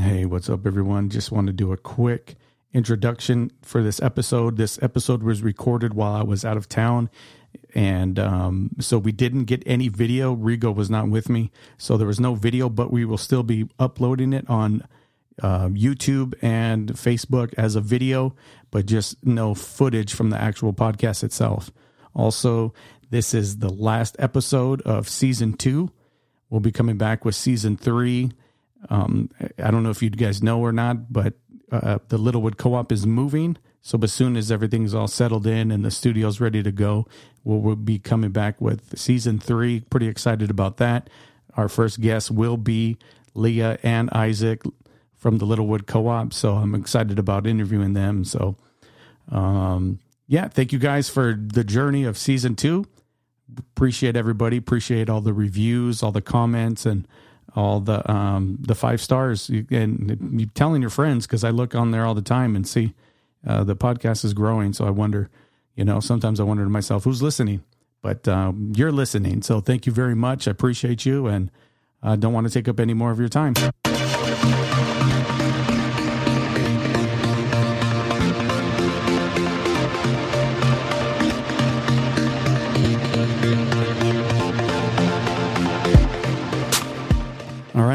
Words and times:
Hey, 0.00 0.26
what's 0.26 0.48
up, 0.48 0.64
everyone? 0.64 1.10
Just 1.10 1.32
want 1.32 1.48
to 1.48 1.52
do 1.52 1.72
a 1.72 1.76
quick 1.76 2.36
introduction 2.72 3.50
for 3.62 3.82
this 3.82 4.00
episode. 4.00 4.56
This 4.56 4.80
episode 4.80 5.24
was 5.24 5.42
recorded 5.42 5.92
while 5.92 6.12
I 6.12 6.22
was 6.22 6.44
out 6.44 6.56
of 6.56 6.68
town. 6.68 7.10
And 7.74 8.16
um, 8.20 8.70
so 8.78 8.96
we 8.96 9.10
didn't 9.10 9.46
get 9.46 9.64
any 9.66 9.88
video. 9.88 10.36
Rigo 10.36 10.72
was 10.72 10.88
not 10.88 11.08
with 11.08 11.28
me. 11.28 11.50
So 11.78 11.96
there 11.96 12.06
was 12.06 12.20
no 12.20 12.36
video, 12.36 12.68
but 12.68 12.92
we 12.92 13.04
will 13.04 13.18
still 13.18 13.42
be 13.42 13.68
uploading 13.80 14.32
it 14.32 14.48
on 14.48 14.86
uh, 15.42 15.66
YouTube 15.70 16.32
and 16.42 16.92
Facebook 16.92 17.52
as 17.58 17.74
a 17.74 17.80
video, 17.80 18.36
but 18.70 18.86
just 18.86 19.26
no 19.26 19.52
footage 19.52 20.14
from 20.14 20.30
the 20.30 20.40
actual 20.40 20.72
podcast 20.72 21.24
itself. 21.24 21.72
Also, 22.14 22.72
this 23.10 23.34
is 23.34 23.58
the 23.58 23.72
last 23.72 24.14
episode 24.20 24.80
of 24.82 25.08
season 25.08 25.54
two. 25.54 25.90
We'll 26.50 26.60
be 26.60 26.70
coming 26.70 26.98
back 26.98 27.24
with 27.24 27.34
season 27.34 27.76
three. 27.76 28.30
Um, 28.90 29.30
I 29.62 29.70
don't 29.70 29.82
know 29.82 29.90
if 29.90 30.02
you 30.02 30.10
guys 30.10 30.42
know 30.42 30.60
or 30.60 30.72
not, 30.72 31.12
but 31.12 31.34
uh, 31.70 31.98
the 32.08 32.18
Littlewood 32.18 32.56
Co-op 32.56 32.90
is 32.92 33.06
moving. 33.06 33.56
So 33.82 33.98
as 34.02 34.12
soon 34.12 34.36
as 34.36 34.50
everything's 34.50 34.94
all 34.94 35.08
settled 35.08 35.46
in 35.46 35.70
and 35.70 35.84
the 35.84 35.90
studio's 35.90 36.40
ready 36.40 36.62
to 36.62 36.72
go, 36.72 37.06
we'll, 37.44 37.60
we'll 37.60 37.76
be 37.76 37.98
coming 37.98 38.30
back 38.30 38.60
with 38.60 38.98
season 38.98 39.38
three. 39.38 39.80
Pretty 39.80 40.08
excited 40.08 40.50
about 40.50 40.78
that. 40.78 41.08
Our 41.54 41.68
first 41.68 42.00
guest 42.00 42.30
will 42.30 42.56
be 42.56 42.96
Leah 43.34 43.78
and 43.82 44.10
Isaac 44.10 44.62
from 45.14 45.38
the 45.38 45.44
Littlewood 45.44 45.86
Co-op. 45.86 46.32
So 46.32 46.54
I'm 46.54 46.74
excited 46.74 47.18
about 47.18 47.46
interviewing 47.46 47.94
them. 47.94 48.24
So, 48.24 48.56
um, 49.30 50.00
yeah, 50.26 50.48
thank 50.48 50.72
you 50.72 50.78
guys 50.78 51.08
for 51.08 51.38
the 51.38 51.64
journey 51.64 52.04
of 52.04 52.18
season 52.18 52.54
two. 52.54 52.84
Appreciate 53.58 54.16
everybody. 54.16 54.58
Appreciate 54.58 55.08
all 55.08 55.20
the 55.20 55.32
reviews, 55.32 56.02
all 56.02 56.12
the 56.12 56.20
comments, 56.20 56.84
and 56.84 57.08
all 57.58 57.80
the 57.80 58.08
um, 58.10 58.56
the 58.60 58.74
five 58.74 59.00
stars. 59.00 59.48
And 59.48 60.40
you 60.40 60.46
telling 60.46 60.80
your 60.80 60.90
friends 60.90 61.26
because 61.26 61.42
I 61.42 61.50
look 61.50 61.74
on 61.74 61.90
there 61.90 62.06
all 62.06 62.14
the 62.14 62.22
time 62.22 62.54
and 62.54 62.66
see 62.66 62.94
uh, 63.44 63.64
the 63.64 63.74
podcast 63.74 64.24
is 64.24 64.32
growing. 64.32 64.72
So 64.72 64.86
I 64.86 64.90
wonder, 64.90 65.28
you 65.74 65.84
know, 65.84 65.98
sometimes 65.98 66.38
I 66.38 66.44
wonder 66.44 66.62
to 66.62 66.70
myself 66.70 67.02
who's 67.02 67.20
listening. 67.20 67.64
But 68.00 68.28
um, 68.28 68.72
you're 68.76 68.92
listening, 68.92 69.42
so 69.42 69.60
thank 69.60 69.84
you 69.84 69.92
very 69.92 70.14
much. 70.14 70.46
I 70.46 70.52
appreciate 70.52 71.04
you, 71.04 71.26
and 71.26 71.50
I 72.00 72.14
don't 72.14 72.32
want 72.32 72.46
to 72.46 72.52
take 72.52 72.68
up 72.68 72.78
any 72.78 72.94
more 72.94 73.10
of 73.10 73.18
your 73.18 73.28
time. 73.28 73.54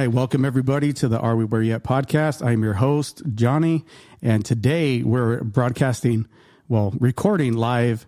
Right, 0.04 0.12
welcome 0.12 0.44
everybody 0.44 0.92
to 0.92 1.08
the 1.08 1.18
Are 1.18 1.34
We 1.34 1.46
Where 1.46 1.62
Yet 1.62 1.86
podcast. 1.86 2.46
I'm 2.46 2.62
your 2.62 2.74
host, 2.74 3.22
Johnny, 3.36 3.86
and 4.22 4.44
today 4.44 5.02
we're 5.02 5.42
broadcasting, 5.46 6.28
well, 6.68 6.94
recording 7.00 7.54
live 7.54 8.06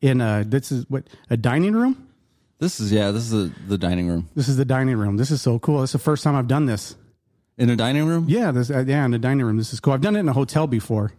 in 0.00 0.20
a 0.20 0.42
this 0.44 0.72
is 0.72 0.86
what 0.88 1.06
a 1.30 1.36
dining 1.36 1.74
room. 1.74 2.08
This 2.58 2.80
is 2.80 2.90
yeah, 2.90 3.12
this 3.12 3.22
is 3.22 3.30
the, 3.30 3.52
the 3.68 3.78
dining 3.78 4.08
room. 4.08 4.28
This 4.34 4.48
is 4.48 4.56
the 4.56 4.64
dining 4.64 4.96
room. 4.96 5.18
This 5.18 5.30
is 5.30 5.40
so 5.40 5.60
cool. 5.60 5.84
It's 5.84 5.92
the 5.92 6.00
first 6.00 6.24
time 6.24 6.34
I've 6.34 6.48
done 6.48 6.66
this. 6.66 6.96
In 7.56 7.70
a 7.70 7.76
dining 7.76 8.06
room? 8.06 8.24
Yeah, 8.28 8.50
this 8.50 8.68
uh, 8.68 8.82
yeah, 8.84 9.04
in 9.04 9.14
a 9.14 9.18
dining 9.18 9.46
room. 9.46 9.56
This 9.56 9.72
is 9.72 9.78
cool. 9.78 9.92
I've 9.92 10.00
done 10.00 10.16
it 10.16 10.20
in 10.20 10.28
a 10.28 10.32
hotel 10.32 10.66
before. 10.66 11.12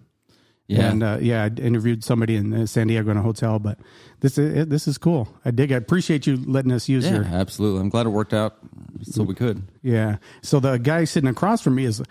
Yeah. 0.67 0.91
And 0.91 1.03
uh, 1.03 1.17
yeah, 1.21 1.43
I 1.45 1.47
interviewed 1.61 2.03
somebody 2.03 2.35
in 2.35 2.67
San 2.67 2.87
Diego 2.87 3.09
in 3.09 3.17
a 3.17 3.21
hotel, 3.21 3.57
but 3.57 3.79
this 4.19 4.37
is 4.37 4.67
this 4.67 4.87
is 4.87 4.97
cool. 4.97 5.29
I 5.45 5.51
dig. 5.51 5.71
it. 5.71 5.75
I 5.75 5.77
appreciate 5.77 6.27
you 6.27 6.35
letting 6.35 6.73
us 6.73 6.89
use 6.89 7.05
yeah, 7.05 7.15
your 7.15 7.23
absolutely. 7.23 7.79
I'm 7.79 7.89
glad 7.89 8.05
it 8.05 8.09
worked 8.09 8.33
out 8.33 8.57
so 9.03 9.23
we 9.23 9.33
could. 9.33 9.63
yeah. 9.81 10.17
So 10.41 10.59
the 10.59 10.77
guy 10.77 11.05
sitting 11.05 11.29
across 11.29 11.61
from 11.61 11.75
me 11.75 11.85
is 11.85 12.03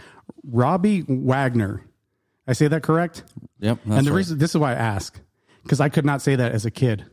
Robbie 0.42 1.04
Wagner. 1.06 1.84
I 2.48 2.54
say 2.54 2.68
that 2.68 2.82
correct? 2.82 3.24
Yep. 3.60 3.80
That's 3.84 3.98
and 3.98 4.06
the 4.06 4.10
right. 4.12 4.16
reason 4.16 4.38
this 4.38 4.50
is 4.50 4.56
why 4.56 4.72
I 4.72 4.76
ask 4.76 5.20
because 5.62 5.80
I 5.80 5.90
could 5.90 6.06
not 6.06 6.22
say 6.22 6.36
that 6.36 6.52
as 6.52 6.64
a 6.64 6.70
kid. 6.70 7.04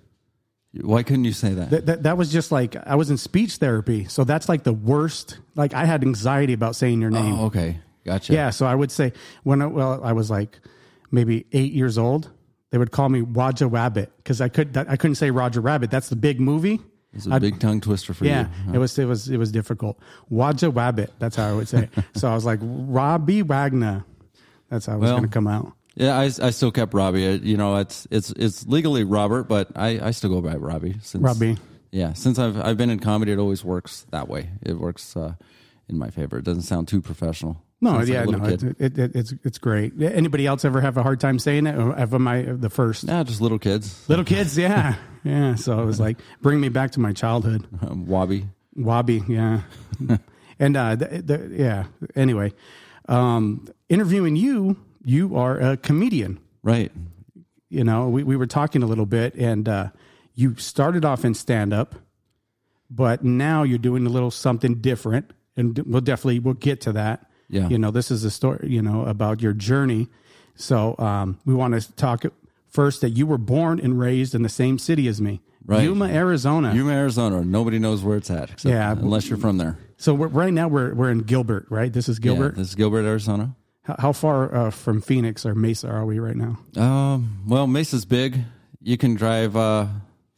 Why 0.80 1.04
couldn't 1.04 1.26
you 1.26 1.34
say 1.34 1.54
that? 1.54 1.70
That, 1.72 1.86
that 1.88 2.04
that 2.04 2.18
was 2.18 2.32
just 2.32 2.54
like 2.54 2.76
I 2.76 2.96
was 2.96 3.10
in 3.10 3.18
speech 3.18 3.58
therapy, 3.58 4.06
so 4.06 4.24
that's 4.24 4.48
like 4.48 4.64
the 4.64 4.74
worst. 4.74 5.40
Like 5.56 5.74
I 5.74 5.84
had 5.84 6.04
anxiety 6.04 6.54
about 6.54 6.78
saying 6.78 7.02
your 7.02 7.12
name. 7.12 7.34
oh, 7.38 7.46
okay. 7.48 7.80
Gotcha. 8.06 8.34
Yeah, 8.34 8.50
so 8.50 8.66
I 8.66 8.76
would 8.76 8.92
say 8.92 9.14
when 9.44 9.62
I, 9.62 9.66
well 9.68 10.02
I 10.04 10.14
was 10.14 10.30
like 10.32 10.60
maybe 11.14 11.46
eight 11.54 11.72
years 11.72 11.98
old, 11.98 12.30
they 12.72 12.78
would 12.78 12.92
call 12.92 13.08
me 13.08 13.22
Roger 13.22 13.68
Rabbit 13.68 14.12
because 14.18 14.42
I 14.42 14.50
could 14.50 14.76
I 14.76 14.98
couldn't 14.98 15.16
say 15.16 15.32
Roger 15.32 15.62
Rabbit. 15.62 15.92
That's 15.92 16.10
the 16.10 16.16
big 16.18 16.42
movie. 16.42 16.82
It's 17.14 17.28
a 17.28 17.40
big 17.40 17.60
tongue 17.60 17.80
twister 17.80 18.14
for 18.16 18.26
Yeah, 18.26 18.48
you. 18.68 18.74
it 18.74 18.78
was 18.80 18.98
it 18.98 19.06
was 19.06 19.30
it 19.30 19.38
was 19.38 19.52
difficult. 19.52 20.00
Roger 20.32 20.70
Rabbit. 20.72 21.14
That's 21.20 21.36
how 21.36 21.48
I 21.48 21.54
would 21.54 21.68
say. 21.68 21.88
it. 21.96 22.04
so 22.20 22.28
I 22.28 22.34
was 22.34 22.44
like 22.44 22.60
Robbie 22.62 23.44
Wagner. 23.44 24.04
That's 24.70 24.88
how 24.88 24.96
it 24.96 25.00
was 25.00 25.08
Well, 25.10 25.18
going 25.20 25.30
to 25.30 25.34
come 25.34 25.48
out. 25.48 25.74
Yeah, 25.96 26.18
I, 26.18 26.24
I 26.24 26.50
still 26.50 26.72
kept 26.72 26.96
Robbie. 26.96 27.28
Uh, 27.28 27.34
You 27.34 27.56
know, 27.56 27.76
it's 27.76 28.08
it's 28.10 28.32
it's 28.32 28.66
legally 28.66 29.04
Robert, 29.04 29.44
but 29.44 29.70
I, 29.76 30.00
I 30.08 30.10
still 30.12 30.32
go 30.32 30.42
by 30.42 30.56
Robbie. 30.56 30.96
Since, 31.04 31.24
Robbie. 31.24 31.58
Yeah, 31.92 32.14
since 32.14 32.40
I've 32.40 32.60
I've 32.60 32.78
been 32.78 32.90
in 32.90 32.98
comedy, 33.00 33.32
it 33.32 33.38
always 33.38 33.64
works 33.64 34.08
that 34.10 34.28
way. 34.28 34.50
It 34.64 34.80
works 34.80 35.16
uh, 35.16 35.36
in 35.88 36.00
my 36.00 36.10
favor. 36.10 36.40
It 36.40 36.46
doesn't 36.46 36.64
sound 36.64 36.88
too 36.88 37.00
professional. 37.02 37.62
No, 37.84 38.02
yeah, 38.02 38.24
no, 38.24 38.46
it, 38.46 38.64
it, 38.64 38.98
it, 38.98 39.12
it's 39.14 39.34
it's 39.44 39.58
great. 39.58 40.02
Anybody 40.02 40.48
else 40.48 40.64
ever 40.64 40.80
have 40.80 40.96
a 40.96 41.04
hard 41.04 41.20
time 41.20 41.38
saying 41.38 41.68
it? 41.68 41.76
Or 41.76 41.94
am 42.00 42.28
I 42.30 42.44
the 42.44 42.70
first? 42.70 43.06
Nah, 43.06 43.26
just 43.26 43.42
little 43.42 43.60
kids. 43.60 44.08
Little 44.08 44.24
kids, 44.24 44.58
yeah, 44.58 44.96
yeah. 45.26 45.56
So 45.56 45.82
it 45.82 45.86
was 45.86 46.00
like 46.00 46.18
bring 46.42 46.62
me 46.62 46.70
back 46.70 46.92
to 46.92 47.02
my 47.02 47.12
childhood. 47.12 47.68
Um, 47.82 48.06
wabi, 48.06 48.48
Wobby, 48.78 49.28
yeah, 49.28 49.64
and 50.60 50.78
uh, 50.78 50.96
the, 50.96 51.06
the, 51.22 51.52
yeah. 51.52 51.84
Anyway, 52.16 52.54
um, 53.10 53.68
interviewing 53.90 54.38
you, 54.38 54.78
you 55.04 55.36
are 55.36 55.60
a 55.60 55.76
comedian. 55.76 56.40
Right. 56.64 56.90
You 57.68 57.84
know, 57.84 58.08
we 58.08 58.24
we 58.24 58.38
were 58.38 58.48
talking 58.48 58.82
a 58.82 58.86
little 58.86 59.06
bit, 59.06 59.36
and 59.36 59.68
uh, 59.68 59.90
you 60.36 60.56
started 60.56 61.04
off 61.04 61.26
in 61.26 61.34
stand 61.34 61.74
up, 61.74 61.96
but 62.90 63.26
now 63.26 63.64
you're 63.64 63.78
doing 63.78 64.06
a 64.06 64.10
little 64.10 64.32
something 64.32 64.76
different, 64.76 65.32
and 65.58 65.78
we'll 65.80 66.00
definitely 66.00 66.40
we'll 66.40 66.54
get 66.54 66.80
to 66.82 66.94
that. 66.94 67.30
Yeah. 67.54 67.70
you 67.70 67.78
know, 67.78 67.92
this 67.92 68.10
is 68.12 68.24
a 68.24 68.32
story, 68.32 68.68
you 68.70 68.82
know, 68.82 69.06
about 69.06 69.42
your 69.42 69.54
journey. 69.54 70.08
So 70.56 70.96
um, 70.98 71.40
we 71.46 71.54
want 71.54 71.80
to 71.80 71.92
talk 71.94 72.24
first 72.70 73.02
that 73.02 73.12
you 73.12 73.26
were 73.28 73.38
born 73.38 73.80
and 73.80 74.00
raised 74.00 74.34
in 74.36 74.42
the 74.44 74.50
same 74.50 74.78
city 74.80 75.08
as 75.08 75.22
me, 75.22 75.40
Right. 75.66 75.84
Yuma, 75.84 76.06
Arizona. 76.06 76.74
Yuma, 76.76 76.92
Arizona. 76.92 77.44
Nobody 77.44 77.80
knows 77.80 78.04
where 78.04 78.18
it's 78.18 78.30
at. 78.30 78.50
Except, 78.52 78.66
Yeah. 78.74 78.92
Unless 78.92 79.30
you're 79.30 79.38
from 79.38 79.58
there. 79.58 79.78
So 79.98 80.14
right 80.16 80.52
now 80.54 80.68
we're 80.68 80.94
we're 80.94 81.10
in 81.12 81.20
Gilbert, 81.20 81.68
right? 81.70 81.94
This 81.94 82.10
is 82.10 82.18
Yeah, 82.20 82.24
Gilbert. 82.24 82.56
this 82.58 82.70
is 82.70 82.76
Gilbert, 82.76 83.06
Arizona. 83.06 83.56
how, 83.84 83.96
how 84.00 84.12
far 84.12 84.54
uh, 84.54 84.72
from 84.72 85.00
Phoenix 85.02 85.46
or 85.46 85.56
Mesa 85.56 85.88
are 85.90 86.06
we 86.06 86.20
right 86.20 86.36
now? 86.36 86.58
Um, 86.76 87.44
well, 87.48 87.68
Mesa's 87.68 88.04
big. 88.06 88.40
You 88.82 88.98
can 88.98 89.16
drive 89.16 89.56
uh, 89.56 89.88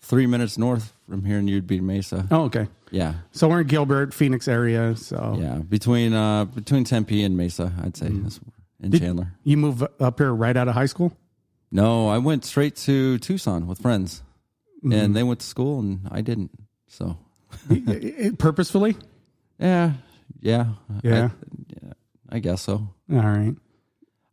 three 0.02 0.28
minutes 0.28 0.58
north 0.58 0.94
from 1.10 1.24
here, 1.26 1.40
and 1.40 1.50
you'd 1.50 1.66
be 1.66 1.80
Mesa. 1.82 2.28
Oh, 2.30 2.44
okay. 2.44 2.68
Yeah, 2.92 3.16
So 3.32 3.48
we're 3.50 3.62
in 3.62 3.68
Gilbert, 3.68 4.14
Phoenix 4.14 4.48
area. 4.48 4.96
So 4.96 5.38
yeah, 5.40 5.56
between 5.58 6.14
uh, 6.14 6.46
between 6.46 6.84
Tempe 6.84 7.24
and 7.24 7.36
Mesa, 7.36 7.74
I'd 7.84 7.98
say, 7.98 8.10
That's- 8.10 8.40
in 8.82 8.92
Did- 8.92 9.02
Chandler. 9.02 9.34
you 9.44 9.58
move 9.58 9.84
up 10.00 10.20
here 10.20 10.34
right 10.34 10.56
out 10.56 10.68
of 10.68 10.76
high 10.76 10.86
school? 10.86 11.12
No, 11.72 12.08
I 12.08 12.20
went 12.20 12.46
straight 12.46 12.76
to 12.88 13.18
Tucson 13.18 13.68
with 13.68 13.80
friends, 13.80 14.22
and 14.84 15.16
they 15.16 15.24
went 15.24 15.40
to 15.40 15.46
school, 15.46 15.80
and 15.80 16.02
I 16.12 16.22
didn't. 16.22 16.52
So, 16.88 17.18
Purposefully? 18.38 18.96
yeah, 19.60 19.94
yeah, 20.42 20.68
Yeah. 21.04 21.30
I, 22.32 22.36
I 22.36 22.40
guess 22.40 22.62
so. 22.62 22.74
All 23.12 23.18
right. 23.18 23.56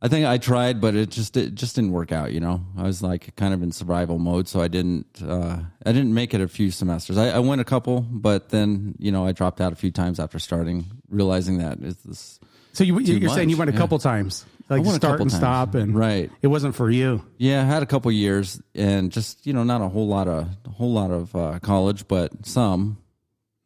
I 0.05 0.09
think 0.09 0.27
I 0.27 0.37
tried, 0.37 0.81
but 0.81 0.97
it 0.97 1.11
just 1.11 1.37
it 1.37 1.55
just 1.55 1.77
didn't 1.77 1.93
work 1.93 2.11
out. 2.11 2.33
You 2.33 2.41
know, 2.41 2.67
I 2.77 2.83
was 2.83 3.03
like 3.03 3.37
kind 3.37 3.55
of 3.55 3.63
in 3.63 3.71
survival 3.71 4.19
mode, 4.19 4.49
so 4.49 4.61
I 4.61 4.67
didn't 4.67 5.07
uh, 5.23 5.59
I 5.87 5.93
didn't 5.93 6.13
make 6.13 6.35
it 6.35 6.41
a 6.41 6.49
few 6.49 6.73
semesters. 6.73 7.17
I, 7.17 7.29
I 7.29 7.39
went 7.39 7.61
a 7.61 7.65
couple, 7.65 8.01
but 8.01 8.49
then 8.49 8.97
you 8.99 9.13
know 9.13 9.25
I 9.25 9.31
dropped 9.31 9.61
out 9.61 9.73
a 9.73 9.77
few 9.77 9.93
times 9.93 10.19
after 10.19 10.41
starting, 10.41 10.87
realizing 11.09 11.59
that 11.59 11.79
it's 11.81 12.03
this. 12.03 12.41
So 12.73 12.83
you, 12.83 12.99
you're 12.99 13.31
saying 13.31 13.51
you 13.51 13.57
went 13.57 13.71
a 13.71 13.75
yeah. 13.75 13.79
couple 13.79 14.01
times, 14.01 14.45
like 14.69 14.85
start 14.87 15.21
and 15.21 15.31
times. 15.31 15.37
stop, 15.37 15.77
and 15.77 15.95
Right. 15.95 16.33
It 16.41 16.49
wasn't 16.49 16.75
for 16.75 16.91
you. 16.91 17.25
Yeah, 17.39 17.63
I 17.63 17.65
had 17.67 17.85
a 17.85 17.87
couple 17.87 18.11
years, 18.11 18.61
and 18.75 19.13
just 19.13 19.47
you 19.47 19.53
know 19.53 19.63
not 19.63 19.83
a 19.83 19.89
whole 19.89 20.09
lot 20.09 20.27
of 20.27 20.49
a 20.65 20.71
whole 20.71 20.93
lot 20.93 21.13
of 21.13 21.37
uh, 21.37 21.61
college, 21.61 22.09
but 22.09 22.45
some. 22.45 22.99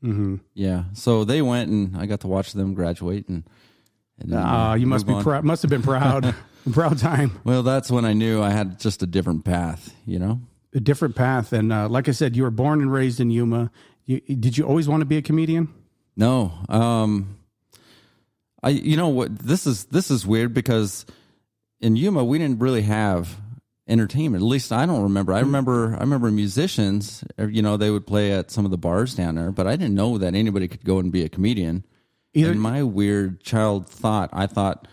Mm-hmm. 0.05 0.37
Yeah, 0.53 0.85
so 0.93 1.25
they 1.25 1.41
went, 1.41 1.71
and 1.71 1.97
I 1.97 2.05
got 2.05 2.21
to 2.21 2.29
watch 2.29 2.53
them 2.53 2.75
graduate, 2.75 3.27
and. 3.27 3.45
Ah, 4.33 4.75
you 4.75 4.87
must 4.87 5.07
be 5.07 5.13
on. 5.13 5.23
proud. 5.23 5.45
Must 5.45 5.63
have 5.63 5.71
been 5.71 5.83
proud. 5.83 6.35
proud 6.73 6.99
time. 6.99 7.39
Well, 7.45 7.63
that's 7.63 7.91
when 7.91 8.05
I 8.05 8.13
knew 8.13 8.43
I 8.43 8.51
had 8.51 8.81
just 8.81 9.03
a 9.03 9.07
different 9.07 9.45
path. 9.45 9.95
You 10.07 10.19
know. 10.19 10.41
A 10.75 10.81
different 10.81 11.17
path, 11.17 11.53
and 11.53 11.73
uh, 11.73 11.89
like 11.89 12.09
I 12.09 12.13
said, 12.13 12.37
you 12.37 12.43
were 12.43 12.51
born 12.51 12.81
and 12.81 12.93
raised 12.93 13.21
in 13.21 13.31
Yuma. 13.31 13.71
You, 14.05 14.21
did 14.21 14.57
you 14.59 14.65
always 14.65 14.89
want 14.89 15.01
to 15.01 15.07
be 15.07 15.17
a 15.17 15.23
comedian? 15.23 15.69
No. 16.17 16.53
Um 16.69 17.37
I 18.63 18.71
you 18.71 18.97
know 18.97 19.09
what 19.09 19.39
this 19.39 19.67
is 19.67 19.85
this 19.87 20.11
is 20.11 20.27
weird 20.27 20.55
because 20.55 21.05
in 21.81 21.97
Yuma 21.97 22.25
we 22.25 22.39
didn't 22.39 22.61
really 22.61 22.83
have 22.83 23.37
entertainment. 23.89 24.43
At 24.43 24.47
least 24.47 24.73
I 24.73 24.87
don't 24.87 25.03
remember. 25.03 25.33
I 25.33 25.41
remember 25.41 25.95
I 25.95 26.01
remember 26.01 26.31
musicians, 26.31 27.23
uh, 27.39 27.47
you 27.47 27.63
know, 27.63 27.77
they 27.77 27.91
would 27.91 28.07
play 28.07 28.33
at 28.33 28.51
some 28.51 28.65
of 28.65 28.71
the 28.71 28.79
bars 28.79 29.15
down 29.15 29.35
there, 29.35 29.53
but 29.53 29.67
I 29.67 29.77
didn't 29.77 29.95
know 29.95 30.19
that 30.19 30.35
anybody 30.35 30.69
could 30.69 30.85
go 30.85 30.99
and 30.99 31.13
be 31.13 31.23
a 31.23 31.29
comedian. 31.29 31.85
Either- 32.37 32.53
in 32.53 32.59
my 32.59 32.83
weird 32.83 33.43
child 33.43 33.89
thought, 33.89 34.31
I 34.33 34.47
thought 34.47 34.87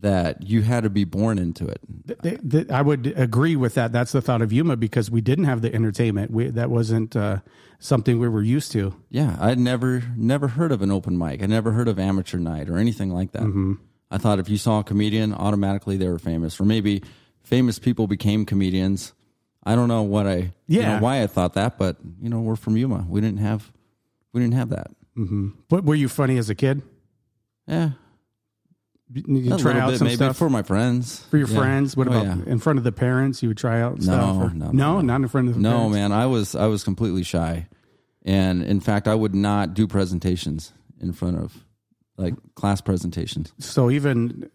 that 0.00 0.42
you 0.46 0.60
had 0.60 0.82
to 0.84 0.90
be 0.90 1.04
born 1.04 1.38
into 1.38 1.66
it. 1.66 2.70
I 2.70 2.82
would 2.82 3.06
agree 3.16 3.56
with 3.56 3.74
that. 3.74 3.90
That's 3.92 4.12
the 4.12 4.20
thought 4.20 4.42
of 4.42 4.52
Yuma 4.52 4.76
because 4.76 5.10
we 5.10 5.22
didn't 5.22 5.44
have 5.46 5.62
the 5.62 5.74
entertainment. 5.74 6.30
We, 6.30 6.48
that 6.50 6.68
wasn't 6.68 7.16
uh, 7.16 7.38
something 7.78 8.18
we 8.18 8.28
were 8.28 8.42
used 8.42 8.70
to. 8.72 8.94
Yeah, 9.08 9.36
I'd 9.40 9.58
never 9.58 10.02
never 10.16 10.48
heard 10.48 10.72
of 10.72 10.82
an 10.82 10.90
open 10.90 11.16
mic. 11.16 11.42
I 11.42 11.46
never 11.46 11.72
heard 11.72 11.88
of 11.88 11.98
amateur 11.98 12.38
night 12.38 12.68
or 12.68 12.76
anything 12.76 13.10
like 13.14 13.32
that. 13.32 13.42
Mm-hmm. 13.42 13.74
I 14.10 14.18
thought 14.18 14.38
if 14.38 14.50
you 14.50 14.58
saw 14.58 14.80
a 14.80 14.84
comedian, 14.84 15.32
automatically 15.32 15.96
they 15.96 16.08
were 16.08 16.18
famous, 16.18 16.60
or 16.60 16.64
maybe 16.66 17.02
famous 17.42 17.78
people 17.78 18.06
became 18.06 18.44
comedians. 18.44 19.14
I 19.64 19.74
don't 19.74 19.88
know 19.88 20.02
what 20.02 20.26
I, 20.26 20.36
you 20.66 20.80
Yeah. 20.80 20.96
know, 20.96 21.02
why 21.02 21.22
I 21.22 21.26
thought 21.26 21.54
that, 21.54 21.78
but 21.78 21.96
you 22.20 22.28
know, 22.28 22.40
we're 22.42 22.56
from 22.56 22.76
Yuma. 22.76 23.06
We 23.08 23.22
didn't 23.22 23.38
have, 23.40 23.72
we 24.34 24.42
didn't 24.42 24.54
have 24.54 24.68
that. 24.68 24.88
Mm-hmm. 25.16 25.48
But 25.68 25.84
were 25.84 25.94
you 25.94 26.08
funny 26.08 26.38
as 26.38 26.50
a 26.50 26.54
kid? 26.54 26.82
Yeah, 27.68 27.90
You 29.14 29.54
a 29.54 29.58
try 29.58 29.78
out 29.78 29.90
bit 29.90 29.98
some 29.98 30.06
maybe 30.06 30.16
stuff 30.16 30.36
for 30.36 30.50
my 30.50 30.62
friends, 30.62 31.24
for 31.30 31.38
your 31.38 31.48
Yeah. 31.48 31.56
friends. 31.56 31.96
What 31.96 32.08
Oh, 32.08 32.12
about 32.12 32.38
yeah. 32.38 32.52
in 32.52 32.58
front 32.58 32.78
of 32.78 32.84
the 32.84 32.92
parents? 32.92 33.42
You 33.42 33.48
would 33.48 33.56
try 33.58 33.80
out 33.80 34.02
stuff. 34.02 34.36
or- 34.36 34.50
no, 34.54 34.66
no, 34.66 34.72
no, 34.72 34.94
no. 34.96 35.00
not 35.02 35.20
in 35.22 35.28
front 35.28 35.48
of 35.48 35.54
the 35.54 35.60
No, 35.60 35.70
parents. 35.70 35.94
man, 35.94 36.12
I 36.12 36.26
was 36.26 36.54
I 36.54 36.66
was 36.66 36.82
completely 36.84 37.22
shy, 37.22 37.68
and 38.24 38.62
in 38.62 38.80
fact, 38.80 39.06
I 39.08 39.14
would 39.14 39.34
not 39.34 39.72
do 39.74 39.86
presentations 39.86 40.72
in 41.00 41.12
front 41.12 41.38
of 41.38 41.64
like 42.16 42.34
class 42.54 42.80
presentations. 42.80 43.52
So 43.58 43.90
even 43.90 44.48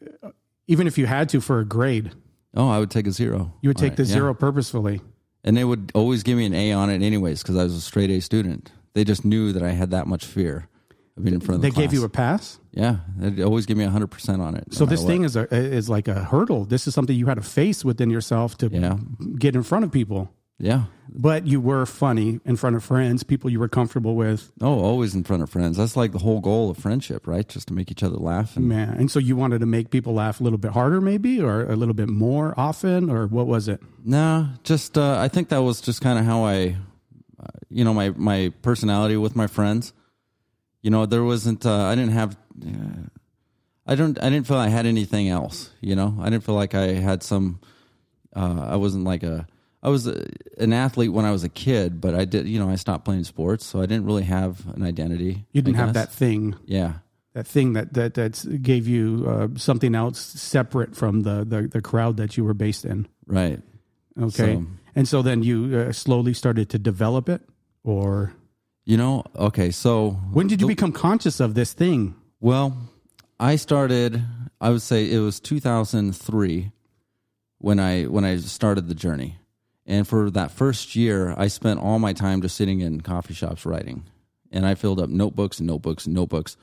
even 0.67 0.87
if 0.87 0.97
you 0.97 1.05
had 1.05 1.29
to 1.29 1.41
for 1.41 1.59
a 1.59 1.65
grade, 1.65 2.11
Oh, 2.55 2.69
I 2.69 2.79
would 2.79 2.91
take 2.91 3.07
a 3.07 3.11
zero. 3.11 3.53
you 3.61 3.69
would 3.69 3.77
take 3.77 3.91
Right, 3.91 3.97
the 3.97 4.03
yeah. 4.03 4.13
zero 4.13 4.33
purposefully. 4.33 5.01
and 5.43 5.55
they 5.55 5.63
would 5.63 5.91
always 5.95 6.21
give 6.23 6.37
me 6.37 6.45
an 6.45 6.53
A 6.53 6.73
on 6.73 6.89
it 6.89 7.01
anyways 7.01 7.41
because 7.41 7.55
I 7.55 7.63
was 7.63 7.73
a 7.75 7.81
straight 7.81 8.09
A 8.11 8.19
student. 8.19 8.71
They 8.99 9.05
just 9.05 9.23
knew 9.23 9.53
that 9.53 9.63
I 9.63 9.71
had 9.71 9.91
that 9.91 10.07
much 10.07 10.25
fear 10.25 10.67
of 11.15 11.23
being 11.23 11.35
in 11.35 11.39
front 11.39 11.55
of 11.55 11.61
They 11.61 11.69
the 11.69 11.73
class. 11.75 11.83
gave 11.85 11.93
you 11.93 12.03
a 12.03 12.09
pass. 12.09 12.59
yeah, 12.73 12.97
they'd 13.17 13.41
always 13.41 13.65
give 13.65 13.77
me 13.77 13.85
hundred 13.85 14.07
percent 14.11 14.41
on 14.41 14.55
it. 14.55 14.73
So 14.73 14.85
this 14.85 15.05
thing 15.05 15.23
is 15.23 15.37
a 15.37 15.47
is 15.53 15.87
like 15.89 16.09
a 16.09 16.25
hurdle. 16.25 16.65
This 16.65 16.85
is 16.85 16.93
something 16.93 17.15
you 17.15 17.27
had 17.27 17.35
to 17.35 17.41
face 17.41 17.85
within 17.85 18.09
yourself 18.09 18.57
to 18.57 18.67
Yeah. 18.67 18.97
get 19.37 19.55
in 19.55 19.63
front 19.63 19.85
of 19.85 19.91
people. 19.91 20.29
yeah. 20.59 20.83
But 21.11 21.47
you 21.47 21.59
were 21.61 21.85
funny 21.87 22.39
in 22.45 22.55
front 22.57 22.75
of 22.75 22.83
friends, 22.83 23.23
people 23.23 23.49
you 23.49 23.59
were 23.59 23.69
comfortable 23.69 24.15
with. 24.15 24.51
Oh, 24.61 24.79
always 24.89 25.15
in 25.15 25.23
front 25.23 25.41
of 25.41 25.49
friends. 25.49 25.77
That's 25.77 25.95
like 25.95 26.11
the 26.11 26.19
whole 26.19 26.39
goal 26.41 26.69
of 26.69 26.77
friendship, 26.77 27.25
right? 27.25 27.47
Just 27.47 27.69
to 27.69 27.73
make 27.73 27.89
each 27.89 28.03
other 28.03 28.17
laugh. 28.17 28.55
And 28.57 28.67
Man, 28.67 28.89
and 28.99 29.09
so 29.09 29.17
you 29.19 29.35
wanted 29.37 29.59
to 29.61 29.65
make 29.65 29.89
people 29.89 30.13
laugh 30.13 30.39
a 30.39 30.43
little 30.43 30.59
bit 30.59 30.71
harder, 30.71 30.99
maybe, 31.01 31.41
or 31.41 31.63
a 31.71 31.75
little 31.75 31.95
bit 31.95 32.09
more 32.09 32.53
often, 32.57 33.09
or 33.09 33.25
what 33.25 33.47
was 33.47 33.67
it? 33.69 33.79
No, 34.05 34.49
just 34.63 34.97
uh, 34.99 35.17
I 35.17 35.29
think 35.29 35.49
that 35.49 35.63
was 35.63 35.81
just 35.81 36.01
kind 36.01 36.19
of 36.19 36.25
how 36.25 36.43
I, 36.45 36.75
you 37.69 37.83
know, 37.83 37.93
my 37.93 38.09
my 38.11 38.51
personality 38.61 39.17
with 39.17 39.35
my 39.35 39.47
friends. 39.47 39.93
You 40.81 40.91
know, 40.91 41.05
there 41.05 41.23
wasn't. 41.23 41.65
Uh, 41.65 41.83
I 41.85 41.95
didn't 41.95 42.13
have. 42.13 42.37
Uh, 42.65 43.07
I 43.85 43.95
don't. 43.95 44.17
I 44.23 44.29
didn't 44.29 44.47
feel 44.47 44.57
I 44.57 44.69
had 44.69 44.85
anything 44.85 45.29
else. 45.29 45.71
You 45.81 45.95
know, 45.95 46.17
I 46.21 46.29
didn't 46.29 46.43
feel 46.43 46.55
like 46.55 46.73
I 46.75 46.93
had 46.93 47.23
some. 47.23 47.59
Uh, 48.35 48.65
I 48.69 48.75
wasn't 48.77 49.03
like 49.03 49.23
a. 49.23 49.47
I 49.81 49.89
was 49.89 50.07
a, 50.07 50.25
an 50.57 50.73
athlete 50.73 51.13
when 51.13 51.23
I 51.25 51.31
was 51.31 51.43
a 51.43 51.49
kid, 51.49 52.01
but 52.01 52.13
I 52.13 52.25
did. 52.25 52.47
You 52.47 52.59
know, 52.59 52.69
I 52.69 52.75
stopped 52.75 53.05
playing 53.05 53.23
sports, 53.23 53.65
so 53.65 53.79
I 53.81 53.85
didn't 53.85 54.05
really 54.05 54.23
have 54.23 54.65
an 54.75 54.83
identity. 54.83 55.45
You 55.51 55.61
didn't 55.61 55.77
have 55.77 55.93
that 55.93 56.11
thing, 56.11 56.55
Yeah. 56.65 56.95
that 57.33 57.47
thing 57.47 57.73
that 57.73 57.93
that 57.93 58.13
that's 58.13 58.43
gave 58.45 58.87
you 58.87 59.25
uh, 59.27 59.47
something 59.57 59.95
else 59.95 60.19
separate 60.19 60.95
from 60.95 61.21
the, 61.21 61.45
the 61.45 61.67
the 61.67 61.81
crowd 61.81 62.17
that 62.17 62.35
you 62.37 62.43
were 62.43 62.53
based 62.53 62.85
in. 62.85 63.07
Right. 63.25 63.61
Okay, 64.19 64.55
So- 64.55 64.65
and 64.99 65.07
so 65.07 65.21
then 65.21 65.43
you 65.43 65.77
uh, 65.77 65.93
slowly 65.93 66.33
started 66.33 66.69
to 66.71 66.77
develop 66.77 67.29
it, 67.29 67.41
or 67.85 68.33
You 68.83 68.97
know. 68.97 69.23
Okay. 69.33 69.71
So 69.71 70.11
when 70.33 70.47
did 70.47 70.59
you 70.59 70.67
become 70.67 70.91
conscious 70.91 71.39
of 71.39 71.53
this 71.53 71.71
thing? 71.71 72.15
Well, 72.41 72.75
I 73.39 73.55
started. 73.55 74.21
I 74.59 74.71
would 74.71 74.81
say 74.81 75.09
it 75.09 75.19
was 75.19 75.39
2003 75.39 76.71
when 77.59 77.79
I 77.79 78.03
when 78.03 78.25
I 78.25 78.35
started 78.37 78.89
the 78.89 78.93
journey, 78.95 79.37
and 79.85 80.05
for 80.05 80.29
that 80.31 80.51
first 80.51 80.97
year, 80.97 81.33
I 81.37 81.47
spent 81.47 81.79
all 81.79 81.99
my 81.99 82.11
time 82.11 82.41
just 82.41 82.57
sitting 82.57 82.81
in 82.81 82.99
coffee 82.99 83.33
shops 83.33 83.65
writing, 83.65 84.03
and 84.51 84.65
I 84.65 84.75
filled 84.75 84.99
up 84.99 85.09
notebooks 85.09 85.59
and 85.59 85.67
notebooks 85.67 86.07
and 86.07 86.13
notebooks. 86.13 86.57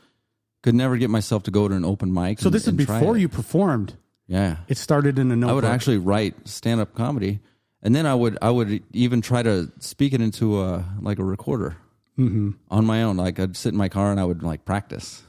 Could 0.63 0.75
never 0.75 0.99
get 0.99 1.09
myself 1.09 1.45
to 1.45 1.51
go 1.51 1.69
to 1.69 1.75
an 1.75 1.87
open 1.87 2.13
mic. 2.13 2.41
So 2.41 2.49
and- 2.49 2.55
this 2.55 2.67
is 2.67 2.75
before 2.75 3.17
you 3.17 3.31
performed. 3.31 3.95
Yeah, 4.29 4.57
It 4.69 4.77
started 4.77 5.21
in 5.21 5.31
a 5.31 5.37
notebook. 5.37 5.51
I 5.51 5.55
would 5.55 5.65
actually 5.65 5.99
write 5.99 6.35
stand 6.49 6.81
up 6.81 6.95
comedy, 6.97 7.39
and 7.87 7.95
then 7.95 8.05
I 8.05 8.15
would 8.15 8.37
I 8.43 8.51
would 8.51 8.83
even 8.93 9.23
try 9.23 9.43
to 9.43 9.71
speak 9.79 10.13
it 10.13 10.21
into 10.21 10.61
a 10.61 10.85
like 11.01 11.19
a 11.19 11.25
recorder 11.25 11.77
Mm-hmm. 12.19 12.51
on 12.71 12.85
my 12.87 13.03
own. 13.03 13.17
Like 13.19 13.39
I'd 13.39 13.57
sit 13.57 13.73
in 13.73 13.79
my 13.79 13.89
car 13.91 14.11
and 14.11 14.19
I 14.19 14.25
would 14.25 14.43
like 14.43 14.65
practice. 14.65 15.23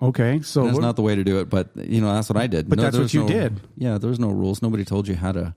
Okay, 0.00 0.40
so 0.42 0.64
That's 0.64 0.74
what- 0.74 0.82
not 0.82 0.96
the 0.96 1.02
way 1.02 1.14
to 1.14 1.24
do 1.24 1.40
it, 1.40 1.48
but 1.48 1.70
you 1.76 2.00
know 2.02 2.12
that's 2.12 2.28
what 2.28 2.36
I 2.36 2.46
did. 2.46 2.68
But 2.68 2.78
that's 2.78 2.98
what 2.98 3.14
you 3.14 3.22
no- 3.22 3.28
did. 3.28 3.60
Yeah, 3.78 3.96
there 3.98 4.10
was 4.10 4.20
no 4.20 4.28
rules. 4.28 4.60
Nobody 4.60 4.84
told 4.84 5.08
you 5.08 5.14
how 5.16 5.32
to 5.32 5.54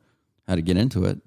how 0.47 0.55
to 0.55 0.61
get 0.61 0.77
into 0.77 1.03
it. 1.05 1.19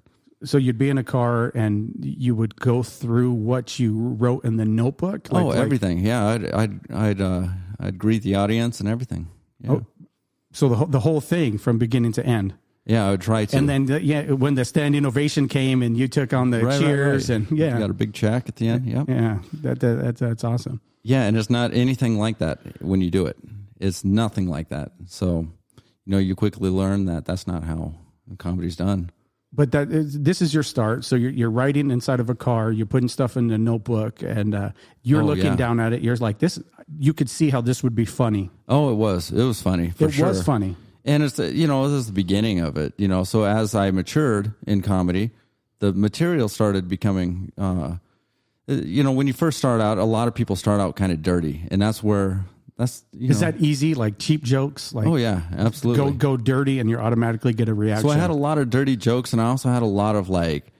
so 0.43 0.57
you'd 0.57 0.77
be 0.79 0.89
in 0.89 0.97
a 0.97 1.03
car 1.05 1.51
and 1.55 1.93
you 2.03 2.35
would 2.35 2.55
go 2.57 2.83
through 2.83 3.31
what 3.31 3.79
you 3.79 3.97
wrote 4.19 4.43
in 4.43 4.57
the 4.57 4.65
notebook. 4.65 5.27
oh, 5.31 5.45
like- 5.47 5.57
everything. 5.59 5.99
Yeah, 5.99 6.25
I'd 6.25 6.51
I'd 6.51 6.91
I'd 6.91 7.21
uh, 7.21 7.47
I'd 7.79 7.97
greet 7.99 8.23
the 8.23 8.35
audience 8.35 8.79
and 8.79 8.89
everything. 8.89 9.27
Yeah, 9.61 9.71
Oh, 9.73 9.85
So 10.51 10.67
the 10.69 10.85
the 10.85 10.99
whole 11.01 11.21
thing 11.21 11.57
from 11.59 11.77
beginning 11.77 12.13
to 12.13 12.25
end. 12.25 12.55
Yeah, 12.85 13.07
I 13.07 13.11
would 13.11 13.21
try 13.21 13.45
to. 13.45 13.57
And 13.57 13.67
then 13.69 13.85
the, 13.85 14.01
yeah, 14.03 14.31
when 14.31 14.55
the 14.55 14.65
standing 14.65 15.05
ovation 15.05 15.47
came 15.47 15.81
and 15.81 15.97
you 15.97 16.07
took 16.07 16.33
on 16.33 16.49
the 16.51 16.57
Right, 16.59 16.65
right, 16.73 16.79
cheers 16.81 17.29
right. 17.29 17.35
and 17.37 17.51
You 17.51 17.65
yeah, 17.65 17.79
got 17.79 17.89
a 17.89 17.93
big 17.93 18.13
check 18.13 18.47
at 18.49 18.55
the 18.57 18.67
end. 18.67 18.85
Yeah, 18.85 19.03
yeah, 19.07 19.39
that, 19.61 19.79
that 19.79 19.95
that's 20.01 20.19
that's 20.19 20.43
awesome. 20.43 20.81
yeah, 21.03 21.23
and 21.23 21.37
it's 21.37 21.49
not 21.49 21.73
anything 21.73 22.17
like 22.19 22.39
that 22.39 22.59
when 22.81 23.01
you 23.01 23.09
do 23.11 23.25
it. 23.25 23.37
It's 23.79 24.03
nothing 24.05 24.47
like 24.47 24.69
that. 24.69 24.91
So, 25.07 25.47
you 26.05 26.11
know, 26.11 26.17
you 26.17 26.35
quickly 26.35 26.69
learn 26.69 27.05
that 27.05 27.25
that's 27.25 27.47
not 27.47 27.63
how 27.63 27.93
comedy's 28.37 28.75
done. 28.77 29.11
But 29.55 29.71
that 29.73 29.91
is, 29.91 30.19
this 30.19 30.41
is 30.41 30.51
your 30.51 30.63
start. 30.63 31.05
So 31.05 31.15
you're, 31.15 31.29
you're 31.29 31.51
writing 31.51 31.91
inside 31.91 32.19
of 32.19 32.27
a 32.29 32.33
car. 32.35 32.71
You're 32.71 32.87
putting 32.87 33.07
stuff 33.09 33.37
in 33.37 33.51
a 33.51 33.57
notebook, 33.57 34.23
and 34.23 34.55
uh, 34.55 34.69
you're 35.03 35.21
Oh, 35.21 35.25
looking 35.25 35.45
yeah. 35.45 35.55
down 35.55 35.79
at 35.79 35.93
it. 35.93 36.01
You're 36.01 36.15
like 36.15 36.39
this. 36.39 36.57
You 36.97 37.13
could 37.13 37.29
see 37.29 37.49
how 37.51 37.61
this 37.61 37.83
would 37.83 37.93
be 37.93 38.05
funny. 38.05 38.49
Oh, 38.67 38.91
it 38.91 38.95
was. 38.95 39.31
It 39.31 39.43
was 39.43 39.61
funny. 39.61 39.93
It 39.99 40.11
sure. 40.11 40.29
was 40.29 40.41
funny. 40.43 40.75
And 41.05 41.23
it's 41.23 41.35
the- 41.35 41.53
you 41.53 41.67
know 41.67 41.89
this 41.89 41.99
is 41.99 42.07
the 42.07 42.13
beginning 42.13 42.59
of 42.59 42.77
it. 42.77 42.93
You 42.97 43.07
know, 43.07 43.23
so 43.23 43.43
as 43.43 43.75
I 43.75 43.91
matured 43.91 44.53
in 44.65 44.81
comedy, 44.81 45.31
the 45.79 45.93
material 45.93 46.47
started 46.49 46.87
becoming. 46.87 47.51
Uh, 47.57 47.95
you 48.67 49.03
know, 49.03 49.11
when 49.11 49.27
you 49.27 49.33
first 49.33 49.57
start 49.57 49.81
out, 49.81 49.97
a 49.97 50.05
lot 50.05 50.27
of 50.29 50.33
people 50.33 50.55
start 50.55 50.79
out 50.79 50.95
kind 50.95 51.11
of 51.11 51.21
dirty, 51.21 51.67
and 51.69 51.81
that's 51.81 52.01
where 52.01 52.45
that's. 52.77 53.03
You 53.11 53.29
Is 53.31 53.41
know, 53.41 53.51
that 53.51 53.61
easy? 53.61 53.93
Like 53.93 54.17
cheap 54.17 54.43
jokes? 54.43 54.93
Like 54.93 55.05
Oh 55.05 55.17
yeah, 55.17 55.41
absolutely. 55.57 56.11
go 56.11 56.11
go 56.11 56.37
dirty, 56.37 56.79
and 56.79 56.89
you 56.89 56.97
automatically 56.97 57.53
get 57.53 57.67
a 57.67 57.73
reaction. 57.73 58.07
So 58.07 58.13
I 58.15 58.17
had 58.17 58.29
a 58.29 58.33
lot 58.35 58.57
of 58.57 58.69
dirty 58.69 58.95
jokes, 58.95 59.33
and 59.33 59.41
I 59.41 59.45
also 59.47 59.67
had 59.69 59.83
a 59.83 59.87
lot 59.87 60.15
of 60.15 60.29
like 60.29 60.71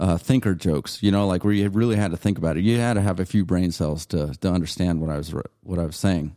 uh, 0.00 0.16
thinker 0.16 0.54
jokes. 0.54 1.02
You 1.02 1.10
know, 1.10 1.26
like 1.26 1.44
where 1.44 1.52
you 1.52 1.68
really 1.68 1.96
had 1.96 2.12
to 2.12 2.16
think 2.16 2.38
about 2.38 2.56
it. 2.56 2.64
You 2.64 2.78
had 2.78 2.94
to 2.94 3.02
have 3.02 3.20
a 3.20 3.26
few 3.26 3.44
brain 3.44 3.70
cells 3.72 4.06
to 4.06 4.32
to 4.40 4.50
understand 4.50 5.02
what 5.02 5.10
I 5.10 5.18
was 5.18 5.34
what 5.62 5.78
I 5.78 5.84
was 5.84 5.96
saying, 5.96 6.34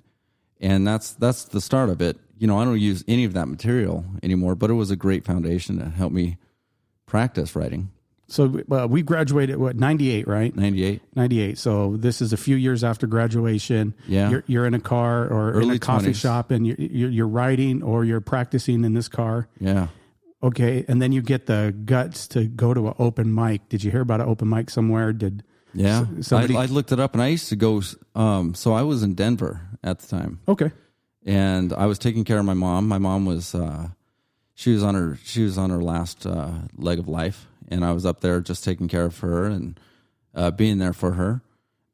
and 0.59 0.85
that's 0.85 1.13
that's 1.13 1.45
the 1.45 1.61
start 1.61 1.89
of 1.89 2.01
it. 2.01 2.17
You 2.41 2.47
know, 2.47 2.57
I 2.59 2.65
don't 2.65 2.79
use 2.79 3.03
any 3.07 3.23
of 3.23 3.33
that 3.33 3.47
material 3.47 4.03
anymore, 4.23 4.55
but 4.55 4.71
it 4.71 4.73
was 4.73 4.89
a 4.89 4.95
great 4.95 5.23
foundation 5.25 5.77
to 5.77 5.85
help 5.89 6.11
me 6.11 6.37
practice 7.05 7.55
writing. 7.55 7.91
so 8.27 8.61
uh, 8.71 8.87
we 8.89 9.03
graduated 9.03 9.57
what 9.57 9.75
ninety 9.75 10.09
eight, 10.09 10.27
right? 10.27 10.55
Ninety 10.55 10.83
eight. 10.83 11.01
98. 11.15 11.57
So 11.59 11.97
this 11.97 12.19
is 12.19 12.33
a 12.33 12.37
few 12.37 12.55
years 12.55 12.83
after 12.83 13.05
graduation. 13.05 13.93
Yeah. 14.07 14.31
You're, 14.31 14.43
you're 14.47 14.65
in 14.65 14.73
a 14.73 14.79
car 14.79 15.27
or 15.27 15.61
in 15.61 15.69
a 15.69 15.77
coffee 15.77 16.13
20s. 16.13 16.15
shop 16.15 16.49
and 16.49 16.65
you're, 16.65 16.77
you're, 16.79 17.09
you're 17.11 17.27
writing 17.27 17.83
or 17.83 18.05
you're 18.05 18.21
practicing 18.21 18.83
in 18.85 18.93
this 18.95 19.07
car. 19.07 19.47
Yeah. 19.59 19.87
Okay. 20.41 20.83
And 20.87 20.99
then 20.99 21.11
you 21.11 21.21
get 21.21 21.45
the 21.45 21.75
guts 21.85 22.27
to 22.29 22.45
go 22.45 22.73
to 22.73 22.87
an 22.87 22.95
open 22.97 23.35
mic. 23.35 23.69
Did 23.69 23.83
you 23.83 23.91
hear 23.91 24.01
about 24.01 24.19
an 24.21 24.27
open 24.29 24.49
mic 24.49 24.71
somewhere? 24.71 25.13
Did 25.13 25.43
Yeah. 25.75 26.05
Somebody- 26.21 26.55
I, 26.57 26.63
I 26.63 26.65
looked 26.65 26.91
it 26.91 26.99
up, 26.99 27.13
and 27.13 27.21
I 27.21 27.27
used 27.27 27.49
to 27.49 27.55
go. 27.55 27.83
Um, 28.15 28.55
so 28.55 28.73
I 28.73 28.81
was 28.81 29.03
in 29.03 29.13
Denver 29.13 29.61
at 29.83 29.99
the 29.99 30.07
time. 30.07 30.39
Okay. 30.47 30.71
And 31.25 31.73
I 31.73 31.85
was 31.85 31.99
taking 31.99 32.23
care 32.23 32.39
of 32.39 32.45
my 32.45 32.53
mom. 32.53 32.87
My 32.87 32.97
mom 32.97 33.25
was 33.25 33.53
uh, 33.53 33.89
she 34.55 34.73
was 34.73 34.83
on 34.83 34.95
her 34.95 35.17
she 35.23 35.43
was 35.43 35.57
on 35.57 35.69
her 35.69 35.81
last 35.81 36.25
uh, 36.25 36.51
leg 36.75 36.99
of 36.99 37.07
life, 37.07 37.47
and 37.67 37.85
I 37.85 37.91
was 37.93 38.05
up 38.05 38.21
there 38.21 38.41
just 38.41 38.63
taking 38.63 38.87
care 38.87 39.05
of 39.05 39.19
her 39.19 39.45
and 39.45 39.79
uh, 40.33 40.51
being 40.51 40.77
there 40.77 40.93
for 40.93 41.13
her. 41.13 41.41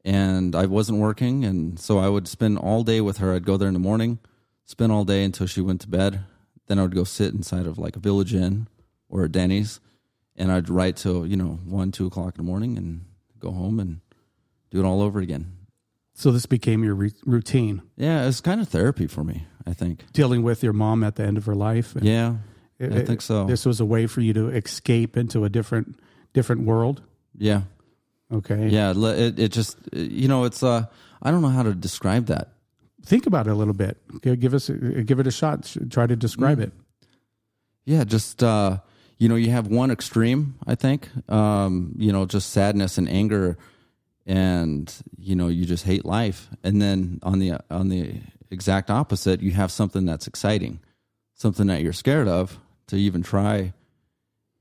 And 0.05 0.55
I 0.55 0.65
wasn't 0.67 0.99
working, 0.99 1.43
and 1.43 1.77
so 1.77 1.97
I 1.97 2.07
would 2.07 2.27
spend 2.27 2.57
all 2.57 2.83
day 2.83 3.01
with 3.01 3.17
her. 3.17 3.33
I'd 3.33 3.45
go 3.45 3.57
there 3.57 3.67
in 3.67 3.73
the 3.73 3.79
morning, 3.79 4.19
spend 4.63 4.91
all 4.91 5.03
day 5.03 5.23
until 5.23 5.47
she 5.47 5.59
went 5.59 5.81
to 5.81 5.89
bed. 5.89 6.21
Then 6.67 6.79
I 6.79 6.83
would 6.83 6.95
go 6.95 7.03
sit 7.03 7.33
inside 7.33 7.67
of 7.67 7.77
like 7.77 7.97
a 7.97 7.99
Village 7.99 8.33
Inn 8.33 8.67
or 9.09 9.23
a 9.23 9.29
Denny's, 9.29 9.81
and 10.35 10.49
I'd 10.49 10.69
write 10.69 10.95
till 10.95 11.27
you 11.27 11.35
know 11.35 11.59
one, 11.65 11.91
two 11.91 12.07
o'clock 12.07 12.35
in 12.37 12.45
the 12.45 12.49
morning, 12.49 12.77
and 12.77 13.05
go 13.37 13.51
home 13.51 13.81
and 13.81 13.99
do 14.69 14.79
it 14.79 14.85
all 14.85 15.01
over 15.01 15.19
again. 15.19 15.56
So 16.19 16.31
this 16.31 16.47
became 16.47 16.83
your 16.83 16.95
re- 16.95 17.13
routine 17.27 17.83
Yeah, 17.95 18.27
it's 18.27 18.41
kind 18.41 18.59
of 18.59 18.67
therapy 18.67 19.05
for 19.07 19.23
me. 19.23 19.45
I 19.67 19.73
think. 19.73 20.05
dealing 20.13 20.43
with 20.43 20.63
your 20.63 20.73
mom 20.73 21.03
at 21.03 21.15
the 21.15 21.23
end 21.23 21.37
of 21.37 21.45
her 21.45 21.53
life. 21.53 21.95
And 21.95 22.05
Yeah, 22.05 22.35
it- 22.79 22.91
I 22.93 23.03
think 23.05 23.21
so. 23.21 23.45
This 23.45 23.65
was 23.65 23.79
a 23.79 23.85
way 23.85 24.07
for 24.07 24.21
you 24.21 24.33
to 24.33 24.47
escape 24.49 25.15
into 25.17 25.43
a 25.43 25.49
different, 25.49 25.99
different 26.33 26.61
world. 26.65 27.01
Yeah, 27.37 27.61
Okay. 28.31 28.69
yeah. 28.69 28.93
le- 28.95 29.15
It 29.15 29.37
it 29.39 29.51
just 29.51 29.77
you 29.93 30.27
know 30.27 30.45
it's 30.45 30.63
uh 30.63 30.85
I 31.21 31.31
don't 31.31 31.41
know 31.41 31.49
how 31.53 31.63
to 31.63 31.73
describe 31.75 32.25
that. 32.27 32.53
think 33.05 33.25
about 33.27 33.47
it 33.47 33.51
a 33.51 33.55
little 33.55 33.73
bit. 33.73 33.97
Give 34.21 34.53
us 34.53 34.69
give 35.05 35.19
it 35.19 35.27
a 35.27 35.31
shot. 35.31 35.75
Try 35.89 36.07
to 36.07 36.15
describe 36.15 36.59
it. 36.59 36.71
Yeah, 37.85 38.03
just 38.05 38.41
uh, 38.43 38.79
you 39.17 39.29
know, 39.29 39.35
you 39.35 39.49
have 39.51 39.67
one 39.67 39.91
extreme, 39.91 40.55
I 40.65 40.75
think. 40.75 41.09
Um, 41.29 41.93
you 41.97 42.11
know, 42.11 42.25
just 42.25 42.49
sadness 42.51 42.97
and 42.97 43.07
anger 43.09 43.57
and 44.27 44.93
you 45.17 45.35
know, 45.35 45.47
you 45.47 45.65
just 45.65 45.85
hate 45.85 46.05
life. 46.05 46.49
And 46.63 46.79
then 46.81 47.19
on 47.23 47.39
the 47.39 47.53
on 47.71 47.89
the 47.89 48.21
exact 48.51 48.91
opposite, 48.91 49.41
you 49.41 49.51
have 49.51 49.71
something 49.71 50.05
that's 50.05 50.27
exciting. 50.27 50.79
Something 51.33 51.67
that 51.67 51.81
you're 51.81 51.93
scared 51.93 52.27
of 52.27 52.59
to 52.87 52.95
even 52.97 53.23
try. 53.23 53.73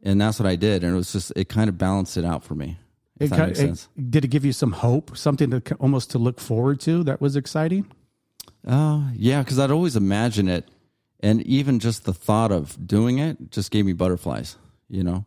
And 0.03 0.21
that's 0.21 0.39
what 0.39 0.47
I 0.47 0.57
did 0.57 0.85
and 0.85 0.93
it 0.93 0.97
was 0.97 1.13
just 1.13 1.33
it 1.37 1.49
kind 1.49 1.69
of 1.69 1.77
balanced 1.77 2.17
it 2.17 2.25
out 2.25 2.45
for 2.45 2.55
me. 2.55 2.79
It 3.19 3.31
that 3.31 3.55
ki- 3.57 3.63
makes 3.65 3.89
it- 3.97 4.11
did 4.11 4.25
it 4.25 4.29
give 4.29 4.45
you 4.45 4.53
some 4.53 4.73
hope? 4.73 5.17
Something 5.17 5.51
to 5.51 5.75
almost 5.77 6.11
to 6.13 6.19
look 6.19 6.39
forward 6.41 6.81
to 6.81 7.03
that 7.05 7.21
was 7.21 7.35
exciting. 7.37 7.87
Uh, 8.67 9.11
yeah, 9.15 9.43
because 9.43 9.59
I'd 9.59 9.71
always 9.71 9.97
imagine 9.97 10.49
it, 10.49 10.69
and 11.21 11.41
even 11.43 11.79
just 11.79 12.05
the 12.05 12.13
thought 12.13 12.53
of 12.53 12.77
doing 12.87 13.19
it 13.19 13.51
just 13.51 13.71
gave 13.71 13.87
me 13.87 13.93
butterflies. 13.95 14.57
You 14.89 15.03
know, 15.03 15.25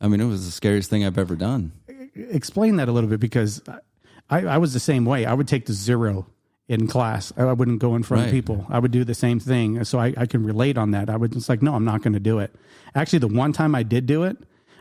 I 0.00 0.08
mean, 0.08 0.20
it 0.20 0.24
was 0.26 0.44
the 0.46 0.50
scariest 0.52 0.88
thing 0.90 1.04
I've 1.04 1.18
ever 1.18 1.36
done. 1.36 1.72
Explain 2.30 2.76
that 2.76 2.88
a 2.88 2.92
little 2.92 3.08
bit 3.10 3.20
because 3.20 3.62
I, 4.30 4.40
I 4.46 4.58
was 4.58 4.72
the 4.72 4.80
same 4.80 5.04
way. 5.04 5.24
I 5.24 5.32
would 5.34 5.48
take 5.48 5.66
the 5.66 5.72
zero 5.72 6.26
in 6.68 6.86
class. 6.86 7.32
I 7.36 7.52
wouldn't 7.52 7.78
go 7.80 7.94
in 7.94 8.02
front 8.02 8.26
of 8.26 8.30
people. 8.30 8.66
I 8.68 8.78
would 8.78 8.90
do 8.90 9.02
the 9.04 9.14
same 9.14 9.40
thing. 9.40 9.82
So 9.84 9.98
I, 9.98 10.12
I 10.16 10.26
can 10.26 10.44
relate 10.44 10.76
on 10.76 10.90
that. 10.90 11.08
I 11.08 11.16
would 11.16 11.32
just 11.32 11.48
like, 11.48 11.62
no, 11.62 11.74
I'm 11.74 11.84
not 11.84 12.02
going 12.02 12.12
to 12.12 12.20
do 12.20 12.40
it. 12.40 12.54
Actually, 12.94 13.20
the 13.20 13.28
one 13.28 13.52
time 13.52 13.74
I 13.74 13.82
did 13.82 14.04
do 14.06 14.24
it, 14.24 14.36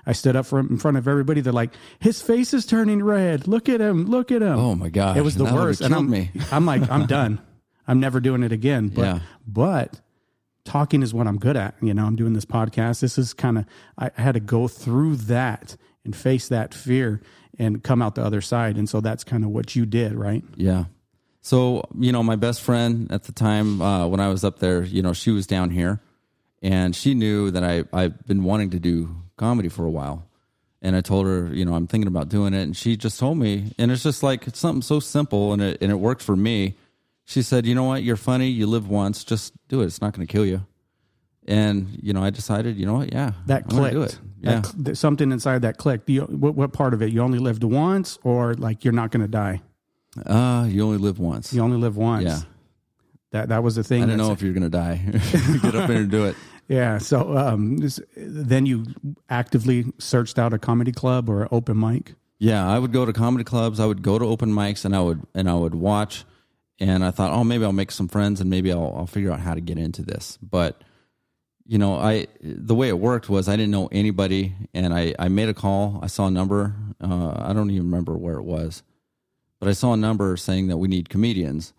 I 0.06 0.12
stood 0.14 0.36
up 0.36 0.46
from, 0.46 0.68
in 0.70 0.78
front 0.78 0.98
of 0.98 1.08
everybody. 1.08 1.40
They're 1.42 1.54
like, 1.54 1.74
his 2.00 2.22
face 2.22 2.54
is 2.54 2.66
turning 2.66 3.04
red. 3.04 3.48
Look 3.48 3.70
at 3.70 3.80
him. 3.80 4.06
Look 4.06 4.32
at 4.32 4.42
him. 4.42 4.58
Oh 4.60 4.76
my 4.76 4.90
gosh, 4.90 5.16
It 5.18 5.22
was 5.22 5.36
the 5.36 5.46
that 5.46 5.54
worst. 5.54 5.82
And 5.82 5.94
I'm, 5.94 6.10
me. 6.10 6.32
I'm 6.52 6.66
like, 6.66 6.90
I'm 6.90 7.06
done. 7.06 7.40
I'm 7.88 8.00
never 8.02 8.20
doing 8.20 8.44
it 8.44 8.52
again. 8.52 8.90
But, 8.90 9.02
Yeah. 9.02 9.20
but 9.48 10.02
talking 10.66 11.04
is 11.04 11.14
what 11.14 11.26
I'm 11.28 11.38
good 11.38 11.56
at. 11.56 11.76
You 11.82 11.94
know, 11.94 12.06
I'm 12.06 12.18
doing 12.18 12.34
this 12.34 12.46
podcast. 12.46 13.00
This 13.00 13.18
is 13.18 13.34
kind 13.34 13.58
of, 13.60 13.66
I 13.98 14.12
had 14.16 14.34
to 14.34 14.42
go 14.42 14.68
through 14.68 15.16
that 15.18 15.78
and 16.08 16.16
face 16.16 16.48
that 16.48 16.74
fear 16.74 17.22
and 17.60 17.84
come 17.84 18.02
out 18.02 18.16
the 18.16 18.24
other 18.24 18.42
side. 18.42 18.78
And 18.78 18.90
so 18.90 19.02
that's 19.02 19.24
kind 19.24 19.44
of 19.44 19.52
what 19.52 19.76
you 19.76 19.86
did, 19.86 20.16
right? 20.16 20.44
Yeah. 20.56 20.86
So, 21.42 21.88
you 22.00 22.12
know, 22.12 22.24
my 22.24 22.36
best 22.36 22.62
friend 22.62 23.12
at 23.12 23.24
the 23.24 23.32
time 23.32 23.82
uh, 23.82 24.08
when 24.08 24.20
I 24.20 24.30
was 24.30 24.44
up 24.44 24.60
there, 24.60 24.84
you 24.84 25.02
know, 25.02 25.14
she 25.14 25.32
was 25.32 25.46
down 25.46 25.70
here 25.70 26.02
and 26.62 26.96
she 26.96 27.14
knew 27.14 27.52
that 27.52 27.64
I, 27.64 27.84
I've 27.94 28.26
been 28.26 28.44
wanting 28.44 28.70
to 28.72 28.80
do 28.80 29.16
comedy 29.38 29.70
for 29.70 29.86
a 29.86 29.90
while. 29.90 30.24
And 30.82 30.96
I 30.96 31.02
told 31.02 31.26
her, 31.26 31.54
you 31.54 31.66
know, 31.66 31.74
I'm 31.74 31.88
thinking 31.88 32.08
about 32.08 32.30
doing 32.30 32.54
it. 32.54 32.62
And 32.62 32.78
she 32.78 32.96
just 32.96 33.20
told 33.20 33.38
me, 33.38 33.74
and 33.78 33.92
it's 33.92 34.04
just 34.04 34.24
like, 34.24 34.48
it's 34.48 34.60
something 34.60 34.82
so 34.82 35.00
simple 35.00 35.52
and 35.54 35.62
it, 35.62 35.78
and 35.82 35.92
it 35.92 35.96
worked 35.96 36.22
for 36.22 36.36
me. 36.36 36.76
She 37.26 37.42
said, 37.42 37.66
you 37.66 37.76
know 37.76 37.84
what? 37.84 38.04
You're 38.04 38.16
funny. 38.16 38.48
You 38.48 38.68
live 38.68 38.88
once. 38.88 39.24
Just 39.24 39.54
do 39.68 39.82
it. 39.82 39.86
It's 39.86 40.02
not 40.02 40.14
going 40.14 40.26
to 40.26 40.32
kill 40.32 40.46
you. 40.46 40.66
And, 41.48 42.00
you 42.02 42.14
know, 42.14 42.24
I 42.24 42.30
decided, 42.30 42.78
you 42.78 42.86
know 42.86 42.96
what? 42.96 43.12
Yeah. 43.12 43.32
That 43.48 43.68
clicked. 43.68 44.20
That 44.42 44.66
Yeah. 44.78 44.84
cl- 44.86 44.96
something 44.96 45.32
inside 45.32 45.64
that 45.64 45.78
clicked. 45.78 46.10
You, 46.10 46.22
what, 46.24 46.56
what 46.56 46.74
part 46.74 46.94
of 46.94 47.02
it? 47.02 47.12
You 47.12 47.22
only 47.22 47.40
lived 47.40 47.64
once, 47.64 48.20
or 48.24 48.54
like 48.54 48.84
you're 48.84 48.94
not 48.94 49.12
going 49.12 49.22
to 49.24 49.28
die? 49.28 49.62
Uh, 50.26 50.66
you 50.70 50.84
only 50.84 50.98
live 50.98 51.20
once. 51.20 51.54
You 51.54 51.62
only 51.62 51.78
live 51.78 51.98
once. 51.98 52.26
Yeah. 52.26 52.40
That 53.32 53.50
that 53.50 53.64
was 53.64 53.76
the 53.76 53.84
thing. 53.84 54.04
I 54.04 54.06
don't 54.08 54.18
know 54.18 54.32
if 54.32 54.42
you're 54.42 54.54
going 54.54 54.64
to 54.64 54.70
die. 54.70 54.96
Get 55.62 55.76
up 55.76 55.88
there 55.88 55.98
and 55.98 56.12
do 56.12 56.26
it. 56.26 56.36
Yeah. 56.70 56.98
So 56.98 57.38
um, 57.38 57.78
this, 57.78 57.98
then 58.18 58.66
you 58.66 58.88
actively 59.30 59.86
searched 60.00 60.38
out 60.38 60.52
a 60.54 60.60
comedy 60.60 60.92
club 60.92 61.30
or 61.30 61.44
an 61.44 61.48
open 61.50 61.80
mic. 61.80 62.16
Yeah, 62.40 62.68
I 62.68 62.78
would 62.78 62.92
go 62.92 63.06
to 63.06 63.14
comedy 63.14 63.46
clubs. 63.46 63.80
I 63.80 63.86
would 63.86 64.02
go 64.02 64.20
to 64.20 64.26
open 64.26 64.52
mics, 64.52 64.84
and 64.84 64.94
I 64.94 65.00
would 65.00 65.22
and 65.34 65.50
I 65.50 65.54
would 65.54 65.74
watch. 65.76 66.26
And 66.80 67.06
I 67.06 67.12
thought, 67.12 67.32
oh, 67.32 67.46
maybe 67.46 67.64
I'll 67.64 67.72
make 67.72 67.92
some 67.92 68.10
friends, 68.10 68.42
and 68.42 68.50
maybe 68.50 68.72
I'll 68.74 68.94
I'll 68.98 69.08
figure 69.08 69.32
out 69.32 69.40
how 69.40 69.54
to 69.54 69.62
get 69.62 69.78
into 69.78 70.02
this. 70.02 70.38
But 70.42 70.84
you 71.68 71.78
know, 71.78 71.96
I 71.98 72.28
the 72.42 72.74
way 72.76 72.88
it 72.88 72.98
worked 72.98 73.30
was 73.30 73.48
I 73.50 73.56
didn't 73.58 73.72
know 73.72 73.88
anybody, 73.92 74.56
and 74.74 74.94
I 74.94 75.14
I 75.20 75.28
made 75.28 75.50
a 75.50 75.54
call. 75.54 76.00
I 76.02 76.08
saw 76.08 76.28
a 76.28 76.32
number. 76.32 76.74
Uh, 77.02 77.34
I 77.38 77.54
don't 77.54 77.70
even 77.72 77.86
remember 77.86 78.18
where 78.18 78.36
it 78.38 78.44
was, 78.44 78.84
but 79.60 79.68
I 79.70 79.74
saw 79.74 79.94
a 79.94 79.98
number 79.98 80.38
saying 80.38 80.68
that 80.68 80.78
we 80.78 80.88
need 80.88 81.10
comedians, 81.10 81.74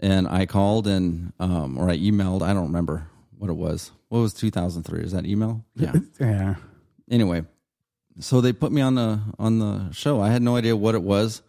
and 0.00 0.26
I 0.26 0.46
called 0.46 0.86
and 0.86 1.32
um, 1.38 1.76
or 1.78 1.90
I 1.90 1.98
emailed. 1.98 2.42
I 2.42 2.52
don't 2.54 2.64
remember 2.66 3.06
what 3.38 3.50
it 3.50 3.56
was. 3.56 3.90
What 4.08 4.20
was 4.20 4.34
2003? 4.34 5.02
Is 5.02 5.12
that 5.12 5.24
email? 5.26 5.64
Yeah 5.74 5.92
Yeah. 6.20 6.54
anyway, 7.10 7.44
so 8.20 8.40
they 8.40 8.52
put 8.52 8.72
me 8.72 8.80
on 8.80 8.94
the 8.94 9.20
on 9.38 9.58
the 9.58 9.90
show. 9.92 10.20
I 10.20 10.30
had 10.30 10.42
no 10.42 10.56
idea 10.56 10.74
what 10.76 10.94
it 10.94 11.02
was 11.02 11.42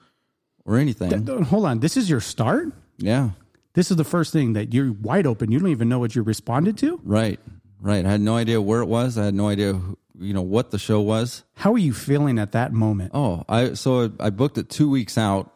or 0.66 0.78
anything. 0.78 1.26
Th- 1.26 1.40
Hold 1.48 1.66
on. 1.66 1.80
This 1.80 1.98
is 1.98 2.10
your 2.10 2.22
start. 2.22 2.70
yeah, 2.98 3.32
This 3.74 3.90
is 3.92 3.98
the 3.98 4.04
first 4.04 4.32
thing 4.34 4.54
that 4.54 4.74
you're 4.74 4.92
wide 4.92 5.26
open. 5.26 5.52
You 5.52 5.60
don't 5.60 5.70
even 5.70 5.90
know 5.90 6.00
what 6.00 6.16
you 6.16 6.22
responded 6.22 6.78
to. 6.80 7.00
right, 7.04 7.40
right. 7.82 8.06
I 8.06 8.12
had 8.12 8.22
no 8.22 8.36
idea 8.38 8.62
where 8.62 8.82
it 8.82 8.88
was. 8.88 9.18
I 9.18 9.26
had 9.26 9.34
no 9.34 9.48
idea, 9.48 9.74
who- 9.74 9.98
you 10.20 10.32
know, 10.34 10.44
what 10.44 10.70
the 10.72 10.78
show 10.78 11.02
was. 11.02 11.44
How 11.56 11.74
are 11.74 11.78
you 11.80 11.92
feeling 11.94 12.38
at 12.38 12.52
that 12.52 12.72
moment? 12.72 13.12
Oh, 13.16 13.44
I 13.50 13.74
so 13.74 14.12
I 14.20 14.30
booked 14.30 14.60
it 14.60 14.70
two 14.70 14.88
weeks 14.90 15.18
out, 15.18 15.50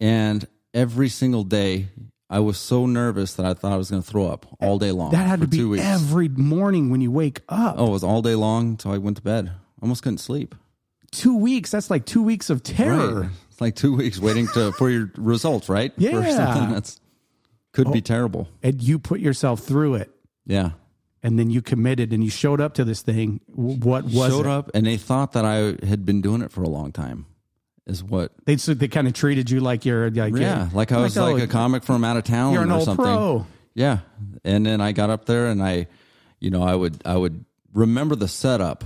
and 0.00 0.46
every 0.74 1.08
single 1.08 1.44
day 1.44 1.88
I 2.28 2.40
was 2.40 2.58
so 2.58 2.86
nervous 2.86 3.34
that 3.34 3.46
I 3.46 3.54
thought 3.54 3.72
I 3.72 3.76
was 3.76 3.90
going 3.90 4.02
to 4.02 4.08
throw 4.08 4.26
up 4.26 4.46
all 4.60 4.78
day 4.78 4.92
long. 4.92 5.12
that 5.12 5.26
had 5.26 5.40
to 5.40 5.48
be 5.48 5.56
two 5.56 5.70
weeks. 5.70 5.82
every 5.84 6.28
morning 6.28 6.90
when 6.90 7.00
you 7.00 7.10
wake 7.10 7.40
up. 7.48 7.76
oh, 7.78 7.86
it 7.86 7.90
was 7.90 8.04
all 8.04 8.22
day 8.22 8.34
long 8.34 8.68
until 8.72 8.92
I 8.92 8.98
went 8.98 9.16
to 9.16 9.22
bed. 9.22 9.50
Almost 9.82 10.02
couldn't 10.02 10.18
sleep. 10.18 10.54
Two 11.10 11.36
weeks. 11.36 11.70
That's 11.72 11.90
like 11.90 12.04
two 12.06 12.22
weeks 12.22 12.50
of 12.50 12.62
terror. 12.62 13.22
Right. 13.22 13.30
It's 13.50 13.60
like 13.60 13.74
two 13.76 13.96
weeks 13.96 14.18
waiting 14.20 14.46
to 14.48 14.72
for 14.72 14.90
your 14.90 15.10
results, 15.16 15.68
right? 15.68 15.92
For 15.94 16.00
Yeah. 16.02 16.68
that's 16.72 17.00
could 17.72 17.92
be 17.92 17.98
oh. 17.98 18.02
terrible. 18.02 18.48
And 18.62 18.82
you 18.82 18.98
put 18.98 19.20
yourself 19.20 19.60
through 19.60 19.94
it. 19.96 20.10
Yeah. 20.46 20.70
and 21.22 21.38
then 21.38 21.50
you 21.50 21.62
committed 21.62 22.12
and 22.12 22.24
you 22.24 22.30
showed 22.30 22.60
up 22.60 22.74
to 22.74 22.84
this 22.84 23.02
thing. 23.02 23.40
What 23.46 24.04
was 24.04 24.14
Showed 24.14 24.46
it? 24.46 24.50
up 24.50 24.70
and 24.74 24.86
they 24.86 24.96
thought 24.96 25.32
that 25.32 25.44
I 25.44 25.76
had 25.86 26.04
been 26.04 26.20
doing 26.22 26.42
it 26.42 26.50
for 26.50 26.62
a 26.62 26.68
long 26.68 26.92
time. 26.92 27.26
Is 27.86 28.02
what 28.04 28.32
They 28.44 28.56
so 28.56 28.74
they 28.74 28.88
kind 28.88 29.06
of 29.06 29.14
treated 29.14 29.50
you 29.50 29.60
like 29.60 29.84
you're 29.84 30.10
like 30.10 30.34
yeah, 30.36 30.68
like 30.72 30.92
I 30.92 31.00
was 31.00 31.16
oh, 31.16 31.32
like 31.32 31.42
a 31.42 31.46
comic 31.46 31.82
from 31.82 32.04
out 32.04 32.16
of 32.16 32.24
town 32.24 32.52
You're 32.52 32.62
an 32.62 32.70
or 32.70 32.76
old 32.76 32.84
something. 32.84 33.04
pro. 33.04 33.46
Yeah. 33.74 33.98
And 34.44 34.64
then 34.64 34.80
I 34.80 34.92
got 34.92 35.10
up 35.10 35.26
there 35.26 35.46
and 35.46 35.62
I 35.62 35.88
you 36.40 36.50
know, 36.50 36.62
I 36.62 36.74
would 36.74 37.02
I 37.04 37.16
would 37.16 37.44
remember 37.74 38.16
the 38.16 38.28
setup 38.28 38.84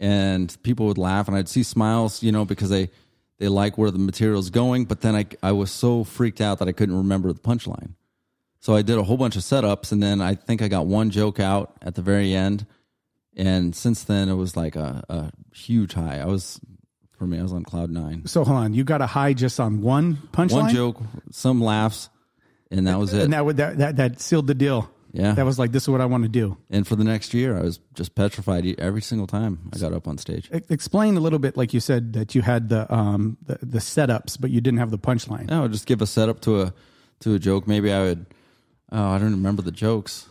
and 0.00 0.54
people 0.62 0.86
would 0.86 0.98
laugh 0.98 1.28
and 1.28 1.36
I'd 1.36 1.48
see 1.48 1.62
smiles, 1.62 2.22
you 2.22 2.32
know, 2.32 2.44
because 2.44 2.70
they 2.70 2.90
they 3.38 3.48
like 3.48 3.76
where 3.76 3.90
the 3.90 3.98
material's 3.98 4.50
going, 4.50 4.84
but 4.84 5.00
then 5.00 5.16
I 5.16 5.26
I 5.42 5.52
was 5.52 5.70
so 5.70 6.04
freaked 6.04 6.40
out 6.40 6.58
that 6.60 6.68
I 6.68 6.72
couldn't 6.72 6.96
remember 6.96 7.32
the 7.32 7.40
punchline. 7.40 7.94
So 8.62 8.76
I 8.76 8.82
did 8.82 8.96
a 8.96 9.02
whole 9.02 9.16
bunch 9.16 9.34
of 9.34 9.42
setups 9.42 9.90
and 9.90 10.00
then 10.00 10.20
I 10.20 10.36
think 10.36 10.62
I 10.62 10.68
got 10.68 10.86
one 10.86 11.10
joke 11.10 11.40
out 11.40 11.74
at 11.82 11.96
the 11.96 12.02
very 12.02 12.32
end. 12.32 12.64
And 13.36 13.74
since 13.74 14.04
then 14.04 14.28
it 14.28 14.34
was 14.34 14.56
like 14.56 14.76
a, 14.76 15.02
a 15.08 15.32
huge 15.52 15.94
high. 15.94 16.20
I 16.20 16.26
was 16.26 16.60
for 17.18 17.26
me, 17.26 17.40
I 17.40 17.42
was 17.42 17.52
on 17.52 17.64
cloud 17.64 17.90
nine. 17.90 18.24
So 18.26 18.44
hold 18.44 18.56
on, 18.58 18.72
you 18.72 18.84
got 18.84 19.02
a 19.02 19.06
high 19.06 19.32
just 19.32 19.58
on 19.58 19.80
one 19.80 20.14
punchline. 20.32 20.52
One 20.52 20.74
joke, 20.74 21.00
some 21.32 21.60
laughs, 21.60 22.08
and 22.70 22.86
that 22.86 23.00
was 23.00 23.12
it. 23.12 23.22
and 23.22 23.32
that 23.32 23.44
would 23.44 23.56
that, 23.56 23.78
that 23.78 23.96
that 23.96 24.20
sealed 24.20 24.46
the 24.46 24.54
deal. 24.54 24.88
Yeah. 25.12 25.32
that 25.32 25.44
was 25.44 25.58
like 25.58 25.72
this 25.72 25.82
is 25.82 25.88
what 25.88 26.00
I 26.00 26.06
want 26.06 26.22
to 26.22 26.28
do. 26.28 26.56
And 26.70 26.86
for 26.86 26.94
the 26.94 27.04
next 27.04 27.34
year, 27.34 27.58
I 27.58 27.62
was 27.62 27.80
just 27.94 28.14
petrified 28.14 28.64
every 28.78 29.02
single 29.02 29.26
time 29.26 29.70
I 29.74 29.78
got 29.78 29.92
up 29.92 30.06
on 30.06 30.18
stage. 30.18 30.48
Explain 30.70 31.16
a 31.16 31.20
little 31.20 31.40
bit, 31.40 31.56
like 31.56 31.74
you 31.74 31.80
said 31.80 32.12
that 32.12 32.36
you 32.36 32.42
had 32.42 32.68
the 32.68 32.92
um 32.94 33.38
the, 33.44 33.58
the 33.60 33.78
setups, 33.80 34.40
but 34.40 34.50
you 34.50 34.60
didn't 34.60 34.78
have 34.78 34.92
the 34.92 34.98
punchline. 35.00 35.50
I 35.50 35.60
would 35.62 35.72
just 35.72 35.86
give 35.86 36.00
a 36.00 36.06
setup 36.06 36.40
to 36.42 36.62
a 36.62 36.74
to 37.20 37.34
a 37.34 37.40
joke. 37.40 37.66
Maybe 37.66 37.92
I 37.92 38.02
would. 38.02 38.26
Oh, 38.92 39.10
I 39.10 39.18
don't 39.18 39.30
remember 39.32 39.62
the 39.62 39.72
jokes 39.72 40.26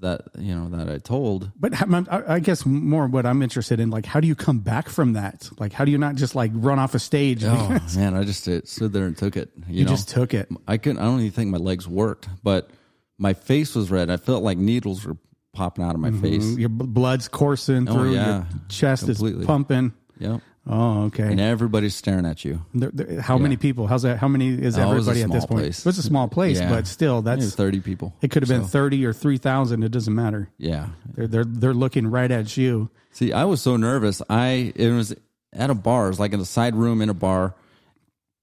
that 0.00 0.22
you 0.38 0.54
know 0.54 0.68
that 0.76 0.88
I 0.88 0.98
told. 0.98 1.50
But 1.58 1.72
I 1.82 2.22
I 2.28 2.38
guess 2.38 2.64
more 2.66 3.06
what 3.06 3.26
I'm 3.26 3.42
interested 3.42 3.80
in, 3.80 3.90
like, 3.90 4.06
how 4.06 4.20
do 4.20 4.28
you 4.28 4.34
come 4.34 4.58
back 4.60 4.88
from 4.88 5.14
that? 5.14 5.48
Like, 5.58 5.72
how 5.72 5.84
do 5.84 5.90
you 5.90 5.98
not 5.98 6.14
just 6.14 6.34
like 6.34 6.50
run 6.54 6.78
off 6.78 6.94
a 6.94 6.98
stage? 6.98 7.42
Oh 7.44 7.78
man, 7.96 8.14
I 8.14 8.22
just 8.24 8.46
uh, 8.46 8.60
stood 8.64 8.92
there 8.92 9.04
and 9.06 9.16
took 9.16 9.36
it. 9.36 9.50
You, 9.66 9.78
you 9.80 9.84
know, 9.84 9.90
just 9.90 10.08
took 10.08 10.32
it. 10.34 10.48
I 10.68 10.76
couldn't. 10.76 10.98
I 10.98 11.04
don't 11.04 11.20
even 11.20 11.32
think 11.32 11.50
my 11.50 11.58
legs 11.58 11.88
worked, 11.88 12.28
but 12.42 12.70
my 13.18 13.32
face 13.34 13.74
was 13.74 13.90
red. 13.90 14.10
I 14.10 14.16
felt 14.16 14.42
like 14.44 14.58
needles 14.58 15.04
were 15.06 15.16
popping 15.52 15.84
out 15.84 15.94
of 15.94 16.00
my 16.00 16.10
face. 16.10 16.56
Your 16.56 16.68
b- 16.68 16.86
blood's 16.86 17.28
coursing 17.28 17.88
Oh, 17.88 17.94
through. 17.94 18.14
yeah. 18.14 18.36
Your 18.36 18.46
chest 18.68 19.06
Completely. 19.06 19.40
is 19.40 19.46
pumping. 19.46 19.92
Yep. 20.18 20.40
Oh, 20.66 21.04
okay. 21.04 21.24
And 21.30 21.38
everybody's 21.40 21.94
staring 21.94 22.24
at 22.24 22.44
you. 22.44 22.62
There- 22.74 22.90
there- 22.92 23.20
how 23.20 23.36
many 23.36 23.56
people? 23.56 23.86
How's 23.86 24.02
that? 24.02 24.18
How 24.18 24.28
many 24.28 24.48
is 24.48 24.78
Oh, 24.78 24.82
it 24.82 24.90
everybody 24.90 25.22
at 25.22 25.30
this 25.30 25.44
point? 25.44 25.60
place. 25.60 25.80
It 25.80 25.86
was 25.86 25.98
a 25.98 26.02
small 26.02 26.26
place, 26.28 26.58
Yeah. 26.58 26.70
but 26.70 26.86
still, 26.86 27.20
that's 27.20 27.54
thirty 27.54 27.80
people. 27.80 28.14
it. 28.22 28.30
Could 28.30 28.42
have 28.42 28.48
been 28.48 28.62
So, 28.62 28.68
thirty 28.68 29.04
or 29.04 29.12
three 29.12 29.36
thousand. 29.36 29.82
It 29.82 29.90
doesn't 29.90 30.14
matter. 30.14 30.48
Yeah. 30.56 30.88
They're 31.14 31.26
they're 31.26 31.44
they're 31.44 31.74
looking 31.74 32.06
right 32.06 32.30
at 32.30 32.56
you. 32.56 32.88
See, 33.12 33.32
I 33.32 33.44
was 33.44 33.60
so 33.60 33.76
nervous. 33.76 34.22
I 34.30 34.72
it 34.74 34.90
was 34.90 35.14
at 35.52 35.68
a 35.70 35.74
bar, 35.74 36.06
it 36.06 36.08
was 36.10 36.20
like 36.20 36.32
in 36.32 36.40
a 36.40 36.44
side 36.46 36.74
room 36.74 37.02
in 37.02 37.08
a 37.10 37.14
bar, 37.14 37.54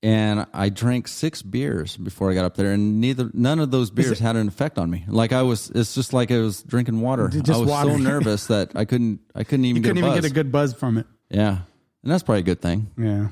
and 0.04 0.46
I 0.54 0.70
drank 0.70 1.08
six 1.08 1.42
beers 1.42 1.98
before 1.98 2.32
I 2.32 2.34
got 2.36 2.46
up 2.46 2.56
there, 2.56 2.72
and 2.72 3.02
neither 3.02 3.30
none 3.34 3.60
of 3.60 3.72
those 3.72 3.92
beers 3.92 4.20
had 4.20 4.36
an 4.36 4.48
effect 4.48 4.78
on 4.78 4.90
me. 4.90 5.06
Like 5.08 5.34
I 5.34 5.42
was, 5.42 5.72
it's 5.76 5.94
just 5.96 6.14
like 6.14 6.32
I 6.32 6.38
was 6.40 6.62
drinking 6.64 7.02
water. 7.02 7.30
I 7.34 7.38
was 7.58 7.68
water. 7.68 7.90
so 7.92 7.98
nervous 7.98 8.46
that 8.48 8.72
I 8.76 8.86
couldn't, 8.86 9.20
I 9.36 9.44
couldn't 9.44 9.66
even 9.66 9.78
You 9.78 9.82
get 9.84 9.90
couldn't 9.96 10.04
a 10.04 10.08
even 10.12 10.22
get 10.22 10.32
a 10.32 10.34
good 10.34 10.52
buzz 10.52 10.74
from 10.74 10.98
it. 10.98 11.06
yeah, 11.30 11.60
and 12.04 12.12
that's 12.12 12.24
probably 12.24 12.42
a 12.42 12.44
good 12.44 12.62
thing. 12.62 12.92
Yeah. 12.98 13.28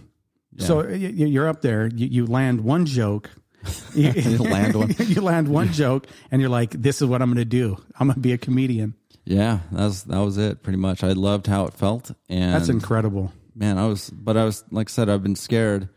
So 0.58 0.78
y- 0.78 0.90
y- 0.92 1.26
you're 1.26 1.48
up 1.48 1.62
there. 1.62 1.88
You, 1.88 2.08
you 2.08 2.26
land 2.26 2.62
one 2.62 2.86
joke, 2.86 3.30
you, 3.96 4.38
land 4.38 4.76
one. 4.76 4.94
you 5.00 5.22
land 5.22 5.48
one 5.48 5.72
joke, 5.72 6.08
and 6.32 6.42
you're 6.42 6.50
like, 6.50 6.72
"This 6.72 7.02
is 7.02 7.08
what 7.08 7.22
I'm 7.22 7.30
going 7.30 7.38
to 7.38 7.46
do. 7.46 7.78
I'm 8.00 8.08
going 8.08 8.16
to 8.16 8.20
be 8.22 8.34
a 8.34 8.38
comedian." 8.38 8.96
Yeah, 9.26 9.60
that 9.72 9.84
was 9.84 10.04
that 10.06 10.18
was 10.20 10.38
it 10.38 10.64
pretty 10.64 10.78
much. 10.80 11.04
I 11.04 11.12
loved 11.14 11.48
how 11.48 11.66
it 11.66 11.74
felt, 11.74 12.12
and 12.30 12.54
That's 12.54 12.70
incredible. 12.70 13.32
man, 13.56 13.78
I 13.78 13.86
was, 13.86 14.10
but 14.10 14.36
I 14.38 14.44
was 14.46 14.64
like 14.72 14.90
I 14.90 14.92
said, 14.92 15.08
I've 15.10 15.22
been 15.24 15.36
scared 15.36 15.88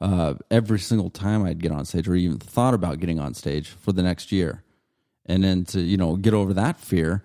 uh, 0.00 0.34
every 0.50 0.78
single 0.78 1.10
time 1.10 1.44
I'd 1.44 1.60
get 1.60 1.72
on 1.72 1.84
stage 1.84 2.08
or 2.08 2.14
even 2.14 2.38
thought 2.38 2.74
about 2.74 2.98
getting 3.00 3.18
on 3.20 3.34
stage 3.34 3.68
for 3.68 3.92
the 3.92 4.02
next 4.02 4.30
year, 4.32 4.62
and 5.26 5.42
then 5.44 5.64
to 5.66 5.80
you 5.80 5.96
know 5.96 6.16
get 6.16 6.34
over 6.34 6.54
that 6.54 6.78
fear. 6.78 7.22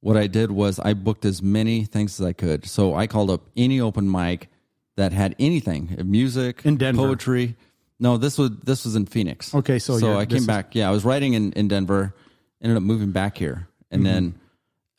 What 0.00 0.16
I 0.16 0.26
did 0.26 0.50
was 0.50 0.78
I 0.78 0.94
booked 0.94 1.24
as 1.26 1.42
many 1.42 1.84
things 1.84 2.18
as 2.20 2.26
I 2.26 2.32
could. 2.32 2.66
So 2.66 2.94
I 2.94 3.06
called 3.06 3.30
up 3.30 3.42
any 3.56 3.80
open 3.80 4.10
mic 4.10 4.48
that 4.96 5.12
had 5.12 5.36
anything, 5.38 5.94
music, 6.04 6.62
In 6.64 6.76
Denver? 6.78 7.02
poetry. 7.02 7.56
No, 7.98 8.16
this 8.16 8.38
was 8.38 8.50
this 8.64 8.84
was 8.86 8.96
in 8.96 9.04
Phoenix. 9.06 9.54
Okay, 9.54 9.78
so 9.78 9.98
so 9.98 10.16
I 10.18 10.24
came 10.24 10.38
is- 10.38 10.46
back. 10.46 10.74
Yeah, 10.74 10.88
I 10.88 10.90
was 10.90 11.04
writing 11.04 11.34
in, 11.34 11.52
in 11.52 11.68
Denver, 11.68 12.14
ended 12.62 12.76
up 12.78 12.82
moving 12.82 13.12
back 13.12 13.36
here, 13.36 13.68
and 13.90 14.04
then 14.06 14.34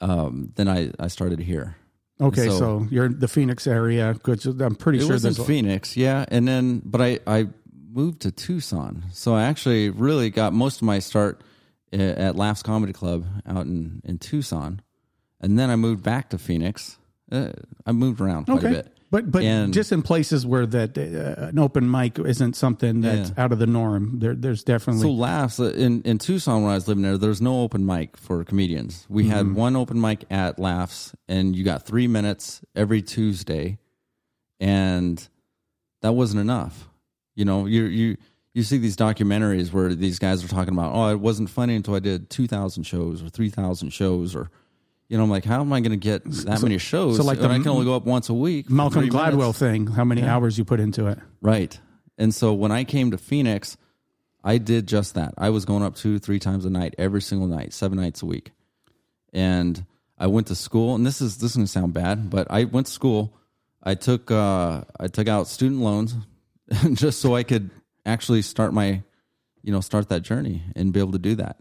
um, 0.02 0.52
then 0.56 0.68
I 0.68 0.92
I 1.00 1.08
started 1.08 1.40
here. 1.40 1.76
Okay, 2.20 2.46
so, 2.48 2.60
So- 2.60 2.88
you're 2.92 3.06
in 3.06 3.20
the 3.20 3.28
Phoenix 3.28 3.66
area, 3.66 4.14
which 4.26 4.46
I'm 4.46 4.76
pretty 4.76 5.00
It 5.00 5.06
sure 5.06 5.14
was 5.14 5.26
in 5.26 5.34
there's. 5.34 5.48
Phoenix, 5.48 5.98
yeah, 5.98 6.26
and 6.28 6.48
then 6.48 6.82
but 6.86 7.02
I 7.02 7.20
I 7.26 7.48
moved 7.92 8.22
to 8.22 8.32
Tucson, 8.32 9.06
so 9.12 9.34
I 9.34 9.44
actually 9.46 9.90
really 9.90 10.30
got 10.30 10.54
most 10.54 10.78
of 10.78 10.84
my 10.84 11.00
start 11.00 11.42
uh, 11.92 11.98
at 11.98 12.36
Laffs 12.36 12.62
Comedy 12.64 12.94
Club 12.94 13.26
out 13.48 13.66
in 13.66 14.02
in 14.06 14.20
Tucson, 14.20 14.82
and 15.42 15.60
then 15.60 15.70
I 15.70 15.76
moved 15.76 16.04
back 16.04 16.30
to 16.30 16.38
Phoenix. 16.38 16.98
Uh, 17.32 17.52
I 17.86 17.92
moved 17.92 18.22
around 18.22 18.46
quite 18.46 18.64
a 18.64 18.70
bit. 18.70 18.98
but 19.10 19.32
but 19.32 19.44
And- 19.44 19.74
just 19.74 19.92
in 19.92 20.02
places 20.02 20.46
where 20.46 20.66
that 20.66 20.98
uh, 20.98 21.48
an 21.48 21.60
open 21.60 21.90
mic 21.90 22.20
isn't 22.20 22.56
something 22.56 23.02
that's 23.02 23.30
Yeah. 23.36 23.44
out 23.44 23.52
of 23.54 23.60
the 23.60 23.68
norm. 23.68 24.20
There, 24.20 24.36
there's 24.36 24.64
definitely 24.64 25.04
So 25.04 25.10
Laffs 25.14 25.60
uh, 25.60 25.72
in 25.74 26.02
in 26.04 26.18
Tucson 26.18 26.64
when 26.64 26.72
I 26.72 26.76
was 26.76 26.88
living 26.88 27.04
there, 27.04 27.18
there's 27.18 27.42
no 27.42 27.62
open 27.62 27.86
mic 27.86 28.18
for 28.18 28.44
comedians. 28.44 29.06
We 29.10 29.24
Mm-hmm. 29.24 29.32
had 29.32 29.56
one 29.56 29.76
open 29.78 30.00
mic 30.02 30.26
at 30.30 30.58
Laffs, 30.58 31.14
and 31.30 31.56
you 31.56 31.64
got 31.64 31.86
three 31.86 32.08
minutes 32.08 32.62
every 32.76 33.02
Tuesday, 33.02 33.78
and 34.60 35.28
that 36.02 36.14
wasn't 36.14 36.42
enough. 36.42 36.90
You 37.36 37.46
know, 37.46 37.66
you 37.66 37.84
you 37.86 38.18
you 38.54 38.64
see 38.64 38.78
these 38.78 38.98
documentaries 38.98 39.72
where 39.72 39.96
these 39.96 40.20
guys 40.20 40.44
are 40.44 40.50
talking 40.50 40.74
about, 40.74 40.94
oh, 40.94 41.08
it 41.10 41.20
wasn't 41.22 41.50
funny 41.50 41.76
until 41.76 41.96
I 41.96 42.00
did 42.00 42.30
two 42.30 42.48
thousand 42.48 42.84
shows 42.84 43.24
or 43.24 43.30
three 43.30 43.50
thousand 43.50 43.92
shows 43.92 44.36
or. 44.36 44.50
You 45.12 45.18
know, 45.18 45.24
I'm 45.24 45.30
like, 45.30 45.44
how 45.44 45.60
am 45.60 45.74
I 45.74 45.82
going 45.82 45.92
to 45.92 45.98
get 45.98 46.24
that 46.24 46.62
many 46.62 46.78
shows? 46.78 47.18
so 47.18 47.24
like 47.24 47.40
the 47.40 47.50
I 47.50 47.58
can 47.60 47.68
only 47.68 47.84
go 47.84 47.96
up 47.96 48.06
once 48.06 48.30
a 48.30 48.34
week. 48.34 48.70
Malcolm 48.70 49.10
Gladwell 49.10 49.38
minutes. 49.40 49.60
thing. 49.60 49.88
How 49.88 50.06
many 50.06 50.24
hours 50.24 50.58
you 50.58 50.64
put 50.64 50.80
into 50.80 51.08
it? 51.08 51.20
Right. 51.42 51.78
And 52.18 52.34
so 52.34 52.54
when 52.54 52.72
I 52.72 52.86
came 52.86 53.12
to 53.12 53.18
Phoenix, 53.18 53.76
I 54.42 54.58
did 54.58 54.88
just 54.88 55.16
that. 55.16 55.34
I 55.38 55.50
was 55.50 55.66
going 55.66 55.84
up 55.84 55.98
two, 55.98 56.18
three 56.18 56.40
times 56.40 56.64
a 56.64 56.70
night, 56.70 56.96
every 56.98 57.22
single 57.22 57.50
night, 57.50 57.74
seven 57.74 58.00
nights 58.00 58.22
a 58.22 58.26
week. 58.26 58.52
And 59.34 59.86
I 60.18 60.28
went 60.28 60.48
to 60.48 60.56
school, 60.56 60.96
and 60.96 61.06
this 61.06 61.20
is 61.20 61.40
this 61.40 61.52
is 61.52 61.58
gonna 61.58 61.68
sound 61.68 61.94
bad, 61.94 62.30
but 62.30 62.48
I 62.50 62.64
went 62.64 62.88
to 62.88 62.94
school. 62.94 63.34
I 63.84 63.96
took 63.96 64.32
uh, 64.32 64.84
I 64.98 65.08
took 65.08 65.28
out 65.28 65.48
student 65.50 65.82
loans 65.82 66.16
just 66.94 67.20
so 67.20 67.36
I 67.36 67.44
could 67.44 67.70
actually 68.06 68.44
start 68.44 68.74
my, 68.74 69.04
you 69.62 69.74
know, 69.74 69.82
start 69.82 70.08
that 70.08 70.22
journey 70.22 70.64
and 70.74 70.94
be 70.94 71.02
able 71.02 71.12
to 71.12 71.20
do 71.20 71.36
that. 71.36 71.58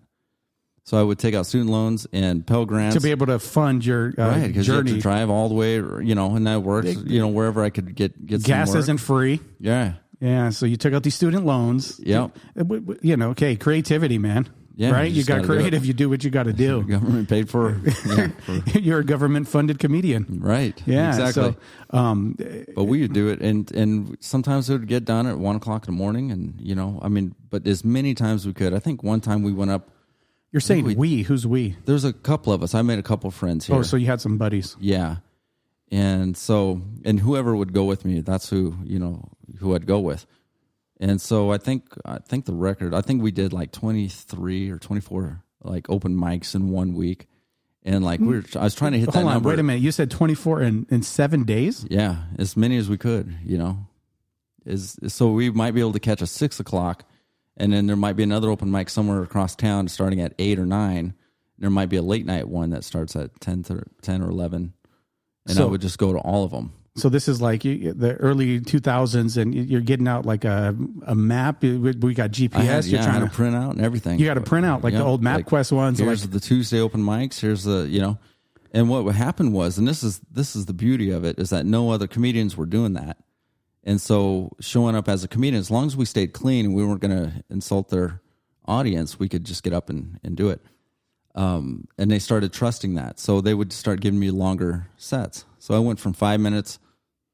So 0.84 0.98
I 0.98 1.02
would 1.02 1.18
take 1.18 1.34
out 1.34 1.46
student 1.46 1.70
loans 1.70 2.06
and 2.12 2.44
Pell 2.46 2.64
Grants 2.66 2.96
To 2.96 3.00
be 3.02 3.10
able 3.10 3.26
to 3.26 3.38
fund 3.38 3.84
your 3.84 4.12
uh, 4.18 4.28
right 4.28 4.46
because 4.48 4.66
you 4.66 4.72
have 4.74 4.84
journey. 4.86 4.96
to 4.96 5.00
drive 5.00 5.30
all 5.30 5.48
the 5.48 5.54
way, 5.54 5.74
you 5.76 6.14
know, 6.14 6.34
and 6.34 6.46
that 6.46 6.62
works, 6.62 6.94
you 7.04 7.20
know, 7.20 7.28
wherever 7.28 7.62
I 7.62 7.70
could 7.70 7.94
get 7.94 8.26
get 8.26 8.40
some 8.42 8.48
Gas 8.48 8.68
work. 8.70 8.78
isn't 8.78 8.98
free. 8.98 9.40
yeah. 9.60 9.94
Yeah, 10.22 10.50
so 10.50 10.66
you 10.66 10.76
took 10.76 10.92
out 10.92 11.02
these 11.02 11.14
student 11.14 11.46
loans. 11.46 11.98
Yep. 12.04 12.36
Uh, 12.36 12.58
w- 12.58 12.80
w- 12.82 13.00
You 13.02 13.16
know, 13.16 13.30
okay, 13.30 13.56
creativity, 13.56 14.18
man. 14.18 14.48
Yeah, 14.76 14.90
right. 14.90 15.04
you 15.04 15.08
You, 15.10 15.14
just 15.16 15.28
got 15.28 15.36
gotta 15.36 15.48
do 15.48 15.54
creative. 15.54 15.86
You 15.86 15.92
do 15.94 16.10
what 16.10 16.22
you 16.24 16.30
got 16.30 16.42
to 16.42 16.52
do. 16.52 16.82
government 16.88 17.26
paid 17.28 17.48
for, 17.48 17.80
yeah, 18.06 18.28
for 18.44 18.78
You're 18.78 18.98
a 19.00 19.04
government 19.04 19.48
funded 19.48 19.78
comedian. 19.78 20.26
right 20.42 20.78
Yeah, 20.86 21.08
exactly 21.08 21.54
So, 21.90 21.96
um, 21.98 22.36
but 22.74 22.84
we 22.84 23.00
would 23.02 23.12
do 23.14 23.28
it 23.28 23.40
and 23.40 23.70
and 23.74 24.16
sometimes 24.20 24.68
it 24.68 24.74
would 24.74 24.88
get 24.88 25.04
done 25.06 25.26
at 25.26 25.38
one 25.38 25.56
o'clock 25.56 25.86
in 25.88 25.94
the 25.94 25.98
morning 25.98 26.30
and 26.30 26.54
you 26.60 26.74
know 26.74 26.98
i 27.02 27.08
mean 27.08 27.34
but 27.50 27.66
as 27.66 27.84
many 27.84 28.14
times 28.14 28.46
we 28.46 28.52
could 28.52 28.72
i 28.74 28.78
think 28.78 29.02
one 29.02 29.20
time 29.20 29.42
we 29.42 29.52
went 29.52 29.70
up 29.70 29.90
you're 30.52 30.60
saying 30.60 30.96
we, 30.96 31.22
Who's 31.22 31.46
we? 31.46 31.76
there's 31.84 32.04
a 32.04 32.12
couple 32.12 32.52
of 32.52 32.62
us 32.62 32.74
i 32.74 32.82
made 32.82 32.98
a 32.98 33.02
couple 33.02 33.28
of 33.28 33.34
friends 33.34 33.68
oh, 33.68 33.74
here 33.74 33.80
Oh, 33.80 33.82
so 33.82 33.96
you 33.96 34.06
had 34.06 34.20
some 34.20 34.38
buddies. 34.38 34.76
yeah 34.80 35.16
and 35.90 36.36
so 36.36 36.82
and 37.04 37.20
whoever 37.20 37.54
would 37.56 37.72
go 37.72 37.84
with 37.84 38.04
me 38.04 38.20
that's 38.20 38.48
who 38.50 38.76
you 38.84 38.98
know 38.98 39.28
who 39.58 39.74
i'd 39.74 39.86
go 39.86 39.98
with 40.00 40.26
and 41.00 41.20
so 41.20 41.50
i 41.52 41.58
think 41.58 41.84
i 42.04 42.18
think 42.18 42.44
the 42.46 42.54
record 42.54 42.94
i 42.94 43.00
think 43.00 43.22
we 43.22 43.30
did 43.32 43.52
like 43.52 43.72
23 43.72 44.70
or 44.70 44.78
24 44.78 45.42
like 45.62 45.88
open 45.90 46.14
mics 46.16 46.54
in 46.54 46.70
one 46.70 46.94
week 46.94 47.26
and 47.82 48.04
like 48.04 48.20
we 48.20 48.36
are 48.38 48.44
i 48.56 48.62
was 48.64 48.74
trying 48.74 48.92
to 48.92 48.98
hit 48.98 49.06
that 49.06 49.14
Hold 49.14 49.26
on, 49.26 49.32
number 49.34 49.48
wait 49.48 49.58
a 49.58 49.62
minute. 49.62 49.80
You 49.82 49.90
said 49.92 50.10
24 50.10 50.62
in, 50.62 50.86
in 50.90 51.02
seven 51.02 51.44
days? 51.44 51.86
Yeah, 51.90 52.16
as 52.38 52.54
many 52.56 52.76
as 52.76 52.90
we 52.90 52.98
could, 52.98 53.34
you 53.42 53.56
know. 53.56 53.86
Is 54.66 54.98
so 55.08 55.32
we 55.32 55.50
might 55.50 55.70
be 55.72 55.80
able 55.80 55.94
to 55.94 55.98
catch 56.00 56.20
a 56.20 56.26
six 56.26 56.60
o'clock, 56.60 57.04
and 57.56 57.72
then 57.72 57.86
there 57.86 57.96
might 57.96 58.16
be 58.16 58.22
another 58.22 58.50
open 58.50 58.70
mic 58.70 58.88
somewhere 58.88 59.22
across 59.22 59.54
town 59.56 59.88
starting 59.88 60.20
at 60.20 60.34
eight 60.38 60.58
or 60.58 60.66
nine. 60.66 61.14
There 61.58 61.70
might 61.70 61.90
be 61.90 61.96
a 61.96 62.02
late 62.02 62.24
night 62.24 62.48
one 62.48 62.70
that 62.70 62.84
starts 62.84 63.14
at 63.16 63.38
10, 63.40 63.64
to, 63.64 63.82
10 64.02 64.22
or 64.22 64.30
eleven, 64.30 64.72
and 65.46 65.58
I 65.58 65.64
would 65.64 65.80
just 65.82 65.98
go 65.98 66.12
to 66.12 66.18
all 66.18 66.44
of 66.44 66.50
them. 66.50 66.72
So 66.96 67.08
this 67.08 67.28
is 67.28 67.40
like 67.40 67.64
you- 67.64 67.92
the 67.92 68.14
early 68.16 68.60
2000s, 68.60 69.36
and 69.36 69.54
you're 69.54 69.80
getting 69.80 70.08
out 70.08 70.26
like 70.26 70.44
a 70.44 70.74
a 71.06 71.14
map. 71.14 71.62
We 71.62 72.14
got 72.14 72.30
GPS. 72.32 72.52
Had, 72.64 72.84
you're 72.86 73.00
yeah, 73.00 73.06
trying 73.06 73.20
had 73.20 73.30
to 73.30 73.34
print 73.36 73.54
out 73.54 73.74
and 73.74 73.80
everything. 73.84 74.18
You 74.18 74.26
got 74.26 74.34
to 74.34 74.40
print 74.40 74.66
out 74.66 74.82
like 74.82 74.92
the 74.94 74.98
Yeah, 75.00 75.04
old 75.06 75.22
MapQuest 75.22 75.72
ones. 75.72 75.98
Here's 75.98 76.22
Like, 76.24 76.32
the 76.32 76.40
Tuesday 76.40 76.80
open 76.80 77.02
mics. 77.02 77.38
Here's 77.40 77.62
the 77.64 77.86
you 77.88 78.00
know, 78.00 78.18
and 78.72 78.88
what 78.88 79.04
would 79.04 79.14
happen 79.14 79.52
was, 79.52 79.78
and 79.78 79.86
this 79.86 80.02
is 80.02 80.20
this 80.32 80.56
is 80.56 80.66
the 80.66 80.72
beauty 80.72 81.10
of 81.10 81.24
it 81.24 81.38
is 81.38 81.50
that 81.50 81.64
no 81.64 81.90
other 81.90 82.06
comedians 82.08 82.56
were 82.56 82.66
doing 82.66 82.94
that, 82.94 83.18
and 83.84 84.00
so 84.00 84.50
showing 84.60 84.94
up 84.94 85.08
as 85.08 85.24
a 85.24 85.28
comedian, 85.28 85.58
as 85.60 85.70
long 85.70 85.86
as 85.86 85.96
we 85.96 86.04
stayed 86.04 86.32
clean 86.32 86.66
and 86.66 86.74
we 86.74 86.84
weren't 86.84 87.00
going 87.00 87.16
to 87.16 87.44
insult 87.50 87.88
their 87.88 88.20
audience, 88.66 89.18
we 89.18 89.28
could 89.28 89.44
just 89.44 89.62
get 89.62 89.72
up 89.72 89.88
and 89.90 90.18
and 90.22 90.36
do 90.36 90.48
it. 90.50 90.60
Um, 91.34 91.86
and 91.96 92.10
they 92.10 92.18
started 92.18 92.52
trusting 92.52 92.94
that, 92.96 93.20
so 93.20 93.40
they 93.40 93.54
would 93.54 93.72
start 93.72 94.00
giving 94.00 94.18
me 94.18 94.30
longer 94.30 94.88
sets. 94.96 95.44
So 95.58 95.74
I 95.74 95.78
went 95.78 96.00
from 96.00 96.12
five 96.12 96.40
minutes 96.40 96.78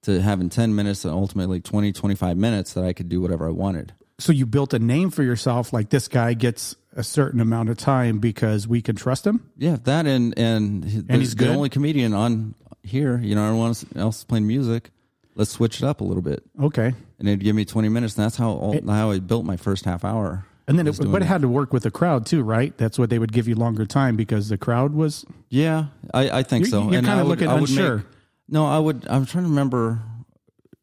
to 0.03 0.21
having 0.21 0.49
10 0.51 0.75
minutes 0.75 1.05
and 1.05 1.13
ultimately 1.15 1.61
20, 1.61 1.93
25 1.93 2.37
minutes 2.37 2.75
that 2.75 2.85
I 2.85 2.93
could 2.93 3.09
do 3.09 3.21
whatever 3.21 3.47
I 3.49 3.51
wanted. 3.51 3.93
so 4.19 4.33
you 4.33 4.47
built 4.47 4.73
a 4.75 4.79
name 4.79 5.11
for 5.11 5.23
yourself. 5.23 5.73
Like 5.73 5.89
this 5.91 6.09
guy 6.09 6.35
gets 6.35 6.77
a 6.95 7.03
certain 7.03 7.41
amount 7.41 7.71
of 7.71 7.77
time 7.79 8.19
because 8.19 8.69
we 8.69 8.81
can 8.83 8.97
trust 8.97 9.27
him. 9.27 9.51
Yeah, 9.57 9.79
that 9.85 10.07
and 10.07 10.39
and, 10.39 10.85
the, 10.85 11.19
he's 11.19 11.35
the 11.35 11.47
good? 11.47 11.57
only 11.57 11.69
comedian 11.71 12.15
on 12.15 12.55
here. 12.83 13.19
You 13.19 13.35
know, 13.35 13.45
everyone 13.47 13.75
else 13.97 14.19
is 14.19 14.25
playing 14.25 14.47
music. 14.47 14.91
Let's 15.37 15.51
switch 15.53 15.83
it 15.83 15.85
up 15.87 16.01
a 16.01 16.05
little 16.05 16.23
bit, 16.23 16.43
Okay. 16.61 16.95
and 17.19 17.29
it'd 17.29 17.45
give 17.45 17.55
me 17.55 17.65
twenty 17.65 17.89
minutes. 17.89 18.17
And 18.17 18.25
that's 18.25 18.37
how 18.37 18.51
all, 18.51 18.81
how 18.91 19.11
I 19.13 19.21
built 19.21 19.45
my 19.45 19.57
first 19.57 19.85
half 19.85 20.05
hour. 20.05 20.47
And 20.67 20.77
then, 20.79 20.89
it, 20.89 20.99
but 20.99 21.23
it 21.23 21.27
had 21.27 21.43
to 21.43 21.49
work 21.49 21.73
with 21.73 21.85
the 21.85 21.93
crowd 21.93 22.27
too, 22.27 22.43
right? 22.43 22.77
That's 22.77 22.99
what 22.99 23.09
they 23.11 23.21
would 23.21 23.33
give 23.33 23.47
you 23.47 23.55
longer 23.55 23.87
time 23.87 24.17
because 24.17 24.49
the 24.49 24.59
crowd 24.59 24.95
was. 24.95 25.25
yeah, 25.49 25.87
I, 26.13 26.31
I 26.39 26.43
think 26.43 26.65
You're- 26.65 26.71
so. 26.71 26.79
you're 26.91 26.99
And 26.99 27.07
kinda 27.07 27.13
I 27.13 27.23
would- 27.23 27.29
looking 27.29 27.49
I 27.49 27.55
would 27.61 27.71
make- 27.71 27.79
unsure. 27.79 28.05
no, 28.49 28.67
I 28.67 28.79
would. 28.81 29.07
I'm 29.09 29.27
trying 29.27 29.45
to 29.45 29.51
remember. 29.51 30.01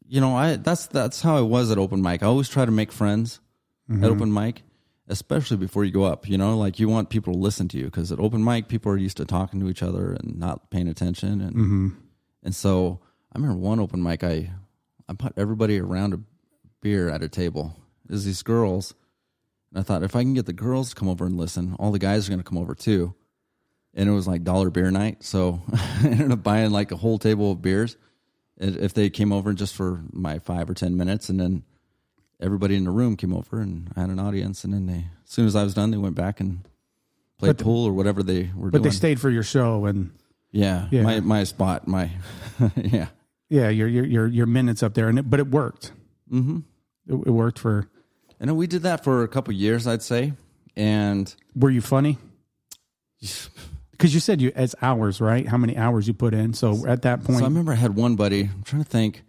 You 0.08 0.20
know, 0.20 0.36
I 0.36 0.56
that's 0.56 0.86
that's 0.86 1.20
how 1.20 1.36
I 1.36 1.40
was 1.42 1.70
at 1.70 1.78
open 1.78 2.00
mic. 2.00 2.22
I 2.22 2.26
always 2.26 2.48
try 2.48 2.64
to 2.64 2.70
make 2.72 2.92
friends 2.92 3.40
Mm-hmm. 3.90 4.02
at 4.04 4.10
open 4.10 4.32
mic, 4.32 4.62
especially 5.08 5.58
before 5.58 5.84
you 5.84 5.90
go 5.92 6.04
up. 6.04 6.26
You 6.28 6.38
know, 6.38 6.56
like 6.56 6.78
you 6.78 6.88
want 6.88 7.10
people 7.10 7.34
to 7.34 7.38
listen 7.38 7.68
to 7.68 7.76
you 7.78 7.84
because 7.86 8.10
at 8.12 8.18
open 8.20 8.42
mic, 8.44 8.68
people 8.68 8.90
are 8.92 8.96
used 8.96 9.16
to 9.18 9.24
talking 9.26 9.60
to 9.60 9.68
each 9.68 9.82
other 9.82 10.12
and 10.12 10.38
not 10.38 10.70
paying 10.70 10.88
attention. 10.88 11.40
And 11.42 11.54
Mm-hmm. 11.56 11.88
and 12.44 12.54
so 12.54 13.00
I 13.34 13.38
remember 13.38 13.58
one 13.58 13.80
open 13.80 14.02
mic, 14.02 14.22
I 14.24 14.50
I 15.08 15.12
put 15.14 15.32
everybody 15.36 15.78
around 15.80 16.14
a 16.14 16.20
beer 16.80 17.08
at 17.08 17.22
a 17.22 17.28
table. 17.28 17.76
There's 18.06 18.24
these 18.24 18.42
girls, 18.42 18.94
and 19.70 19.80
I 19.80 19.82
thought 19.82 20.02
if 20.02 20.14
I 20.14 20.22
can 20.22 20.34
get 20.34 20.46
the 20.46 20.52
girls 20.52 20.90
to 20.90 20.94
come 20.96 21.08
over 21.08 21.24
and 21.26 21.36
listen, 21.36 21.74
all 21.78 21.90
the 21.92 21.98
guys 21.98 22.26
are 22.26 22.30
going 22.30 22.40
to 22.40 22.48
come 22.48 22.58
over 22.58 22.74
too. 22.74 23.14
And 23.94 24.08
it 24.08 24.12
was 24.12 24.26
like 24.26 24.42
dollar 24.44 24.70
beer 24.70 24.90
night, 24.90 25.22
so 25.22 25.62
I 25.72 26.00
ended 26.08 26.32
up 26.32 26.42
buying 26.42 26.70
like 26.70 26.90
a 26.92 26.96
whole 26.96 27.18
table 27.18 27.52
of 27.52 27.62
beers 27.62 27.96
if 28.56 28.76
if 28.76 28.94
they 28.94 29.10
came 29.10 29.32
over 29.32 29.52
just 29.52 29.74
for 29.74 30.02
my 30.12 30.38
five 30.38 30.68
or 30.70 30.74
ten 30.74 30.96
minutes, 30.96 31.28
and 31.28 31.38
then 31.40 31.64
everybody 32.40 32.76
in 32.76 32.84
the 32.84 32.90
room 32.90 33.16
came 33.16 33.32
over 33.34 33.60
and 33.60 33.90
I 33.96 34.00
had 34.02 34.10
an 34.10 34.18
audience, 34.18 34.64
and 34.64 34.72
then 34.74 34.86
they 34.86 35.06
as 35.24 35.30
soon 35.30 35.46
as 35.46 35.56
I 35.56 35.64
was 35.64 35.74
done, 35.74 35.90
they 35.90 35.96
went 35.96 36.14
back 36.14 36.40
and 36.40 36.66
played 37.38 37.56
the- 37.58 37.64
pool 37.64 37.84
or 37.86 37.92
whatever 37.92 38.22
they 38.22 38.50
were 38.54 38.70
doing. 38.70 38.70
But 38.70 38.72
doing. 38.78 38.82
they 38.84 38.90
stayed 38.90 39.20
for 39.20 39.30
your 39.30 39.42
show, 39.42 39.86
and 39.86 40.12
yeah, 40.50 40.88
Yeah. 40.90 41.02
my 41.02 41.20
my 41.20 41.44
spot, 41.44 41.86
my 41.88 42.10
yeah. 42.76 43.08
Yeah, 43.54 43.68
your 43.68 43.86
your 43.86 44.04
your, 44.04 44.26
your 44.26 44.46
minutes 44.46 44.82
up 44.82 44.94
there, 44.94 45.08
and 45.08 45.16
it, 45.20 45.30
but 45.30 45.38
it 45.38 45.46
worked. 45.46 45.92
Mm-hmm. 46.28 46.58
It, 47.06 47.26
it 47.28 47.30
worked 47.30 47.60
for. 47.60 47.88
And 48.40 48.56
we 48.56 48.66
did 48.66 48.82
that 48.82 49.04
for 49.04 49.22
a 49.22 49.28
couple 49.28 49.54
years, 49.54 49.86
I'd 49.86 50.02
say. 50.02 50.32
And 50.76 51.32
Were 51.54 51.70
you 51.70 51.80
funny? 51.80 52.18
Because 53.92 54.12
you 54.12 54.18
said 54.18 54.40
you 54.40 54.50
it's 54.56 54.74
hours, 54.82 55.20
right? 55.20 55.46
How 55.46 55.56
many 55.56 55.76
hours 55.76 56.08
you 56.08 56.14
put 56.14 56.34
in? 56.34 56.52
So 56.52 56.84
at 56.84 57.02
that 57.02 57.22
point, 57.22 57.38
so 57.38 57.44
I 57.44 57.48
remember 57.48 57.70
I 57.70 57.76
had 57.76 57.94
one 57.94 58.16
buddy. 58.16 58.50
I'm 58.52 58.64
trying 58.64 58.82
to 58.82 58.90
think. 58.90 59.22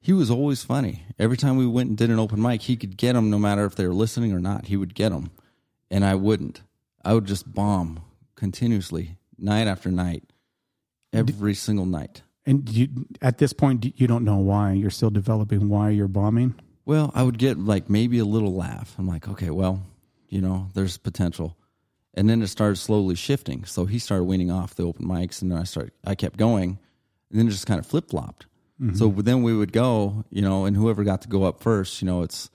he 0.00 0.12
was 0.12 0.28
always 0.28 0.64
funny. 0.64 1.04
Every 1.20 1.36
time 1.36 1.56
we 1.56 1.66
went 1.68 1.90
and 1.90 1.96
did 1.96 2.10
an 2.10 2.18
open 2.18 2.42
mic, 2.42 2.62
he 2.62 2.76
could 2.76 2.96
get 2.96 3.12
them 3.12 3.30
no 3.30 3.38
matter 3.38 3.64
if 3.64 3.76
they 3.76 3.86
were 3.86 3.94
listening 3.94 4.32
or 4.32 4.40
not. 4.40 4.66
He 4.66 4.76
would 4.76 4.92
get 4.92 5.10
them, 5.10 5.30
and 5.88 6.04
I 6.04 6.16
wouldn't. 6.16 6.62
I 7.04 7.14
would 7.14 7.26
just 7.26 7.54
bomb 7.54 8.00
continuously, 8.34 9.18
night 9.38 9.68
after 9.68 9.88
night, 9.88 10.24
every 11.12 11.54
single 11.54 11.86
night. 11.86 12.22
And 12.48 12.66
you, 12.70 12.88
at 13.20 13.36
this 13.36 13.52
point, 13.52 13.92
you 14.00 14.06
don't 14.06 14.24
know 14.24 14.38
why. 14.38 14.72
You're 14.72 14.88
still 14.88 15.10
developing 15.10 15.68
why 15.68 15.90
you're 15.90 16.08
bombing. 16.08 16.54
Well, 16.86 17.12
I 17.14 17.22
would 17.22 17.36
get 17.36 17.58
like 17.58 17.90
maybe 17.90 18.18
a 18.18 18.24
little 18.24 18.54
laugh. 18.54 18.94
I'm 18.96 19.06
like, 19.06 19.28
okay, 19.28 19.50
well, 19.50 19.82
you 20.30 20.40
know, 20.40 20.70
there's 20.72 20.96
potential. 20.96 21.58
And 22.14 22.30
then 22.30 22.40
it 22.40 22.46
started 22.46 22.76
slowly 22.76 23.16
shifting. 23.16 23.66
So 23.66 23.84
he 23.84 23.98
started 23.98 24.24
weaning 24.24 24.50
off 24.50 24.74
the 24.74 24.84
open 24.84 25.04
mics, 25.04 25.42
and 25.42 25.52
then 25.52 25.58
I 25.58 25.64
started. 25.64 25.92
I 26.06 26.14
kept 26.14 26.38
going, 26.38 26.78
and 27.30 27.38
then 27.38 27.48
it 27.48 27.50
just 27.50 27.66
kind 27.66 27.78
of 27.78 27.86
flip 27.86 28.08
flopped. 28.08 28.46
Mm-hmm. 28.80 28.96
So 28.96 29.08
then 29.10 29.42
we 29.42 29.54
would 29.54 29.72
go, 29.72 30.24
you 30.30 30.40
know, 30.40 30.64
and 30.64 30.74
whoever 30.74 31.04
got 31.04 31.20
to 31.22 31.28
go 31.28 31.44
up 31.44 31.60
first, 31.60 32.00
you 32.00 32.06
know, 32.06 32.22
it's, 32.22 32.48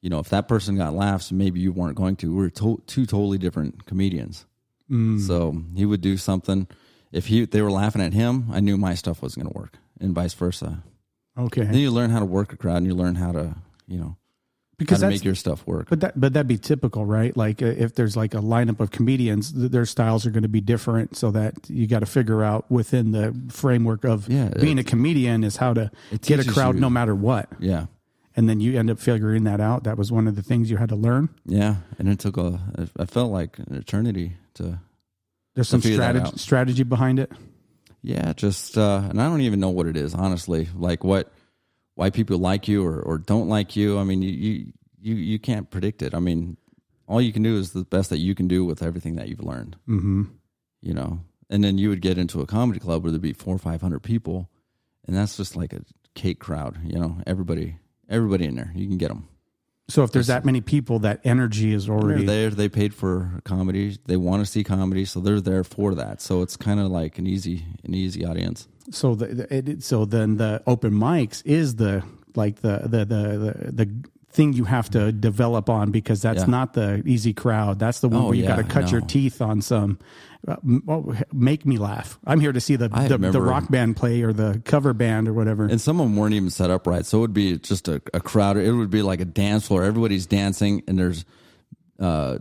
you 0.00 0.10
know, 0.10 0.18
if 0.18 0.30
that 0.30 0.48
person 0.48 0.76
got 0.76 0.94
laughs, 0.94 1.30
maybe 1.30 1.60
you 1.60 1.70
weren't 1.70 1.94
going 1.94 2.16
to. 2.16 2.34
We 2.34 2.42
were 2.42 2.50
to- 2.50 2.82
two 2.88 3.06
totally 3.06 3.38
different 3.38 3.86
comedians. 3.86 4.46
Mm. 4.90 5.20
So 5.20 5.62
he 5.76 5.86
would 5.86 6.00
do 6.00 6.16
something. 6.16 6.66
If 7.12 7.26
he 7.26 7.44
they 7.44 7.60
were 7.62 7.70
laughing 7.70 8.02
at 8.02 8.12
him, 8.14 8.46
I 8.52 8.60
knew 8.60 8.76
my 8.76 8.94
stuff 8.94 9.22
wasn't 9.22 9.44
going 9.44 9.52
to 9.54 9.58
work, 9.60 9.76
and 10.00 10.14
vice 10.14 10.34
versa. 10.34 10.82
Okay. 11.38 11.62
Then 11.64 11.74
you 11.76 11.90
learn 11.90 12.10
how 12.10 12.18
to 12.18 12.24
work 12.26 12.52
a 12.52 12.56
crowd, 12.56 12.78
and 12.78 12.86
you 12.86 12.94
learn 12.94 13.14
how 13.16 13.32
to, 13.32 13.54
you 13.86 13.98
know, 13.98 14.16
because 14.78 15.00
how 15.02 15.08
to 15.08 15.14
make 15.14 15.24
your 15.24 15.34
stuff 15.34 15.66
work. 15.66 15.88
But 15.90 16.00
that 16.00 16.18
but 16.20 16.32
that'd 16.32 16.46
be 16.48 16.58
typical, 16.58 17.04
right? 17.06 17.34
Like 17.36 17.62
uh, 17.62 17.66
if 17.66 17.94
there's 17.94 18.16
like 18.16 18.34
a 18.34 18.38
lineup 18.38 18.80
of 18.80 18.90
comedians, 18.90 19.52
th- 19.52 19.70
their 19.70 19.86
styles 19.86 20.24
are 20.26 20.30
going 20.30 20.42
to 20.42 20.48
be 20.48 20.60
different, 20.60 21.16
so 21.16 21.30
that 21.30 21.54
you 21.70 21.86
got 21.86 22.00
to 22.00 22.06
figure 22.06 22.42
out 22.42 22.70
within 22.70 23.12
the 23.12 23.34
framework 23.50 24.04
of 24.04 24.28
Yeah, 24.28 24.48
being 24.60 24.78
a 24.78 24.84
comedian 24.84 25.44
is 25.44 25.56
how 25.56 25.74
to 25.74 25.90
get 26.22 26.40
a 26.40 26.50
crowd 26.50 26.74
you- 26.76 26.80
no 26.80 26.90
matter 26.90 27.14
what. 27.14 27.48
yeah, 27.60 27.86
And 28.36 28.48
then 28.48 28.60
you 28.60 28.78
end 28.78 28.90
up 28.90 28.98
figuring 28.98 29.44
that 29.44 29.60
out. 29.60 29.84
That 29.84 29.96
was 29.98 30.10
one 30.10 30.26
of 30.28 30.34
the 30.36 30.42
things 30.42 30.70
you 30.70 30.78
had 30.78 30.88
to 30.88 30.96
learn. 30.96 31.28
yeah, 31.44 31.76
and 31.98 32.08
it 32.08 32.18
took 32.18 32.36
a. 32.38 32.58
I 32.98 33.04
felt 33.06 33.30
like 33.32 33.58
an 33.58 33.74
eternity 33.74 34.36
to. 34.54 34.80
There's 35.54 35.68
some 35.68 35.82
strategy 35.82 36.36
strategy 36.36 36.82
behind 36.82 37.18
it. 37.18 37.30
Yeah, 38.02 38.32
just 38.32 38.76
uh, 38.76 39.02
and 39.08 39.20
I 39.20 39.28
don't 39.28 39.42
even 39.42 39.60
know 39.60 39.70
what 39.70 39.86
it 39.86 39.96
is 39.96 40.14
honestly. 40.14 40.68
Like 40.74 41.04
what, 41.04 41.32
why 41.94 42.10
people 42.10 42.38
like 42.38 42.68
you 42.68 42.84
or, 42.84 43.00
or 43.00 43.18
don't 43.18 43.48
like 43.48 43.76
you. 43.76 43.98
I 43.98 44.04
mean, 44.04 44.22
you, 44.22 44.30
you 44.30 44.72
you 45.00 45.14
you 45.14 45.38
can't 45.38 45.70
predict 45.70 46.02
it. 46.02 46.14
I 46.14 46.18
mean, 46.18 46.56
all 47.06 47.20
you 47.20 47.32
can 47.32 47.42
do 47.42 47.56
is 47.58 47.72
the 47.72 47.84
best 47.84 48.10
that 48.10 48.18
you 48.18 48.34
can 48.34 48.48
do 48.48 48.64
with 48.64 48.82
everything 48.82 49.16
that 49.16 49.28
you've 49.28 49.44
learned. 49.44 49.76
Mm-hmm. 49.88 50.24
You 50.80 50.94
know, 50.94 51.20
and 51.48 51.62
then 51.62 51.78
you 51.78 51.90
would 51.90 52.00
get 52.00 52.18
into 52.18 52.40
a 52.40 52.46
comedy 52.46 52.80
club 52.80 53.02
where 53.02 53.12
there'd 53.12 53.22
be 53.22 53.32
four 53.32 53.54
or 53.54 53.58
five 53.58 53.82
hundred 53.82 54.00
people, 54.00 54.50
and 55.06 55.16
that's 55.16 55.36
just 55.36 55.54
like 55.54 55.72
a 55.72 55.84
cake 56.14 56.40
crowd. 56.40 56.78
You 56.84 56.98
know, 56.98 57.18
everybody 57.26 57.76
everybody 58.08 58.46
in 58.46 58.56
there, 58.56 58.72
you 58.74 58.88
can 58.88 58.98
get 58.98 59.08
them. 59.08 59.28
So 59.92 60.04
if 60.04 60.10
there's 60.10 60.28
that 60.28 60.46
many 60.46 60.62
people, 60.62 61.00
that 61.00 61.20
energy 61.22 61.74
is 61.74 61.84
They're 61.84 61.94
already 61.94 62.24
there. 62.24 62.48
They 62.48 62.70
paid 62.70 62.94
for 62.94 63.42
comedy. 63.44 63.98
They 64.06 64.16
want 64.16 64.40
to 64.40 64.50
see 64.50 64.64
comedy, 64.64 65.04
so 65.04 65.20
they're 65.20 65.38
there 65.38 65.64
for 65.64 65.94
that. 65.96 66.22
So 66.22 66.40
it's 66.40 66.56
kind 66.56 66.80
of 66.80 66.90
like 66.90 67.18
an 67.18 67.26
easy, 67.26 67.66
an 67.84 67.92
easy 67.92 68.24
audience. 68.24 68.68
so 68.90 69.14
the, 69.14 69.26
the 69.26 69.54
it, 69.54 69.82
so 69.82 70.06
then 70.06 70.38
the 70.38 70.62
open 70.66 70.94
mics 70.94 71.42
is 71.44 71.76
the 71.76 72.02
like 72.34 72.62
the 72.62 72.80
the 72.84 73.04
the 73.04 73.24
the, 73.36 73.72
the 73.72 74.08
thing 74.32 74.52
you 74.54 74.64
have 74.64 74.88
to 74.90 75.12
develop 75.12 75.68
on 75.68 75.90
because 75.90 76.22
that's 76.22 76.40
Yeah. 76.40 76.46
not 76.46 76.72
the 76.72 77.02
easy 77.06 77.32
crowd 77.34 77.78
that's 77.78 78.00
the 78.00 78.08
one 78.08 78.22
Oh, 78.22 78.24
where 78.26 78.34
you 78.34 78.42
yeah, 78.44 78.48
got 78.48 78.56
to 78.56 78.64
cut 78.64 78.90
your 78.90 79.02
teeth 79.02 79.42
on 79.42 79.60
some 79.60 79.98
uh, 80.48 80.56
oh, 80.88 81.14
make 81.32 81.64
me 81.66 81.76
laugh 81.78 82.18
i'm 82.26 82.40
here 82.40 82.50
to 82.52 82.60
see 82.60 82.74
the 82.76 82.88
the, 82.88 83.18
the 83.18 83.40
rock 83.42 83.70
band 83.70 83.96
play 83.96 84.22
or 84.22 84.32
the 84.32 84.60
cover 84.64 84.92
band 84.94 85.28
or 85.28 85.32
whatever 85.34 85.66
And 85.66 85.80
some 85.80 86.00
of 86.00 86.06
them 86.06 86.16
weren't 86.16 86.34
even 86.34 86.50
set 86.50 86.70
up 86.70 86.86
right. 86.86 87.04
So 87.04 87.18
it 87.18 87.20
would 87.20 87.34
be 87.34 87.58
just 87.58 87.88
a, 87.88 88.00
a 88.14 88.20
crowd. 88.20 88.56
It 88.56 88.72
would 88.72 88.90
be 88.90 89.02
like 89.02 89.20
a 89.20 89.24
dance 89.26 89.66
floor. 89.68 89.84
Everybody's 89.84 90.26
dancing, 90.26 90.82
and 90.88 90.98
there's 90.98 91.24
uh, 92.00 92.38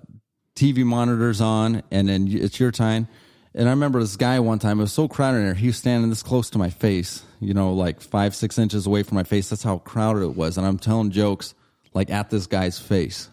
TV 0.55 0.83
monitors 0.83 1.41
on, 1.41 1.83
and 1.91 2.09
then 2.09 2.27
it's 2.29 2.59
your 2.59 2.71
time. 2.71 3.07
And 3.53 3.67
I 3.67 3.71
remember 3.71 3.99
this 3.99 4.15
guy 4.15 4.39
one 4.39 4.59
time. 4.59 4.79
It 4.79 4.83
was 4.83 4.93
so 4.93 5.07
crowded 5.07 5.39
in 5.39 5.45
there. 5.45 5.53
He 5.53 5.67
was 5.67 5.77
standing 5.77 6.09
this 6.09 6.23
close 6.23 6.49
to 6.51 6.57
my 6.57 6.69
face, 6.69 7.23
you 7.39 7.53
know, 7.53 7.73
like 7.73 7.99
five, 8.01 8.33
six 8.33 8.57
inches 8.57 8.87
away 8.87 9.03
from 9.03 9.15
my 9.15 9.23
face. 9.23 9.49
That's 9.49 9.63
how 9.63 9.77
crowded 9.79 10.23
it 10.23 10.35
was. 10.35 10.57
And 10.57 10.65
I'm 10.65 10.77
telling 10.79 11.11
jokes 11.11 11.53
like 11.93 12.09
at 12.09 12.29
this 12.29 12.47
guy's 12.47 12.79
face, 12.79 13.29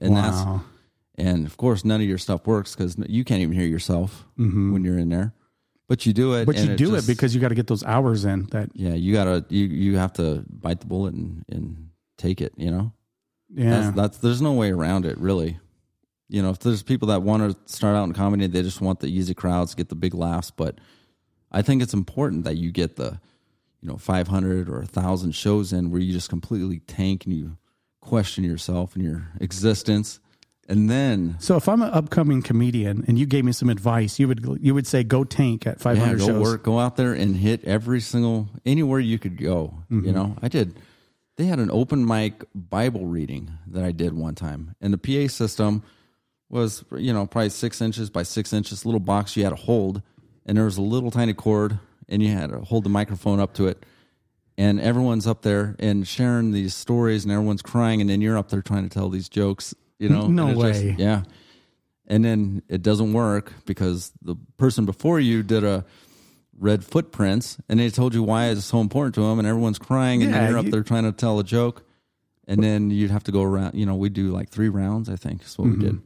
and 0.00 0.14
Wow. 0.14 0.22
that's 0.22 0.64
and 1.16 1.46
of 1.46 1.56
course 1.56 1.84
none 1.84 2.00
of 2.00 2.06
your 2.06 2.18
stuff 2.18 2.46
works 2.46 2.74
because 2.74 2.96
you 3.08 3.24
can't 3.24 3.42
even 3.42 3.54
hear 3.54 3.66
yourself 3.66 4.26
mm-hmm. 4.38 4.72
when 4.72 4.84
you're 4.84 4.98
in 4.98 5.08
there. 5.08 5.34
But 5.88 6.06
you 6.06 6.12
do 6.12 6.34
it. 6.34 6.46
but 6.46 6.56
you 6.56 6.76
do 6.76 6.92
just- 6.92 7.08
it 7.08 7.12
because 7.12 7.34
you 7.34 7.40
got 7.40 7.48
to 7.48 7.54
get 7.54 7.66
those 7.66 7.84
hours 7.84 8.24
in 8.24 8.44
that 8.46 8.70
yeah, 8.74 8.94
you 8.94 9.12
gotta 9.12 9.44
you 9.48 9.66
you 9.66 9.96
have 9.96 10.12
to 10.14 10.44
bite 10.48 10.80
the 10.80 10.86
bullet 10.86 11.14
and 11.14 11.44
and 11.50 11.90
take 12.16 12.40
it. 12.40 12.52
You 12.56 12.70
know, 12.70 12.92
yeah 13.52 13.70
that's, 13.70 13.96
that's 13.96 14.18
there's 14.18 14.40
no 14.40 14.52
way 14.52 14.70
around 14.70 15.04
it 15.04 15.18
really. 15.18 15.58
You 16.28 16.42
know, 16.42 16.50
if 16.50 16.60
there's 16.60 16.84
people 16.84 17.08
that 17.08 17.22
want 17.22 17.42
to 17.42 17.72
start 17.72 17.96
out 17.96 18.04
in 18.04 18.12
comedy, 18.12 18.46
they 18.46 18.62
just 18.62 18.80
want 18.80 19.00
the 19.00 19.08
easy 19.08 19.34
crowds, 19.34 19.74
get 19.74 19.88
the 19.88 19.96
big 19.96 20.14
laughs. 20.14 20.52
But 20.52 20.78
I 21.50 21.60
think 21.60 21.82
it's 21.82 21.92
important 21.92 22.44
that 22.44 22.56
you 22.56 22.70
get 22.70 22.94
the 22.94 23.20
you 23.80 23.88
know 23.88 23.96
500 23.96 24.68
or 24.68 24.78
1000 24.78 25.32
shows 25.32 25.72
in 25.72 25.90
where 25.90 26.00
you 26.00 26.12
just 26.12 26.28
completely 26.28 26.78
tank 26.80 27.24
and 27.24 27.34
you 27.34 27.56
question 28.00 28.44
yourself 28.44 28.94
and 28.94 29.04
your 29.04 29.28
existence 29.40 30.20
and 30.68 30.88
then 30.88 31.36
so 31.38 31.56
if 31.56 31.68
i'm 31.68 31.82
an 31.82 31.90
upcoming 31.90 32.40
comedian 32.40 33.04
and 33.06 33.18
you 33.18 33.26
gave 33.26 33.44
me 33.44 33.52
some 33.52 33.68
advice 33.68 34.18
you 34.18 34.26
would 34.26 34.58
you 34.60 34.74
would 34.74 34.86
say 34.86 35.02
go 35.02 35.24
tank 35.24 35.66
at 35.66 35.80
500 35.80 36.12
yeah, 36.12 36.18
go 36.18 36.26
shows 36.26 36.42
work, 36.42 36.62
go 36.62 36.78
out 36.78 36.96
there 36.96 37.12
and 37.12 37.36
hit 37.36 37.64
every 37.64 38.00
single 38.00 38.48
anywhere 38.64 39.00
you 39.00 39.18
could 39.18 39.36
go. 39.36 39.74
Mm-hmm. 39.90 40.06
You 40.06 40.12
know, 40.12 40.36
I 40.42 40.48
did. 40.48 40.78
They 41.36 41.46
had 41.46 41.58
an 41.58 41.70
open 41.70 42.06
mic 42.06 42.44
Bible 42.54 43.06
reading 43.06 43.52
that 43.68 43.82
I 43.82 43.92
did 43.92 44.12
one 44.12 44.34
time, 44.34 44.74
and 44.80 44.92
the 44.92 44.98
PA 44.98 45.32
system 45.32 45.82
was 46.48 46.84
you 46.96 47.12
know 47.12 47.26
probably 47.26 47.50
six 47.50 47.80
inches 47.80 48.10
by 48.10 48.22
six 48.24 48.52
inches, 48.52 48.84
little 48.84 49.00
box 49.00 49.36
you 49.36 49.44
had 49.44 49.50
to 49.50 49.56
hold, 49.56 50.02
and 50.44 50.56
there 50.56 50.64
was 50.64 50.76
a 50.76 50.82
little 50.82 51.10
tiny 51.10 51.32
cord, 51.32 51.78
and 52.08 52.22
you 52.22 52.30
had 52.30 52.50
to 52.50 52.58
hold 52.60 52.84
the 52.84 52.90
microphone 52.90 53.40
up 53.40 53.54
to 53.54 53.68
it. 53.68 53.84
And 54.60 54.78
everyone's 54.80 55.26
up 55.26 55.40
there 55.40 55.74
and 55.78 56.06
sharing 56.06 56.52
these 56.52 56.74
stories, 56.74 57.24
and 57.24 57.32
everyone's 57.32 57.62
crying, 57.62 58.00
and 58.02 58.10
then 58.10 58.20
you're 58.20 58.36
up 58.36 58.50
there 58.50 58.60
trying 58.60 58.82
to 58.86 58.90
tell 58.92 59.08
these 59.08 59.28
jokes. 59.28 59.74
You 59.98 60.08
know, 60.10 60.26
No 60.26 60.48
it's 60.48 60.60
just- 60.60 60.84
way. 60.84 60.96
yeah 60.98 61.22
and 62.06 62.24
then 62.24 62.60
it 62.68 62.82
doesn't 62.82 63.12
work 63.12 63.52
because 63.66 64.10
the 64.20 64.34
person 64.56 64.84
before 64.84 65.20
you 65.20 65.44
did 65.44 65.62
a 65.62 65.84
red 66.58 66.82
footprints 66.84 67.56
and 67.68 67.78
they 67.78 67.88
told 67.88 68.14
you 68.14 68.22
why 68.22 68.46
it's 68.48 68.64
so 68.64 68.80
important 68.80 69.14
to 69.14 69.20
them 69.20 69.38
and 69.38 69.46
everyone's 69.46 69.78
crying 69.78 70.20
and 70.22 70.32
Yeah, 70.32 70.40
then 70.40 70.50
you're 70.50 70.58
up 70.58 70.64
you- 70.64 70.70
there 70.72 70.82
trying 70.82 71.04
to 71.04 71.12
tell 71.12 71.38
a 71.38 71.44
joke 71.44 71.84
and 72.48 72.64
then 72.64 72.90
you'd 72.90 73.12
have 73.12 73.22
to 73.24 73.32
go 73.32 73.42
around 73.44 73.74
you 73.74 73.86
know 73.86 73.94
we 73.94 74.08
do 74.08 74.30
like 74.32 74.48
three 74.48 74.68
rounds 74.68 75.08
i 75.08 75.14
think 75.14 75.44
is 75.44 75.56
what 75.56 75.68
we 75.68 75.76
did 75.76 76.00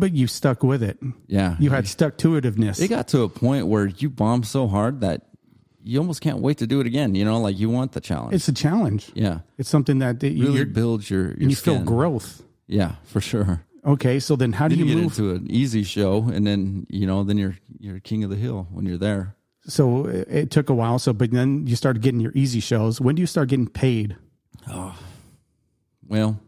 but 0.00 0.12
you 0.12 0.26
stuck 0.26 0.64
with 0.64 0.82
it 0.82 0.98
yeah 1.28 1.50
Mm-hmm. 1.52 1.62
you 1.62 1.70
had 1.70 1.86
stuck 1.86 2.16
to 2.18 2.30
itiveness 2.40 2.80
it 2.82 2.88
got 2.88 3.06
to 3.08 3.22
a 3.22 3.28
point 3.28 3.68
where 3.68 3.86
you 3.86 4.10
bombed 4.10 4.46
so 4.48 4.66
hard 4.66 5.02
that 5.02 5.22
you 5.86 5.98
almost 5.98 6.20
can't 6.22 6.38
wait 6.38 6.56
to 6.58 6.66
do 6.66 6.80
it 6.80 6.86
again 6.86 7.14
you 7.14 7.24
know 7.24 7.38
like 7.38 7.58
you 7.58 7.68
want 7.70 7.92
the 7.92 8.00
challenge. 8.00 8.34
It's 8.34 8.48
a 8.48 8.52
challenge. 8.52 9.10
Yeah. 9.14 9.40
It's 9.58 9.68
something 9.68 9.98
that 10.00 10.20
that 10.20 10.30
you 10.32 10.46
really 10.46 10.64
builds 10.64 11.10
your, 11.10 11.24
your 11.24 11.32
and 11.32 11.50
you 11.50 11.56
feel 11.56 11.78
growth. 11.80 12.42
Yeah 12.66 12.92
for 13.04 13.20
sure. 13.20 13.62
Okay 13.84 14.18
so 14.18 14.34
then 14.34 14.52
how 14.54 14.66
do 14.68 14.74
you 14.76 14.84
you, 14.86 14.94
get 14.94 15.02
move 15.02 15.12
into 15.18 15.34
an 15.34 15.46
easy 15.50 15.82
show 15.84 16.24
and 16.32 16.46
then 16.46 16.86
you 16.88 17.06
know 17.06 17.22
then 17.22 17.36
you're 17.38 17.56
you're 17.78 18.00
king 18.00 18.24
of 18.24 18.30
the 18.30 18.36
hill 18.36 18.66
when 18.72 18.86
you're 18.86 18.98
there. 18.98 19.36
So 19.66 20.06
it 20.06 20.26
it 20.28 20.50
took 20.50 20.70
a 20.70 20.74
while 20.74 20.98
so 20.98 21.12
but 21.12 21.30
then 21.30 21.66
you 21.66 21.76
started 21.76 22.00
getting 22.02 22.20
your 22.20 22.32
easy 22.34 22.60
shows. 22.60 23.00
When 23.00 23.14
do 23.14 23.20
you 23.20 23.26
start 23.26 23.48
getting 23.50 23.68
paid? 23.68 24.16
Oh, 24.70 24.96
Well, 26.08 26.40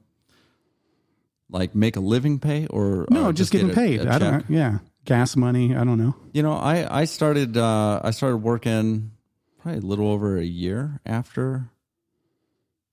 like 1.51 1.75
make 1.75 1.97
a 1.97 2.01
living 2.01 2.39
pay 2.39 2.67
or 2.69 3.07
no 3.11 3.27
or 3.27 3.33
just, 3.33 3.53
getting 3.53 3.69
get 3.69 3.77
a- 3.77 3.81
paid. 3.81 4.01
a 4.01 4.13
i 4.15 4.19
don't 4.19 4.45
yeah 4.49 4.79
gas 5.05 5.37
money 5.37 5.77
i 5.77 5.85
don't 5.85 5.99
know. 5.99 6.15
You 6.33 6.43
know, 6.43 6.53
I 6.55 7.03
I 7.03 7.05
started 7.05 7.57
uh, 7.57 8.01
I 8.03 8.11
started 8.11 8.39
working 8.39 9.13
probably 9.67 9.83
a 9.83 9.87
little 9.87 10.09
over 10.09 10.39
a 10.39 10.45
year 10.45 11.01
after. 11.05 11.69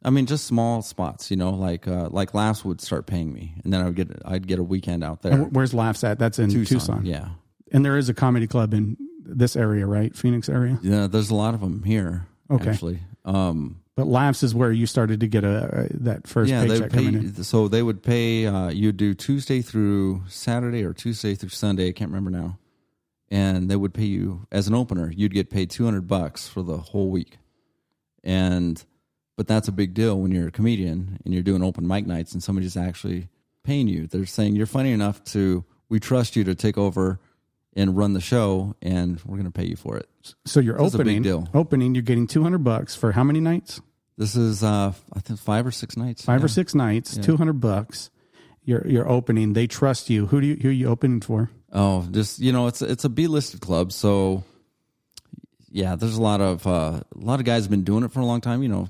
I 0.04 0.10
mean, 0.10 0.26
just 0.26 0.46
small 0.46 0.82
spots. 0.82 1.30
You 1.30 1.38
know, 1.38 1.52
like 1.52 1.88
uh, 1.88 2.10
like 2.10 2.32
Laffs 2.32 2.66
would 2.66 2.82
start 2.82 3.06
paying 3.06 3.32
me, 3.32 3.54
and 3.64 3.72
then 3.72 3.82
I 3.82 3.86
would 3.86 3.96
get 3.96 4.10
I'd 4.26 4.48
get 4.48 4.58
a 4.58 4.64
weekend 4.64 5.04
out 5.04 5.22
there. 5.22 5.34
and 5.34 5.56
where's 5.56 5.74
Laffs 5.74 6.04
at 6.04 6.18
that's 6.18 6.40
in 6.40 6.50
tucson, 6.50 7.06
yeah, 7.06 7.30
and 7.72 7.86
there 7.86 7.96
is 7.96 8.10
a 8.10 8.14
comedy 8.14 8.48
club 8.48 8.74
in 8.74 8.98
this 9.26 9.56
area 9.56 9.86
right 9.86 10.14
phoenix 10.18 10.50
area 10.50 10.78
yeah. 10.82 11.08
There's 11.08 11.30
a 11.30 11.36
lot 11.36 11.54
of 11.54 11.62
them 11.62 11.84
here. 11.84 12.28
Okay. 12.52 12.72
actually. 12.72 13.00
Um, 13.24 13.80
but 13.96 14.08
Laffs 14.08 14.44
is 14.44 14.54
where 14.54 14.72
you 14.72 14.86
started 14.86 15.20
to 15.22 15.28
get 15.28 15.44
a, 15.44 15.86
a 15.86 15.98
that 16.00 16.28
first 16.28 16.52
yeah, 16.52 16.66
paycheck 16.66 16.92
pay. 16.92 16.98
coming 16.98 17.14
in 17.14 17.44
So 17.44 17.68
they 17.68 17.84
would 17.84 18.02
pay. 18.02 18.48
Uh, 18.48 18.70
you 18.70 18.92
do 18.92 19.14
Tuesday 19.14 19.62
through 19.62 20.24
Saturday 20.28 20.84
or 20.84 20.94
Tuesday 20.94 21.36
through 21.36 21.50
Sunday. 21.50 21.90
I 21.90 21.92
can't 21.92 22.10
remember 22.10 22.32
now. 22.32 22.58
And 23.34 23.68
they 23.70 23.76
would 23.76 23.94
pay 23.96 24.06
you 24.06 24.46
as 24.52 24.68
an 24.68 24.76
opener. 24.76 25.12
You'd 25.16 25.34
get 25.34 25.50
paid 25.50 25.72
two 25.72 25.86
hundred 25.86 26.08
bucks 26.08 26.48
for 26.48 26.62
the 26.62 26.78
whole 26.78 27.10
week. 27.10 27.40
And 28.24 28.84
but 29.36 29.48
that's 29.48 29.68
a 29.68 29.72
big 29.72 29.94
deal 29.94 30.20
when 30.20 30.32
you're 30.32 30.48
a 30.48 30.52
comedian 30.52 31.18
and 31.26 31.34
you're 31.34 31.44
doing 31.44 31.64
open 31.64 31.88
mic 31.88 32.06
nights 32.06 32.34
and 32.34 32.44
somebody's 32.44 32.78
actually 32.78 33.30
paying 33.64 33.88
you. 33.88 34.06
They're 34.08 34.26
saying 34.28 34.56
you're 34.56 34.66
funny 34.68 34.92
enough 34.92 35.24
to 35.26 35.66
we 35.90 36.00
trust 36.00 36.36
you 36.36 36.44
to 36.44 36.56
take 36.56 36.78
over 36.78 37.20
and 37.76 37.98
run 37.98 38.14
the 38.14 38.22
show, 38.22 38.76
and 38.84 39.20
we're 39.26 39.38
going 39.38 39.52
to 39.52 39.52
pay 39.52 39.66
you 39.66 39.76
for 39.76 39.98
it. 39.98 40.08
so 40.46 40.60
you're 40.60 40.78
That's 40.78 40.94
a 40.94 40.98
big 41.00 41.08
opening 41.08 41.24
deal. 41.24 41.50
opening 41.56 41.96
you're 41.96 42.04
getting 42.04 42.28
200 42.28 42.60
bucks 42.64 42.94
for 42.96 43.14
how 43.14 43.24
many 43.24 43.40
nights 43.40 43.82
This 44.16 44.36
is 44.36 44.64
uh, 44.64 44.94
I 45.12 45.20
think 45.22 45.40
five 45.40 45.66
or 45.66 45.72
six 45.72 45.98
nights. 45.98 46.24
Five 46.24 46.42
Yeah. 46.42 46.46
or 46.46 46.50
six 46.50 46.76
nights, 46.76 47.18
two 47.18 47.36
hundred 47.38 47.60
bucks. 47.60 48.12
You're 48.64 48.86
you're 48.88 49.10
opening. 49.10 49.54
They 49.54 49.66
trust 49.68 50.10
you. 50.12 50.28
Who 50.28 50.40
do 50.40 50.46
you 50.48 50.56
who 50.62 50.70
are 50.70 50.72
you 50.72 50.88
opening 50.88 51.20
for? 51.22 51.50
Oh, 51.74 52.08
just 52.12 52.40
you 52.40 52.52
know, 52.52 52.68
it's 52.68 52.82
it's 52.82 53.04
a 53.04 53.10
B 53.10 53.26
listed 53.28 53.60
club, 53.62 53.92
so 53.92 54.44
yeah, 55.72 55.96
there's 55.96 56.16
a 56.18 56.22
lot 56.22 56.40
of 56.40 56.66
uh, 56.68 57.02
a 57.02 57.04
lot 57.16 57.40
of 57.40 57.46
guys 57.48 57.64
have 57.64 57.72
been 57.72 57.84
doing 57.84 58.04
it 58.04 58.12
for 58.12 58.20
a 58.20 58.26
long 58.26 58.42
time. 58.42 58.62
You 58.62 58.70
know, 58.70 58.90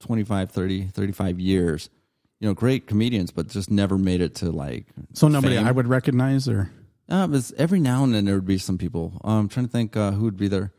25, 0.00 0.50
30, 0.50 0.84
35 0.88 1.40
years. 1.40 1.88
You 2.40 2.48
know, 2.48 2.54
great 2.54 2.86
comedians, 2.86 3.30
but 3.32 3.48
just 3.48 3.70
never 3.70 3.98
made 3.98 4.20
it 4.20 4.36
to 4.36 4.50
like. 4.50 4.86
So 5.12 5.26
nobody 5.28 5.56
fame. 5.56 5.66
I 5.66 5.72
would 5.72 5.88
recognize 5.88 6.48
or 6.48 6.70
Uh, 7.08 7.26
but 7.26 7.36
it's- 7.36 7.52
every 7.58 7.80
now 7.80 8.04
and 8.04 8.14
then 8.14 8.24
there 8.26 8.34
would 8.34 8.44
be 8.46 8.58
some 8.58 8.78
people. 8.78 9.20
Uh, 9.24 9.38
I'm 9.38 9.48
trying 9.48 9.66
to 9.66 9.72
think 9.72 9.96
uh, 9.96 10.12
who 10.12 10.22
would 10.24 10.36
be 10.36 10.46
there. 10.48 10.72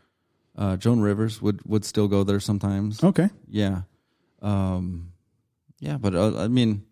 Uh, 0.57 0.75
Joan 0.77 0.99
Rivers 1.01 1.41
would 1.41 1.61
would 1.65 1.85
still 1.85 2.07
go 2.09 2.23
there 2.25 2.39
sometimes. 2.41 3.01
okay. 3.03 3.29
Yeah, 3.49 3.81
um, 4.41 5.11
yeah, 5.79 5.97
but 5.97 6.13
uh, 6.15 6.37
I 6.37 6.47
mean, 6.49 6.83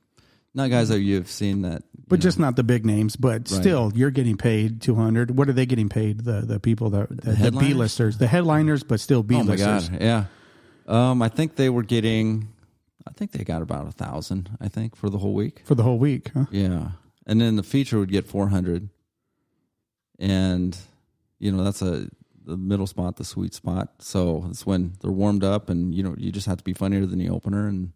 not 0.57 0.69
guys 0.71 0.89
that 0.89 0.99
you've 0.99 1.29
seen 1.29 1.61
that. 1.61 1.83
But 2.07 2.19
know. 2.19 2.23
just 2.23 2.39
not 2.39 2.55
the 2.55 2.63
big 2.63 2.85
names. 2.85 3.15
But 3.15 3.47
still, 3.47 3.91
you're 3.95 4.11
getting 4.11 4.37
paid 4.37 4.81
two 4.81 4.95
hundred. 4.95 5.37
What 5.37 5.47
are 5.47 5.53
they 5.53 5.65
getting 5.65 5.87
paid? 5.87 6.25
The 6.25 6.41
the 6.41 6.59
people 6.59 6.89
that 6.89 7.09
the, 7.09 7.15
the, 7.15 7.35
headliners? 7.35 7.69
B 7.69 7.73
listers, 7.73 8.17
the 8.17 8.27
headliners, 8.27 8.83
but 8.83 8.99
still 8.99 9.23
B 9.23 9.41
listers. 9.41 9.89
Oh 9.89 9.91
my 9.93 9.99
god, 9.99 10.01
yeah. 10.01 10.25
Um, 10.87 11.21
I 11.21 11.29
think 11.29 11.55
they 11.55 11.69
were 11.69 11.83
getting. 11.83 12.49
I 13.07 13.11
think 13.11 13.31
they 13.31 13.43
got 13.45 13.61
about 13.61 13.87
a 13.87 13.91
thousand. 13.91 14.49
I 14.59 14.67
think 14.67 14.95
for 14.95 15.09
the 15.09 15.17
whole 15.17 15.33
week. 15.33 15.61
for 15.63 15.75
the 15.75 15.83
whole 15.83 15.99
week. 15.99 16.31
Huh? 16.33 16.45
Yeah, 16.51 16.89
and 17.25 17.39
then 17.39 17.55
the 17.55 17.63
feature 17.63 17.99
would 17.99 18.11
get 18.11 18.27
four 18.27 18.49
hundred, 18.49 18.89
and 20.19 20.77
you 21.39 21.51
know 21.51 21.63
that's 21.63 21.81
a 21.81 22.09
the 22.45 22.57
middle 22.57 22.87
spot, 22.87 23.17
the 23.17 23.25
sweet 23.25 23.53
spot. 23.53 23.89
So 23.99 24.47
it's 24.49 24.65
when 24.65 24.93
they're 25.01 25.11
warmed 25.11 25.43
up, 25.43 25.69
and 25.69 25.93
you 25.93 26.01
know 26.01 26.15
you 26.17 26.31
just 26.31 26.47
have 26.47 26.57
to 26.57 26.63
be 26.63 26.73
funnier 26.73 27.05
than 27.05 27.19
the 27.19 27.29
opener, 27.29 27.67
and 27.67 27.91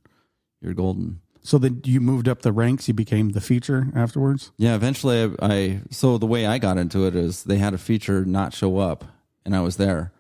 you're 0.62 0.74
golden. 0.74 1.22
So 1.44 1.58
then 1.58 1.82
you 1.86 2.00
moved 2.02 2.28
up 2.28 2.42
the 2.44 2.52
ranks. 2.52 2.88
You 2.88 2.94
became 2.94 3.30
the 3.32 3.42
feature 3.42 3.88
afterwards. 3.96 4.52
Yeah, 4.58 4.76
eventually 4.76 5.24
I, 5.24 5.46
I 5.54 5.80
so 5.90 6.18
the 6.18 6.28
way 6.28 6.46
I 6.46 6.58
got 6.60 6.78
into 6.78 7.06
it 7.08 7.16
is 7.16 7.44
they 7.44 7.58
had 7.58 7.74
a 7.74 7.78
feature 7.80 8.24
not 8.26 8.54
show 8.54 8.78
up, 8.78 9.06
and 9.46 9.56
I 9.56 9.62
was 9.62 9.78
there, 9.78 10.12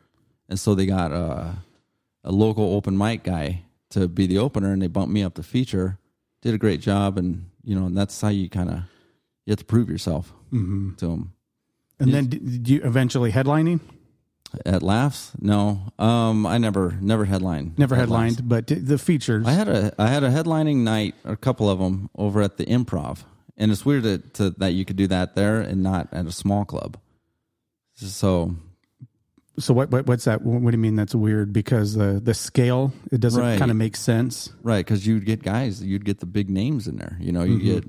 and 0.49 0.59
so 0.59 0.73
they 0.75 0.85
got 0.87 1.11
a, 1.11 1.57
a 2.23 2.31
local 2.31 2.73
open 2.73 2.97
mic 2.97 3.23
guy 3.23 3.63
to 3.91 4.07
be 4.07 4.25
the 4.25 4.39
opener, 4.39 4.73
and 4.73 4.81
they 4.81 4.87
bumped 4.87 5.13
me 5.13 5.21
up 5.23 5.35
to 5.35 5.43
feature. 5.43 5.97
Did 6.41 6.55
a 6.55 6.57
great 6.57 6.81
job, 6.81 7.17
and 7.19 7.45
you 7.63 7.75
know, 7.79 7.85
and 7.85 7.95
that's 7.95 8.19
how 8.19 8.29
you 8.29 8.49
kind 8.49 8.69
of 8.69 8.77
you 9.45 9.51
have 9.51 9.59
to 9.59 9.65
prove 9.65 9.89
yourself 9.89 10.33
Mm-hmm. 10.51 10.95
to 10.95 11.05
them. 11.07 11.33
And 11.99 12.13
then 12.13 12.25
did 12.27 12.43
did 12.63 12.67
you 12.69 12.81
eventually 12.83 13.31
headlining? 13.31 13.79
At 14.65 14.81
Laffs, 14.83 15.31
no, 15.39 15.79
um, 15.97 16.45
I 16.45 16.57
never 16.57 16.97
never 16.99 17.23
headlined. 17.25 17.79
Never 17.79 17.95
headlined, 17.95 18.37
Laffs. 18.37 18.67
but 18.67 18.67
the 18.67 18.97
features. 18.97 19.45
I 19.47 19.51
had 19.53 19.67
a 19.69 19.93
I 19.97 20.07
had 20.07 20.23
a 20.23 20.29
headlining 20.29 20.77
night, 20.83 21.15
a 21.23 21.37
couple 21.37 21.69
of 21.69 21.79
them 21.79 22.09
over 22.17 22.41
at 22.41 22.57
the 22.57 22.65
Improv, 22.65 23.19
and 23.57 23.71
it's 23.71 23.85
weird 23.85 24.03
to, 24.03 24.17
to, 24.17 24.49
that 24.57 24.73
you 24.73 24.83
could 24.83 24.97
do 24.97 25.07
that 25.07 25.35
there 25.35 25.61
and 25.61 25.81
not 25.81 26.09
at 26.11 26.25
a 26.25 26.31
small 26.33 26.65
club. 26.65 26.97
So 27.95 28.55
so 29.59 29.73
what, 29.73 29.91
what 29.91 30.07
what's 30.07 30.25
that? 30.25 30.41
What 30.41 30.59
do 30.71 30.75
you 30.77 30.81
mean 30.81 30.95
that's 30.95 31.15
weird? 31.15 31.53
Because 31.53 31.93
the 31.93 32.19
the 32.23 32.33
scale 32.33 32.93
it 33.11 33.19
doesn't 33.21 33.41
Right. 33.41 33.59
kind 33.59 33.71
of 33.71 33.77
make 33.77 33.95
sense. 33.95 34.51
right, 34.63 34.83
because 34.83 35.05
you'd 35.05 35.25
get 35.25 35.43
guys, 35.43 35.83
you'd 35.83 36.05
get 36.05 36.19
the 36.19 36.25
big 36.25 36.49
names 36.49 36.87
in 36.87 36.97
there. 36.97 37.17
You 37.19 37.31
know, 37.31 37.43
you 37.43 37.59
get 37.59 37.85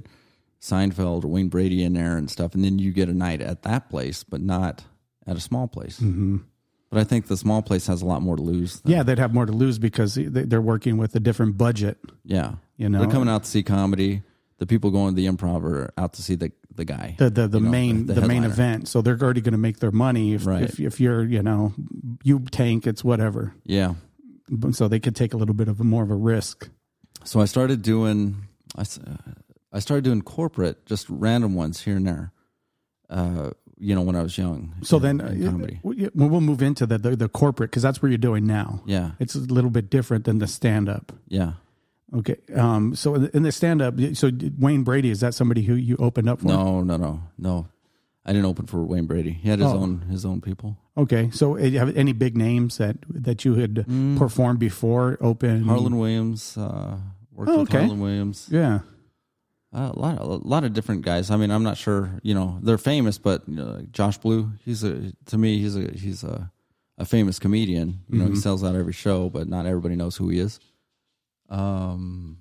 Seinfeld 0.60 1.24
or 1.24 1.28
Wayne 1.28 1.48
Brady 1.48 1.82
in 1.82 1.92
there 1.94 2.16
and 2.16 2.30
stuff, 2.30 2.54
and 2.54 2.64
then 2.64 2.78
you 2.78 2.92
get 2.92 3.08
a 3.08 3.14
night 3.14 3.40
at 3.40 3.62
that 3.62 3.88
place, 3.90 4.22
but 4.22 4.40
not 4.40 4.84
at 5.26 5.36
a 5.36 5.40
small 5.40 5.66
place. 5.68 5.98
Mm-hmm. 6.00 6.38
But 6.92 7.00
I 7.00 7.04
think 7.04 7.26
the 7.26 7.36
small 7.38 7.62
place 7.62 7.86
has 7.86 8.02
a 8.02 8.06
lot 8.06 8.20
more 8.22 8.36
to 8.36 8.42
lose. 8.42 8.80
than- 8.80 8.92
Yeah, 8.92 9.02
they'd 9.02 9.18
have 9.18 9.32
more 9.32 9.46
to 9.46 9.52
lose 9.52 9.78
because 9.78 10.14
they- 10.14 10.26
they're 10.44 10.60
working 10.60 10.98
with 10.98 11.16
a 11.16 11.20
different 11.20 11.56
budget. 11.56 11.98
yeah. 12.24 12.56
You 12.76 12.88
know, 12.88 12.98
they're 13.00 13.08
coming 13.10 13.28
out 13.28 13.44
to 13.44 13.48
see 13.50 13.62
comedy. 13.62 14.22
The 14.58 14.66
people 14.66 14.90
going 14.90 15.14
to 15.14 15.16
the 15.20 15.26
Improv 15.26 15.62
are 15.64 15.92
out 15.96 16.12
to 16.14 16.22
see 16.22 16.34
the 16.36 16.52
the 16.74 16.84
guy. 16.84 17.14
the 17.18 17.28
the, 17.30 17.48
the 17.48 17.58
you 17.58 17.64
know, 17.64 17.70
main 17.70 18.06
the, 18.06 18.14
main 18.14 18.42
headliner. 18.42 18.46
event. 18.46 18.88
So 18.88 19.02
they're 19.02 19.18
already 19.20 19.40
going 19.40 19.52
to 19.52 19.58
make 19.58 19.78
their 19.80 19.90
money. 19.92 20.34
If, 20.34 20.46
Right. 20.46 20.62
if 20.62 20.78
if 20.80 21.00
you're 21.00 21.22
you 21.24 21.42
know 21.42 21.72
you 22.24 22.40
tank, 22.50 22.86
it's 22.86 23.02
whatever. 23.04 23.54
Yeah. 23.64 23.94
So 24.72 24.88
they 24.88 24.98
could 25.00 25.14
take 25.16 25.32
a 25.34 25.36
little 25.36 25.54
bit 25.54 25.68
of 25.68 25.80
a 25.80 25.84
more 25.84 26.02
of 26.02 26.10
a 26.10 26.14
risk. 26.16 26.68
So 27.24 27.40
I 27.40 27.44
started 27.46 27.82
doing 27.82 28.36
I, 28.76 28.80
s- 28.82 28.98
I 29.72 29.78
started 29.80 30.04
doing 30.04 30.22
corporate, 30.22 30.84
just 30.86 31.08
random 31.08 31.54
ones 31.54 31.80
here 31.82 31.96
and 31.96 32.06
there. 32.06 32.32
Uh, 33.10 33.50
you 33.82 33.94
know, 33.96 34.02
when 34.02 34.14
I 34.16 34.22
was 34.22 34.38
young. 34.38 34.74
So 34.82 34.96
in- 34.98 35.02
then 35.02 35.20
in 35.20 35.46
uh, 35.46 35.50
comedy. 35.50 35.80
we- 35.82 36.08
we'll 36.14 36.40
move 36.40 36.62
into 36.62 36.86
the 36.86 36.98
the, 36.98 37.16
the 37.16 37.28
corporate 37.28 37.70
because 37.70 37.82
that's 37.82 38.00
where 38.00 38.08
you're 38.10 38.18
doing 38.30 38.46
now. 38.46 38.82
Yeah, 38.86 39.12
It's 39.18 39.34
a 39.34 39.40
little 39.40 39.70
bit 39.70 39.90
different 39.90 40.24
than 40.24 40.38
the 40.38 40.46
stand 40.46 40.88
up. 40.88 41.12
yeah. 41.28 41.52
Okay. 42.14 42.36
Um. 42.54 42.94
So 42.94 43.14
in 43.14 43.42
the- 43.42 43.52
stand 43.52 43.80
up, 43.82 43.94
so 44.14 44.30
Wayne 44.58 44.82
Brady 44.84 45.10
is 45.10 45.20
that 45.20 45.34
somebody 45.34 45.62
who 45.62 45.74
you 45.74 45.96
opened 45.98 46.28
up 46.28 46.40
for? 46.40 46.48
No, 46.48 46.82
no, 46.82 46.96
no, 46.98 47.22
no. 47.38 47.66
I 48.24 48.32
didn't 48.32 48.46
open 48.46 48.66
for 48.66 48.84
Wayne 48.84 49.06
Brady. 49.06 49.32
He 49.32 49.48
had 49.48 49.58
his 49.58 49.68
Oh. 49.72 49.78
own 49.78 50.00
his 50.10 50.24
own 50.24 50.40
people. 50.42 50.76
Okay. 50.96 51.30
So 51.32 51.56
you 51.56 51.78
have 51.78 51.96
any 51.96 52.12
big 52.12 52.36
names 52.36 52.76
that 52.76 52.96
that 53.08 53.44
you 53.46 53.54
had 53.54 53.84
performed 54.18 54.58
before? 54.60 55.16
Open 55.22 55.64
Harlan 55.64 55.96
Williams 55.96 56.56
uh, 56.58 56.98
worked 57.32 57.50
Oh, 57.50 57.60
with. 57.60 57.70
Harlan 57.72 57.98
Williams. 57.98 58.46
Yeah. 58.50 58.80
Uh, 59.74 59.90
a 59.94 59.98
lot, 59.98 60.18
a 60.18 60.24
lot 60.24 60.64
of 60.64 60.74
different 60.74 61.00
guys. 61.02 61.30
I 61.30 61.36
mean, 61.36 61.50
I'm 61.50 61.62
not 61.62 61.78
sure. 61.78 62.20
You 62.22 62.34
know, 62.34 62.58
they're 62.62 62.76
famous, 62.76 63.16
but 63.16 63.48
you 63.48 63.56
know, 63.56 63.64
like 63.76 63.90
Josh 63.92 64.18
Blue. 64.18 64.52
He's 64.64 64.84
a 64.84 65.12
to 65.26 65.38
me, 65.38 65.58
he's 65.58 65.76
a 65.76 65.90
he's 65.92 66.22
a 66.22 66.50
a 66.98 67.04
famous 67.06 67.38
comedian. 67.38 68.00
You 68.10 68.18
know, 68.18 68.26
he 68.28 68.36
sells 68.36 68.62
out 68.62 68.74
every 68.74 68.92
show, 68.92 69.30
but 69.30 69.48
not 69.48 69.64
everybody 69.64 69.96
knows 69.96 70.16
who 70.16 70.28
he 70.28 70.38
is. 70.40 70.60
Um, 71.48 72.38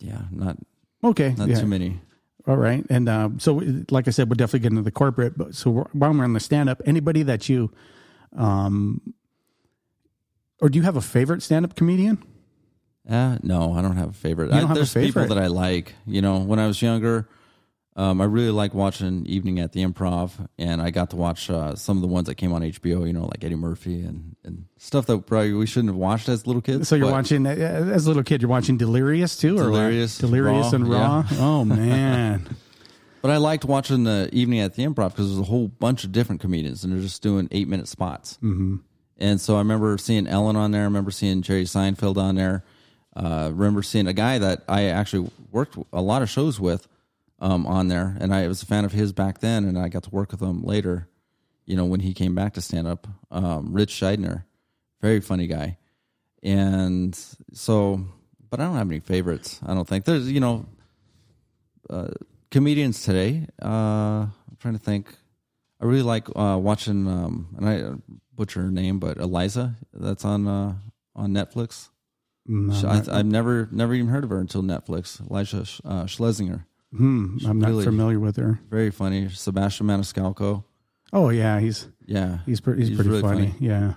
yeah, 0.00 0.22
not 0.32 0.56
Okay. 1.04 1.34
not 1.36 1.48
yeah. 1.48 1.60
too 1.60 1.66
many. 1.66 2.00
All 2.46 2.56
right. 2.56 2.84
And 2.90 3.08
um, 3.08 3.38
so, 3.38 3.62
like 3.90 4.08
I 4.08 4.10
said, 4.10 4.28
we'll 4.28 4.34
definitely 4.34 4.60
get 4.60 4.72
into 4.72 4.82
the 4.82 4.90
corporate. 4.90 5.36
But 5.38 5.54
so 5.54 5.70
while 5.92 6.12
we're 6.12 6.24
on 6.24 6.32
the 6.32 6.40
stand 6.40 6.68
up, 6.68 6.80
anybody 6.86 7.22
that 7.22 7.48
you, 7.48 7.70
um, 8.36 9.14
or 10.60 10.68
do 10.68 10.78
you 10.78 10.82
have 10.82 10.96
a 10.96 11.00
favorite 11.00 11.42
stand 11.42 11.64
up 11.64 11.76
comedian? 11.76 12.22
Uh, 13.08 13.38
no, 13.42 13.72
I 13.72 13.82
don't 13.82 13.96
have 13.96 14.10
a 14.10 14.12
favorite. 14.12 14.52
I, 14.52 14.60
have 14.60 14.70
a 14.70 14.74
there's 14.74 14.94
people 14.94 15.26
that 15.26 15.38
I 15.38 15.46
like. 15.46 15.94
You 16.06 16.22
know, 16.22 16.38
when 16.38 16.58
I 16.58 16.66
was 16.66 16.80
younger, 16.80 17.28
um, 17.96 18.20
I 18.20 18.24
really 18.24 18.50
liked 18.50 18.74
watching 18.74 19.26
Evening 19.26 19.58
at 19.58 19.72
the 19.72 19.84
Improv, 19.84 20.32
and 20.58 20.80
I 20.80 20.90
got 20.90 21.10
to 21.10 21.16
watch 21.16 21.50
uh, 21.50 21.74
some 21.74 21.96
of 21.96 22.02
the 22.02 22.08
ones 22.08 22.28
that 22.28 22.36
came 22.36 22.52
on 22.52 22.62
HBO. 22.62 23.06
You 23.06 23.12
know, 23.12 23.24
like 23.24 23.42
Eddie 23.42 23.56
Murphy 23.56 24.02
and, 24.02 24.36
and 24.44 24.66
stuff 24.76 25.06
that 25.06 25.26
probably 25.26 25.52
we 25.54 25.66
shouldn't 25.66 25.90
have 25.90 25.96
watched 25.96 26.28
as 26.28 26.46
little 26.46 26.62
kids. 26.62 26.88
So 26.88 26.94
you're 26.94 27.06
but- 27.06 27.12
watching 27.12 27.46
uh, 27.46 27.50
as 27.50 28.06
a 28.06 28.08
little 28.08 28.22
kid. 28.22 28.42
You're 28.42 28.50
watching 28.50 28.76
Delirious 28.76 29.36
too, 29.36 29.58
or? 29.58 29.64
Delirious, 29.64 30.18
Delirious 30.18 30.66
Raw, 30.66 30.74
and 30.74 30.88
Raw. 30.88 31.24
yeah. 31.30 31.38
Oh 31.40 31.64
man. 31.64 32.56
But 33.22 33.30
I 33.30 33.36
liked 33.36 33.66
watching 33.66 34.04
the 34.04 34.30
Evening 34.32 34.60
at 34.60 34.76
the 34.76 34.82
Improv 34.86 35.10
because 35.10 35.26
there's 35.28 35.40
a 35.40 35.50
whole 35.50 35.68
bunch 35.68 36.04
of 36.04 36.12
different 36.12 36.40
comedians, 36.40 36.84
and 36.84 36.92
they're 36.92 37.02
just 37.02 37.20
doing 37.22 37.48
eight 37.50 37.68
minute 37.68 37.86
spots. 37.86 38.38
Mm-hmm. 38.42 38.76
And 39.18 39.38
so 39.38 39.56
I 39.56 39.58
remember 39.58 39.98
seeing 39.98 40.26
Ellen 40.26 40.56
on 40.56 40.70
there. 40.70 40.80
I 40.80 40.84
remember 40.84 41.10
seeing 41.10 41.42
Jerry 41.42 41.64
Seinfeld 41.64 42.16
on 42.16 42.36
there. 42.36 42.64
Uh, 43.14 43.50
remember 43.52 43.82
seeing 43.82 44.06
a 44.06 44.12
guy 44.12 44.38
that 44.38 44.62
I 44.68 44.84
actually 44.84 45.30
worked 45.50 45.76
a 45.92 46.00
lot 46.00 46.22
of 46.22 46.30
shows 46.30 46.60
with 46.60 46.86
um, 47.40 47.66
on 47.66 47.88
there, 47.88 48.16
and 48.20 48.34
I 48.34 48.46
was 48.46 48.62
a 48.62 48.66
fan 48.66 48.84
of 48.84 48.92
his 48.92 49.12
back 49.12 49.40
then, 49.40 49.64
and 49.64 49.78
I 49.78 49.88
got 49.88 50.04
to 50.04 50.10
work 50.10 50.30
with 50.30 50.40
him 50.40 50.62
later. 50.62 51.08
You 51.66 51.76
know, 51.76 51.84
when 51.84 52.00
he 52.00 52.14
came 52.14 52.34
back 52.34 52.54
to 52.54 52.60
stand 52.60 52.86
up, 52.86 53.06
um, 53.30 53.72
Rich 53.72 53.94
Scheidner, 53.94 54.44
very 55.00 55.20
funny 55.20 55.46
guy, 55.46 55.78
and 56.42 57.18
so. 57.52 58.04
But 58.48 58.58
I 58.58 58.64
don't 58.64 58.76
have 58.76 58.90
any 58.90 58.98
favorites. 58.98 59.60
I 59.64 59.74
don't 59.74 59.86
think 59.86 60.04
there's 60.04 60.30
you 60.30 60.40
know 60.40 60.66
comedians 62.50 63.02
today. 63.02 63.46
Uh, 63.62 64.26
I'm 64.26 64.56
trying 64.58 64.74
to 64.74 64.80
think. 64.80 65.14
I 65.80 65.86
really 65.86 66.02
like 66.02 66.28
uh, 66.36 66.58
watching, 66.60 67.06
um, 67.06 67.54
and 67.56 67.68
I 67.68 67.80
uh, 67.80 67.94
butcher 68.34 68.62
her 68.62 68.70
name, 68.70 68.98
but 68.98 69.18
Iliza. 69.18 69.76
That's 69.94 70.24
on 70.24 70.46
uh, 70.46 70.74
on 71.16 71.32
Netflix. 71.32 71.88
No, 72.46 72.74
She- 72.74 72.86
I, 72.86 73.18
I've 73.18 73.26
never 73.26 73.68
never 73.70 73.94
even 73.94 74.08
heard 74.08 74.24
of 74.24 74.30
her 74.30 74.38
until 74.40 74.62
Netflix. 74.62 75.20
Elijah 75.30 75.58
uh, 75.84 76.04
Shlesinger, 76.04 76.64
hmm, 76.96 77.36
I'm 77.46 77.58
not 77.60 77.68
really- 77.70 77.84
familiar 77.84 78.18
with 78.18 78.36
her. 78.36 78.60
very 78.70 78.90
funny. 78.90 79.28
Sebastian 79.28 79.86
Maniscalco. 79.86 80.64
Oh 81.12 81.28
yeah, 81.30 81.58
he's 81.60 81.88
Yeah, 82.06 82.38
he's 82.46 82.60
pretty 82.60 82.80
he's, 82.80 82.88
He's 82.88 82.96
pretty 82.96 83.10
really 83.10 83.22
funny. 83.22 83.46
funny. 83.48 83.56
Yeah. 83.66 83.94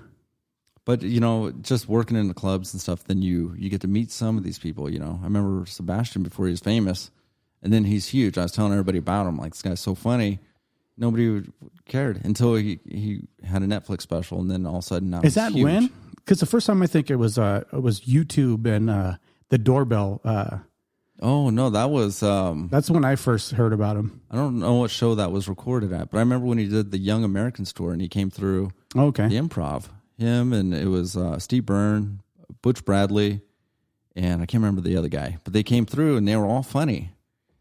but 0.86 1.02
you 1.04 1.20
know, 1.20 1.52
just 1.62 1.88
working 1.88 2.18
in 2.18 2.28
the 2.28 2.34
clubs 2.34 2.74
and 2.74 2.82
stuff, 2.82 3.04
then 3.06 3.22
you 3.22 3.56
you 3.58 3.70
get 3.70 3.82
to 3.82 3.88
meet 3.88 4.12
some 4.12 4.38
of 4.38 4.44
these 4.44 4.60
people. 4.60 4.90
You 4.90 5.00
know, 5.00 5.20
I 5.22 5.26
remember 5.26 5.66
Sebastian 5.66 6.24
before 6.24 6.46
he 6.48 6.52
was 6.52 6.60
famous, 6.60 7.12
and 7.62 7.72
then 7.72 7.86
he's 7.86 8.08
huge. 8.10 8.38
I 8.38 8.44
was 8.44 8.52
telling 8.52 8.72
everybody 8.74 8.98
about 8.98 9.26
him, 9.28 9.38
like 9.38 9.52
this 9.54 9.62
guy's 9.62 9.80
so 9.80 9.96
funny. 9.96 10.40
Nobody 10.98 11.44
cared 11.86 12.24
until 12.26 12.56
he 12.56 12.80
he 12.86 13.22
had 13.44 13.64
a 13.64 13.68
Netflix 13.68 14.02
special, 14.02 14.40
and 14.42 14.52
then 14.52 14.66
all 14.66 14.78
of 14.78 14.84
a 14.84 14.88
sudden 14.88 15.10
now 15.12 15.22
Is 15.22 15.36
that 15.36 15.54
huge. 15.54 15.64
when? 15.64 15.90
Because 16.24 16.40
the 16.40 16.46
first 16.46 16.68
time 16.68 16.82
I 16.82 16.88
think 16.88 17.10
it 17.10 17.18
was 17.18 17.38
uh 17.38 17.64
it 17.72 17.82
was 17.82 18.02
YouTube 18.02 18.66
and 18.66 18.90
uh 18.90 19.16
the 19.50 19.58
doorbell. 19.58 20.22
Uh, 20.24 20.60
Oh 21.22 21.50
no, 21.52 21.70
that 21.70 21.90
was 21.90 22.22
um 22.24 22.70
that's 22.72 22.90
when 22.90 23.06
I 23.06 23.16
first 23.16 23.52
heard 23.52 23.72
about 23.72 23.96
him. 23.96 24.22
I 24.32 24.36
don't 24.36 24.60
know 24.60 24.74
what 24.76 24.92
show 24.92 25.16
that 25.16 25.32
was 25.32 25.48
recorded 25.48 25.94
at, 25.94 26.10
but 26.12 26.18
I 26.18 26.22
remember 26.22 26.48
when 26.48 26.58
he 26.58 26.68
did 26.68 26.92
the 26.92 26.98
Young 26.98 27.24
American 27.24 27.66
Store 27.66 27.94
and 27.94 28.02
he 28.02 28.08
came 28.10 28.30
through 28.30 28.72
Okay. 28.96 29.28
the 29.28 29.36
improv 29.38 29.86
him, 30.18 30.54
and 30.54 30.74
it 30.74 30.88
was 30.88 31.16
uh, 31.18 31.40
Steve 31.40 31.66
Byrne, 31.66 32.22
Butch 32.62 32.84
Bradley, 32.86 33.42
and 34.16 34.42
I 34.42 34.46
can't 34.46 34.62
remember 34.62 34.82
the 34.82 34.96
other 34.98 35.08
guy. 35.08 35.38
But 35.44 35.54
they 35.54 35.64
came 35.64 35.86
through, 35.86 36.18
and 36.18 36.28
they 36.28 36.36
were 36.36 36.46
all 36.46 36.62
funny, 36.64 37.12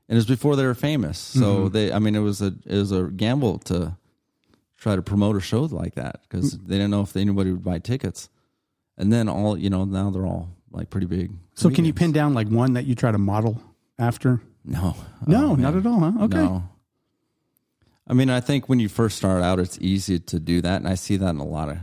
and 0.09 0.17
it 0.17 0.19
was 0.19 0.27
before 0.27 0.55
they 0.57 0.65
were 0.67 0.75
famous. 0.75 1.19
So 1.19 1.41
Mm-hmm. 1.65 1.73
they, 1.73 1.93
I 1.93 1.99
mean, 1.99 2.15
it 2.15 2.21
was 2.21 2.41
a 2.43 2.55
it 2.67 2.77
was 2.77 2.91
a 2.93 3.05
gamble 3.05 3.59
to 3.71 3.97
try 4.77 4.97
to 4.97 5.03
promote 5.03 5.37
a 5.37 5.41
show 5.41 5.63
like 5.65 5.95
that 5.95 6.21
because 6.23 6.55
Mm. 6.57 6.67
they 6.67 6.75
didn't 6.77 6.91
know 6.91 7.03
if 7.03 7.17
anybody 7.17 7.53
would 7.53 7.65
buy 7.65 7.79
tickets. 7.79 8.29
And 9.03 9.13
then 9.13 9.29
all 9.29 9.59
you 9.59 9.69
know, 9.69 9.85
now 9.85 10.11
they're 10.11 10.25
all 10.25 10.49
like 10.71 10.89
pretty 10.89 11.09
big. 11.09 11.33
So 11.55 11.71
can 11.71 11.85
you 11.85 11.93
pin 11.93 12.13
down 12.13 12.35
like 12.35 12.47
one 12.47 12.75
that 12.75 12.87
you 12.87 12.95
try 12.95 13.11
to 13.11 13.19
model 13.19 13.61
after? 13.99 14.41
No, 14.65 14.95
No, 15.27 15.51
Oh, 15.51 15.55
not 15.57 15.75
at 15.75 15.85
all. 15.85 15.99
Huh? 15.99 16.13
Okay. 16.27 16.37
No. 16.37 16.63
I 18.07 18.15
mean, 18.15 18.31
I 18.31 18.39
think 18.41 18.69
when 18.69 18.79
you 18.79 18.89
first 18.89 19.17
start 19.17 19.43
out, 19.43 19.59
it's 19.59 19.77
easy 19.81 20.21
to 20.21 20.39
do 20.39 20.61
that, 20.61 20.77
and 20.77 20.87
I 20.89 20.95
see 20.95 21.17
that 21.17 21.31
in 21.31 21.39
a 21.39 21.45
lot 21.45 21.69
of 21.69 21.79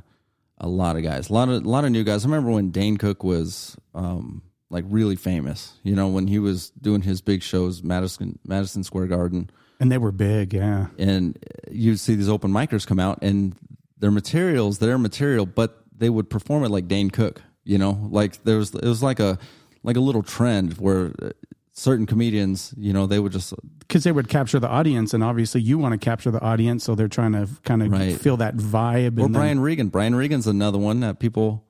a 0.60 0.68
lot 0.68 0.96
of 0.96 1.04
guys, 1.04 1.30
a 1.30 1.34
lot 1.34 1.50
of 1.50 1.66
a 1.66 1.70
lot 1.70 1.84
of 1.84 1.92
new 1.92 2.06
guys. 2.06 2.24
I 2.24 2.30
remember 2.30 2.52
when 2.52 2.72
Dane 2.72 2.96
Cook 2.96 3.22
was 3.24 3.76
um, 3.94 4.42
like 4.70 4.86
really 4.88 5.18
famous. 5.18 5.74
You 5.84 5.96
know, 5.96 6.08
when 6.08 6.28
he 6.28 6.40
was 6.40 6.70
doing 6.70 7.02
his 7.02 7.20
big 7.20 7.44
shows, 7.44 7.84
Madison 7.84 8.40
Madison 8.46 8.86
Square 8.86 9.08
Garden, 9.08 9.50
And 9.82 9.92
they 9.92 9.98
were 9.98 10.14
big, 10.14 10.54
yeah. 10.54 10.88
and 10.98 11.38
you 11.70 11.98
see 11.98 12.16
these 12.16 12.30
open 12.30 12.52
micers 12.52 12.88
come 12.88 13.00
out, 13.00 13.20
and 13.22 13.56
their 13.98 14.12
materials, 14.12 14.80
their 14.80 14.98
material, 14.98 15.46
but 15.46 15.84
they 16.00 16.10
would 16.10 16.30
perform 16.30 16.64
it 16.64 16.70
like 16.70 16.88
Dane 16.88 17.10
Cook. 17.12 17.42
You 17.64 17.78
know, 17.78 18.08
like 18.10 18.44
there 18.44 18.58
was 18.58 18.74
it 18.74 18.84
was 18.84 19.04
like 19.04 19.20
a 19.20 19.38
like 19.84 19.96
a 19.96 20.00
little 20.02 20.24
trend 20.24 20.74
where 20.78 21.12
uh, 21.22 21.30
certain 21.72 22.06
comedians, 22.06 22.74
you 22.78 22.92
know, 22.92 23.06
they 23.06 23.20
would 23.20 23.32
just 23.32 23.54
Because 23.80 24.04
they 24.04 24.12
would 24.12 24.28
capture 24.28 24.60
the 24.60 24.68
audience, 24.68 25.14
and 25.14 25.24
obviously 25.24 25.62
you 25.62 25.78
want 25.78 25.94
to 25.94 25.98
capture 26.04 26.32
the 26.32 26.42
audience, 26.42 26.84
so 26.84 26.96
they're 26.96 27.08
trying 27.08 27.34
to 27.34 27.48
kind 27.64 27.84
of 27.84 27.92
Right. 27.92 28.20
feel 28.20 28.38
that 28.38 28.58
vibe. 28.58 29.18
Or 29.20 29.26
and 29.26 29.34
then- 29.36 29.42
Brian 29.42 29.60
Regan. 29.60 29.90
Brian 29.90 30.16
Regan's 30.16 30.48
another 30.48 30.78
one 30.78 31.00
that 31.02 31.20
people, 31.20 31.64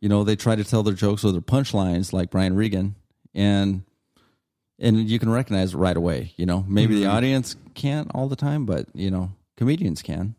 you 0.00 0.08
know, 0.08 0.24
they 0.24 0.36
try 0.36 0.54
to 0.56 0.64
tell 0.64 0.82
their 0.82 0.94
jokes 0.94 1.24
or 1.24 1.32
their 1.32 1.40
punchlines 1.42 2.12
like 2.12 2.30
Brian 2.30 2.54
Regan, 2.56 2.94
and 3.34 3.82
and 4.78 5.10
you 5.10 5.18
can 5.18 5.28
recognize 5.30 5.74
it 5.74 5.78
right 5.78 5.96
away. 5.96 6.32
You 6.36 6.46
know, 6.46 6.64
maybe 6.68 6.94
Mm-hmm. 6.94 7.02
the 7.04 7.10
audience 7.10 7.56
can't 7.74 8.10
all 8.14 8.28
the 8.28 8.36
time, 8.36 8.64
but 8.66 8.86
you 8.94 9.10
know, 9.10 9.32
comedians 9.56 10.00
can. 10.00 10.36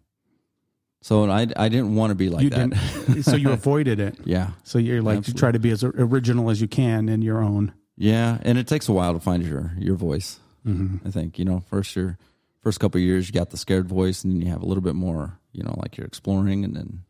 So 1.02 1.30
I 1.30 1.48
I 1.56 1.68
didn't 1.70 1.96
want 1.96 2.12
to 2.12 2.16
be 2.16 2.30
like 2.30 2.44
you 2.44 2.50
that. 2.52 2.70
didn't, 2.70 3.24
so 3.24 3.36
you 3.36 3.52
avoided 3.60 4.00
it. 4.00 4.18
yeah, 4.24 4.52
So 4.64 4.78
you're 4.80 5.02
like 5.02 5.28
you 5.28 5.34
try 5.34 5.52
to 5.52 5.60
be 5.60 5.72
as 5.72 5.84
original 5.84 6.50
as 6.50 6.62
you 6.62 6.68
can 6.68 7.10
in 7.10 7.22
your 7.22 7.42
own. 7.42 7.74
yeah, 7.98 8.38
and 8.44 8.58
it 8.58 8.68
takes 8.68 8.88
a 8.88 8.94
while 8.94 9.14
to 9.14 9.20
find 9.20 9.44
your 9.44 9.72
your 9.78 9.96
voice. 9.96 10.40
Mm-hmm. 10.66 11.08
I 11.08 11.12
think 11.12 11.40
you 11.40 11.46
know 11.46 11.64
first 11.70 11.96
your 11.96 12.18
first 12.62 12.80
couple 12.80 13.00
of 13.00 13.04
years 13.04 13.28
you 13.28 13.34
got 13.34 13.50
the 13.50 13.58
scared 13.58 13.88
voice, 13.88 14.24
and 14.24 14.32
then 14.34 14.42
you 14.42 14.52
have 14.52 14.62
a 14.62 14.66
little 14.66 14.84
bit 14.84 14.96
more. 14.96 15.40
You 15.54 15.64
know, 15.64 15.74
like 15.82 15.98
you're 15.98 16.08
exploring, 16.08 16.64
and 16.64 16.76
then 16.76 17.02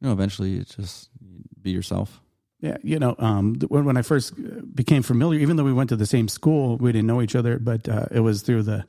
you 0.00 0.06
know 0.06 0.12
eventually 0.12 0.58
it's 0.58 0.74
just 0.76 1.08
be 1.60 1.70
yourself. 1.70 2.20
Yeah, 2.60 2.76
you 2.84 2.98
know, 2.98 3.16
um, 3.18 3.54
when 3.68 3.84
when 3.86 3.96
I 3.96 4.02
first 4.02 4.34
uh, 4.34 4.60
became 4.74 5.02
familiar, 5.02 5.40
even 5.40 5.56
though 5.56 5.64
we 5.64 5.72
went 5.72 5.88
to 5.88 5.96
the 5.96 6.06
same 6.06 6.28
school, 6.28 6.76
we 6.76 6.92
didn't 6.92 7.06
know 7.08 7.22
each 7.22 7.34
other, 7.34 7.58
but 7.58 7.88
uh, 7.88 8.06
it 8.12 8.20
was 8.20 8.42
through 8.42 8.62
the 8.64 8.84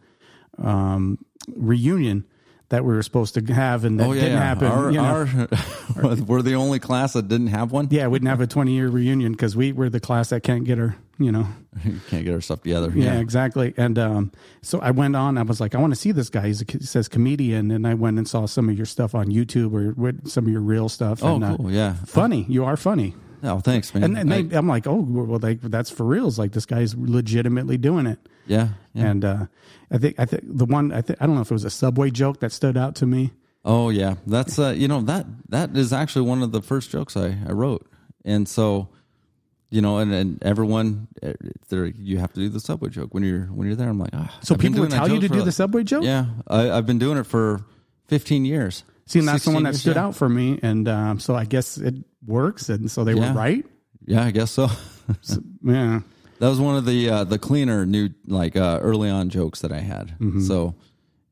um, 0.60 1.18
reunion 1.56 2.26
that 2.74 2.84
we 2.84 2.92
were 2.94 3.04
supposed 3.04 3.36
to 3.36 3.54
have, 3.54 3.86
and 3.86 4.00
that 4.00 4.08
Oh 4.08 4.14
yeah, 4.14 4.22
didn't 4.22 4.38
yeah. 4.38 4.44
happen. 4.44 4.68
Our, 4.68 4.90
you 4.92 4.98
know. 4.98 5.48
our, 5.96 6.16
we're 6.28 6.42
the 6.42 6.56
only 6.56 6.80
class 6.80 7.14
that 7.14 7.28
didn't 7.28 7.48
have 7.48 7.72
one. 7.72 7.88
yeah, 7.92 8.08
we 8.08 8.18
didn't 8.18 8.30
have 8.30 8.42
a 8.42 8.48
20 8.48 8.74
year 8.74 8.90
reunion 8.90 9.32
because 9.34 9.56
we 9.56 9.72
were 9.72 9.90
the 9.90 10.00
class 10.00 10.30
that 10.30 10.42
can't 10.42 10.64
get 10.66 10.80
her, 10.80 10.96
you 11.20 11.32
know, 11.32 11.48
Can't 12.10 12.26
get 12.26 12.34
our 12.34 12.42
stuff 12.42 12.64
together. 12.64 12.92
yeah, 12.96 13.20
exactly. 13.20 13.74
And 13.78 13.98
um, 14.00 14.32
so 14.64 14.80
I 14.80 14.90
went 14.92 15.16
on. 15.16 15.38
I 15.38 15.44
was 15.44 15.62
like, 15.62 15.76
I 15.76 15.78
want 15.78 15.94
to 15.94 16.00
see 16.00 16.12
this 16.12 16.30
guy. 16.30 16.48
He's 16.48 16.62
a, 16.62 16.66
he 16.68 16.80
says 16.80 17.08
comedian, 17.08 17.70
and 17.72 17.86
I 17.88 17.94
went 17.94 18.18
and 18.18 18.28
saw 18.28 18.46
some 18.48 18.70
of 18.70 18.76
your 18.76 18.86
stuff 18.88 19.14
on 19.16 19.28
YouTube 19.28 19.74
or 19.74 19.94
with 19.94 20.28
some 20.28 20.46
of 20.48 20.52
your 20.52 20.62
real 20.62 20.90
stuff. 20.90 21.24
Oh, 21.24 21.36
and, 21.36 21.44
uh, 21.44 21.58
cool. 21.58 21.72
Yeah. 21.72 21.94
funny. 22.06 22.46
You 22.50 22.66
are 22.66 22.76
funny. 22.78 23.16
Oh, 23.44 23.60
thanks, 23.60 23.94
man. 23.94 24.04
And, 24.04 24.18
and 24.18 24.34
I- 24.34 24.42
they, 24.42 24.56
I'm 24.58 24.68
like, 24.68 24.88
oh, 24.88 24.96
well, 25.08 25.38
like 25.40 25.62
that's 25.62 25.90
for 25.92 26.06
reals. 26.06 26.40
Like 26.40 26.54
this 26.54 26.66
guy's 26.66 26.96
legitimately 26.96 27.78
doing 27.78 28.08
it. 28.08 28.18
Yeah, 28.48 28.70
yeah. 28.94 29.06
And 29.08 29.26
uh, 29.26 29.46
I 29.92 29.98
think 29.98 30.20
I 30.20 30.26
think 30.26 30.44
the 30.46 30.66
one 30.66 30.92
I 30.92 31.02
think 31.02 31.22
I 31.22 31.26
don't 31.26 31.36
know 31.36 31.42
if 31.42 31.52
it 31.52 31.54
was 31.54 31.66
a 31.66 31.70
subway 31.70 32.10
joke 32.12 32.40
that 32.42 32.52
stood 32.52 32.78
out 32.78 32.96
to 32.96 33.06
me. 33.06 33.32
Oh 33.66 33.90
yeah, 33.90 34.16
that's 34.28 34.60
uh, 34.60 34.74
you 34.76 34.88
know 34.88 35.02
that 35.02 35.26
that 35.50 35.76
is 35.78 35.94
actually 35.94 36.28
one 36.28 36.42
of 36.44 36.52
the 36.52 36.62
first 36.62 36.90
jokes 36.90 37.16
I, 37.16 37.38
I 37.48 37.52
wrote, 37.52 37.88
and 38.26 38.48
so 38.48 38.90
you 39.70 39.82
know, 39.82 39.98
and, 39.98 40.14
and 40.14 40.44
everyone 40.44 41.08
eh, 41.24 41.34
there 41.70 41.86
you 41.86 42.20
have 42.20 42.32
to 42.34 42.40
do 42.40 42.50
the 42.50 42.60
subway 42.60 42.90
joke 42.90 43.14
when 43.14 43.24
you're 43.24 43.46
when 43.48 43.66
you're 43.66 43.76
there. 43.76 43.90
I'm 43.90 43.98
like, 44.00 44.12
ah, 44.14 44.38
So 44.44 44.54
I've 44.54 44.60
people 44.62 44.82
would 44.82 44.92
tell 44.92 45.10
you 45.10 45.20
to 45.20 45.28
do 45.28 45.36
like- 45.38 45.46
the 45.46 45.52
subway 45.52 45.84
joke. 45.84 46.04
Yeah, 46.04 46.26
I, 46.48 46.70
I've 46.70 46.86
been 46.86 47.00
doing 47.00 47.18
it 47.18 47.26
for 47.26 47.66
15 48.08 48.46
years. 48.46 48.84
See, 49.08 49.20
and 49.20 49.28
that's 49.28 49.46
the 49.46 49.52
one 49.52 49.64
that 49.64 49.76
stood 49.76 49.96
yeah. 49.96 50.06
out 50.06 50.16
for 50.16 50.30
me, 50.30 50.60
and 50.62 50.88
um, 50.88 51.20
so 51.20 51.36
I 51.36 51.46
guess 51.46 51.78
it 51.78 51.96
works, 52.26 52.70
and 52.70 52.90
so 52.90 53.04
they 53.04 53.14
Yeah. 53.14 53.34
were 53.34 53.38
right. 53.38 53.66
Yeah, 54.06 54.24
I 54.24 54.32
guess 54.32 54.52
so. 54.52 54.68
Yeah. 55.64 56.02
That 56.44 56.50
was 56.50 56.60
one 56.60 56.76
of 56.76 56.84
the 56.84 57.10
uh, 57.10 57.24
the 57.24 57.40
cleaner 57.40 57.86
new 57.86 58.10
like 58.28 58.58
uh, 58.58 58.78
early 58.82 59.10
on 59.10 59.30
jokes 59.30 59.62
that 59.62 59.72
I 59.72 59.80
had. 59.80 60.10
Mm-hmm. 60.20 60.42
So, 60.42 60.76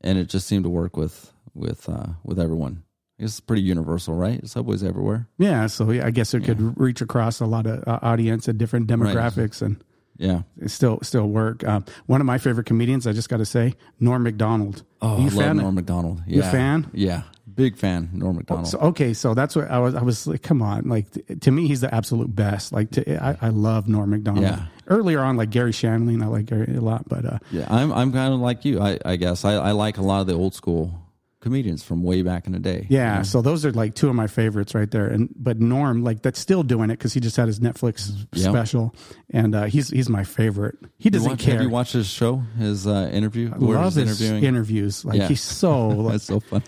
and 0.00 0.16
it 0.16 0.30
just 0.30 0.46
seemed 0.46 0.64
to 0.64 0.70
work 0.70 0.96
with 0.96 1.34
with 1.52 1.86
uh, 1.86 2.06
with 2.24 2.40
everyone. 2.40 2.82
It's 3.18 3.38
pretty 3.38 3.60
universal, 3.60 4.14
right? 4.14 4.48
Subways 4.48 4.82
everywhere. 4.82 5.28
Yeah, 5.36 5.66
so 5.66 5.90
yeah, 5.90 6.06
I 6.06 6.12
guess 6.12 6.32
it 6.32 6.44
could 6.44 6.80
reach 6.80 7.02
across 7.02 7.40
a 7.40 7.44
lot 7.44 7.66
of 7.66 7.86
uh, 7.86 7.98
audience 8.00 8.48
and 8.48 8.58
different 8.58 8.86
demographics, 8.86 9.60
and 9.60 9.84
Yeah. 10.16 10.44
it 10.58 10.70
still 10.70 10.98
still 11.02 11.28
work. 11.28 11.62
Um, 11.62 11.84
one 12.06 12.22
of 12.22 12.26
my 12.26 12.38
favorite 12.38 12.64
comedians, 12.64 13.06
I 13.06 13.12
just 13.12 13.28
got 13.28 13.36
to 13.36 13.44
say, 13.44 13.74
Norm 14.00 14.22
Macdonald. 14.22 14.82
Oh, 15.02 15.18
you 15.20 15.26
I 15.26 15.42
fan? 15.44 15.58
Norm 15.58 15.74
Macdonald. 15.74 16.22
You 16.26 16.40
a 16.40 16.44
Yeah. 16.46 16.50
fan? 16.50 16.90
Yeah, 16.94 17.22
big 17.54 17.76
fan. 17.76 18.08
Norm 18.14 18.36
Macdonald. 18.36 18.68
So, 18.68 18.78
okay, 18.78 19.12
so 19.12 19.34
that's 19.34 19.54
what 19.54 19.70
I 19.70 19.78
was. 19.78 19.94
I 19.94 20.02
was 20.02 20.26
like, 20.26 20.40
come 20.40 20.62
on, 20.62 20.88
like 20.88 21.06
to 21.42 21.50
me, 21.50 21.68
he's 21.68 21.82
the 21.82 21.94
absolute 21.94 22.34
best. 22.34 22.72
Like, 22.72 22.92
to, 22.92 23.22
I, 23.22 23.36
I 23.42 23.48
love 23.50 23.88
Norm 23.88 24.08
Macdonald. 24.08 24.46
Yeah. 24.46 24.68
Earlier 24.88 25.20
on, 25.20 25.36
like 25.36 25.50
Garry 25.50 25.72
Shandling, 25.72 26.22
I 26.22 26.26
like 26.26 26.46
Garry 26.46 26.74
a 26.76 26.80
lot, 26.80 27.08
but 27.08 27.24
uh, 27.24 27.38
yeah, 27.50 27.66
I'm 27.68 27.92
I'm 27.92 28.12
kind 28.12 28.32
of 28.34 28.40
like 28.40 28.64
you. 28.64 28.80
I 28.80 28.98
I 29.04 29.16
guess 29.16 29.44
I, 29.44 29.54
I 29.54 29.70
like 29.72 29.98
a 29.98 30.02
lot 30.02 30.20
of 30.22 30.26
the 30.26 30.34
old 30.34 30.54
school 30.54 30.98
comedians 31.40 31.82
from 31.82 32.04
way 32.04 32.22
back 32.22 32.46
in 32.46 32.52
the 32.52 32.60
day. 32.60 32.86
yeah. 32.88 33.22
So 33.22 33.42
those 33.42 33.66
are 33.66 33.72
like 33.72 33.96
two 33.96 34.08
of 34.08 34.14
my 34.14 34.28
favorites 34.28 34.76
right 34.76 34.88
there. 34.88 35.08
And 35.08 35.28
but 35.34 35.58
Norm, 35.58 36.04
like 36.04 36.22
that's 36.22 36.38
still 36.38 36.62
doing 36.62 36.88
it 36.90 36.98
because 36.98 37.12
he 37.12 37.18
just 37.20 37.36
had 37.36 37.48
his 37.48 37.58
Netflix 37.58 38.12
Yep. 38.32 38.50
special, 38.52 38.94
and 39.30 39.54
uh, 39.54 39.64
he's 39.64 39.88
he's 39.90 40.08
my 40.08 40.22
favorite. 40.24 40.76
He 40.98 41.10
doesn't 41.10 41.28
watch- 41.30 41.40
care. 41.40 41.54
Have 41.54 41.62
you 41.62 41.68
watched 41.70 41.94
his 41.94 42.06
show? 42.06 42.42
His 42.58 42.86
uh, 42.86 43.10
interview? 43.12 43.50
I 43.52 43.58
where 43.58 43.76
love 43.78 43.94
his 43.94 44.20
interviewing. 44.20 44.44
interviews. 44.44 45.04
Like 45.04 45.18
Yeah. 45.18 45.28
he's 45.28 45.40
so 45.42 46.02
That's 46.10 46.24
so 46.24 46.38
funny. 46.40 46.64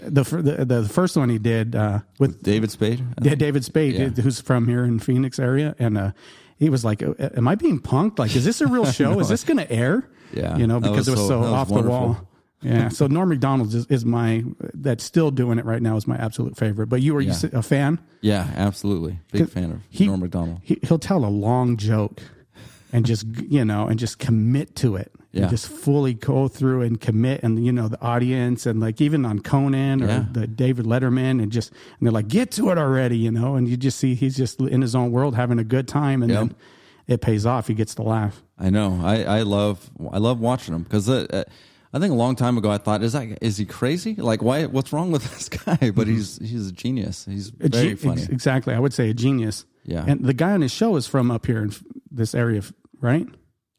the, 0.00 0.22
the 0.22 0.64
the 0.82 0.88
first 0.88 1.16
one 1.16 1.30
he 1.30 1.38
did 1.38 1.74
uh, 1.74 2.00
with 2.18 2.42
David 2.42 2.70
Spade. 2.70 3.02
Yeah. 3.22 3.34
David 3.34 3.64
Spade, 3.64 3.94
Yeah. 3.94 4.08
who's 4.22 4.40
from 4.42 4.68
here 4.68 4.84
in 4.84 4.98
Phoenix 4.98 5.38
area, 5.38 5.74
and 5.78 5.96
uh, 5.96 6.12
he 6.58 6.70
was 6.70 6.84
like, 6.84 7.02
uh, 7.02 7.14
"Am 7.36 7.46
I 7.48 7.54
being 7.54 7.80
punked? 7.80 8.18
Like, 8.18 8.34
is 8.36 8.44
this 8.44 8.60
a 8.60 8.66
real 8.66 8.84
show? 8.92 9.18
Is 9.20 9.28
this 9.28 9.44
going 9.44 9.58
to 9.58 9.70
air?" 9.70 10.08
Yeah, 10.32 10.56
you 10.58 10.66
know, 10.66 10.78
because 10.80 10.98
was 10.98 11.08
it 11.08 11.10
was 11.12 11.20
so- 11.20 11.28
so, 11.28 11.40
was 11.40 11.50
off 11.50 11.68
the 11.68 11.82
wall. 11.82 12.28
Yeah, 12.60 12.88
so 12.88 13.06
Norm 13.06 13.28
Macdonald 13.28 13.72
is, 13.72 13.86
is 13.86 14.04
my 14.04 14.42
that's 14.74 15.04
still 15.04 15.30
doing 15.30 15.60
it 15.60 15.64
right 15.64 15.80
now 15.80 15.96
is 15.96 16.08
my 16.08 16.16
absolute 16.16 16.56
favorite. 16.56 16.88
But 16.88 17.00
you 17.02 17.16
are 17.16 17.20
you 17.20 17.28
Yeah. 17.28 17.34
s- 17.34 17.44
a 17.44 17.62
fan? 17.62 18.00
Yeah, 18.20 18.50
absolutely. 18.56 19.20
Big 19.30 19.48
fan 19.48 19.70
of 19.70 19.80
He- 19.90 20.06
Norm 20.08 20.18
Macdonald. 20.20 20.58
He, 20.64 20.76
he'll 20.82 20.98
tell 20.98 21.24
a 21.24 21.30
long 21.30 21.76
joke, 21.76 22.20
and 22.92 23.06
just 23.06 23.26
you 23.48 23.64
know, 23.64 23.86
and 23.86 23.96
just 23.98 24.18
commit 24.18 24.74
to 24.76 24.96
it. 24.96 25.12
Yeah. 25.30 25.42
And 25.42 25.50
just 25.50 25.68
fully 25.68 26.14
go 26.14 26.48
through 26.48 26.82
and 26.82 26.98
commit, 26.98 27.42
and 27.42 27.64
you 27.64 27.70
know 27.70 27.88
the 27.88 28.00
audience, 28.00 28.64
and 28.64 28.80
like 28.80 29.00
even 29.02 29.26
on 29.26 29.40
Conan 29.40 30.02
or 30.02 30.06
Yeah. 30.06 30.24
the 30.32 30.46
David 30.46 30.86
Letterman, 30.86 31.42
and 31.42 31.52
just 31.52 31.70
and 31.70 32.06
they're 32.06 32.12
like, 32.12 32.28
get 32.28 32.50
to 32.52 32.70
it 32.70 32.78
already, 32.78 33.18
you 33.18 33.30
know, 33.30 33.54
and 33.56 33.68
you 33.68 33.76
just 33.76 33.98
see 33.98 34.14
he's 34.14 34.36
just 34.36 34.58
in 34.60 34.80
his 34.80 34.94
own 34.94 35.12
world 35.12 35.34
having 35.34 35.58
a 35.58 35.64
good 35.64 35.86
time, 35.86 36.22
and 36.22 36.32
Yep. 36.32 36.40
then 36.40 36.54
it 37.06 37.20
pays 37.20 37.44
off. 37.44 37.68
He 37.68 37.74
gets 37.74 37.94
to 37.96 38.02
laugh. 38.02 38.42
I 38.58 38.70
know. 38.70 39.00
I, 39.04 39.24
I 39.24 39.42
love 39.42 39.90
I 40.10 40.16
love 40.18 40.40
watching 40.40 40.74
him 40.74 40.82
because 40.84 41.08
uh, 41.10 41.26
uh, 41.30 41.44
I 41.92 41.98
think 41.98 42.10
a 42.12 42.16
long 42.16 42.34
time 42.34 42.56
ago 42.56 42.70
I 42.70 42.78
thought 42.78 43.02
is 43.02 43.12
that 43.12 43.38
is 43.42 43.58
he 43.58 43.66
crazy? 43.66 44.14
Like 44.14 44.42
why? 44.42 44.64
What's 44.64 44.94
wrong 44.94 45.10
with 45.12 45.24
this 45.34 45.50
guy? 45.50 45.90
But 45.90 46.06
he's 46.06 46.38
he's 46.38 46.68
a 46.68 46.72
genius. 46.72 47.26
He's 47.26 47.48
A 47.60 47.68
very 47.68 47.94
ge- 47.94 47.98
funny. 47.98 48.22
exactly. 48.30 48.72
I 48.72 48.78
would 48.78 48.94
say 48.94 49.10
a 49.10 49.14
genius. 49.14 49.66
Yeah. 49.84 50.04
And 50.08 50.24
the 50.24 50.34
guy 50.34 50.52
on 50.52 50.62
his 50.62 50.72
show 50.72 50.96
is 50.96 51.06
from 51.06 51.30
up 51.30 51.44
here 51.46 51.62
in 51.62 51.72
this 52.10 52.34
area, 52.34 52.62
right? 53.02 53.26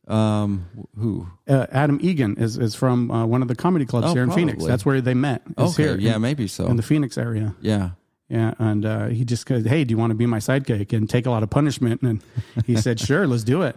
Um, 0.10 0.66
who? 0.98 1.28
Uh, 1.48 1.68
Adam 1.72 2.00
Eget 2.00 2.40
is, 2.40 2.58
is 2.58 2.74
from 2.76 3.12
uh, 3.12 3.26
one 3.26 3.42
of 3.42 3.48
the 3.48 3.56
comedy 3.56 3.86
clubs 3.86 4.08
Oh, 4.08 4.14
here 4.14 4.24
in 4.24 4.32
Phoenix. 4.32 4.64
That's 4.66 4.86
where 4.86 5.00
they 5.02 5.14
met. 5.14 5.44
is 5.58 5.74
Okay, 5.74 5.84
here 5.84 5.98
yeah, 5.98 6.16
in, 6.16 6.22
maybe 6.22 6.48
so. 6.48 6.66
in 6.68 6.78
the 6.78 6.84
Phoenix 6.84 7.18
area. 7.18 7.56
yeah, 7.62 7.92
Yeah, 8.28 8.54
and 8.58 8.86
uh, 8.86 9.06
he 9.08 9.24
just 9.24 9.46
goes, 9.46 9.66
"Hey, 9.66 9.84
do 9.84 9.92
you 9.92 9.98
want 9.98 10.12
to 10.12 10.16
be 10.16 10.26
my 10.26 10.40
sidekick 10.40 10.94
and 10.94 11.08
take 11.10 11.26
a 11.28 11.30
lot 11.32 11.44
of 11.44 11.50
punishment?" 11.52 12.02
And 12.02 12.22
he 12.66 12.76
said, 12.76 13.00
"Sure, 13.08 13.28
let's 13.28 13.44
do 13.44 13.62
it." 13.62 13.76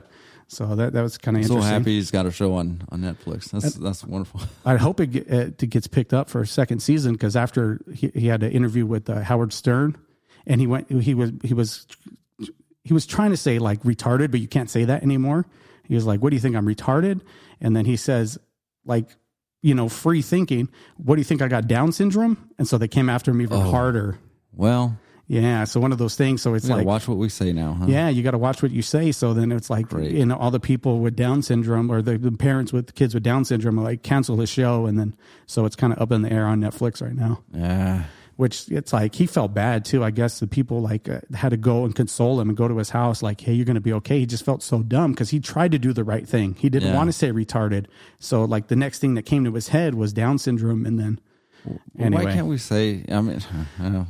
So 0.49 0.74
that 0.76 0.93
that 0.95 1.03
was 1.03 1.16
kind 1.18 1.37
of 1.37 1.45
so 1.45 1.55
interesting. 1.55 1.72
happy 1.80 1.97
he's 1.97 2.11
got 2.11 2.26
a 2.26 2.30
show 2.30 2.55
on 2.55 2.83
on 2.91 3.01
Netflix. 3.03 3.51
That's 3.51 3.74
that's 3.74 4.05
wonderful. 4.05 4.41
I 4.64 4.76
hope 4.76 5.01
it, 5.01 5.14
it 5.16 5.70
gets 5.70 5.87
picked 5.87 6.12
up 6.14 6.28
for 6.30 6.41
a 6.43 6.47
second 6.47 6.80
season 6.80 7.12
because 7.12 7.37
after 7.37 7.80
he, 7.95 8.09
he 8.14 8.26
had 8.26 8.43
an 8.43 8.53
interview 8.53 8.85
with 8.87 9.09
uh, 9.11 9.20
Howard 9.22 9.53
Stern, 9.53 9.97
and 10.47 10.61
he 10.61 10.66
went 10.66 10.91
he 10.91 11.14
was 11.14 11.33
he 11.45 11.55
was 11.55 11.87
he 12.85 12.93
was 12.93 13.07
trying 13.07 13.30
to 13.30 13.37
say 13.37 13.59
like 13.59 13.83
retarded, 13.83 14.30
but 14.30 14.41
you 14.41 14.49
can't 14.49 14.68
say 14.70 14.85
that 14.85 15.03
anymore. 15.03 15.47
He 15.85 15.95
was 15.95 16.07
like, 16.07 16.20
"What 16.20 16.30
do 16.30 16.37
you 16.37 16.41
think 16.41 16.57
I'm 16.57 16.66
retarded?" 16.66 17.20
And 17.61 17.76
then 17.76 17.85
he 17.85 17.97
says, 17.97 18.39
like, 18.85 19.09
you 19.62 19.74
know, 19.74 19.89
free 19.89 20.22
thinking. 20.22 20.68
What 20.97 21.14
do 21.16 21.20
you 21.20 21.24
think 21.24 21.43
I 21.43 21.49
got 21.49 21.68
Down 21.68 21.93
syndrome? 21.93 22.51
And 22.59 22.66
so 22.66 22.78
they 22.78 22.89
came 22.89 23.09
after 23.09 23.30
him 23.30 23.41
even 23.41 23.59
oh. 23.59 23.70
harder. 23.70 24.18
Well, 24.53 24.99
Yeah, 25.28 25.64
so 25.64 25.80
one 25.80 25.93
of 25.93 25.99
those 25.99 26.16
things. 26.16 26.43
So 26.43 26.55
it's 26.55 26.68
like, 26.68 26.85
watch 26.85 27.07
what 27.07 27.16
we 27.16 27.28
say 27.28 27.53
now, 27.53 27.74
huh? 27.74 27.87
yeah, 27.89 28.09
you 28.09 28.22
got 28.22 28.33
to 28.33 28.39
watch 28.39 28.62
what 28.62 28.72
you 28.72 28.83
say. 28.83 29.12
So 29.12 29.33
then 29.33 29.53
it's 29.53 29.70
like, 29.70 29.89
Great. 29.89 30.11
you 30.11 30.26
know, 30.26 30.37
all 30.37 30.51
the 30.51 30.61
people 30.61 30.99
with 30.99 31.14
Down 31.16 31.43
syndrome 31.43 31.91
or 31.91 32.03
the, 32.03 32.18
the 32.18 32.33
parents 32.33 32.72
with 32.72 32.95
kids 32.95 33.14
with 33.14 33.22
Down 33.22 33.45
syndrome 33.45 33.78
are 33.78 33.83
like, 33.85 34.03
cancel 34.03 34.37
the 34.37 34.47
show. 34.47 34.87
And 34.87 34.99
then, 34.99 35.14
so 35.47 35.64
it's 35.64 35.76
kind 35.76 35.93
of 35.93 36.01
up 36.01 36.11
in 36.11 36.22
the 36.22 36.33
air 36.33 36.47
on 36.47 36.61
Netflix 36.61 37.01
right 37.01 37.14
now, 37.14 37.43
Yeah. 37.55 38.05
Which 38.37 38.68
it's 38.70 38.93
like, 38.93 39.14
he 39.14 39.26
felt 39.26 39.55
bad 39.55 39.85
too. 39.85 40.03
I 40.03 40.11
guess 40.11 40.41
the 40.41 40.47
people 40.47 40.80
like 40.80 41.09
uh, 41.09 41.20
had 41.35 41.51
to 41.51 41.57
go 41.57 41.85
and 41.85 41.95
console 41.95 42.41
him 42.41 42.49
and 42.49 42.57
go 42.57 42.66
to 42.68 42.76
his 42.78 42.91
house, 42.91 43.22
like, 43.22 43.41
hey, 43.41 43.53
you're 43.53 43.64
going 43.66 43.74
to 43.74 43.80
be 43.80 43.93
okay. 43.95 44.18
He 44.20 44.26
just 44.26 44.45
felt 44.45 44.62
so 44.62 44.83
dumb 44.83 45.12
because 45.12 45.30
he 45.30 45.41
tried 45.41 45.72
to 45.72 45.78
do 45.78 45.93
the 45.93 46.05
right 46.05 46.26
thing. 46.28 46.55
He 46.59 46.68
didn't 46.70 46.91
Yeah. 46.91 46.97
want 46.97 47.09
to 47.09 47.12
say 47.12 47.30
retarded. 47.33 47.87
So, 48.18 48.45
like, 48.45 48.68
the 48.68 48.76
next 48.76 48.99
thing 49.01 49.14
that 49.14 49.22
came 49.22 49.45
to 49.45 49.53
his 49.55 49.68
head 49.68 49.95
was 49.95 50.12
Down 50.12 50.39
syndrome. 50.39 50.87
And 50.87 50.99
then, 50.99 51.20
Well, 51.64 51.78
anyway, 51.99 52.24
Why 52.24 52.33
can't 52.33 52.47
we 52.49 52.59
say? 52.59 53.05
I 53.11 53.20
mean, 53.20 53.41
I 53.78 53.89
know. 53.89 54.07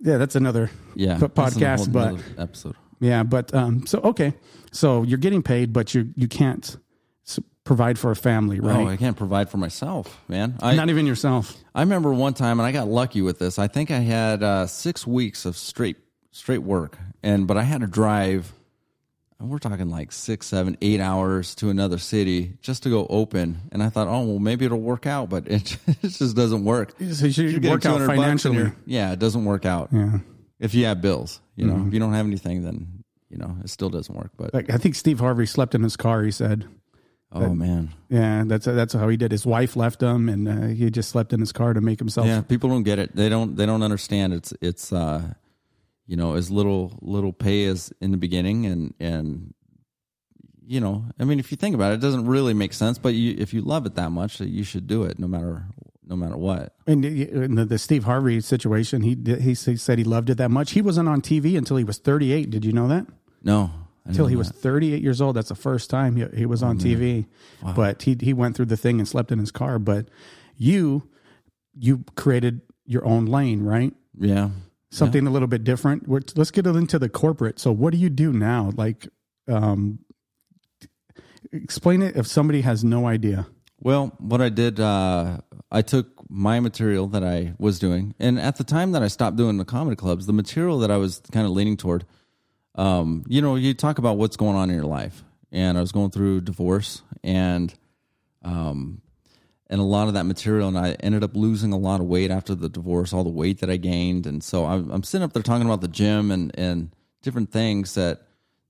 yeah, 0.00 0.16
that's 0.18 0.34
another 0.36 0.70
Yeah. 0.94 1.14
p- 1.18 1.26
that's 1.34 1.54
podcast, 1.56 1.92
but. 1.92 2.16
episode. 2.38 2.74
Yeah, 3.00 3.22
but 3.22 3.54
um, 3.54 3.86
so 3.86 4.00
okay, 4.00 4.34
so 4.72 5.04
you're 5.04 5.18
getting 5.18 5.40
paid, 5.42 5.72
but 5.72 5.94
you 5.94 6.12
you 6.16 6.26
can't 6.26 6.76
provide 7.68 7.98
for 7.98 8.10
a 8.10 8.16
family, 8.16 8.58
right? 8.58 8.86
Oh. 8.86 8.88
I 8.88 8.96
can't 8.96 9.16
provide 9.16 9.50
for 9.50 9.58
myself, 9.58 10.20
man. 10.26 10.56
I 10.60 10.74
Not 10.74 10.88
even 10.88 11.06
yourself. 11.06 11.54
I 11.74 11.82
remember 11.82 12.12
one 12.12 12.34
time, 12.34 12.58
and 12.58 12.66
I 12.66 12.72
got 12.72 12.88
lucky 12.88 13.22
with 13.22 13.38
this. 13.38 13.58
I 13.58 13.68
think 13.68 13.90
I 13.92 13.98
had 13.98 14.42
uh, 14.42 14.66
six 14.66 15.06
weeks 15.06 15.44
of 15.44 15.56
straight 15.56 15.98
straight 16.32 16.62
work, 16.62 16.98
and 17.22 17.46
but 17.46 17.56
I 17.56 17.62
had 17.62 17.82
to 17.82 17.86
drive. 17.86 18.52
and 19.38 19.50
We're 19.50 19.58
talking 19.58 19.90
like 19.90 20.10
six, 20.12 20.46
seven, 20.46 20.78
eight 20.80 20.98
hours 20.98 21.54
to 21.56 21.68
another 21.68 21.98
city 21.98 22.54
just 22.62 22.82
to 22.84 22.88
go 22.90 23.06
open. 23.08 23.60
And 23.70 23.82
I 23.82 23.90
thought, 23.90 24.08
oh 24.08 24.22
well, 24.24 24.38
maybe 24.38 24.64
it'll 24.64 24.80
work 24.80 25.06
out, 25.06 25.28
but 25.28 25.46
it, 25.50 25.76
just 26.02 26.34
doesn't 26.34 26.64
work. 26.64 26.94
So 26.98 27.26
you 27.26 27.32
should 27.32 27.64
work 27.64 27.84
out 27.84 27.98
200 27.98 28.06
bucks 28.06 28.08
and 28.08 28.16
financially. 28.16 28.72
Yeah, 28.86 29.12
it 29.12 29.18
doesn't 29.18 29.44
work 29.44 29.66
out. 29.66 29.90
Yeah, 29.92 30.18
If 30.58 30.74
you 30.74 30.86
have 30.86 31.02
bills, 31.02 31.40
you 31.54 31.66
know, 31.66 31.84
if 31.86 31.92
you 31.92 32.00
don't 32.00 32.14
have 32.14 32.26
anything, 32.26 32.64
then 32.64 33.04
you 33.28 33.36
know 33.36 33.56
it 33.62 33.68
still 33.68 33.90
doesn't 33.90 34.14
work. 34.14 34.30
But 34.38 34.54
like 34.54 34.70
I 34.70 34.78
think 34.78 34.94
Steve 34.94 35.20
Harvey 35.20 35.44
slept 35.44 35.74
in 35.74 35.82
his 35.82 35.96
car. 35.98 36.22
He 36.22 36.30
said, 36.30 36.66
oh 37.32 37.54
man, 37.54 37.90
"Yeah, 38.08 38.44
that's 38.46 38.64
that's 38.64 38.94
how 38.94 39.08
he 39.08 39.16
did." 39.16 39.32
His 39.32 39.46
wife 39.46 39.76
left 39.76 40.02
him, 40.02 40.28
and 40.28 40.48
uh, 40.48 40.66
he 40.68 40.90
just 40.90 41.10
slept 41.10 41.32
in 41.32 41.40
his 41.40 41.52
car 41.52 41.74
to 41.74 41.80
make 41.80 41.98
himself. 41.98 42.26
yeah, 42.26 42.40
people 42.40 42.70
don't 42.70 42.82
get 42.82 42.98
it. 42.98 43.14
They 43.14 43.28
don't. 43.28 43.56
They 43.56 43.66
don't 43.66 43.82
understand. 43.82 44.32
It's 44.32 44.52
it's 44.60 44.92
uh, 44.92 45.34
you 46.06 46.16
know, 46.16 46.34
as 46.34 46.50
little 46.50 46.98
little 47.02 47.32
pay 47.32 47.66
as 47.66 47.92
in 48.00 48.10
the 48.10 48.16
beginning, 48.16 48.66
and 48.66 48.94
and 48.98 49.54
you 50.66 50.80
know, 50.80 51.04
I 51.18 51.24
mean, 51.24 51.38
if 51.38 51.50
you 51.50 51.56
think 51.56 51.74
about 51.74 51.92
it, 51.92 51.94
it 51.96 52.00
doesn't 52.00 52.26
really 52.26 52.54
make 52.54 52.72
sense. 52.72 52.98
But 52.98 53.14
you, 53.14 53.34
if 53.38 53.54
you 53.54 53.62
love 53.62 53.86
it 53.86 53.94
that 53.94 54.10
much, 54.10 54.40
you 54.40 54.64
should 54.64 54.86
do 54.86 55.04
it, 55.04 55.18
no 55.18 55.26
matter 55.26 55.64
no 56.08 56.16
matter 56.16 56.36
what. 56.36 56.74
And 56.86 57.04
in 57.04 57.54
the, 57.54 57.64
the 57.64 57.78
Steve 57.78 58.04
Harvey 58.04 58.40
situation, 58.40 59.02
he 59.02 59.16
he 59.40 59.54
said 59.54 59.98
he 59.98 60.04
loved 60.04 60.30
it 60.30 60.36
that 60.36 60.50
much. 60.50 60.72
He 60.72 60.82
wasn't 60.82 61.08
on 61.08 61.20
TV 61.20 61.56
until 61.56 61.76
he 61.76 61.84
was 61.84 61.98
38. 61.98 62.50
Did 62.50 62.64
you 62.64 62.72
know 62.72 62.88
that? 62.88 63.06
No, 63.42 63.70
Until 64.08 64.26
he 64.26 64.36
was 64.36 64.48
that. 64.48 64.58
38 64.58 65.02
years 65.02 65.20
old. 65.20 65.36
That's 65.36 65.50
the 65.50 65.54
first 65.54 65.90
time 65.90 66.16
he, 66.16 66.24
he 66.38 66.46
was 66.46 66.62
on 66.62 66.78
TV. 66.78 67.26
But 67.76 68.02
he 68.02 68.16
he 68.20 68.32
went 68.32 68.56
through 68.56 68.66
the 68.66 68.76
thing 68.76 68.98
and 68.98 69.06
slept 69.06 69.30
in 69.30 69.38
his 69.38 69.50
car. 69.50 69.78
But 69.78 70.08
you 70.56 71.08
you 71.78 72.04
created 72.16 72.62
your 72.86 73.04
own 73.04 73.26
lane, 73.26 73.62
right? 73.62 73.94
yeah. 74.18 74.50
Something 74.90 75.26
a 75.26 75.30
little 75.30 75.48
bit 75.48 75.64
different. 75.64 76.08
We're, 76.08 76.22
let's 76.34 76.50
get 76.50 76.66
into 76.66 76.98
the 76.98 77.10
corporate. 77.10 77.58
So 77.58 77.70
what 77.70 77.92
do 77.92 77.98
you 77.98 78.08
do 78.08 78.32
now? 78.32 78.72
Like, 78.74 79.06
um, 79.46 79.98
explain 81.52 82.00
it 82.00 82.16
if 82.16 82.26
somebody 82.26 82.62
has 82.62 82.82
no 82.82 83.06
idea. 83.06 83.46
Well, 83.80 84.14
what 84.18 84.40
I 84.40 84.48
did, 84.48 84.80
uh, 84.80 85.38
I 85.70 85.82
took 85.82 86.08
my 86.30 86.58
material 86.60 87.06
that 87.08 87.22
I 87.22 87.52
was 87.58 87.78
doing, 87.78 88.14
and 88.18 88.40
at 88.40 88.56
the 88.56 88.64
time 88.64 88.92
that 88.92 89.02
I 89.02 89.08
stopped 89.08 89.36
doing 89.36 89.58
the 89.58 89.64
comedy 89.66 89.94
clubs, 89.94 90.24
the 90.26 90.32
material 90.32 90.78
that 90.78 90.90
I 90.90 90.96
was 90.96 91.20
kind 91.32 91.44
of 91.46 91.52
leaning 91.52 91.76
toward, 91.76 92.06
um, 92.78 93.24
you 93.26 93.42
know, 93.42 93.56
you 93.56 93.74
talk 93.74 93.98
about 93.98 94.16
what's 94.16 94.36
going 94.36 94.56
on 94.56 94.70
in 94.70 94.76
your 94.76 94.86
life, 94.86 95.24
and 95.50 95.76
I 95.76 95.80
was 95.80 95.92
going 95.92 96.10
through 96.10 96.42
divorce, 96.42 97.02
and 97.24 97.74
um, 98.44 99.02
and 99.68 99.80
a 99.80 99.84
lot 99.84 100.08
of 100.08 100.14
that 100.14 100.24
material, 100.24 100.68
and 100.68 100.78
I 100.78 100.92
ended 101.00 101.24
up 101.24 101.34
losing 101.34 101.72
a 101.72 101.76
lot 101.76 102.00
of 102.00 102.06
weight 102.06 102.30
after 102.30 102.54
the 102.54 102.68
divorce, 102.68 103.12
all 103.12 103.24
the 103.24 103.30
weight 103.30 103.58
that 103.60 103.68
I 103.68 103.76
gained, 103.76 104.26
and 104.26 104.42
so 104.42 104.64
I'm, 104.64 104.90
I'm 104.90 105.02
sitting 105.02 105.24
up 105.24 105.32
there 105.32 105.42
talking 105.42 105.66
about 105.66 105.80
the 105.80 105.88
gym 105.88 106.30
and 106.30 106.56
and 106.56 106.94
different 107.22 107.50
things 107.50 107.94
that 107.94 108.22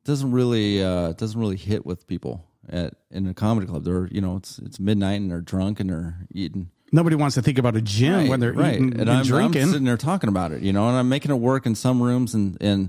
doesn't 0.05 0.33
really 0.33 0.83
uh, 0.83 1.13
doesn't 1.13 1.39
really 1.39 1.57
hit 1.57 1.85
with 1.85 2.07
people 2.07 2.47
at 2.67 2.95
in 3.11 3.27
a 3.27 3.35
comedy 3.35 3.67
club. 3.67 3.85
They're 3.85 4.07
you 4.07 4.23
know 4.23 4.37
it's 4.37 4.59
it's 4.61 4.81
midnight 4.81 5.21
and 5.21 5.31
they're 5.31 5.43
drunk 5.43 5.81
and 5.81 5.91
they're 5.91 6.17
eating. 6.33 6.71
Nobody 6.91 7.17
wants 7.17 7.35
to 7.35 7.43
think 7.43 7.59
about 7.59 7.77
a 7.77 7.83
gym 7.83 8.29
when 8.29 8.41
they're 8.41 8.55
eating 8.75 8.93
and, 8.93 9.01
and 9.03 9.11
I'm, 9.11 9.19
I'm 9.19 9.53
sitting 9.73 9.85
there 9.85 9.99
talking 9.99 10.29
about 10.29 10.53
it, 10.53 10.63
you 10.63 10.73
know, 10.73 10.89
and 10.89 10.97
I'm 10.97 11.11
making 11.11 11.31
it 11.31 11.35
work 11.35 11.67
in 11.67 11.75
some 11.75 12.03
rooms 12.03 12.35
and 12.35 12.57
and. 12.63 12.89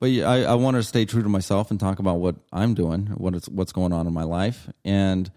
But 0.00 0.10
yeah, 0.10 0.28
I, 0.28 0.40
I 0.42 0.54
want 0.54 0.76
to 0.76 0.82
stay 0.82 1.04
true 1.04 1.22
to 1.22 1.28
myself 1.28 1.70
and 1.70 1.78
talk 1.78 1.98
about 1.98 2.16
what 2.16 2.36
I'm 2.52 2.74
doing, 2.74 3.06
what 3.18 3.34
is 3.34 3.48
what's 3.48 3.72
going 3.72 3.92
on 3.92 4.06
in 4.06 4.14
my 4.14 4.24
life, 4.24 4.68
and 4.84 5.30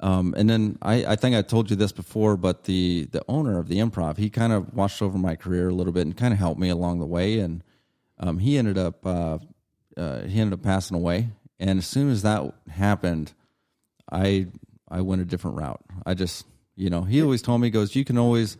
um, 0.00 0.34
and 0.36 0.48
then 0.48 0.78
I, 0.80 1.04
I 1.04 1.16
think 1.16 1.34
I 1.34 1.42
told 1.42 1.70
you 1.70 1.76
this 1.76 1.90
before, 1.90 2.36
but 2.36 2.64
the 2.64 3.08
the 3.10 3.22
owner 3.28 3.58
of 3.58 3.68
the 3.68 3.78
improv, 3.78 4.16
he 4.16 4.30
kind 4.30 4.52
of 4.52 4.72
watched 4.72 5.02
over 5.02 5.18
my 5.18 5.34
career 5.34 5.68
a 5.68 5.74
little 5.74 5.92
bit 5.92 6.06
and 6.06 6.16
kind 6.16 6.32
of 6.32 6.38
helped 6.38 6.60
me 6.60 6.68
along 6.68 7.00
the 7.00 7.06
way. 7.06 7.40
And 7.40 7.64
um, 8.18 8.38
he 8.38 8.56
ended 8.56 8.78
up 8.78 9.04
uh, 9.04 9.38
uh, 9.96 10.22
he 10.22 10.40
ended 10.40 10.58
up 10.58 10.62
passing 10.62 10.96
away. 10.96 11.30
And 11.58 11.78
as 11.78 11.86
soon 11.86 12.10
as 12.10 12.22
that 12.22 12.54
happened, 12.70 13.32
I 14.10 14.46
I 14.88 15.00
went 15.00 15.22
a 15.22 15.24
different 15.24 15.56
route. 15.56 15.84
I 16.06 16.14
just 16.14 16.46
you 16.76 16.90
know 16.90 17.02
he 17.02 17.20
always 17.20 17.42
told 17.42 17.60
me 17.60 17.66
he 17.66 17.70
goes 17.72 17.96
you 17.96 18.04
can 18.04 18.18
always 18.18 18.56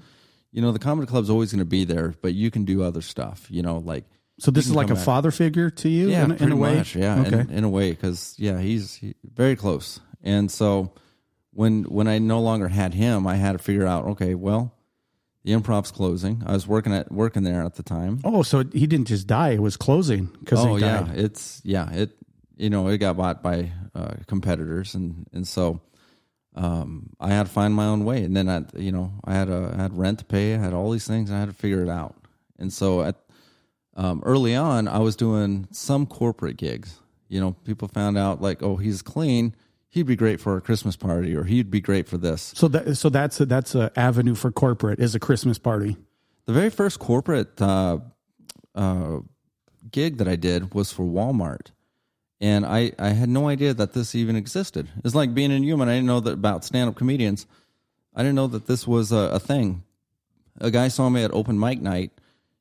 you 0.51 0.61
know 0.61 0.72
the 0.72 0.80
comedy 0.80 1.07
club's 1.07 1.30
always 1.30 1.53
going 1.53 1.61
to 1.61 1.64
be 1.64 1.84
there, 1.84 2.14
but 2.20 2.34
you 2.34 2.51
can 2.51 2.64
do 2.64 2.82
other 2.82 3.03
stuff. 3.03 3.47
You 3.49 3.62
know 3.62 3.78
like 3.78 4.05
so 4.39 4.51
this 4.51 4.66
is 4.66 4.74
like 4.74 4.91
a 4.91 4.95
back. 4.95 5.05
father 5.05 5.30
figure 5.30 5.70
to 5.70 5.89
you 5.89 6.11
yeah, 6.11 6.24
in, 6.24 6.30
a- 6.32 6.36
in 6.36 6.53
a 6.53 6.57
way. 6.57 6.76
much. 6.76 6.95
Yeah, 6.97 7.20
Okay. 7.20 7.41
in, 7.41 7.51
in 7.51 7.64
a 7.64 7.68
way, 7.68 7.91
because 7.91 8.34
yeah, 8.39 8.61
he's 8.61 8.95
he, 8.97 9.14
very 9.34 9.57
close. 9.57 10.01
And 10.22 10.51
so 10.51 10.93
when 11.53 11.84
when 11.84 12.09
I 12.09 12.18
no 12.18 12.41
longer 12.41 12.68
had 12.68 12.95
him, 12.95 13.26
I 13.26 13.36
had 13.36 13.53
to 13.53 13.59
figure 13.59 13.86
out. 13.86 14.05
Okay, 14.07 14.34
well, 14.34 14.72
the 15.45 15.53
improv's 15.53 15.91
closing. 15.91 16.43
I 16.47 16.53
was 16.53 16.66
working 16.66 16.93
at 16.93 17.11
working 17.11 17.43
there 17.45 17.62
at 17.62 17.74
the 17.74 17.82
time. 17.82 18.20
oh, 18.24 18.43
so 18.43 18.64
he 18.72 18.86
didn't 18.86 19.09
just 19.09 19.26
die; 19.26 19.51
it 19.51 19.62
was 19.62 19.76
closing 19.76 20.26
because 20.41 20.64
oh 20.64 20.76
yeah, 20.76 21.11
it's 21.14 21.61
yeah 21.64 21.91
it 21.93 22.11
you 22.57 22.70
know 22.70 22.89
it 22.89 22.99
got 22.99 23.16
bought 23.16 23.43
by 23.43 23.72
uh, 23.95 24.14
competitors 24.26 24.95
and 24.95 25.26
and 25.32 25.47
so. 25.47 25.80
Um, 26.55 27.11
I 27.20 27.28
had 27.28 27.47
to 27.47 27.53
find 27.53 27.72
my 27.72 27.86
own 27.86 28.05
way, 28.05 28.24
and 28.24 28.36
then 28.36 28.49
I, 28.49 28.64
you 28.76 28.91
know, 28.91 29.12
I 29.24 29.34
had 29.34 29.49
a 29.49 29.74
I 29.78 29.82
had 29.82 29.97
rent 29.97 30.18
to 30.20 30.24
pay, 30.24 30.55
I 30.55 30.59
had 30.59 30.72
all 30.74 30.91
these 30.91 31.07
things, 31.07 31.30
I 31.30 31.39
had 31.39 31.49
to 31.49 31.55
figure 31.55 31.82
it 31.84 31.89
out. 31.89 32.16
And 32.59 32.72
so 32.72 33.03
at 33.03 33.14
um, 33.99 34.22
early 34.24 34.55
on, 34.55 34.86
I 34.86 35.01
was 35.01 35.16
doing 35.16 35.66
some 35.72 36.07
corporate 36.07 36.57
gigs. 36.57 37.01
You 37.28 37.40
know, 37.40 37.57
people 37.64 37.88
found 37.88 38.16
out 38.16 38.40
like, 38.40 38.62
oh, 38.62 38.76
he's 38.76 39.03
clean. 39.03 39.57
He'd 39.88 40.07
be 40.07 40.14
great 40.14 40.40
for 40.40 40.57
a 40.57 40.61
Christmas 40.61 40.96
party, 40.96 41.34
or 41.34 41.42
he'd 41.42 41.68
be 41.68 41.80
great 41.80 42.09
for 42.09 42.16
this. 42.16 42.53
So 42.55 42.68
that 42.68 42.96
so 42.96 43.09
that's 43.09 43.40
a, 43.40 43.46
that's 43.46 43.74
a 43.74 43.90
avenue 43.96 44.36
for 44.36 44.53
corporate 44.53 45.01
is 45.01 45.14
a 45.16 45.18
Christmas 45.18 45.59
party. 45.59 45.96
The 46.44 46.53
very 46.53 46.70
first 46.70 47.01
corporate 47.01 47.61
uh, 47.61 47.99
uh, 48.74 49.18
gig 49.90 50.18
that 50.18 50.28
I 50.28 50.36
did 50.36 50.74
was 50.74 50.92
for 50.92 51.05
Walmart, 51.05 51.72
and 52.40 52.64
I, 52.64 52.92
I 52.99 53.09
had 53.09 53.28
no 53.28 53.49
idea 53.49 53.74
that 53.74 53.94
this 53.94 54.14
even 54.14 54.36
existed. 54.36 54.88
It's 55.05 55.14
like 55.14 55.34
being 55.34 55.51
in 55.51 55.64
human. 55.64 55.88
I 55.88 55.94
didn't 55.94 56.07
know 56.07 56.20
that 56.20 56.34
about 56.34 56.64
stand 56.64 56.88
up 56.88 56.94
comedians. 56.94 57.46
I 58.14 58.22
didn't 58.22 58.36
know 58.36 58.46
that 58.46 58.66
this 58.66 58.86
was 58.86 59.11
a, 59.11 59.30
a 59.32 59.40
thing. 59.40 59.82
A 60.61 60.70
guy 60.70 60.88
saw 60.88 61.09
me 61.09 61.24
at 61.24 61.32
open 61.32 61.59
mic 61.59 61.80
night, 61.80 62.12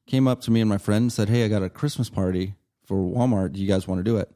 came 0.07 0.27
up 0.27 0.41
to 0.41 0.51
me 0.51 0.61
and 0.61 0.69
my 0.69 0.77
friend 0.79 1.03
and 1.03 1.13
said, 1.13 1.29
"Hey, 1.29 1.45
I 1.45 1.47
got 1.47 1.61
a 1.61 1.69
Christmas 1.69 2.09
party 2.09 2.55
for 2.85 2.97
Walmart. 2.97 3.53
Do 3.53 3.61
you 3.61 3.67
guys 3.67 3.87
want 3.87 3.99
to 3.99 4.03
do 4.03 4.17
it? 4.17 4.31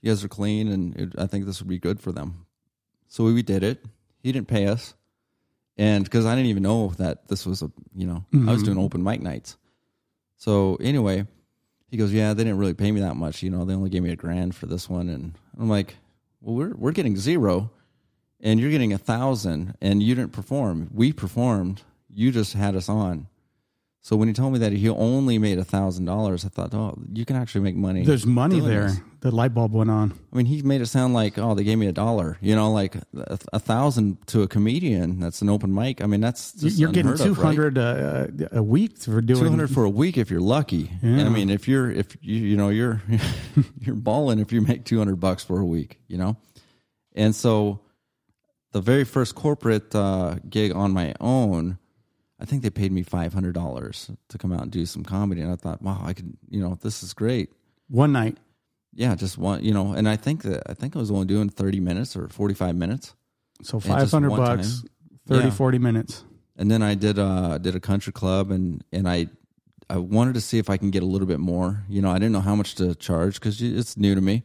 You 0.00 0.12
guys 0.12 0.22
are 0.22 0.28
clean, 0.28 0.68
and 0.68 0.94
it, 0.96 1.14
I 1.18 1.26
think 1.26 1.46
this 1.46 1.60
would 1.60 1.68
be 1.68 1.78
good 1.78 1.98
for 1.98 2.12
them." 2.12 2.46
So 3.08 3.24
we 3.24 3.42
did 3.42 3.64
it. 3.64 3.84
He 4.22 4.30
didn't 4.30 4.48
pay 4.48 4.66
us, 4.66 4.94
and 5.76 6.04
because 6.04 6.26
I 6.26 6.34
didn't 6.36 6.50
even 6.50 6.62
know 6.62 6.92
that 6.98 7.28
this 7.28 7.44
was 7.44 7.62
a 7.62 7.72
you 7.94 8.06
know 8.06 8.24
I 8.32 8.36
was 8.36 8.62
mm-hmm. 8.62 8.64
doing 8.64 8.78
open 8.78 9.02
mic 9.02 9.20
nights. 9.20 9.56
So 10.36 10.76
anyway, 10.76 11.26
he 11.88 11.96
goes, 11.96 12.12
"Yeah, 12.12 12.34
they 12.34 12.44
didn't 12.44 12.58
really 12.58 12.74
pay 12.74 12.92
me 12.92 13.00
that 13.00 13.16
much. 13.16 13.42
You 13.42 13.50
know, 13.50 13.64
they 13.64 13.74
only 13.74 13.90
gave 13.90 14.02
me 14.02 14.10
a 14.10 14.16
grand 14.16 14.54
for 14.54 14.66
this 14.66 14.88
one." 14.88 15.08
And 15.08 15.34
I'm 15.58 15.70
like, 15.70 15.96
"Well, 16.40 16.54
we're 16.54 16.74
we're 16.74 16.92
getting 16.92 17.16
zero, 17.16 17.70
and 18.40 18.60
you're 18.60 18.70
getting 18.70 18.92
a 18.92 18.98
thousand, 18.98 19.76
and 19.80 20.02
you 20.02 20.14
didn't 20.14 20.32
perform. 20.32 20.90
We 20.92 21.12
performed. 21.12 21.82
You 22.10 22.30
just 22.30 22.52
had 22.52 22.76
us 22.76 22.88
on." 22.88 23.28
So 24.06 24.14
when 24.14 24.28
he 24.28 24.34
told 24.34 24.52
me 24.52 24.60
that 24.60 24.70
he 24.70 24.88
only 24.88 25.36
made 25.36 25.58
a 25.58 25.64
thousand 25.64 26.04
dollars, 26.04 26.44
I 26.44 26.48
thought, 26.48 26.72
"Oh, 26.72 26.96
you 27.12 27.24
can 27.24 27.34
actually 27.34 27.62
make 27.62 27.74
money." 27.74 28.04
There's 28.04 28.24
money 28.24 28.60
doing 28.60 28.70
there. 28.70 28.86
this." 28.90 29.00
The 29.18 29.32
light 29.32 29.52
bulb 29.52 29.72
went 29.72 29.90
on. 29.90 30.14
I 30.32 30.36
mean, 30.36 30.46
he 30.46 30.62
made 30.62 30.80
it 30.80 30.86
sound 30.86 31.12
like, 31.12 31.38
"Oh, 31.38 31.56
they 31.56 31.64
gave 31.64 31.76
me 31.76 31.88
a 31.88 31.92
dollar." 31.92 32.38
You 32.40 32.54
know, 32.54 32.70
like 32.70 32.94
a, 32.94 33.36
a 33.52 33.58
thousand 33.58 34.24
to 34.28 34.42
a 34.42 34.46
comedian. 34.46 35.18
That's 35.18 35.42
an 35.42 35.48
open 35.48 35.74
mic. 35.74 36.04
I 36.04 36.06
mean, 36.06 36.20
that's 36.20 36.52
just 36.52 36.78
You're 36.78 36.92
getting 36.92 37.10
unheard 37.10 37.30
of, 37.30 37.38
right? 37.38 37.46
hundred 37.46 37.78
uh, 37.78 38.28
a 38.52 38.62
week 38.62 38.96
for 38.96 39.20
doing. 39.20 39.40
two 39.40 39.50
hundred 39.50 39.72
for 39.72 39.82
a 39.82 39.90
week 39.90 40.16
if 40.18 40.30
you're 40.30 40.38
lucky. 40.40 40.88
And 41.02 41.22
I 41.22 41.28
mean, 41.28 41.50
if 41.50 41.66
you're 41.66 41.90
if 41.90 42.16
you 42.20 42.36
you 42.36 42.56
know 42.56 42.68
you're 42.68 43.02
you're 43.80 43.96
balling 43.96 44.38
if 44.38 44.52
you 44.52 44.60
make 44.60 44.84
two 44.84 44.98
hundred 44.98 45.18
bucks 45.18 45.42
for 45.42 45.58
a 45.58 45.66
week, 45.66 45.98
you 46.06 46.16
know. 46.16 46.36
And 47.16 47.34
so, 47.34 47.80
the 48.70 48.80
very 48.80 49.02
first 49.02 49.34
corporate 49.34 49.92
uh, 49.96 50.36
gig 50.48 50.72
on 50.76 50.92
my 50.92 51.12
own, 51.18 51.78
I 52.40 52.44
think 52.44 52.62
they 52.62 52.70
paid 52.70 52.92
me 52.92 53.02
five 53.02 53.32
hundred 53.32 53.54
dollars 53.54 54.10
to 54.28 54.38
come 54.38 54.52
out 54.52 54.62
and 54.62 54.70
do 54.70 54.84
some 54.86 55.02
comedy, 55.04 55.40
and 55.40 55.50
I 55.50 55.56
thought, 55.56 55.80
wow, 55.82 56.00
I 56.04 56.12
could, 56.12 56.36
you 56.50 56.60
know, 56.60 56.78
this 56.82 57.02
is 57.02 57.14
great. 57.14 57.50
One 57.88 58.12
night. 58.12 58.36
Yeah, 58.94 59.14
just 59.14 59.36
one, 59.38 59.62
you 59.64 59.72
know, 59.74 59.92
and 59.92 60.08
I 60.08 60.16
think 60.16 60.42
that 60.42 60.62
I 60.68 60.74
think 60.74 60.96
I 60.96 60.98
was 60.98 61.10
only 61.10 61.26
doing 61.26 61.48
thirty 61.48 61.80
minutes 61.80 62.16
or 62.16 62.28
forty 62.28 62.54
five 62.54 62.74
minutes, 62.76 63.14
So 63.62 63.78
500 63.80 64.28
one 64.30 64.38
bucks, 64.40 64.80
time. 64.82 64.90
30, 65.28 65.44
Yeah. 65.48 65.50
40 65.50 65.78
minutes. 65.78 66.24
and 66.56 66.70
then 66.70 66.82
I 66.82 66.94
did 66.94 67.18
uh 67.18 67.58
did 67.58 67.74
a 67.74 67.80
country 67.80 68.12
club, 68.12 68.50
and 68.50 68.82
and 68.92 69.08
I 69.08 69.28
I 69.90 69.98
wanted 69.98 70.34
to 70.34 70.40
see 70.40 70.58
if 70.58 70.68
I 70.70 70.76
can 70.78 70.90
get 70.90 71.02
a 71.02 71.06
little 71.06 71.28
bit 71.28 71.40
more. 71.40 71.84
You 71.88 72.00
know, 72.02 72.10
I 72.10 72.14
didn't 72.18 72.32
know 72.32 72.40
how 72.40 72.56
much 72.56 72.74
to 72.76 72.94
charge 72.94 73.34
because 73.40 73.60
it's 73.62 73.96
new 73.96 74.14
to 74.14 74.20
me. 74.20 74.42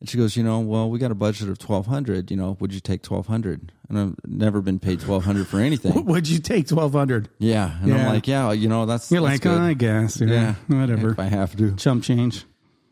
And 0.00 0.08
she 0.08 0.16
goes, 0.16 0.36
you 0.36 0.44
know, 0.44 0.60
well, 0.60 0.88
we 0.88 0.98
got 1.00 1.10
a 1.10 1.14
budget 1.16 1.48
of 1.48 1.58
twelve 1.58 1.86
hundred. 1.86 2.30
You 2.30 2.36
know, 2.36 2.56
would 2.60 2.72
you 2.72 2.80
take 2.80 3.02
twelve 3.02 3.26
hundred? 3.26 3.72
And 3.88 3.98
I've 3.98 4.14
never 4.30 4.60
been 4.60 4.78
paid 4.78 5.00
twelve 5.00 5.24
hundred 5.24 5.48
for 5.48 5.58
anything. 5.58 6.04
Would 6.06 6.28
you 6.28 6.38
take 6.38 6.68
1200 6.70 7.30
Yeah, 7.38 7.78
and 7.80 7.88
Yeah. 7.88 8.06
I'm 8.08 8.14
like, 8.14 8.28
yeah, 8.28 8.52
you 8.52 8.68
know, 8.68 8.84
that's 8.86 9.10
You're 9.10 9.22
that's 9.22 9.32
like, 9.32 9.40
good. 9.42 9.58
I 9.60 9.72
guess. 9.74 10.20
Yeah. 10.20 10.54
Whatever. 10.66 11.10
if 11.12 11.18
I 11.18 11.24
have 11.24 11.56
to. 11.56 11.74
Chump 11.76 12.04
change. 12.04 12.44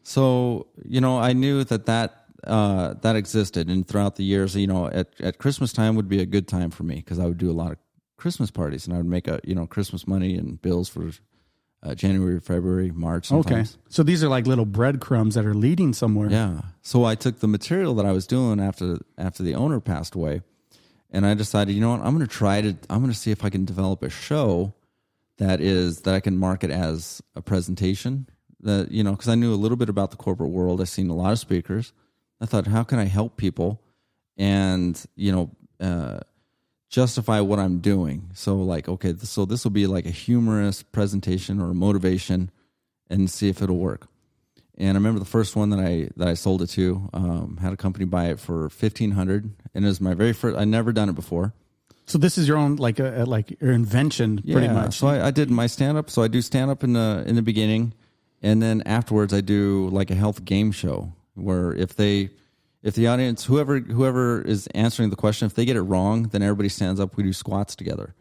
So 0.02 0.66
you 0.84 1.00
know, 1.00 1.18
I 1.18 1.32
knew 1.32 1.64
that 1.64 1.86
that 1.86 2.24
uh, 2.44 2.94
that 3.02 3.14
existed, 3.16 3.68
and 3.68 3.86
throughout 3.86 4.16
the 4.16 4.24
years, 4.24 4.56
you 4.56 4.66
know, 4.66 4.86
at 4.88 5.08
at 5.20 5.38
Christmas 5.38 5.72
time 5.72 5.96
would 5.96 6.08
be 6.08 6.20
a 6.20 6.26
good 6.26 6.48
time 6.48 6.70
for 6.70 6.82
me 6.84 6.96
because 6.96 7.18
I 7.18 7.26
would 7.26 7.38
do 7.38 7.50
a 7.50 7.52
lot 7.62 7.72
of 7.72 7.78
Christmas 8.16 8.50
parties, 8.50 8.86
and 8.86 8.94
I 8.94 8.98
would 8.98 9.06
make 9.06 9.28
a 9.28 9.40
you 9.44 9.54
know 9.54 9.66
Christmas 9.66 10.06
money 10.06 10.36
and 10.36 10.60
bills 10.62 10.88
for 10.88 11.10
uh, 11.82 11.94
January, 11.94 12.40
February, 12.40 12.90
March. 12.90 13.30
Okay. 13.30 13.64
So 13.88 14.02
these 14.02 14.24
are 14.24 14.28
like 14.28 14.46
little 14.46 14.64
breadcrumbs 14.64 15.34
that 15.34 15.44
are 15.44 15.54
leading 15.54 15.92
somewhere. 15.92 16.30
Yeah. 16.30 16.60
So 16.82 17.04
I 17.04 17.14
took 17.14 17.40
the 17.40 17.48
material 17.48 17.94
that 17.96 18.06
I 18.06 18.12
was 18.12 18.26
doing 18.26 18.60
after 18.60 18.98
after 19.18 19.42
the 19.42 19.54
owner 19.54 19.80
passed 19.80 20.14
away, 20.14 20.42
and 21.10 21.26
I 21.26 21.34
decided, 21.34 21.74
you 21.74 21.80
know 21.80 21.90
what, 21.90 22.00
I'm 22.00 22.14
going 22.14 22.26
to 22.26 22.32
try 22.32 22.60
to 22.60 22.76
I'm 22.90 23.00
going 23.00 23.12
to 23.12 23.18
see 23.18 23.30
if 23.30 23.44
I 23.44 23.50
can 23.50 23.64
develop 23.64 24.02
a 24.02 24.10
show 24.10 24.74
that 25.38 25.60
is 25.60 26.00
that 26.02 26.14
I 26.14 26.20
can 26.20 26.36
market 26.36 26.70
as 26.70 27.22
a 27.34 27.42
presentation. 27.42 28.28
That 28.60 28.90
you 28.90 29.04
know, 29.04 29.12
because 29.12 29.28
I 29.28 29.34
knew 29.34 29.52
a 29.52 29.56
little 29.56 29.76
bit 29.76 29.88
about 29.88 30.10
the 30.10 30.16
corporate 30.16 30.50
world. 30.50 30.80
I've 30.80 30.88
seen 30.88 31.10
a 31.10 31.14
lot 31.14 31.32
of 31.32 31.38
speakers. 31.38 31.92
I 32.40 32.46
thought, 32.46 32.66
how 32.66 32.82
can 32.82 32.98
I 32.98 33.04
help 33.04 33.36
people, 33.36 33.82
and 34.36 35.00
you 35.14 35.32
know, 35.32 35.50
uh, 35.80 36.20
justify 36.88 37.40
what 37.40 37.58
I'm 37.58 37.78
doing? 37.78 38.30
So 38.34 38.56
like, 38.56 38.88
okay, 38.88 39.14
so 39.22 39.44
this 39.44 39.64
will 39.64 39.70
be 39.72 39.86
like 39.86 40.06
a 40.06 40.10
humorous 40.10 40.82
presentation 40.82 41.60
or 41.60 41.74
motivation, 41.74 42.50
and 43.10 43.30
see 43.30 43.48
if 43.48 43.62
it'll 43.62 43.76
work. 43.78 44.08
And 44.78 44.90
I 44.90 44.94
remember 44.94 45.18
the 45.18 45.24
first 45.24 45.56
one 45.56 45.70
that 45.70 45.80
I 45.80 46.10
that 46.16 46.28
I 46.28 46.34
sold 46.34 46.60
it 46.62 46.66
to 46.70 47.08
um, 47.14 47.58
had 47.62 47.72
a 47.72 47.76
company 47.76 48.04
buy 48.04 48.26
it 48.26 48.38
for 48.40 48.68
fifteen 48.68 49.12
hundred, 49.12 49.50
and 49.74 49.84
it 49.84 49.88
was 49.88 50.00
my 50.00 50.14
very 50.14 50.32
first. 50.32 50.56
I 50.58 50.64
never 50.64 50.92
done 50.92 51.08
it 51.08 51.14
before. 51.14 51.54
So 52.08 52.18
this 52.18 52.38
is 52.38 52.46
your 52.46 52.56
own 52.58 52.76
like 52.76 52.98
a, 53.00 53.22
a- 53.22 53.26
like 53.26 53.60
your 53.60 53.72
invention, 53.72 54.40
pretty 54.42 54.68
much. 54.68 54.98
So 54.98 55.08
I, 55.08 55.28
I 55.28 55.30
did 55.30 55.50
my 55.50 55.66
stand 55.66 55.96
up. 55.98 56.08
So 56.10 56.22
I 56.22 56.28
do 56.28 56.40
stand 56.42 56.70
up 56.70 56.84
in 56.84 56.92
the 56.92 57.24
in 57.26 57.36
the 57.36 57.42
beginning, 57.42 57.94
and 58.42 58.62
then 58.62 58.82
afterwards 58.86 59.32
I 59.32 59.40
do 59.40 59.88
like 59.90 60.10
a 60.10 60.14
health 60.14 60.44
game 60.44 60.72
show 60.72 61.12
where 61.34 61.72
if 61.72 61.96
they 61.96 62.30
if 62.82 62.94
the 62.94 63.06
audience 63.08 63.44
whoever 63.44 63.78
whoever 63.80 64.42
is 64.42 64.66
answering 64.68 65.10
the 65.10 65.16
question 65.16 65.46
if 65.46 65.54
they 65.54 65.64
get 65.64 65.76
it 65.76 65.82
wrong, 65.82 66.24
then 66.24 66.42
everybody 66.42 66.68
stands 66.68 67.00
up. 67.00 67.16
We 67.16 67.22
do 67.24 67.32
squats 67.32 67.74
together. 67.76 68.14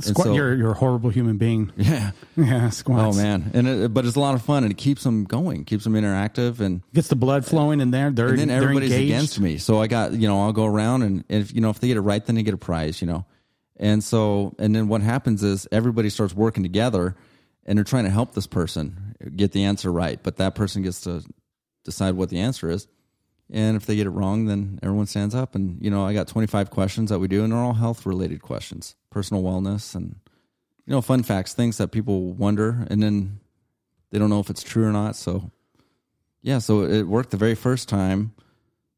Squat, 0.00 0.26
so- 0.28 0.34
you're 0.34 0.54
you're 0.54 0.70
a 0.70 0.74
horrible 0.74 1.10
human 1.10 1.38
being. 1.38 1.72
Yeah. 1.76 2.12
Yeah, 2.36 2.70
squats. 2.70 3.16
Oh 3.16 3.20
man, 3.20 3.50
and 3.52 3.66
it, 3.66 3.94
but 3.94 4.06
it's 4.06 4.14
a 4.16 4.20
lot 4.20 4.34
of 4.36 4.42
fun 4.42 4.62
and 4.62 4.70
it 4.72 4.76
keeps 4.78 5.02
them 5.02 5.24
going, 5.24 5.64
keeps 5.64 5.82
them 5.84 5.94
interactive, 5.94 6.60
and 6.60 6.82
Gets 6.94 7.08
the 7.08 7.16
blood 7.16 7.44
flowing 7.44 7.80
in 7.80 7.90
there. 7.90 8.10
They're 8.12 8.28
and 8.28 8.38
then 8.38 8.50
everybody's 8.50 8.92
engaged. 8.92 9.12
against 9.12 9.40
me. 9.40 9.58
So 9.58 9.80
I 9.80 9.88
got, 9.88 10.12
you 10.12 10.28
know, 10.28 10.42
I'll 10.42 10.52
go 10.52 10.66
around 10.66 11.02
and 11.02 11.24
if 11.28 11.52
you 11.52 11.60
know 11.60 11.70
if 11.70 11.80
they 11.80 11.88
get 11.88 11.96
it 11.96 12.02
right, 12.02 12.24
then 12.24 12.36
they 12.36 12.44
get 12.44 12.54
a 12.54 12.58
prize, 12.58 13.00
you 13.00 13.08
know. 13.08 13.26
And 13.76 14.02
so 14.04 14.54
and 14.60 14.74
then 14.74 14.86
what 14.86 15.00
happens 15.02 15.42
is 15.42 15.66
everybody 15.72 16.10
starts 16.10 16.32
working 16.34 16.62
together 16.62 17.16
and 17.66 17.76
they're 17.76 17.84
trying 17.84 18.04
to 18.04 18.10
help 18.10 18.34
this 18.34 18.46
person 18.46 19.16
get 19.34 19.50
the 19.50 19.64
answer 19.64 19.90
right, 19.90 20.22
but 20.22 20.36
that 20.36 20.54
person 20.54 20.82
gets 20.82 21.00
to 21.02 21.24
decide 21.84 22.14
what 22.14 22.28
the 22.28 22.38
answer 22.38 22.70
is. 22.70 22.86
And 23.50 23.76
if 23.76 23.86
they 23.86 23.96
get 23.96 24.06
it 24.06 24.10
wrong, 24.10 24.44
then 24.46 24.78
everyone 24.82 25.06
stands 25.06 25.34
up 25.34 25.54
and 25.54 25.78
you 25.80 25.90
know, 25.90 26.04
I 26.04 26.12
got 26.12 26.28
25 26.28 26.70
questions 26.70 27.08
that 27.10 27.18
we 27.18 27.28
do 27.28 27.42
and 27.44 27.52
they're 27.52 27.58
all 27.58 27.72
health 27.74 28.04
related 28.04 28.42
questions, 28.42 28.94
personal 29.10 29.42
wellness 29.42 29.94
and 29.94 30.16
you 30.86 30.92
know, 30.92 31.00
fun 31.00 31.22
facts, 31.22 31.54
things 31.54 31.78
that 31.78 31.88
people 31.92 32.32
wonder 32.32 32.86
and 32.90 33.02
then 33.02 33.40
they 34.10 34.18
don't 34.18 34.30
know 34.30 34.40
if 34.40 34.50
it's 34.50 34.62
true 34.62 34.84
or 34.86 34.92
not. 34.92 35.16
So 35.16 35.50
yeah, 36.42 36.58
so 36.58 36.82
it 36.84 37.02
worked 37.04 37.30
the 37.30 37.36
very 37.36 37.54
first 37.54 37.88
time. 37.88 38.32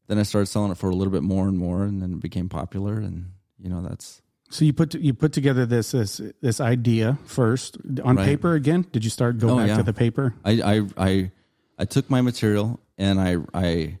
Then 0.07 0.19
I 0.19 0.23
started 0.23 0.47
selling 0.47 0.71
it 0.71 0.77
for 0.77 0.89
a 0.89 0.95
little 0.95 1.11
bit 1.13 1.23
more 1.23 1.47
and 1.47 1.57
more, 1.57 1.83
and 1.83 2.01
then 2.01 2.13
it 2.13 2.19
became 2.19 2.49
popular. 2.49 2.95
And 2.99 3.31
you 3.57 3.69
know, 3.69 3.81
that's 3.81 4.21
So 4.49 4.65
you 4.65 4.73
put 4.73 4.93
you 4.95 5.13
put 5.13 5.31
together 5.33 5.65
this 5.65 5.91
this 5.91 6.19
this 6.41 6.59
idea 6.59 7.17
first 7.25 7.77
on 8.03 8.17
Right. 8.17 8.25
paper 8.25 8.53
again. 8.53 8.85
Did 8.91 9.03
you 9.05 9.09
start 9.09 9.37
go 9.39 9.51
Oh, 9.51 9.57
back 9.57 9.69
yeah. 9.69 9.77
to 9.77 9.83
the 9.83 9.93
paper? 9.93 10.33
I 10.43 10.51
I 10.61 10.81
I, 10.97 11.31
I 11.79 11.85
took 11.85 12.09
my 12.09 12.19
material 12.21 12.79
and 12.97 13.19
I 13.21 13.37
I 13.53 13.97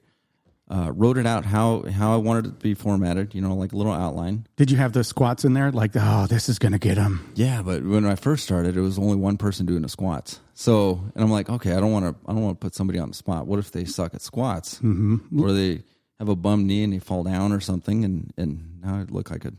uh, 0.71 0.91
wrote 0.93 1.17
it 1.17 1.27
out 1.27 1.43
how 1.43 1.83
how 1.83 2.13
I 2.13 2.17
wanted 2.17 2.45
it 2.45 2.49
to 2.59 2.63
be 2.63 2.73
formatted. 2.73 3.35
You 3.35 3.41
know, 3.41 3.53
like 3.55 3.73
a 3.73 3.75
little 3.75 3.91
outline. 3.91 4.47
Did 4.55 4.71
you 4.71 4.77
have 4.77 4.93
the 4.93 5.03
squats 5.03 5.43
in 5.43 5.53
there? 5.53 5.71
Like, 5.71 5.91
oh, 5.95 6.27
this 6.27 6.47
is 6.47 6.59
gonna 6.59 6.79
get 6.79 6.95
them. 6.95 7.29
Yeah, 7.35 7.61
but 7.61 7.83
when 7.83 8.05
I 8.05 8.15
first 8.15 8.43
started, 8.43 8.77
it 8.77 8.81
was 8.81 8.97
only 8.97 9.17
one 9.17 9.37
person 9.37 9.65
doing 9.65 9.81
the 9.81 9.89
squats. 9.89 10.39
So, 10.53 11.01
and 11.13 11.23
I'm 11.23 11.31
like, 11.31 11.49
okay, 11.49 11.73
I 11.73 11.79
don't 11.79 11.91
want 11.91 12.05
to, 12.05 12.15
I 12.29 12.33
don't 12.33 12.43
want 12.43 12.59
to 12.59 12.63
put 12.65 12.75
somebody 12.75 12.99
on 12.99 13.09
the 13.09 13.15
spot. 13.15 13.47
What 13.47 13.59
if 13.59 13.71
they 13.71 13.83
suck 13.83 14.13
at 14.13 14.21
squats, 14.21 14.75
mm-hmm. 14.75 15.41
or 15.41 15.51
they 15.51 15.83
have 16.19 16.29
a 16.29 16.35
bum 16.35 16.67
knee 16.67 16.83
and 16.83 16.93
they 16.93 16.99
fall 16.99 17.23
down 17.23 17.51
or 17.51 17.59
something, 17.59 18.05
and 18.05 18.31
and 18.37 18.79
now 18.81 18.95
I 18.95 19.03
look 19.09 19.29
like 19.29 19.43
a, 19.43 19.53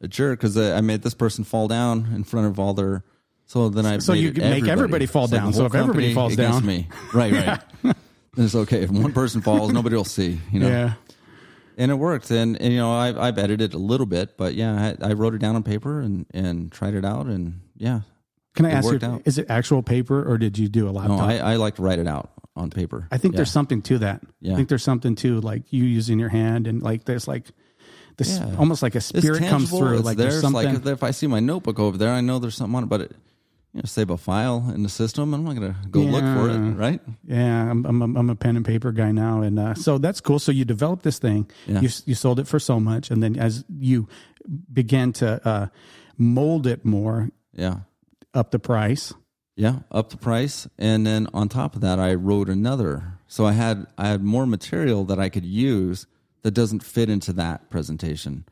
a 0.00 0.08
jerk 0.08 0.40
because 0.40 0.56
I 0.56 0.80
made 0.80 1.02
this 1.02 1.14
person 1.14 1.44
fall 1.44 1.68
down 1.68 2.10
in 2.14 2.24
front 2.24 2.48
of 2.48 2.58
all 2.58 2.74
their. 2.74 3.04
So 3.48 3.68
then 3.68 3.86
I 3.86 3.98
So 3.98 4.14
you 4.14 4.32
make 4.32 4.66
everybody 4.66 5.06
fall 5.06 5.24
It's 5.24 5.32
like 5.32 5.42
down. 5.42 5.52
So 5.52 5.66
if 5.66 5.74
everybody 5.76 6.12
falls 6.12 6.34
down- 6.34 6.66
me, 6.66 6.88
right, 7.14 7.60
right. 7.84 7.96
It's 8.36 8.54
okay 8.54 8.82
if 8.82 8.90
one 8.90 9.12
person 9.12 9.40
falls, 9.42 9.72
nobody 9.72 9.96
will 9.96 10.04
see. 10.04 10.40
You 10.52 10.60
know, 10.60 10.68
Yeah. 10.68 10.92
and 11.76 11.90
it 11.90 11.94
worked. 11.94 12.30
And, 12.30 12.60
and 12.60 12.72
you 12.72 12.78
know, 12.78 12.92
I've, 12.92 13.18
I've 13.18 13.38
edited 13.38 13.74
a 13.74 13.78
little 13.78 14.06
bit, 14.06 14.36
but 14.36 14.54
yeah, 14.54 14.94
I, 15.02 15.08
I 15.10 15.12
wrote 15.14 15.34
it 15.34 15.38
down 15.38 15.56
on 15.56 15.62
paper 15.62 16.00
and 16.00 16.26
and 16.32 16.70
tried 16.72 16.94
it 16.94 17.04
out, 17.04 17.26
and 17.26 17.60
yeah, 17.76 18.00
Can 18.54 18.64
I 18.66 18.70
ask 18.70 18.90
you? 18.90 18.98
out. 19.02 19.22
Is 19.24 19.38
it 19.38 19.46
actual 19.48 19.82
paper 19.82 20.22
or 20.26 20.38
did 20.38 20.58
you 20.58 20.68
do 20.68 20.88
a 20.88 20.92
no, 20.92 20.98
laptop? 20.98 21.20
I, 21.22 21.38
I 21.38 21.56
like 21.56 21.76
to 21.76 21.82
write 21.82 21.98
it 21.98 22.06
out 22.08 22.30
on 22.54 22.70
paper. 22.70 23.06
I 23.10 23.18
think 23.18 23.34
Yeah. 23.34 23.38
there's 23.38 23.50
something 23.50 23.82
to 23.82 23.98
that. 23.98 24.22
I 24.50 24.54
think 24.54 24.68
there's 24.70 24.82
something 24.82 25.14
to 25.16 25.40
like 25.40 25.70
you 25.72 25.84
using 25.84 26.18
your 26.18 26.30
hand 26.30 26.66
and 26.66 26.82
like 26.82 27.04
there's 27.04 27.28
like 27.28 27.44
this 28.16 28.38
Yeah. 28.38 28.56
almost 28.58 28.82
like 28.82 28.94
a 28.94 29.00
spirit 29.02 29.42
comes 29.44 29.68
through. 29.68 29.98
Like 29.98 30.16
there. 30.16 30.30
there's 30.30 30.40
something. 30.40 30.74
like 30.74 30.86
if 30.86 31.02
I 31.02 31.10
see 31.10 31.26
my 31.26 31.40
notebook 31.40 31.78
over 31.78 31.98
there, 31.98 32.10
I 32.10 32.22
know 32.22 32.38
there's 32.38 32.54
something 32.54 32.74
on 32.76 32.84
it, 32.84 32.86
but 32.88 33.00
it, 33.02 33.12
you 33.76 33.82
know, 33.82 33.86
save 33.86 34.08
a 34.10 34.16
file 34.16 34.72
in 34.74 34.82
the 34.82 34.88
system. 34.88 35.34
I'm 35.34 35.44
not 35.44 35.54
going 35.54 35.72
to 35.74 35.88
go 35.90 36.00
look 36.00 36.22
for 36.24 36.48
it, 36.48 36.58
right? 36.76 37.00
yeah, 37.26 37.70
I'm, 37.70 37.84
I'm 37.84 38.16
I'm 38.16 38.30
a 38.30 38.34
pen 38.34 38.56
and 38.56 38.64
paper 38.64 38.90
guy 38.90 39.12
now, 39.12 39.42
and 39.42 39.58
uh, 39.58 39.74
so 39.74 39.98
that's 39.98 40.20
cool. 40.20 40.38
So 40.38 40.50
you 40.50 40.64
developed 40.64 41.02
this 41.02 41.18
thing. 41.18 41.50
Yeah. 41.66 41.80
You 41.82 41.90
you 42.06 42.14
sold 42.14 42.40
it 42.40 42.48
for 42.48 42.58
so 42.58 42.80
much, 42.80 43.10
and 43.10 43.22
then 43.22 43.36
as 43.38 43.64
you 43.78 44.08
began 44.72 45.12
to 45.14 45.46
uh, 45.46 45.66
mold 46.16 46.66
it 46.66 46.84
more, 46.84 47.28
Yeah. 47.52 47.80
up 48.32 48.50
the 48.50 48.58
price. 48.58 49.12
Yeah, 49.56 49.80
up 49.90 50.10
the 50.10 50.16
price, 50.18 50.68
and 50.78 51.06
then 51.06 51.28
on 51.32 51.48
top 51.48 51.74
of 51.74 51.80
that, 51.80 51.98
I 51.98 52.14
wrote 52.14 52.48
another. 52.50 53.18
So 53.26 53.46
I 53.46 53.52
had 53.52 53.86
I 53.98 54.08
had 54.08 54.22
more 54.22 54.46
material 54.46 55.04
that 55.04 55.18
I 55.18 55.28
could 55.30 55.44
use 55.46 56.06
that 56.42 56.52
doesn't 56.52 56.82
fit 56.82 57.08
into 57.10 57.32
that 57.34 57.68
presentation, 57.70 58.44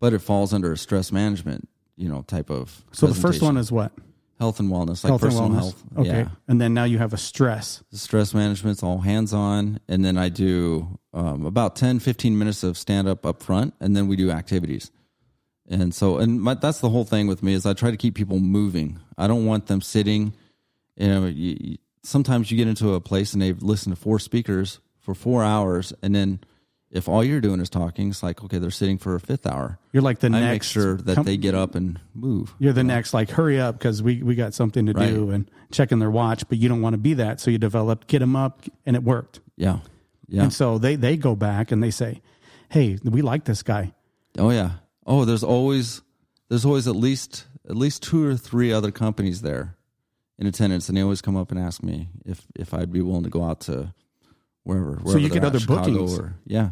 but 0.00 0.12
it 0.12 0.18
falls 0.20 0.52
under 0.52 0.72
a 0.72 0.76
stress 0.76 1.10
management, 1.12 1.68
you 1.96 2.08
know, 2.08 2.22
type 2.22 2.50
of. 2.50 2.84
So 2.92 3.06
the 3.06 3.14
first 3.14 3.40
one 3.42 3.56
is 3.56 3.70
what 3.72 3.92
health 4.38 4.58
and 4.60 4.70
wellness, 4.70 5.04
like 5.04 5.10
health 5.10 5.22
and 5.22 5.30
personal 5.30 5.50
wellness. 5.50 5.54
health. 5.58 5.84
Okay, 5.98 6.08
Yeah, 6.08 6.28
and 6.48 6.60
then 6.60 6.74
now 6.74 6.84
you 6.84 6.98
have 6.98 7.12
a 7.12 7.16
stress. 7.16 7.82
stress 7.92 8.34
management's 8.34 8.82
all 8.82 8.98
hands 8.98 9.32
on, 9.32 9.78
and 9.88 10.04
then 10.04 10.16
I 10.18 10.28
do 10.28 10.98
um, 11.14 11.46
about 11.46 11.76
10, 11.76 12.00
15 12.00 12.36
minutes 12.38 12.62
of 12.64 12.76
stand 12.76 13.06
up 13.08 13.24
up 13.24 13.42
front, 13.42 13.74
and 13.80 13.94
then 13.96 14.08
we 14.08 14.16
do 14.16 14.30
activities. 14.30 14.90
And 15.68 15.94
so, 15.94 16.18
and 16.18 16.40
my, 16.42 16.54
that's 16.54 16.80
the 16.80 16.90
whole 16.90 17.04
thing 17.04 17.28
with 17.28 17.42
me 17.42 17.52
is 17.54 17.64
I 17.66 17.72
try 17.72 17.90
to 17.92 17.96
keep 17.96 18.14
people 18.14 18.40
moving. 18.40 18.98
I 19.16 19.26
don't 19.28 19.46
want 19.46 19.66
them 19.68 19.80
sitting. 19.80 20.34
You 20.96 21.08
know, 21.08 21.26
you, 21.26 21.56
you- 21.60 21.78
sometimes 22.04 22.50
you 22.50 22.56
get 22.56 22.66
into 22.66 22.94
a 22.94 23.00
place 23.00 23.32
and 23.32 23.40
they've 23.40 23.62
listened 23.62 23.94
to 23.94 24.00
four 24.02 24.18
speakers 24.18 24.80
for 24.98 25.14
four 25.14 25.44
hours, 25.44 25.92
and 26.02 26.14
then 26.14 26.40
if 26.92 27.08
all 27.08 27.24
you're 27.24 27.40
doing 27.40 27.58
is 27.60 27.70
talking, 27.70 28.10
it's 28.10 28.22
like 28.22 28.44
okay, 28.44 28.58
they're 28.58 28.70
sitting 28.70 28.98
for 28.98 29.14
a 29.14 29.20
fifth 29.20 29.46
hour. 29.46 29.78
You're 29.92 30.02
like 30.02 30.18
the 30.18 30.26
I 30.26 30.30
next. 30.30 30.52
make 30.52 30.62
sure 30.62 30.96
that 30.98 31.24
they 31.24 31.38
get 31.38 31.54
up 31.54 31.74
and 31.74 31.98
move. 32.14 32.54
You're 32.58 32.74
the 32.74 32.84
next. 32.84 33.14
Like 33.14 33.30
hurry 33.30 33.58
up 33.58 33.78
because 33.78 34.02
we 34.02 34.22
we 34.22 34.34
got 34.34 34.52
something 34.54 34.86
to 34.86 34.92
do 34.92 35.30
and 35.30 35.50
checking 35.72 35.98
their 35.98 36.10
watch, 36.10 36.46
but 36.48 36.58
you 36.58 36.68
don't 36.68 36.82
want 36.82 36.92
to 36.94 36.98
be 36.98 37.14
that. 37.14 37.40
So 37.40 37.50
you 37.50 37.58
developed 37.58 38.06
get 38.08 38.18
them 38.18 38.36
up, 38.36 38.62
and 38.84 38.94
it 38.94 39.02
worked. 39.02 39.40
Yeah, 39.56 39.78
yeah. 40.28 40.44
And 40.44 40.52
so 40.52 40.78
they 40.78 40.96
they 40.96 41.16
go 41.16 41.34
back 41.34 41.72
and 41.72 41.82
they 41.82 41.90
say, 41.90 42.20
"Hey, 42.68 42.98
we 43.02 43.22
like 43.22 43.44
this 43.44 43.62
guy." 43.62 43.94
Oh 44.38 44.50
yeah. 44.50 44.72
Oh, 45.06 45.24
there's 45.24 45.42
always 45.42 46.02
there's 46.48 46.66
always 46.66 46.86
at 46.86 46.96
least 46.96 47.46
at 47.68 47.76
least 47.76 48.02
two 48.02 48.24
or 48.24 48.36
three 48.36 48.70
other 48.72 48.90
companies 48.90 49.40
there 49.40 49.76
in 50.38 50.46
attendance, 50.46 50.88
and 50.88 50.98
they 50.98 51.02
always 51.02 51.22
come 51.22 51.36
up 51.36 51.50
and 51.50 51.58
ask 51.58 51.82
me 51.82 52.08
if 52.26 52.46
if 52.54 52.74
I'd 52.74 52.92
be 52.92 53.00
willing 53.00 53.24
to 53.24 53.30
go 53.30 53.44
out 53.44 53.60
to 53.62 53.94
wherever. 54.64 54.96
wherever 54.96 55.18
you 55.18 55.30
get 55.30 55.44
other 55.44 55.58
Chicago 55.58 55.90
bookings. 55.90 56.18
Or, 56.18 56.34
yeah, 56.46 56.70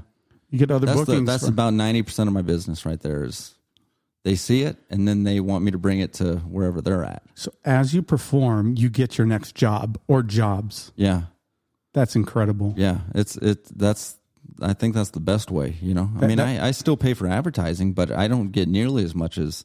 You 0.51 0.59
get 0.59 0.71
other 0.71 0.87
that's 0.87 1.01
the, 1.01 1.07
bookings. 1.07 1.27
that's 1.27 1.45
from- 1.45 1.53
about 1.55 1.75
ninety 1.75 2.03
percent 2.03 2.29
of 2.29 2.35
my 2.35 2.43
business 2.43 2.85
right 2.85 3.01
there 3.01 3.25
is 3.25 3.55
they 4.25 4.35
see 4.35 4.63
it 4.63 4.77
and 4.91 5.09
then 5.09 5.25
they 5.25 5.41
want 5.41 5.65
me 5.65 5.71
to 5.71 5.79
bring 5.79 6.01
it 6.01 6.13
to 6.15 6.37
wherever 6.39 6.81
they're 6.83 7.05
at. 7.05 7.23
So 7.35 7.53
as 7.65 7.95
you 7.95 8.03
perform, 8.03 8.75
you 8.77 8.91
get 8.91 9.17
your 9.17 9.27
next 9.27 9.55
job 9.55 9.99
or 10.09 10.23
jobs. 10.23 10.93
Yeah. 10.97 11.23
That's 11.95 12.15
incredible. 12.17 12.75
Yeah. 12.77 12.99
It's 13.15 13.37
it 13.37 13.65
that's 13.77 14.17
I 14.63 14.75
think 14.75 14.95
that's 14.95 15.11
the 15.11 15.21
best 15.21 15.51
way, 15.51 15.77
you 15.81 15.95
know. 15.95 16.11
I 16.21 16.27
mean, 16.27 16.37
that- 16.37 16.63
I, 16.63 16.69
I 16.69 16.71
still 16.73 16.97
pay 16.97 17.15
for 17.15 17.27
advertising, 17.27 17.93
but 17.95 18.11
I 18.11 18.29
don't 18.29 18.51
get 18.51 18.69
nearly 18.69 19.05
as 19.05 19.15
much 19.15 19.39
as 19.39 19.65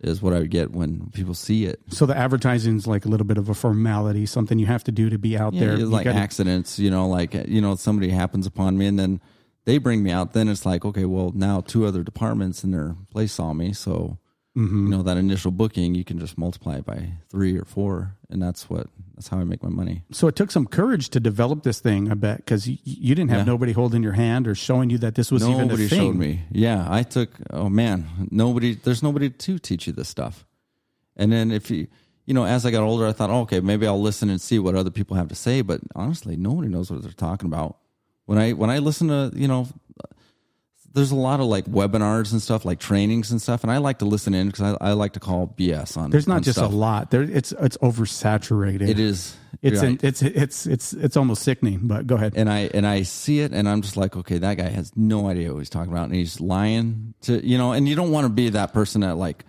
is 0.00 0.20
what 0.20 0.34
I 0.34 0.40
would 0.40 0.50
get 0.50 0.72
when 0.72 1.08
people 1.14 1.32
see 1.32 1.64
it. 1.64 1.80
So 1.88 2.04
the 2.04 2.14
advertising 2.16 2.76
is 2.76 2.86
like 2.86 3.06
a 3.06 3.08
little 3.08 3.26
bit 3.26 3.38
of 3.38 3.48
a 3.48 3.54
formality, 3.54 4.26
something 4.26 4.58
you 4.58 4.66
have 4.66 4.84
to 4.84 4.92
do 4.92 5.08
to 5.08 5.18
be 5.18 5.38
out 5.38 5.54
Yeah, 5.54 5.60
there. 5.68 5.78
You 5.78 5.86
like 5.86 6.04
gotta- 6.04 6.18
accidents, 6.18 6.78
you 6.78 6.90
know, 6.90 7.08
like 7.08 7.32
you 7.48 7.62
know, 7.62 7.76
somebody 7.76 8.10
happens 8.10 8.46
upon 8.46 8.76
me 8.76 8.86
and 8.86 8.98
then 8.98 9.22
they 9.66 9.76
bring 9.78 10.02
me 10.02 10.10
out. 10.10 10.32
Then 10.32 10.48
it's 10.48 10.64
like, 10.64 10.84
okay, 10.86 11.04
well, 11.04 11.32
now 11.34 11.60
two 11.60 11.84
other 11.84 12.02
departments 12.02 12.64
in 12.64 12.70
their 12.70 12.96
place 13.10 13.32
saw 13.32 13.52
me, 13.52 13.72
so 13.74 14.16
Mm-hmm. 14.56 14.84
you 14.86 14.90
know 14.90 15.02
that 15.02 15.18
initial 15.18 15.50
booking, 15.50 15.94
you 15.94 16.02
can 16.02 16.18
just 16.18 16.38
multiply 16.38 16.76
it 16.76 16.86
by 16.86 17.10
three 17.28 17.58
or 17.58 17.66
four, 17.66 18.16
and 18.30 18.40
that's 18.42 18.70
what 18.70 18.86
that's 19.14 19.28
how 19.28 19.38
I 19.38 19.44
make 19.44 19.62
my 19.62 19.68
money. 19.68 20.04
So 20.12 20.28
it 20.28 20.34
took 20.34 20.50
some 20.50 20.66
courage 20.66 21.10
to 21.10 21.20
develop 21.20 21.62
this 21.62 21.78
thing, 21.78 22.10
I 22.10 22.14
bet, 22.14 22.38
because 22.38 22.66
you, 22.66 22.78
you 22.82 23.14
didn't 23.14 23.28
have 23.32 23.40
Yeah. 23.40 23.52
nobody 23.52 23.72
holding 23.72 24.02
your 24.02 24.14
hand 24.14 24.48
or 24.48 24.54
showing 24.54 24.88
you 24.88 24.96
that 25.04 25.14
this 25.14 25.30
was 25.30 25.42
even 25.42 25.52
a 25.52 25.58
thing. 25.58 25.68
Nobody 25.68 25.88
showed 25.88 26.16
me. 26.16 26.40
Yeah, 26.50 26.86
I 26.88 27.02
took. 27.02 27.28
Oh 27.50 27.68
man, 27.68 28.28
nobody. 28.30 28.72
There's 28.76 29.02
nobody 29.02 29.28
to 29.28 29.58
teach 29.58 29.86
you 29.86 29.92
this 29.92 30.08
stuff. 30.08 30.46
And 31.18 31.30
then 31.30 31.50
if 31.50 31.70
you, 31.70 31.86
you 32.24 32.32
know, 32.32 32.46
as 32.46 32.64
I 32.64 32.70
got 32.70 32.82
older, 32.82 33.06
I 33.06 33.12
thought, 33.12 33.28
oh, 33.28 33.40
okay, 33.42 33.60
maybe 33.60 33.86
I'll 33.86 34.00
listen 34.00 34.30
and 34.30 34.40
see 34.40 34.58
what 34.58 34.74
other 34.74 34.90
people 34.90 35.18
have 35.18 35.28
to 35.28 35.34
say. 35.34 35.60
But 35.60 35.82
honestly, 35.94 36.34
nobody 36.38 36.68
knows 36.68 36.90
what 36.90 37.02
they're 37.02 37.12
talking 37.12 37.46
about. 37.46 37.76
When 38.26 38.38
I 38.38 38.52
when 38.52 38.70
I 38.70 38.78
listen 38.78 39.08
to, 39.08 39.32
you 39.34 39.48
know, 39.48 39.68
there's 40.92 41.10
a 41.10 41.16
lot 41.16 41.40
of 41.40 41.46
like 41.46 41.66
webinars 41.66 42.32
and 42.32 42.40
stuff, 42.40 42.64
like 42.64 42.78
trainings 42.80 43.30
and 43.30 43.40
stuff, 43.40 43.62
and 43.62 43.70
I 43.70 43.78
like 43.78 43.98
to 43.98 44.04
listen 44.06 44.32
in 44.34 44.46
because 44.46 44.76
I, 44.80 44.88
I 44.90 44.92
like 44.92 45.12
to 45.12 45.20
call 45.20 45.54
BS 45.58 45.96
on. 45.96 46.10
There's 46.10 46.26
not 46.26 46.36
on 46.36 46.42
just 46.42 46.58
stuff. 46.58 46.72
a 46.72 46.74
lot. 46.74 47.10
There, 47.10 47.22
it's 47.22 47.52
it's 47.52 47.76
oversaturated. 47.78 48.88
It 48.88 48.98
is. 48.98 49.36
It's 49.62 49.80
right. 49.80 49.90
in, 49.90 49.98
it's 50.02 50.22
it's 50.22 50.66
it's 50.66 50.92
it's 50.94 51.16
almost 51.16 51.42
sickening. 51.42 51.80
But 51.86 52.06
go 52.06 52.16
ahead. 52.16 52.32
and 52.36 52.48
I 52.50 52.70
and 52.72 52.86
I 52.86 53.02
see 53.02 53.40
it, 53.40 53.52
and 53.52 53.68
I'm 53.68 53.82
just 53.82 53.96
like, 53.96 54.16
okay, 54.16 54.38
that 54.38 54.54
guy 54.56 54.68
has 54.68 54.90
no 54.96 55.28
idea 55.28 55.52
what 55.52 55.58
he's 55.58 55.70
talking 55.70 55.92
about, 55.92 56.06
and 56.06 56.14
he's 56.14 56.40
lying 56.40 57.14
to 57.22 57.46
you 57.46 57.58
know. 57.58 57.72
And 57.72 57.86
you 57.86 57.94
don't 57.94 58.10
want 58.10 58.24
to 58.24 58.30
be 58.30 58.48
that 58.50 58.72
person 58.72 59.02
that 59.02 59.16
like, 59.16 59.44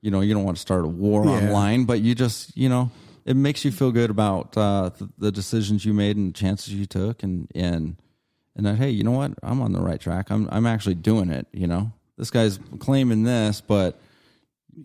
you 0.00 0.10
know, 0.10 0.20
you 0.22 0.32
don't 0.34 0.44
want 0.44 0.56
to 0.56 0.60
start 0.62 0.84
a 0.84 0.88
war 0.88 1.24
Yeah. 1.26 1.32
online, 1.32 1.84
but 1.84 2.00
you 2.00 2.14
just 2.14 2.56
you 2.56 2.70
know, 2.70 2.90
it 3.24 3.36
makes 3.36 3.64
you 3.64 3.70
feel 3.72 3.92
good 3.92 4.10
about 4.10 4.56
uh, 4.56 4.90
the, 4.98 5.08
the 5.18 5.32
decisions 5.32 5.84
you 5.84 5.92
made 5.94 6.16
and 6.16 6.30
the 6.34 6.38
chances 6.38 6.72
you 6.74 6.86
took, 6.86 7.22
and 7.22 7.50
and 7.54 7.96
and 8.56 8.66
that 8.66 8.76
hey, 8.76 8.90
you 8.90 9.02
know 9.04 9.12
what, 9.12 9.32
I'm 9.42 9.60
on 9.60 9.72
the 9.72 9.80
right 9.80 10.00
track. 10.00 10.30
I'm 10.30 10.48
I'm 10.50 10.66
actually 10.66 10.94
doing 10.96 11.30
it. 11.30 11.46
You 11.52 11.66
know, 11.66 11.92
this 12.16 12.30
guy's 12.30 12.58
claiming 12.78 13.22
this, 13.24 13.60
but. 13.60 14.00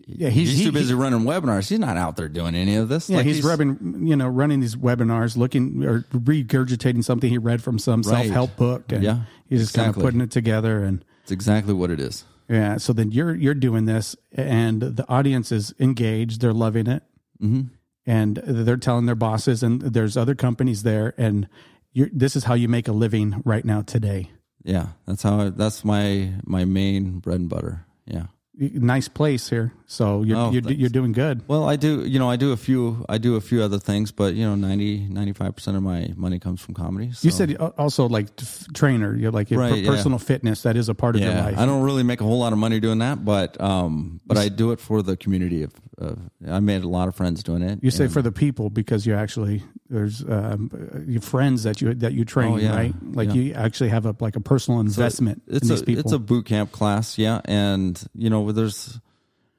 Yeah, 0.04 0.30
he's, 0.30 0.48
he's- 0.48 0.58
he- 0.58 0.64
too 0.66 0.72
busy 0.72 0.94
running 0.94 1.20
webinars. 1.20 1.68
He's 1.68 1.78
not 1.78 1.96
out 1.96 2.16
there 2.16 2.28
doing 2.28 2.54
any 2.56 2.74
of 2.74 2.88
this. 2.88 3.08
yeah, 3.08 3.18
Like, 3.18 3.26
he's, 3.26 3.42
rubbing, 3.44 4.04
you 4.06 4.16
know, 4.16 4.26
running 4.26 4.58
these 4.60 4.74
webinars, 4.74 5.36
looking 5.36 5.84
or 5.84 6.00
regurgitating 6.12 7.04
something 7.04 7.30
he 7.30 7.38
read 7.38 7.62
from 7.62 7.78
some 7.78 8.02
Right. 8.02 8.24
self 8.24 8.26
help 8.26 8.56
book, 8.56 8.90
and 8.92 9.02
Yeah, 9.04 9.20
he's 9.48 9.60
just 9.60 9.74
kind 9.74 9.84
of 9.88 9.90
exactly. 9.90 10.02
putting 10.02 10.20
it 10.22 10.30
together. 10.32 10.82
And 10.82 11.04
It's 11.22 11.30
exactly 11.32 11.72
what 11.72 11.90
it 11.92 12.00
is. 12.00 12.24
yeah, 12.48 12.76
so 12.78 12.92
then 12.92 13.12
you're 13.12 13.34
you're 13.34 13.54
doing 13.54 13.84
this, 13.84 14.16
and 14.32 14.82
the 14.82 15.08
audience 15.08 15.52
is 15.52 15.72
engaged; 15.78 16.40
they're 16.40 16.52
loving 16.52 16.88
it, 16.88 17.04
hmm 17.40 17.62
and 18.06 18.36
they're 18.36 18.76
telling 18.76 19.06
their 19.06 19.14
bosses, 19.14 19.62
and 19.62 19.80
there's 19.80 20.16
other 20.16 20.34
companies 20.34 20.82
there, 20.82 21.14
and 21.18 21.48
this 21.94 22.36
is 22.36 22.44
how 22.44 22.54
you 22.54 22.68
make 22.68 22.88
a 22.88 22.92
living 22.92 23.42
right 23.44 23.64
now 23.64 23.82
today. 23.82 24.30
Yeah, 24.62 24.88
that's 25.06 25.22
how. 25.22 25.40
I, 25.40 25.50
that's 25.50 25.84
my 25.84 26.32
my 26.44 26.64
main 26.64 27.18
bread 27.18 27.40
and 27.40 27.48
butter. 27.48 27.86
Yeah. 28.06 28.26
Nice 28.58 29.06
place 29.06 29.50
here, 29.50 29.74
so 29.84 30.22
you're 30.22 30.38
Oh, 30.38 30.50
you're, 30.50 30.62
you're 30.72 30.88
doing 30.88 31.12
good. 31.12 31.42
Well, 31.46 31.68
I 31.68 31.76
do. 31.76 32.06
You 32.06 32.18
know, 32.18 32.30
I 32.30 32.36
do 32.36 32.52
a 32.52 32.56
few. 32.56 33.04
I 33.06 33.18
do 33.18 33.36
a 33.36 33.40
few 33.42 33.62
other 33.62 33.78
things, 33.78 34.12
but 34.12 34.32
you 34.34 34.46
know, 34.46 34.54
90 34.54 35.08
95 35.10 35.56
percent 35.56 35.76
of 35.76 35.82
my 35.82 36.10
money 36.16 36.38
comes 36.38 36.62
from 36.62 36.72
comedy. 36.72 37.12
So. 37.12 37.26
You 37.26 37.32
said 37.32 37.54
uh, 37.60 37.72
also 37.76 38.08
like 38.08 38.30
trainer, 38.72 39.14
you're 39.14 39.30
like 39.30 39.50
your 39.50 39.60
Right, 39.60 39.72
per- 39.72 39.76
yeah. 39.76 39.90
personal 39.90 40.18
fitness. 40.18 40.62
That 40.62 40.78
is 40.78 40.88
a 40.88 40.94
part 40.94 41.16
of 41.16 41.20
your 41.20 41.34
life. 41.34 41.58
I 41.58 41.66
don't 41.66 41.82
really 41.82 42.02
make 42.02 42.22
a 42.22 42.24
whole 42.24 42.38
lot 42.38 42.54
of 42.54 42.58
money 42.58 42.80
doing 42.80 43.00
that, 43.00 43.26
but 43.26 43.60
um, 43.60 44.20
but 44.24 44.38
I 44.38 44.48
do 44.48 44.72
it 44.72 44.80
for 44.80 45.02
the 45.02 45.18
community. 45.18 45.62
Of, 45.62 45.74
of 45.98 46.18
I 46.48 46.60
made 46.60 46.82
a 46.82 46.88
lot 46.88 47.08
of 47.08 47.14
friends 47.14 47.42
doing 47.42 47.60
it. 47.62 47.80
You 47.82 47.90
say 47.90 48.08
for 48.08 48.22
the 48.22 48.32
people 48.32 48.70
because 48.70 49.04
you 49.06 49.14
actually 49.14 49.62
there's 49.90 50.22
um, 50.22 50.70
your 51.06 51.20
friends 51.20 51.62
that 51.64 51.82
you 51.82 51.92
that 51.94 52.14
you 52.14 52.24
train, 52.24 52.54
Oh, 52.54 52.56
yeah. 52.56 52.74
right? 52.74 52.94
Like 53.02 53.28
Yeah. 53.28 53.34
you 53.34 53.52
actually 53.52 53.90
have 53.90 54.06
a 54.06 54.16
like 54.18 54.34
a 54.36 54.40
personal 54.40 54.80
investment 54.80 55.42
it's 55.46 55.66
in 55.68 55.72
a 55.72 55.74
these 55.74 55.82
people. 55.84 56.00
it's 56.00 56.12
a 56.12 56.18
boot 56.18 56.46
camp 56.46 56.72
class, 56.72 57.18
yeah, 57.18 57.42
and 57.44 58.02
you 58.14 58.30
know, 58.30 58.45
there's 58.54 59.00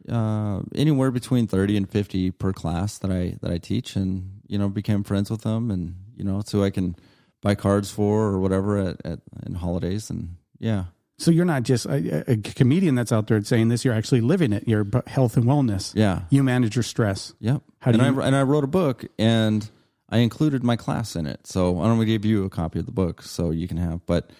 uh, 0.10 0.62
anywhere 0.76 1.12
between 1.12 1.48
thirty 1.48 1.76
and 1.76 1.90
fifty 1.90 2.32
per 2.32 2.54
class 2.54 2.98
that 3.00 3.12
I 3.12 3.36
that 3.42 3.52
I 3.52 3.58
teach, 3.58 3.96
and 3.96 4.42
you 4.48 4.58
know, 4.58 4.70
became 4.70 5.04
friends 5.04 5.30
with 5.30 5.42
them, 5.42 5.70
and 5.72 5.96
you 6.16 6.24
know, 6.24 6.42
so 6.46 6.64
I 6.64 6.70
can 6.70 6.96
buy 7.42 7.56
cards 7.56 7.92
for 7.92 8.24
or 8.24 8.40
whatever 8.40 8.78
at, 8.78 9.06
at 9.06 9.20
in 9.46 9.56
holidays, 9.56 10.10
and 10.10 10.38
yeah, 10.60 10.86
so 11.18 11.30
you're 11.32 11.46
not 11.46 11.64
just 11.64 11.86
a, 11.86 12.32
a 12.32 12.38
comedian 12.38 12.96
that's 12.96 13.12
out 13.12 13.28
there 13.28 13.42
saying 13.44 13.68
this. 13.70 13.84
You're 13.84 13.94
actually 13.94 14.22
living 14.22 14.54
it. 14.54 14.68
Your 14.68 14.86
health 15.08 15.36
and 15.36 15.46
wellness. 15.46 15.94
yeah, 15.96 16.22
You 16.30 16.44
manage 16.44 16.76
your 16.76 16.84
stress. 16.84 17.34
Yep. 17.40 17.62
How 17.80 17.92
do 17.92 18.00
and 18.00 18.16
you- 18.16 18.22
I 18.22 18.28
and 18.28 18.36
I 18.36 18.44
wrote 18.44 18.64
a 18.64 18.68
book 18.68 19.06
and 19.20 19.70
I 20.10 20.20
included 20.20 20.64
my 20.64 20.76
class 20.78 21.16
in 21.16 21.26
it. 21.28 21.46
So 21.48 21.82
I'm 21.82 21.90
gonna 21.96 22.06
give 22.06 22.24
you 22.24 22.46
a 22.46 22.50
copy 22.50 22.80
of 22.80 22.86
the 22.86 22.92
book 22.94 23.22
so 23.22 23.52
you 23.52 23.68
can 23.68 23.78
have. 23.78 24.06
But 24.06 24.32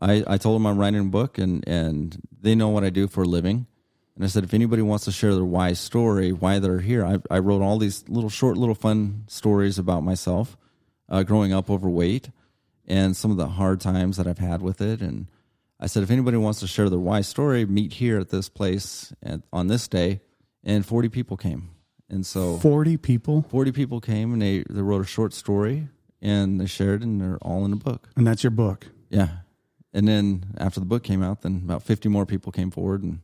I 0.00 0.22
I 0.26 0.36
told 0.38 0.54
them 0.60 0.66
I'm 0.66 0.78
writing 0.78 1.00
a 1.00 1.04
book 1.10 1.38
and 1.38 1.66
and 1.66 2.16
they 2.40 2.54
know 2.54 2.68
what 2.68 2.84
I 2.84 2.90
do 2.90 3.08
for 3.08 3.22
a 3.24 3.26
living. 3.28 3.66
And 4.14 4.24
I 4.24 4.28
said 4.28 4.44
if 4.44 4.52
anybody 4.54 4.82
wants 4.82 5.04
to 5.06 5.12
share 5.12 5.34
their 5.34 5.44
why 5.44 5.72
story, 5.72 6.32
why 6.32 6.58
they're 6.58 6.80
here, 6.80 7.04
I 7.04 7.18
I 7.30 7.38
wrote 7.38 7.62
all 7.62 7.78
these 7.78 8.04
little 8.08 8.30
short 8.30 8.56
little 8.56 8.74
fun 8.74 9.24
stories 9.26 9.78
about 9.78 10.02
myself, 10.02 10.56
uh, 11.08 11.22
growing 11.22 11.52
up 11.52 11.70
overweight, 11.70 12.30
and 12.86 13.16
some 13.16 13.30
of 13.30 13.36
the 13.38 13.48
hard 13.48 13.80
times 13.80 14.16
that 14.18 14.26
I've 14.26 14.38
had 14.38 14.60
with 14.60 14.80
it. 14.80 15.00
And 15.00 15.28
I 15.80 15.86
said 15.86 16.02
if 16.02 16.10
anybody 16.10 16.36
wants 16.36 16.60
to 16.60 16.66
share 16.66 16.90
their 16.90 16.98
why 16.98 17.22
story, 17.22 17.64
meet 17.64 17.94
here 17.94 18.18
at 18.20 18.28
this 18.28 18.48
place 18.48 19.12
at, 19.22 19.40
on 19.52 19.68
this 19.68 19.88
day. 19.88 20.20
And 20.64 20.86
40 20.86 21.08
people 21.08 21.36
came. 21.36 21.70
And 22.08 22.24
so 22.24 22.56
Forty 22.58 22.96
people, 22.96 23.42
40 23.48 23.72
people 23.72 24.00
came 24.00 24.32
and 24.32 24.40
they, 24.40 24.62
they 24.70 24.80
wrote 24.80 25.00
a 25.00 25.06
short 25.06 25.32
story 25.32 25.88
and 26.20 26.60
they 26.60 26.66
shared 26.66 27.02
and 27.02 27.20
they're 27.20 27.38
all 27.38 27.64
in 27.64 27.70
the 27.72 27.76
book. 27.76 28.10
and 28.14 28.24
that's 28.26 28.44
your 28.44 28.52
book. 28.52 28.86
Yeah. 29.10 29.28
And 29.92 30.06
then 30.06 30.54
after 30.58 30.78
the 30.78 30.86
book 30.86 31.02
came 31.02 31.20
out, 31.20 31.40
then 31.42 31.62
about 31.64 31.82
50 31.82 32.08
more 32.08 32.26
people 32.26 32.52
came 32.52 32.70
forward 32.70 33.02
and 33.02 33.20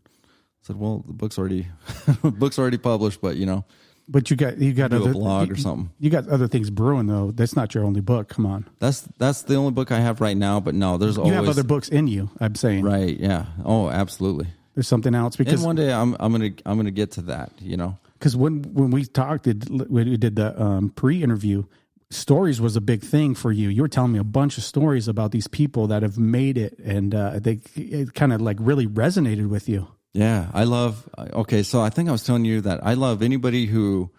said, 0.69 0.77
well, 0.77 1.03
the 1.07 1.12
book's 1.12 1.39
already, 1.39 1.66
book's 2.23 2.59
already 2.59 2.79
published, 2.79 3.21
but 3.21 3.37
you 3.37 3.47
know, 3.47 3.64
But 4.09 4.31
you 4.31 4.37
got 4.37 4.59
you 4.59 4.73
got 4.73 4.93
other 4.93 5.11
a 5.11 5.12
blog 5.12 5.49
you, 5.49 5.55
or 5.55 5.57
something. 5.57 5.91
You 5.99 6.11
got 6.11 6.29
other 6.29 6.47
things 6.47 6.71
brewing 6.71 7.07
though. 7.07 7.33
That's 7.33 7.57
not 7.57 7.75
your 7.75 7.85
only 7.85 8.01
book. 8.01 8.29
Come 8.29 8.47
on, 8.47 8.66
That's, 8.79 9.01
that's 9.19 9.43
the 9.43 9.57
only 9.57 9.73
book 9.73 9.91
I 9.91 9.99
have 9.99 10.21
right 10.21 10.37
now, 10.37 10.61
but 10.61 10.75
no, 10.75 10.97
there's 10.97 11.16
you 11.16 11.23
always, 11.23 11.35
have 11.35 11.49
other 11.49 11.64
books 11.64 11.89
in 11.89 12.07
you. 12.07 12.31
I'm 12.41 12.55
saying 12.55 12.85
right. 12.85 13.19
Yeah. 13.19 13.47
Oh, 13.64 13.89
absolutely. 13.91 14.47
there's 14.75 14.89
something 14.89 15.14
else 15.14 15.37
because 15.37 15.55
and 15.55 15.64
one 15.64 15.77
day 15.77 15.93
I'm, 15.93 16.16
I'm 16.21 16.39
to, 16.39 16.62
I'm 16.64 16.85
to 16.85 16.91
get 16.91 17.11
to 17.12 17.23
that, 17.23 17.53
you 17.61 17.77
know? 17.77 17.99
because 18.19 18.37
when 18.37 18.62
when 18.75 18.91
we 18.91 19.05
talked 19.05 19.45
did, 19.45 19.69
when 19.69 20.11
we 20.11 20.16
did 20.16 20.37
the 20.37 20.61
um, 20.61 20.91
pre-interview 20.91 21.64
stories 22.11 22.61
was 22.61 22.75
a 22.75 22.81
big 22.81 23.03
thing 23.03 23.35
for 23.35 23.53
you 23.53 23.69
you 23.69 23.83
were 23.83 23.89
telling 23.89 24.12
me 24.12 24.19
a 24.19 24.25
bunch 24.25 24.57
of 24.57 24.64
stories 24.64 25.09
about 25.09 25.31
these 25.31 25.47
people 25.47 25.87
that 25.87 26.03
have 26.03 26.19
made 26.19 26.57
it 26.57 26.79
and 26.79 27.14
uh, 27.14 27.39
they 27.39 27.61
it 27.75 28.14
kind 28.14 28.33
of 28.33 28.41
like 28.41 28.57
really 28.61 28.87
resonated 28.87 29.49
with 29.49 29.69
you 29.69 29.89
Yeah, 30.15 30.49
I 30.55 30.65
love. 30.65 31.09
Okay, 31.19 31.63
so 31.63 31.81
I 31.81 31.91
think 31.91 32.09
I 32.09 32.13
was 32.13 32.25
telling 32.25 32.45
you 32.45 32.61
that 32.63 32.81
I 32.85 32.95
love 32.95 33.23
anybody 33.23 33.67
who 33.67 34.11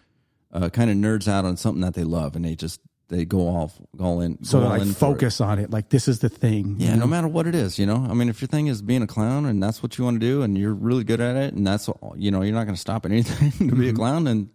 uh, 0.53 0.69
kind 0.69 0.89
of 0.89 0.97
nerds 0.97 1.27
out 1.27 1.45
on 1.45 1.57
something 1.57 1.81
that 1.81 1.93
they 1.93 2.03
love 2.03 2.35
and 2.35 2.45
they 2.45 2.55
just 2.55 2.79
they 3.09 3.25
go 3.25 3.39
all 3.47 3.71
all 3.99 4.21
in. 4.21 4.43
so 4.43 4.61
all 4.61 4.69
like 4.69 4.81
in 4.81 4.87
for 4.89 4.91
it. 4.93 4.97
focus 4.97 5.41
on 5.41 5.57
it 5.57 5.71
like 5.71 5.89
this 5.89 6.07
is 6.07 6.19
the 6.19 6.29
thing 6.29 6.75
Yeah, 6.77 6.95
no 6.95 7.07
matter 7.07 7.27
what 7.27 7.47
it 7.47 7.55
is, 7.55 7.79
you 7.79 7.87
know. 7.87 8.05
I 8.07 8.13
mean, 8.13 8.29
if 8.29 8.39
your 8.39 8.47
thing 8.47 8.67
is 8.67 8.83
being 8.83 9.01
a 9.01 9.07
clown 9.07 9.45
and 9.47 9.61
that's 9.63 9.81
what 9.81 9.97
you 9.97 10.03
want 10.03 10.21
to 10.21 10.25
do, 10.25 10.43
and 10.43 10.55
you're 10.57 10.73
really 10.75 11.03
good 11.03 11.19
at 11.19 11.35
it, 11.35 11.53
and 11.55 11.65
that's 11.65 11.89
all- 11.89 12.13
you 12.17 12.29
know, 12.29 12.43
you're 12.43 12.53
not 12.53 12.65
going 12.65 12.75
to 12.75 12.79
stop 12.81 13.05
at 13.05 13.11
anything 13.11 13.51
to 13.51 13.57
Mm-hmm. 13.65 13.79
be 13.79 13.89
a 13.89 13.93
clown. 13.93 14.27
And 14.27 14.49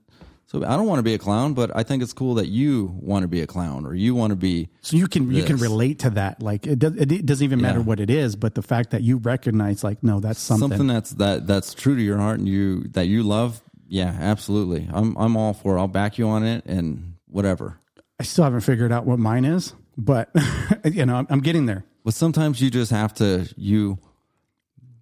so 0.47 0.59
I 0.65 0.77
don't 0.77 0.87
want 0.87 0.99
to 0.99 1.03
be 1.03 1.15
a 1.15 1.19
clown, 1.19 1.55
but 1.55 1.71
I 1.75 1.83
think 1.83 2.03
it's 2.03 2.13
cool 2.13 2.35
that 2.35 2.49
you 2.49 2.97
want 3.01 3.23
to 3.23 3.29
be 3.29 3.41
a 3.41 3.47
clown 3.47 3.87
or 3.87 3.95
you 3.95 4.15
want 4.15 4.31
to 4.31 4.37
be. 4.37 4.69
so 4.83 4.97
you 4.97 5.07
can 5.09 5.31
you 5.33 5.43
can 5.43 5.57
relate 5.57 6.01
to 6.01 6.11
that 6.11 6.43
like 6.43 6.67
it, 6.67 6.79
does, 6.79 6.95
it 6.97 7.27
doesn't 7.27 7.45
even 7.45 7.61
matter 7.61 7.79
Yeah. 7.81 7.85
what 7.85 7.99
it 8.01 8.11
is 8.11 8.37
but 8.37 8.55
the 8.55 8.63
fact 8.63 8.91
that 8.91 9.03
you 9.03 9.17
recognize 9.19 9.83
like 9.83 10.03
no 10.03 10.21
that's 10.21 10.39
something, 10.41 10.69
something 10.71 10.87
that's 10.87 11.11
that 11.13 11.47
that's 11.47 11.75
true 11.75 11.97
to 11.97 12.03
your 12.03 12.19
heart 12.19 12.39
and 12.39 12.49
you 12.49 12.85
that 12.93 13.07
you 13.07 13.23
love. 13.23 13.61
Yeah, 13.89 14.17
absolutely. 14.19 14.89
I'm 14.93 15.17
I'm 15.17 15.37
all 15.37 15.53
for. 15.55 15.77
it. 15.77 15.81
I'll 15.81 15.89
back 15.89 16.19
you 16.19 16.29
on 16.29 16.43
it 16.45 16.65
and 16.67 17.15
whatever. 17.27 17.79
i 18.21 18.23
still 18.23 18.45
haven't 18.45 18.61
figured 18.63 18.93
out 18.93 19.05
what 19.07 19.19
mine 19.19 19.45
is 19.45 19.75
but 19.97 20.31
you 20.85 21.05
know 21.07 21.17
I'm, 21.17 21.27
I'm 21.31 21.41
getting 21.41 21.67
there 21.67 21.85
But 22.05 22.15
sometimes 22.15 22.61
you 22.61 22.71
just 22.71 22.91
have 22.91 23.13
to 23.15 23.49
you 23.57 23.99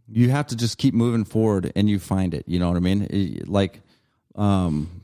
you 0.09 0.30
have 0.30 0.47
to 0.49 0.57
just 0.57 0.78
keep 0.78 0.95
moving 0.95 1.24
forward 1.24 1.72
and 1.74 1.88
you 1.88 1.99
find 1.99 2.34
it. 2.34 2.45
You 2.47 2.59
know 2.59 2.68
what 2.68 2.76
I 2.76 2.80
mean? 2.80 3.07
It- 3.11 3.49
Like 3.49 3.80
um 4.34 5.01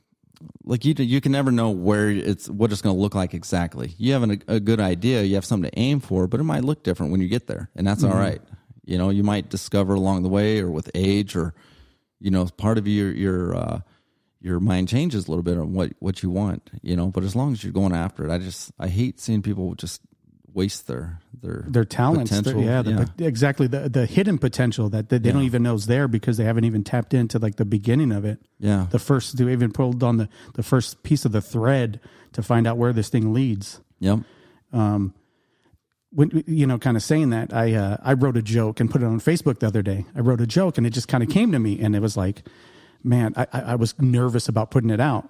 like 0.65 0.85
you 0.85 0.95
you 0.99 1.21
can 1.21 1.33
never 1.33 1.51
know 1.51 1.71
where 1.71 2.11
it's 2.11 2.49
what 2.49 2.73
it's 2.73 2.83
going 2.83 2.95
to 2.95 3.01
look 3.01 3.15
like 3.15 3.35
exactly. 3.35 3.95
You 3.99 4.13
have 4.13 4.23
an, 4.23 4.43
a 4.49 4.61
good 4.61 4.81
idea, 4.81 5.23
you 5.23 5.35
have 5.35 5.45
something 5.45 5.71
to 5.71 5.79
aim 5.79 6.01
for, 6.01 6.27
but 6.27 6.41
it 6.41 6.45
might 6.45 6.65
look 6.65 6.83
different 6.83 7.13
when 7.13 7.21
you 7.21 7.29
get 7.29 7.47
there, 7.47 7.71
and 7.75 7.87
that's 7.87 8.05
all 8.05 8.15
right. 8.15 8.41
You 8.85 8.97
know, 8.97 9.11
you 9.11 9.23
might 9.23 9.51
discover 9.51 9.95
along 9.95 10.23
the 10.23 10.29
way 10.31 10.61
or 10.61 10.71
with 10.71 10.91
age 10.95 11.37
or 11.37 11.55
you 12.21 12.31
know, 12.31 12.47
part 12.47 12.79
of 12.79 12.87
your 12.87 13.11
your 13.13 13.57
uh, 13.57 13.81
your 14.41 14.61
mind 14.61 14.89
changes 14.89 15.27
a 15.27 15.31
little 15.31 15.43
bit 15.43 15.59
on 15.59 15.73
what 15.73 15.93
what 16.01 16.23
you 16.23 16.31
want, 16.31 16.71
you 16.83 16.97
know. 16.97 17.09
But 17.09 17.25
as 17.25 17.37
long 17.37 17.53
as 17.53 17.63
you're 17.63 17.73
going 17.73 17.93
after 17.93 18.25
it, 18.25 18.31
I 18.33 18.39
just 18.39 18.73
I 18.79 18.89
hate 18.89 19.21
seeing 19.21 19.43
people 19.43 19.75
just 19.75 20.01
waste 20.59 20.87
their 20.87 21.21
their 21.43 21.65
their 21.75 21.85
talents. 21.85 22.31
their- 22.41 22.59
yeah, 22.59 22.83
the, 22.83 22.95
pot- 22.97 23.21
exactly. 23.33 23.67
The 23.75 23.89
the 23.89 24.05
hidden 24.07 24.39
potential 24.39 24.89
that, 24.91 25.09
that 25.11 25.23
they 25.23 25.33
don't 25.33 25.45
even 25.53 25.63
know 25.63 25.75
is 25.75 25.87
there 25.87 26.09
because 26.09 26.37
they 26.37 26.45
haven't 26.45 26.65
even 26.65 26.83
tapped 26.85 27.13
into 27.15 27.39
like 27.39 27.57
the 27.57 27.65
beginning 27.65 28.13
of 28.19 28.25
it. 28.25 28.39
yeah, 28.59 28.87
The 28.91 28.99
first, 28.99 29.37
they 29.37 29.51
even 29.53 29.73
pulled 29.73 30.03
on 30.03 30.17
the 30.19 30.29
the 30.55 30.63
first 30.63 31.03
piece 31.03 31.25
of 31.25 31.33
the 31.33 31.41
thread 31.41 32.01
to 32.33 32.43
find 32.43 32.67
out 32.67 32.77
where 32.77 32.93
this 32.93 33.09
thing 33.09 33.33
leads. 33.33 33.81
yep, 34.01 34.19
when 36.11 36.43
you 36.47 36.67
know, 36.67 36.79
kind 36.79 36.97
of 36.97 37.03
saying 37.03 37.31
that, 37.31 37.53
I 37.53 37.75
uh, 37.75 37.97
I 38.03 38.15
wrote 38.15 38.37
a 38.37 38.43
joke 38.43 38.81
and 38.81 38.91
put 38.91 39.03
it 39.03 39.07
on 39.07 39.21
Facebook 39.21 39.59
the 39.61 39.67
other 39.67 39.83
day. 39.83 40.07
I 40.17 40.21
wrote 40.21 40.41
a 40.41 40.47
joke 40.47 40.79
and 40.79 40.87
it 40.87 40.91
just 40.91 41.09
kind 41.09 41.23
of 41.23 41.29
came 41.29 41.53
to 41.53 41.59
me, 41.59 41.81
and 41.81 41.95
it 41.95 42.01
was 42.01 42.17
like, 42.17 42.43
man, 43.05 43.35
I, 43.37 43.47
I 43.53 43.75
was 43.77 43.95
nervous 44.01 44.49
about 44.49 44.71
putting 44.71 44.91
it 44.91 45.01
out. 45.01 45.29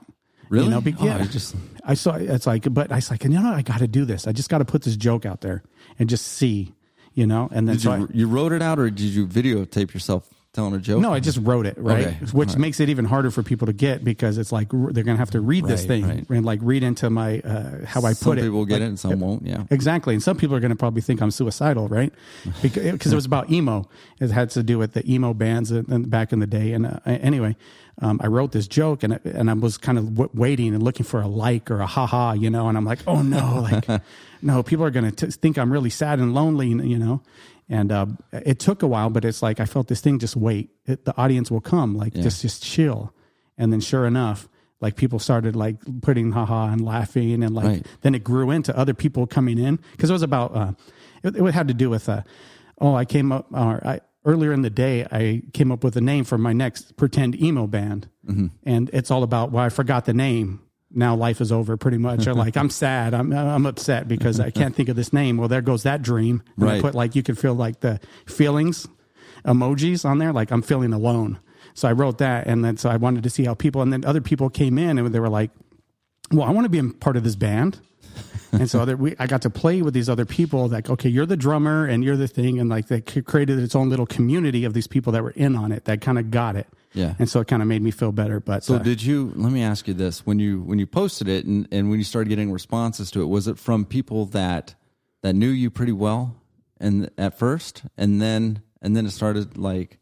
Really? 0.51 0.65
You 0.67 0.71
know, 0.71 0.81
be, 0.81 0.95
Oh, 0.99 1.05
yeah. 1.05 1.23
you 1.23 1.29
just- 1.29 1.55
I 1.89 1.95
saw 1.95 2.15
it's 2.15 2.47
like, 2.47 2.73
but 2.73 2.93
I 2.93 2.97
was 2.97 3.11
like, 3.11 3.25
you 3.25 3.31
know, 3.31 3.51
I 3.51 3.63
got 3.63 3.79
to 3.79 3.89
do 3.89 4.05
this. 4.05 4.27
I 4.29 4.33
just 4.33 4.51
got 4.51 4.59
to 4.59 4.65
put 4.67 4.83
this 4.83 4.95
joke 4.95 5.25
out 5.27 5.41
there 5.41 5.63
and 5.99 6.09
just 6.09 6.27
see, 6.27 6.75
you 7.15 7.27
know. 7.27 7.49
And 7.51 7.67
then 7.67 7.77
Did 7.77 7.83
so 7.83 7.95
you 7.95 8.05
I, 8.05 8.09
you 8.13 8.29
wrote 8.29 8.53
it 8.53 8.63
out 8.63 8.79
or 8.79 8.91
did 8.91 9.01
you 9.01 9.27
videotape 9.27 9.95
yourself 9.95 10.29
telling 10.53 10.75
a 10.75 10.79
joke? 10.79 11.01
no, 11.01 11.13
I 11.13 11.21
just 11.21 11.39
wrote 11.39 11.67
it, 11.67 11.77
right? 11.79 12.07
Okay. 12.09 12.17
Which 12.33 12.51
right. 12.51 12.59
makes 12.59 12.81
it 12.81 12.89
even 12.91 13.05
harder 13.07 13.31
for 13.31 13.43
people 13.43 13.67
to 13.67 13.73
get 13.73 14.03
because 14.05 14.39
it's 14.39 14.53
like 14.53 14.69
they're 14.71 15.05
going 15.05 15.17
to 15.17 15.23
have 15.25 15.31
to 15.31 15.41
read 15.41 15.65
this 15.67 15.85
thing 15.87 16.07
right. 16.07 16.29
and 16.29 16.45
like 16.45 16.61
read 16.63 16.83
into 16.83 17.09
my 17.11 17.41
uh, 17.41 17.85
how 17.87 18.03
I 18.03 18.13
some 18.13 18.33
put 18.33 18.39
it. 18.39 18.43
people 18.43 18.65
get 18.67 18.75
Like, 18.75 18.83
it 18.83 18.87
and 18.87 18.99
some 19.01 19.21
won't. 19.21 19.47
Yeah, 19.47 19.65
Exactly. 19.71 20.15
And 20.15 20.23
some 20.23 20.37
people 20.37 20.57
are 20.57 20.61
going 20.61 20.71
to 20.71 20.77
probably 20.77 21.01
think 21.03 21.23
I'm 21.23 21.31
suicidal, 21.31 21.89
right? 21.89 22.13
Because 22.63 23.13
it 23.13 23.17
was 23.17 23.27
about 23.27 23.51
emo. 23.51 23.89
It 24.21 24.31
had 24.31 24.51
to 24.51 24.63
do 24.63 24.79
with 24.79 24.93
the 24.93 25.11
emo 25.11 25.33
bands 25.33 25.71
in- 25.71 26.05
back 26.11 26.33
in 26.33 26.39
the 26.41 26.47
day. 26.47 26.73
And 26.73 26.87
uh, 26.87 26.99
anyway, 27.07 27.57
um, 28.01 28.21
I 28.23 28.27
wrote 28.29 28.53
this 28.53 28.69
joke 28.69 29.03
and, 29.03 29.19
and 29.25 29.51
I 29.51 29.55
was 29.55 29.77
kind 29.79 29.99
of 29.99 30.15
w- 30.15 30.31
waiting 30.33 30.75
and 30.75 30.83
looking 30.83 31.05
for 31.05 31.21
a 31.21 31.27
like 31.27 31.71
or 31.71 31.81
a 31.81 31.87
haha, 31.87 32.33
you 32.33 32.49
know, 32.51 32.69
and 32.69 32.77
I'm 32.79 32.85
like, 32.85 33.01
oh 33.07 33.23
no, 33.23 33.61
like, 33.71 34.03
no, 34.43 34.63
people 34.63 34.85
are 34.85 34.91
going 34.91 35.11
to 35.11 35.27
think 35.33 35.59
I'm 35.59 35.73
really 35.73 35.91
sad 35.91 36.19
and 36.21 36.33
lonely, 36.35 36.69
you 36.69 36.99
know? 36.99 37.23
And 37.69 37.91
uh, 37.93 38.07
it 38.33 38.59
took 38.61 38.83
a 38.83 38.87
while, 38.87 39.11
but 39.11 39.25
it's 39.25 39.43
like 39.43 39.61
I 39.61 39.65
felt 39.67 39.89
this 39.89 40.01
thing 40.01 40.19
just 40.19 40.37
wait. 40.37 40.71
It, 40.87 41.05
the 41.05 41.15
audience 41.19 41.51
will 41.51 41.61
come, 41.61 41.97
like 41.97 42.15
just 42.15 42.41
just 42.41 42.63
chill. 42.63 43.13
And 43.59 43.73
then 43.73 43.81
sure 43.81 44.07
enough, 44.07 44.49
like 44.81 44.95
people 44.97 45.19
started 45.19 45.55
like 45.57 45.77
putting 46.01 46.31
haha 46.33 46.69
and 46.73 46.81
laughing 46.85 47.43
and 47.43 47.53
like 47.55 47.65
Right. 47.67 47.87
then 48.03 48.15
it 48.15 48.23
grew 48.25 48.51
into 48.53 48.75
other 48.79 48.95
people 48.95 49.27
coming 49.27 49.59
in 49.59 49.81
because 49.93 50.09
it 50.09 50.13
was 50.15 50.23
about 50.23 50.57
uh, 50.57 50.73
it, 51.25 51.37
it 51.37 51.53
had 51.53 51.67
to 51.69 51.75
do 51.75 51.91
with 51.91 52.09
uh, 52.09 52.23
oh 52.81 52.95
I 52.95 53.05
came 53.05 53.33
up 53.33 53.47
or 53.53 53.85
I 53.87 54.01
earlier 54.29 54.53
in 54.53 54.63
the 54.63 54.71
day 54.71 55.05
I 55.11 55.43
came 55.55 55.73
up 55.73 55.83
with 55.83 55.97
a 55.97 56.01
name 56.01 56.25
for 56.25 56.39
my 56.39 56.53
next 56.53 56.97
pretend 56.97 57.41
emo 57.41 57.67
band. 57.67 58.09
Mm-hmm. 58.29 58.47
And 58.65 58.91
it's 58.93 59.11
all 59.11 59.23
about 59.23 59.51
well 59.51 59.65
I 59.65 59.71
forgot 59.71 60.05
the 60.05 60.15
name. 60.15 60.61
Now 60.91 61.17
life 61.17 61.41
is 61.41 61.51
over 61.51 61.77
pretty 61.77 61.99
much. 61.99 62.27
Or 62.27 62.35
like 62.35 62.57
I'm 62.57 62.71
sad. 62.71 63.15
I'm 63.15 63.33
I'm 63.33 63.67
upset 63.67 64.07
because 64.07 64.39
I 64.39 64.51
can't 64.51 64.75
think 64.77 64.89
of 64.89 64.97
this 64.97 65.13
name. 65.13 65.37
Well 65.39 65.49
there 65.49 65.63
goes 65.63 65.83
that 65.83 66.03
dream. 66.03 66.43
And 66.57 66.69
I 66.69 66.75
Right. 66.75 66.83
put 66.83 66.95
like 66.95 67.17
you 67.17 67.23
can 67.23 67.35
feel 67.35 67.55
like 67.55 67.81
the 67.81 67.99
feelings 68.27 68.87
emojis 69.45 70.05
on 70.05 70.19
there 70.19 70.33
like 70.33 70.51
I'm 70.51 70.63
feeling 70.63 70.93
alone. 70.93 71.41
So 71.75 71.89
I 71.89 71.93
wrote 71.93 72.19
that 72.19 72.47
and 72.47 72.65
then 72.65 72.77
so 72.77 72.91
I 72.91 72.97
wanted 72.97 73.23
to 73.23 73.31
see 73.31 73.45
how 73.45 73.55
people 73.55 73.83
and 73.83 73.93
then 73.93 74.05
other 74.05 74.21
people 74.21 74.51
came 74.51 74.79
in 74.79 74.99
and 74.99 75.15
they 75.15 75.21
were 75.21 75.29
like 75.29 75.51
well, 76.31 76.47
I 76.47 76.51
want 76.51 76.67
to 76.67 76.69
be 76.69 76.79
a 76.79 76.85
part 76.93 77.17
of 77.17 77.25
this 77.25 77.37
band. 77.37 77.81
and 78.53 78.69
so 78.71 78.81
other, 78.81 78.97
we, 78.97 79.15
I 79.19 79.27
got 79.27 79.43
to 79.43 79.51
play 79.51 79.83
with 79.83 79.95
these 79.95 80.09
other 80.09 80.25
people. 80.25 80.69
Like, 80.69 80.89
okay, 80.89 81.09
you're 81.09 81.27
the 81.27 81.37
drummer 81.37 81.87
and 81.87 82.03
you're 82.03 82.17
the 82.17 82.29
thing, 82.29 82.59
and 82.59 82.69
like 82.69 82.89
they 82.89 83.01
created 83.01 83.59
its 83.59 83.75
own 83.75 83.89
little 83.89 84.07
community 84.07 84.65
of 84.65 84.75
these 84.75 84.87
people 84.87 85.13
that 85.13 85.23
were 85.23 85.31
in 85.31 85.57
on 85.57 85.73
it 85.73 85.85
that 85.85 86.01
kind 86.01 86.19
of 86.19 86.31
got 86.31 86.57
it. 86.57 86.67
Yeah. 86.95 87.15
and 87.19 87.29
so 87.29 87.41
it 87.41 87.49
kind 87.49 87.61
of 87.61 87.69
made 87.69 87.83
me 87.83 87.91
feel 87.91 88.13
better. 88.13 88.41
But 88.41 88.65
So 88.65 88.77
uh, 88.77 88.79
did 88.79 89.03
you? 89.03 89.33
Let 89.37 89.53
me 89.53 89.63
ask 89.63 89.87
you 89.87 89.95
this: 89.95 90.27
when 90.27 90.39
you 90.39 90.63
when 90.63 90.79
you 90.79 90.87
posted 90.87 91.29
it 91.29 91.45
and, 91.45 91.69
and 91.71 91.91
when 91.91 91.99
you 91.99 92.05
started 92.05 92.29
getting 92.31 92.51
responses 92.51 93.11
to 93.13 93.23
it, 93.23 93.27
was 93.27 93.47
it 93.47 93.59
from 93.59 93.85
people 93.85 94.25
that 94.27 94.75
that 95.23 95.35
knew 95.35 95.51
you 95.51 95.71
pretty 95.71 95.93
well 95.93 96.37
and 96.81 97.11
at 97.19 97.39
first, 97.39 97.83
and 97.97 98.21
then 98.23 98.63
and 98.81 98.97
then 98.97 99.07
it 99.07 99.11
started 99.11 99.59
like 99.59 99.99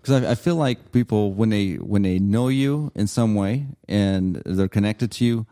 because 0.00 0.24
I, 0.24 0.30
I 0.30 0.34
feel 0.34 0.56
like 0.56 0.92
people 0.92 1.32
when 1.32 1.50
they 1.50 1.74
when 1.74 2.02
they 2.02 2.18
know 2.18 2.48
you 2.48 2.90
in 2.94 3.06
some 3.06 3.34
way 3.34 3.66
and 3.88 4.42
they're 4.46 4.68
connected 4.68 5.10
to 5.12 5.24
you, 5.24 5.46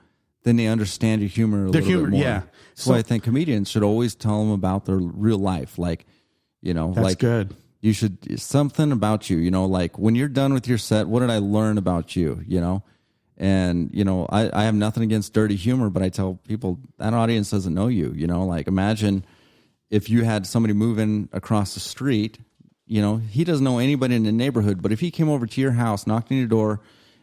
then 0.45 0.57
they 0.57 0.66
understand 0.66 1.20
your 1.20 1.28
humor 1.30 1.66
a 1.66 1.70
Their 1.70 1.82
little 1.82 1.89
humor, 1.89 2.05
bit 2.11 2.12
more. 2.12 2.22
yeah. 2.22 2.41
So, 2.74 2.91
So- 2.93 2.95
I 2.95 3.03
think 3.03 3.22
comedians 3.24 3.68
should 3.68 3.82
always 3.82 4.14
tell 4.14 4.39
them 4.43 4.51
about 4.53 4.84
their 4.86 4.97
real 4.99 5.39
life, 5.39 5.78
like 5.78 6.07
you 6.62 6.74
know, 6.74 6.93
that's 6.93 7.05
like 7.05 7.18
good. 7.18 7.55
you 7.80 7.93
should 7.93 8.41
something 8.41 8.91
about 8.93 9.30
you 9.30 9.36
you 9.39 9.51
know 9.51 9.64
like 9.66 9.97
when 9.99 10.14
you're 10.16 10.26
done 10.28 10.53
with 10.53 10.66
your 10.66 10.78
set 10.78 11.07
what 11.07 11.20
did 11.20 11.30
i 11.30 11.39
learn 11.39 11.78
about 11.78 12.16
you 12.16 12.43
you 12.47 12.61
know 12.61 12.82
and 13.36 13.91
you 13.93 14.03
know 14.05 14.26
i, 14.30 14.51
I 14.53 14.64
have 14.64 14.74
nothing 14.74 15.05
against 15.05 15.32
dirty 15.32 15.55
humor 15.55 15.89
but 15.91 16.03
i 16.03 16.09
tell 16.09 16.34
people 16.49 16.80
that 16.99 17.14
audience 17.14 17.51
doesn't 17.51 17.72
know 17.72 17.86
you 17.86 18.12
you 18.16 18.26
know 18.26 18.45
like 18.45 18.66
imagine 18.66 19.24
if 19.91 20.11
you 20.11 20.24
had 20.24 20.47
somebody 20.49 20.74
moving 20.74 21.28
across 21.32 21.74
the 21.74 21.80
street 21.80 22.39
you 22.89 23.01
know 23.01 23.18
he 23.18 23.45
doesn't 23.45 23.62
know 23.64 23.78
anybody 23.78 24.16
in 24.16 24.24
the 24.24 24.32
neighborhood 24.32 24.82
but 24.82 24.91
if 24.91 24.99
he 24.99 25.12
came 25.12 25.28
over 25.28 25.47
to 25.47 25.61
your 25.61 25.72
house 25.72 26.05
knocked 26.09 26.32
on 26.32 26.39
your 26.39 26.49
door 26.49 26.80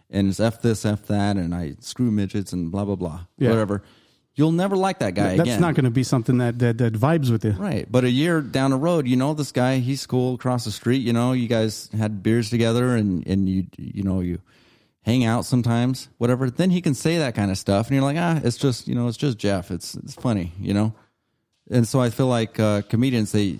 and 0.09 0.27
it's 0.29 0.39
f 0.39 0.61
this 0.61 0.85
f 0.85 1.05
that 1.07 1.35
and 1.37 1.53
i 1.55 1.75
screw 1.79 2.11
midgets 2.11 2.53
and 2.53 2.71
blah 2.71 2.85
blah 2.85 2.95
blah 2.95 3.21
Yeah. 3.37 3.49
whatever 3.49 3.83
you'll 4.35 4.51
never 4.51 4.75
like 4.75 4.99
that 4.99 5.13
guy 5.15 5.37
That's 5.37 5.49
again 5.49 5.61
not 5.61 5.75
going 5.75 5.85
to 5.85 5.91
be 5.91 6.03
something 6.03 6.39
that, 6.39 6.59
that 6.59 6.77
that 6.79 6.93
vibes 6.93 7.31
with 7.31 7.45
you. 7.45 7.51
Right. 7.51 7.89
But 7.89 8.03
a 8.03 8.09
year 8.09 8.41
down 8.41 8.71
the 8.71 8.77
road, 8.77 9.07
you 9.07 9.15
know 9.15 9.33
this 9.33 9.53
guy, 9.53 9.77
he's 9.77 10.05
cool 10.05 10.33
across 10.35 10.65
the 10.65 10.71
street, 10.71 10.97
you 11.03 11.13
know, 11.13 11.31
you 11.31 11.47
guys 11.47 11.89
had 11.97 12.21
beers 12.21 12.49
together 12.49 12.97
and 12.97 13.25
and 13.25 13.47
you 13.47 13.67
you 13.77 14.03
know, 14.03 14.19
you 14.19 14.39
hang 15.03 15.23
out 15.23 15.45
sometimes, 15.45 16.09
whatever. 16.17 16.49
Then 16.49 16.69
he 16.69 16.81
can 16.81 16.95
say 16.95 17.17
that 17.19 17.33
kind 17.33 17.49
of 17.49 17.57
stuff 17.57 17.87
and 17.87 17.95
you're 17.95 18.03
like, 18.03 18.17
"Ah, 18.19 18.41
it's 18.43 18.57
just, 18.57 18.89
you 18.89 18.95
know, 18.95 19.07
it's 19.07 19.15
just 19.15 19.37
Jeff. 19.37 19.71
It's 19.71 19.95
it's 19.95 20.15
funny, 20.15 20.51
you 20.59 20.73
know." 20.73 20.93
And 21.71 21.87
so 21.87 22.01
I 22.01 22.09
feel 22.09 22.27
like 22.27 22.59
uh 22.59 22.81
comedians 22.89 23.31
they 23.31 23.57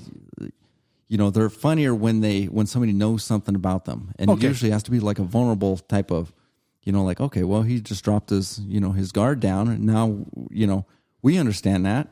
you 1.07 1.17
know, 1.17 1.29
they're 1.29 1.49
funnier 1.49 1.93
when 1.93 2.21
they 2.21 2.45
when 2.45 2.65
somebody 2.65 2.93
knows 2.93 3.23
something 3.23 3.55
about 3.55 3.85
them. 3.85 4.11
And 4.17 4.29
Okay. 4.31 4.45
it 4.47 4.49
usually 4.49 4.71
has 4.71 4.83
to 4.83 4.91
be 4.91 4.99
like 4.99 5.19
a 5.19 5.23
vulnerable 5.23 5.77
type 5.77 6.11
of 6.11 6.33
you 6.83 6.91
know, 6.91 7.03
like, 7.03 7.19
okay, 7.19 7.43
well, 7.43 7.63
he 7.63 7.81
just 7.81 8.03
dropped 8.05 8.29
his, 8.29 8.59
you 8.59 8.79
know, 8.79 8.91
his 8.91 9.11
guard 9.11 9.39
down, 9.39 9.67
and 9.67 9.83
now, 9.85 10.23
you 10.51 10.67
know, 10.67 10.85
we 11.23 11.35
understand 11.39 11.83
that, 11.87 12.07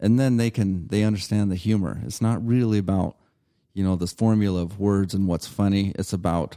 and 0.00 0.18
then 0.18 0.36
they 0.38 0.50
can 0.50 0.88
they 0.88 1.04
understand 1.04 1.52
the 1.52 1.54
humor. 1.54 2.02
It's 2.04 2.20
not 2.20 2.44
really 2.44 2.78
about, 2.78 3.16
you 3.74 3.84
know, 3.84 3.94
this 3.94 4.12
formula 4.12 4.60
of 4.62 4.80
words 4.80 5.14
and 5.14 5.28
what's 5.28 5.46
funny. 5.46 5.92
It's 5.96 6.12
about 6.12 6.56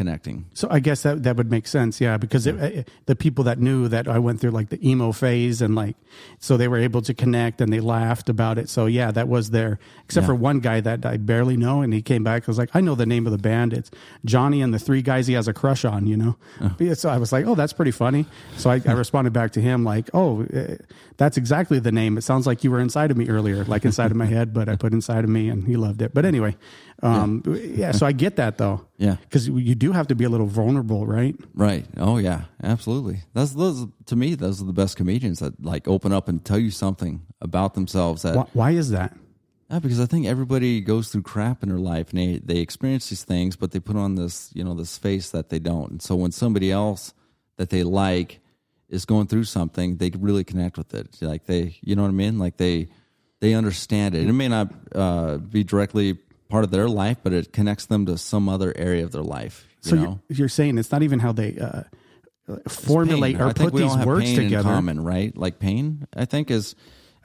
connecting. 0.00 0.46
So 0.54 0.66
I 0.70 0.80
guess 0.80 1.02
that 1.02 1.22
that 1.24 1.36
would 1.36 1.50
make 1.50 1.66
sense, 1.66 2.00
yeah, 2.00 2.16
because 2.16 2.46
it, 2.46 2.56
it- 2.56 2.88
the 3.06 3.14
people 3.14 3.44
that 3.44 3.58
knew 3.58 3.86
that 3.88 4.08
I 4.08 4.18
went 4.18 4.40
through 4.40 4.52
like 4.52 4.70
the 4.70 4.80
emo 4.88 5.12
phase 5.12 5.60
and 5.60 5.74
like, 5.74 5.96
so 6.38 6.56
they 6.56 6.68
were 6.68 6.78
able 6.78 7.02
to 7.02 7.12
connect 7.12 7.60
and 7.60 7.70
they 7.72 7.80
laughed 7.80 8.28
about 8.30 8.56
it. 8.56 8.68
So 8.70 8.86
yeah, 8.86 9.10
that 9.10 9.28
was 9.28 9.50
there. 9.50 9.78
Except 10.06 10.24
Yeah. 10.24 10.28
for 10.28 10.34
one 10.34 10.60
guy 10.60 10.80
that 10.80 11.04
I 11.04 11.18
barely 11.18 11.56
know, 11.56 11.82
and 11.82 11.92
he 11.92 12.00
came 12.02 12.24
back. 12.24 12.44
I 12.44 12.46
was 12.46 12.56
like, 12.58 12.70
I 12.74 12.80
know 12.80 12.94
the 12.94 13.04
name 13.14 13.26
of 13.26 13.32
the 13.32 13.38
band. 13.50 13.72
It's 13.74 13.90
Johnny 14.24 14.62
and 14.62 14.72
the 14.72 14.78
three 14.78 15.02
guys 15.02 15.26
he 15.26 15.34
has 15.34 15.48
a 15.48 15.52
crush 15.52 15.84
on. 15.84 16.06
You 16.06 16.16
know, 16.16 16.36
Yeah, 16.78 16.94
so 16.94 17.10
I 17.10 17.18
was 17.18 17.30
like, 17.32 17.44
oh, 17.46 17.54
that's 17.54 17.74
pretty 17.74 17.90
funny. 17.92 18.24
So 18.56 18.70
I, 18.70 18.80
I 18.86 18.92
responded 19.04 19.32
back 19.34 19.52
to 19.52 19.60
him 19.60 19.84
like, 19.84 20.08
oh, 20.14 20.46
eh, 20.52 20.76
that's 21.18 21.36
exactly 21.36 21.78
the 21.78 21.92
name. 21.92 22.16
It 22.16 22.22
sounds 22.22 22.46
like 22.46 22.64
you 22.64 22.70
were 22.70 22.80
inside 22.80 23.10
of 23.10 23.16
me 23.18 23.28
earlier, 23.28 23.64
like 23.66 23.84
inside 23.84 24.10
of 24.10 24.16
my 24.16 24.26
head, 24.36 24.54
but 24.54 24.68
I 24.70 24.76
put 24.76 24.92
inside 24.94 25.24
of 25.24 25.30
me, 25.30 25.48
and 25.50 25.66
he 25.66 25.76
loved 25.76 26.00
it. 26.02 26.14
But 26.14 26.24
anyway, 26.24 26.56
um, 27.02 27.42
yeah. 27.74 27.92
So 27.92 28.06
I 28.06 28.12
get 28.12 28.36
that 28.36 28.58
though 28.58 28.86
Yeah. 28.98 29.16
because 29.22 29.48
you 29.48 29.74
do 29.74 29.92
have 29.92 30.08
to 30.08 30.14
be 30.14 30.24
a 30.24 30.28
little 30.28 30.46
vulnerable, 30.46 31.06
right? 31.06 31.34
Right. 31.54 31.86
Oh 31.96 32.18
yeah, 32.18 32.44
absolutely. 32.62 33.20
That's 33.34 33.52
those 33.52 33.86
to 34.06 34.16
me. 34.16 34.34
Those 34.34 34.60
are 34.60 34.66
the 34.66 34.72
best 34.72 34.96
comedians 34.96 35.38
that 35.38 35.62
like 35.64 35.88
open 35.88 36.12
up 36.12 36.28
and 36.28 36.44
tell 36.44 36.58
you 36.58 36.70
something 36.70 37.22
about 37.40 37.74
themselves 37.74 38.22
that 38.22 38.36
Why, 38.36 38.46
why 38.52 38.70
is 38.72 38.90
that? 38.90 39.16
Yeah, 39.70 39.78
because 39.78 40.00
I 40.00 40.06
think 40.06 40.26
everybody 40.26 40.80
goes 40.80 41.10
through 41.10 41.22
crap 41.22 41.62
in 41.62 41.68
their 41.68 41.78
life 41.78 42.10
and 42.10 42.18
they, 42.18 42.38
they 42.38 42.58
experience 42.58 43.08
these 43.08 43.22
things, 43.22 43.54
but 43.54 43.70
they 43.70 43.78
put 43.78 43.94
on 43.96 44.16
this, 44.16 44.50
you 44.52 44.64
know, 44.64 44.74
this 44.74 44.98
face 44.98 45.30
that 45.30 45.48
they 45.48 45.60
don't. 45.60 45.90
And 45.92 46.02
so 46.02 46.16
when 46.16 46.32
somebody 46.32 46.72
else 46.72 47.14
that 47.56 47.70
they 47.70 47.84
like 47.84 48.40
is 48.88 49.04
going 49.04 49.28
through 49.28 49.44
something, 49.44 49.96
they 49.98 50.10
really 50.18 50.42
connect 50.42 50.76
with 50.76 50.92
it. 50.92 51.16
Like 51.20 51.46
they, 51.46 51.76
you 51.82 51.94
know 51.94 52.02
what 52.02 52.08
I 52.08 52.12
mean? 52.12 52.36
Like 52.36 52.56
they, 52.56 52.88
they 53.38 53.54
understand 53.54 54.16
it. 54.16 54.28
It 54.28 54.32
may 54.32 54.48
not 54.48 54.72
uh, 54.92 55.36
be 55.36 55.62
directly 55.62 56.18
part 56.50 56.64
of 56.64 56.70
their 56.70 56.88
life, 56.88 57.18
but 57.22 57.32
it 57.32 57.52
connects 57.52 57.86
them 57.86 58.04
to 58.06 58.18
some 58.18 58.48
other 58.48 58.72
area 58.76 59.04
of 59.04 59.12
their 59.12 59.22
life. 59.22 59.66
You 59.84 59.90
So 59.90 59.96
know, 59.96 60.02
you're, 60.28 60.36
you're 60.38 60.48
saying 60.48 60.76
it's 60.78 60.92
not 60.92 61.02
even 61.02 61.18
how 61.20 61.32
they 61.32 61.56
uh, 61.58 61.82
formulate 62.68 63.36
Pain. 63.36 63.42
or 63.42 63.48
I 63.48 63.52
put 63.52 63.74
these 63.74 63.96
words 63.96 64.24
pain 64.26 64.36
together. 64.36 64.68
in 64.68 64.74
common, 64.74 65.00
right? 65.04 65.36
Like 65.36 65.58
pain, 65.58 66.06
I 66.14 66.24
think 66.24 66.50
is 66.50 66.74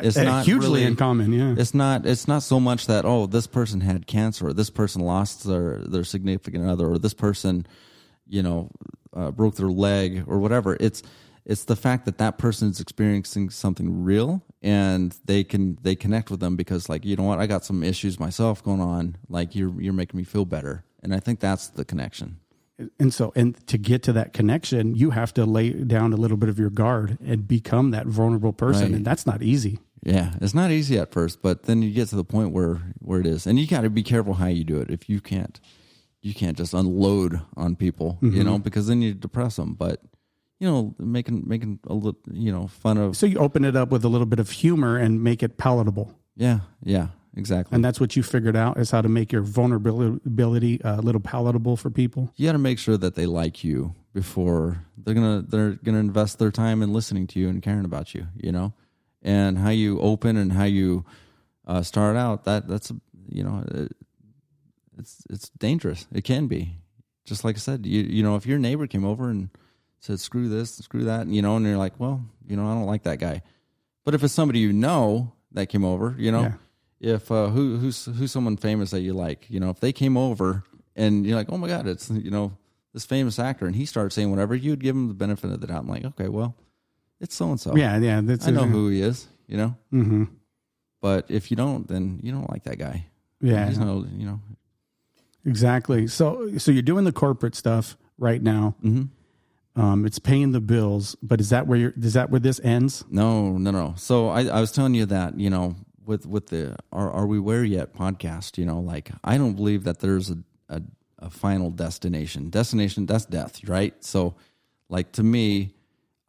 is 0.02 0.18
Uh, 0.18 0.24
not 0.24 0.46
hugely 0.46 0.68
really- 0.68 0.84
in 0.84 0.96
common, 0.98 1.32
yeah. 1.34 1.56
It's 1.58 1.74
not. 1.74 2.06
It's 2.06 2.28
not 2.28 2.44
so 2.44 2.60
much 2.60 2.88
that 2.88 3.06
oh, 3.06 3.28
this 3.28 3.48
person 3.48 3.80
had 3.82 4.08
cancer, 4.08 4.48
or 4.48 4.54
this 4.54 4.70
person 4.70 5.02
lost 5.02 5.44
their 5.46 5.80
their 5.80 6.04
significant 6.04 6.66
other, 6.70 6.88
or 6.92 6.98
this 7.00 7.14
person, 7.14 7.66
you 8.28 8.44
know, 8.44 8.70
uh, 9.16 9.32
broke 9.32 9.56
their 9.56 9.70
leg, 9.70 10.24
or 10.28 10.40
whatever. 10.40 10.76
It's 10.80 11.02
it's 11.46 11.66
the 11.66 11.76
fact 11.76 12.06
that 12.06 12.18
that 12.18 12.38
person 12.38 12.70
is 12.70 12.80
experiencing 12.80 13.50
something 13.50 14.04
real, 14.04 14.44
and 14.62 15.16
they 15.26 15.44
can 15.44 15.78
they 15.82 15.96
connect 15.96 16.32
with 16.32 16.40
them 16.40 16.56
because 16.56 16.90
like 16.90 17.06
you 17.06 17.16
know 17.16 17.24
what, 17.24 17.40
I 17.40 17.48
got 17.48 17.64
some 17.64 17.84
issues 17.84 18.20
myself 18.20 18.64
going 18.64 18.82
on. 18.82 19.18
Like 19.30 19.56
you're 19.56 19.80
you're 19.82 19.94
making 19.94 20.18
me 20.18 20.24
feel 20.24 20.46
better, 20.46 20.84
and 21.04 21.14
I 21.14 21.20
think 21.20 21.40
that's 21.40 21.68
the 21.68 21.86
connection. 21.86 22.40
And 23.00 23.14
so, 23.14 23.32
and 23.36 23.56
to 23.68 23.78
get 23.78 24.04
to 24.04 24.14
that 24.14 24.34
connection, 24.34 24.96
you 24.96 25.12
have 25.12 25.34
to 25.36 25.46
lay 25.46 25.72
down 25.72 26.12
a 26.12 26.18
little 26.18 26.36
bit 26.36 26.50
of 26.50 26.60
your 26.60 26.70
guard 26.70 27.18
and 27.26 27.48
become 27.48 27.92
that 27.92 28.06
vulnerable 28.06 28.52
person. 28.52 28.88
Right. 28.88 28.96
And 28.96 29.06
that's 29.06 29.26
not 29.26 29.42
easy. 29.42 29.80
Yeah, 30.04 30.34
it's 30.42 30.54
not 30.54 30.72
easy 30.72 31.00
at 31.00 31.12
first, 31.12 31.42
but 31.42 31.64
then 31.64 31.82
you 31.82 31.92
get 31.92 32.10
to 32.10 32.16
the 32.16 32.24
point 32.24 32.52
where 32.52 32.76
where 33.00 33.20
it 33.20 33.28
is, 33.28 33.48
and 33.48 33.60
you 33.60 33.68
got 33.68 33.82
to 33.82 33.90
be 33.90 34.04
careful 34.04 34.34
how 34.34 34.48
you 34.48 34.64
do 34.64 34.80
it. 34.82 34.90
If 34.90 35.10
you 35.10 35.22
can't, 35.22 35.60
you 36.22 36.34
can't 36.34 36.58
just 36.58 36.74
unload 36.74 37.42
on 37.56 37.76
people, 37.76 38.18
you 38.22 38.30
mm-hmm. 38.30 38.44
know, 38.44 38.60
because 38.60 38.88
then 38.88 39.02
you 39.02 39.14
depress 39.14 39.56
them. 39.56 39.74
But 39.74 40.02
you 40.60 40.68
know, 40.70 40.96
making 41.00 41.44
making 41.48 41.80
a 41.88 41.94
little, 41.94 42.18
you 42.32 42.52
know, 42.52 42.68
fun 42.68 42.98
of 42.98 43.16
So 43.18 43.26
you 43.26 43.38
open 43.40 43.66
it 43.66 43.76
up 43.76 43.90
with 43.90 44.04
a 44.06 44.10
little 44.10 44.26
bit 44.28 44.40
of 44.40 44.50
humor 44.52 44.98
and 44.98 45.24
make 45.24 45.44
it 45.44 45.58
palatable. 45.58 46.18
yeah, 46.36 46.60
yeah, 46.84 47.08
exactly. 47.36 47.76
And 47.76 47.84
that's 47.84 48.00
what 48.00 48.16
you 48.16 48.24
figured 48.24 48.56
out 48.56 48.78
is 48.78 48.92
how 48.92 49.02
to 49.02 49.10
make 49.10 49.32
your 49.32 49.42
vulnerability 49.42 50.82
uh, 50.82 51.00
a 51.00 51.02
little 51.02 51.22
palatable 51.22 51.76
for 51.78 51.90
people. 51.90 52.32
you 52.36 52.46
got 52.48 52.54
to 52.54 52.58
make 52.58 52.80
sure 52.80 52.98
that 52.98 53.16
they 53.16 53.26
like 53.26 53.64
you 53.64 53.94
before 54.14 54.86
they're 54.98 55.14
gonna 55.14 55.42
they're 55.48 55.72
gonna 55.84 56.00
invest 56.00 56.40
their 56.40 56.52
time 56.52 56.82
in 56.82 56.94
listening 56.94 57.28
to 57.28 57.38
you 57.40 57.50
and 57.50 57.62
caring 57.62 57.84
about 57.84 58.14
you 58.14 58.26
you 58.38 58.50
know 58.50 58.72
and 59.22 59.58
how 59.58 59.70
you 59.70 60.00
open 60.00 60.38
and 60.38 60.54
how 60.54 60.64
you 60.64 61.04
uh, 61.68 61.82
start 61.82 62.16
out 62.16 62.46
that 62.46 62.66
that's 62.66 62.94
you 63.28 63.44
know 63.44 63.62
it, 63.72 63.92
it's 64.98 65.24
it's 65.30 65.50
dangerous 65.58 66.08
it 66.14 66.24
can 66.24 66.48
be 66.48 66.78
just 67.26 67.44
like 67.44 67.58
i 67.58 67.60
said 67.60 67.86
you 67.86 68.04
you 68.04 68.24
know 68.24 68.38
if 68.38 68.46
your 68.46 68.58
neighbor 68.58 68.88
came 68.88 69.04
over 69.04 69.30
and 69.30 69.50
said 70.00 70.20
screw 70.20 70.48
this 70.50 70.76
screw 70.76 71.04
that 71.06 71.28
you 71.28 71.42
know 71.42 71.56
and 71.56 71.66
you're 71.66 71.78
like 71.78 72.00
well 72.00 72.22
you 72.48 72.56
know 72.56 72.66
i 72.70 72.74
don't 72.74 72.86
like 72.86 73.04
that 73.04 73.18
guy 73.20 73.42
but 74.04 74.14
if 74.14 74.24
it's 74.24 74.34
somebody 74.34 74.60
you 74.60 74.72
know 74.74 75.32
that 75.52 75.68
came 75.68 75.84
over 75.86 76.16
you 76.18 76.32
know 76.32 76.42
Yeah. 76.42 76.54
if 77.16 77.32
uh, 77.32 77.48
who 77.48 77.78
who's 77.78 78.06
who's 78.06 78.32
someone 78.32 78.58
famous 78.58 78.92
that 78.92 79.02
you 79.02 79.14
like, 79.14 79.46
you 79.50 79.60
know, 79.60 79.70
if 79.70 79.80
they 79.80 79.92
came 79.94 80.16
over 80.18 80.64
and 80.96 81.26
you're 81.26 81.36
like, 81.36 81.52
oh 81.52 81.58
my 81.58 81.68
god, 81.68 81.88
it's 81.88 82.10
you 82.10 82.32
know 82.32 82.58
this 82.94 83.06
famous 83.06 83.38
actor, 83.40 83.66
and 83.66 83.76
he 83.76 83.86
starts 83.86 84.16
saying 84.16 84.30
whatever, 84.32 84.56
you'd 84.56 84.80
give 84.80 84.96
him 84.96 85.08
the 85.10 85.14
benefit 85.14 85.52
of 85.52 85.60
the 85.60 85.68
doubt. 85.68 85.82
I'm 85.84 85.88
like, 85.90 86.06
okay, 86.06 86.30
well, 86.30 86.56
it's 87.20 87.36
so 87.36 87.50
and 87.50 87.60
so. 87.60 87.76
Yeah, 87.76 87.98
yeah. 88.00 88.22
That's 88.24 88.48
I 88.48 88.52
know 88.52 88.66
who 88.66 88.88
he 88.90 89.02
is, 89.02 89.28
you 89.48 89.58
know. 89.58 89.76
hmm 89.92 90.24
But 91.02 91.26
if 91.30 91.52
you 91.52 91.58
don't, 91.58 91.88
then 91.88 92.20
you 92.24 92.32
don't 92.32 92.50
like 92.50 92.64
that 92.64 92.78
guy. 92.80 93.06
Yeah, 93.42 93.68
He's 93.68 93.78
no, 93.78 94.06
you 94.18 94.26
know. 94.26 94.40
exactly. 95.46 96.08
So, 96.08 96.58
so 96.58 96.72
you're 96.72 96.82
doing 96.82 97.06
the 97.06 97.12
corporate 97.12 97.56
stuff 97.56 97.98
right 98.18 98.42
now. 98.42 98.76
mhm. 98.84 99.10
Um, 99.78 100.06
it's 100.06 100.20
paying 100.20 100.52
the 100.52 100.62
bills, 100.62 101.18
but 101.22 101.42
is 101.42 101.50
that 101.50 101.68
where 101.68 101.78
you're, 101.78 101.94
is 101.98 102.14
that 102.14 102.30
where 102.30 102.40
this 102.40 102.62
ends? 102.64 103.04
No, 103.10 103.58
no, 103.58 103.72
no. 103.72 103.94
So 103.98 104.30
I, 104.30 104.46
I 104.46 104.62
was 104.62 104.72
telling 104.72 104.94
you 104.94 105.06
that 105.08 105.38
you 105.38 105.50
know 105.50 105.76
with 106.06 106.26
with 106.26 106.48
the 106.48 106.78
are 106.92 107.12
are 107.12 107.28
we 107.28 107.40
where 107.40 107.64
yet 107.64 107.94
podcast? 107.94 108.58
You 108.58 108.66
know, 108.66 108.80
like 108.80 109.12
I 109.24 109.38
don't 109.38 109.56
believe 109.56 109.84
that 109.84 110.00
there's 110.00 110.30
a 110.30 110.38
a, 110.70 110.82
a 111.20 111.30
final 111.30 111.72
destination. 111.72 112.50
Destination 112.50 113.06
that's 113.06 113.26
death, 113.26 113.68
right? 113.68 113.94
So, 114.04 114.36
like 114.90 115.12
to 115.14 115.24
me, 115.24 115.74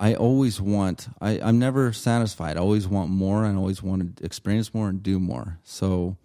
I 0.00 0.14
always 0.14 0.60
want. 0.60 1.08
I 1.20 1.40
I'm 1.40 1.58
never 1.58 1.92
satisfied. 1.92 2.56
I 2.56 2.60
always 2.60 2.88
want 2.88 3.10
more. 3.10 3.44
and 3.44 3.56
always 3.56 3.82
want 3.82 4.16
to 4.16 4.24
experience 4.24 4.74
more 4.74 4.88
and 4.88 5.02
do 5.02 5.20
more. 5.20 5.58
So 5.62 6.16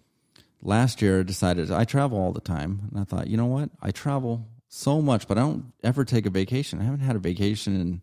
last 0.60 1.00
year 1.00 1.20
I 1.20 1.22
decided 1.22 1.70
I 1.70 1.84
travel 1.84 2.18
all 2.18 2.32
the 2.32 2.40
time, 2.40 2.88
and 2.90 3.00
I 3.00 3.04
thought, 3.04 3.28
you 3.28 3.36
know 3.36 3.46
what? 3.46 3.70
I 3.80 3.90
travel 3.90 4.46
so 4.74 5.02
much, 5.02 5.28
but 5.28 5.36
I 5.36 5.42
don't 5.42 5.70
ever 5.82 6.02
take 6.02 6.24
a 6.24 6.30
vacation. 6.30 6.80
I 6.80 6.84
haven't 6.84 7.00
had 7.00 7.14
a 7.14 7.18
vacation 7.18 7.78
in 7.78 8.00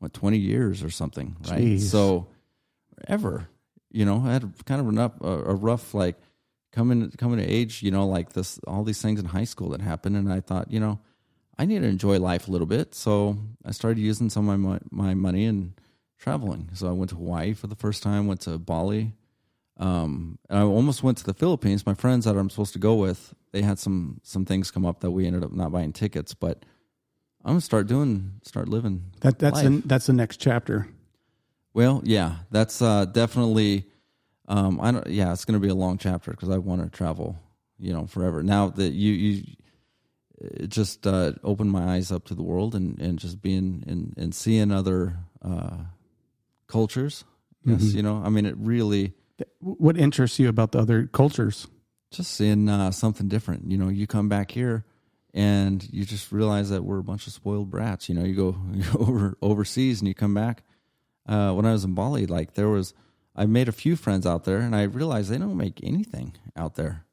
what 0.00 0.12
twenty 0.12 0.38
years 0.38 0.82
or 0.82 0.90
something, 0.90 1.36
right? 1.48 1.62
Jeez. 1.62 1.82
So 1.82 2.26
ever, 3.06 3.48
you 3.92 4.04
know, 4.04 4.20
I 4.26 4.32
had 4.32 4.52
kind 4.66 4.80
of 4.80 4.88
a 4.88 4.90
rough, 4.90 5.12
a 5.20 5.54
rough 5.54 5.94
like 5.94 6.16
coming 6.72 7.08
coming 7.12 7.38
to 7.38 7.46
age, 7.46 7.84
you 7.84 7.92
know, 7.92 8.08
like 8.08 8.32
this 8.32 8.58
all 8.66 8.82
these 8.82 9.00
things 9.00 9.20
in 9.20 9.26
high 9.26 9.44
school 9.44 9.68
that 9.70 9.80
happened, 9.80 10.16
and 10.16 10.32
I 10.32 10.40
thought, 10.40 10.72
you 10.72 10.80
know, 10.80 10.98
I 11.56 11.66
need 11.66 11.82
to 11.82 11.88
enjoy 11.88 12.18
life 12.18 12.48
a 12.48 12.50
little 12.50 12.66
bit, 12.66 12.96
so 12.96 13.38
I 13.64 13.70
started 13.70 14.00
using 14.00 14.28
some 14.28 14.48
of 14.48 14.58
my 14.58 14.80
my 14.90 15.14
money 15.14 15.44
and 15.44 15.74
traveling. 16.18 16.70
So 16.74 16.88
I 16.88 16.92
went 16.92 17.10
to 17.10 17.16
Hawaii 17.16 17.52
for 17.52 17.68
the 17.68 17.76
first 17.76 18.02
time, 18.02 18.26
went 18.26 18.40
to 18.42 18.58
Bali. 18.58 19.12
Um, 19.78 20.38
and 20.50 20.58
I 20.58 20.62
almost 20.62 21.02
went 21.02 21.18
to 21.18 21.24
the 21.24 21.34
Philippines. 21.34 21.86
My 21.86 21.94
friends 21.94 22.24
that 22.24 22.36
I'm 22.36 22.50
supposed 22.50 22.72
to 22.74 22.78
go 22.78 22.94
with, 22.94 23.34
they 23.52 23.62
had 23.62 23.78
some 23.78 24.20
some 24.22 24.44
things 24.44 24.70
come 24.70 24.84
up 24.84 25.00
that 25.00 25.10
we 25.10 25.26
ended 25.26 25.44
up 25.44 25.52
not 25.52 25.72
buying 25.72 25.92
tickets. 25.92 26.34
But 26.34 26.64
I'm 27.44 27.52
gonna 27.52 27.60
start 27.60 27.86
doing, 27.86 28.40
start 28.42 28.68
living. 28.68 29.04
That 29.20 29.38
that's 29.38 29.62
life. 29.62 29.64
the, 29.64 29.82
that's 29.86 30.06
the 30.06 30.12
next 30.12 30.38
chapter. 30.38 30.88
Well, 31.74 32.02
yeah, 32.04 32.36
that's 32.50 32.82
uh, 32.82 33.06
definitely. 33.06 33.86
Um, 34.48 34.80
I 34.80 34.90
don't. 34.90 35.06
Yeah, 35.06 35.32
it's 35.32 35.44
going 35.44 35.58
to 35.58 35.64
be 35.64 35.70
a 35.70 35.74
long 35.74 35.96
chapter 35.96 36.32
because 36.32 36.50
I 36.50 36.58
want 36.58 36.82
to 36.82 36.90
travel. 36.90 37.38
You 37.78 37.92
know, 37.92 38.06
forever. 38.06 38.42
Now 38.42 38.68
that 38.70 38.92
you 38.92 39.12
you 39.12 39.44
it 40.38 40.68
just 40.68 41.06
uh, 41.06 41.32
opened 41.44 41.70
my 41.70 41.94
eyes 41.94 42.10
up 42.10 42.24
to 42.26 42.34
the 42.34 42.42
world 42.42 42.74
and 42.74 42.98
and 43.00 43.18
just 43.18 43.40
being 43.40 43.84
and 43.86 44.14
and 44.16 44.34
seeing 44.34 44.72
other 44.72 45.16
uh, 45.42 45.76
cultures. 46.66 47.24
Yes, 47.64 47.94
you 47.94 48.02
know, 48.02 48.20
I 48.24 48.28
mean, 48.28 48.44
it 48.44 48.56
really 48.58 49.14
What 49.60 49.96
interests 49.96 50.38
you 50.40 50.48
about 50.48 50.72
the 50.72 50.80
other 50.80 51.06
cultures? 51.06 51.68
Just 52.12 52.32
seeing 52.32 52.68
uh, 52.68 52.90
something 52.90 53.28
different. 53.28 53.70
You 53.70 53.78
know, 53.78 53.88
you 53.88 54.06
come 54.06 54.28
back 54.28 54.50
here 54.50 54.84
and 55.34 55.86
you 55.92 56.04
just 56.04 56.30
realize 56.30 56.70
that 56.70 56.84
we're 56.84 56.98
a 56.98 57.04
bunch 57.04 57.26
of 57.26 57.32
spoiled 57.32 57.70
brats. 57.70 58.08
You 58.08 58.14
know, 58.14 58.24
you 58.24 58.34
go, 58.34 58.56
you 58.72 58.84
go 58.84 59.00
over 59.00 59.38
overseas 59.42 60.00
and 60.00 60.08
you 60.08 60.14
come 60.14 60.34
back. 60.34 60.62
Uh, 61.26 61.52
when 61.52 61.64
I 61.64 61.72
was 61.72 61.84
in 61.84 61.94
Bali, 61.94 62.26
like 62.26 62.54
there 62.54 62.68
was, 62.68 62.94
I 63.34 63.46
made 63.46 63.68
a 63.68 63.72
few 63.72 63.96
friends 63.96 64.26
out 64.26 64.44
there, 64.44 64.58
and 64.58 64.74
I 64.74 64.82
realized 64.82 65.30
they 65.30 65.38
don't 65.38 65.56
make 65.56 65.80
anything 65.82 66.34
out 66.56 66.74
there. 66.74 67.06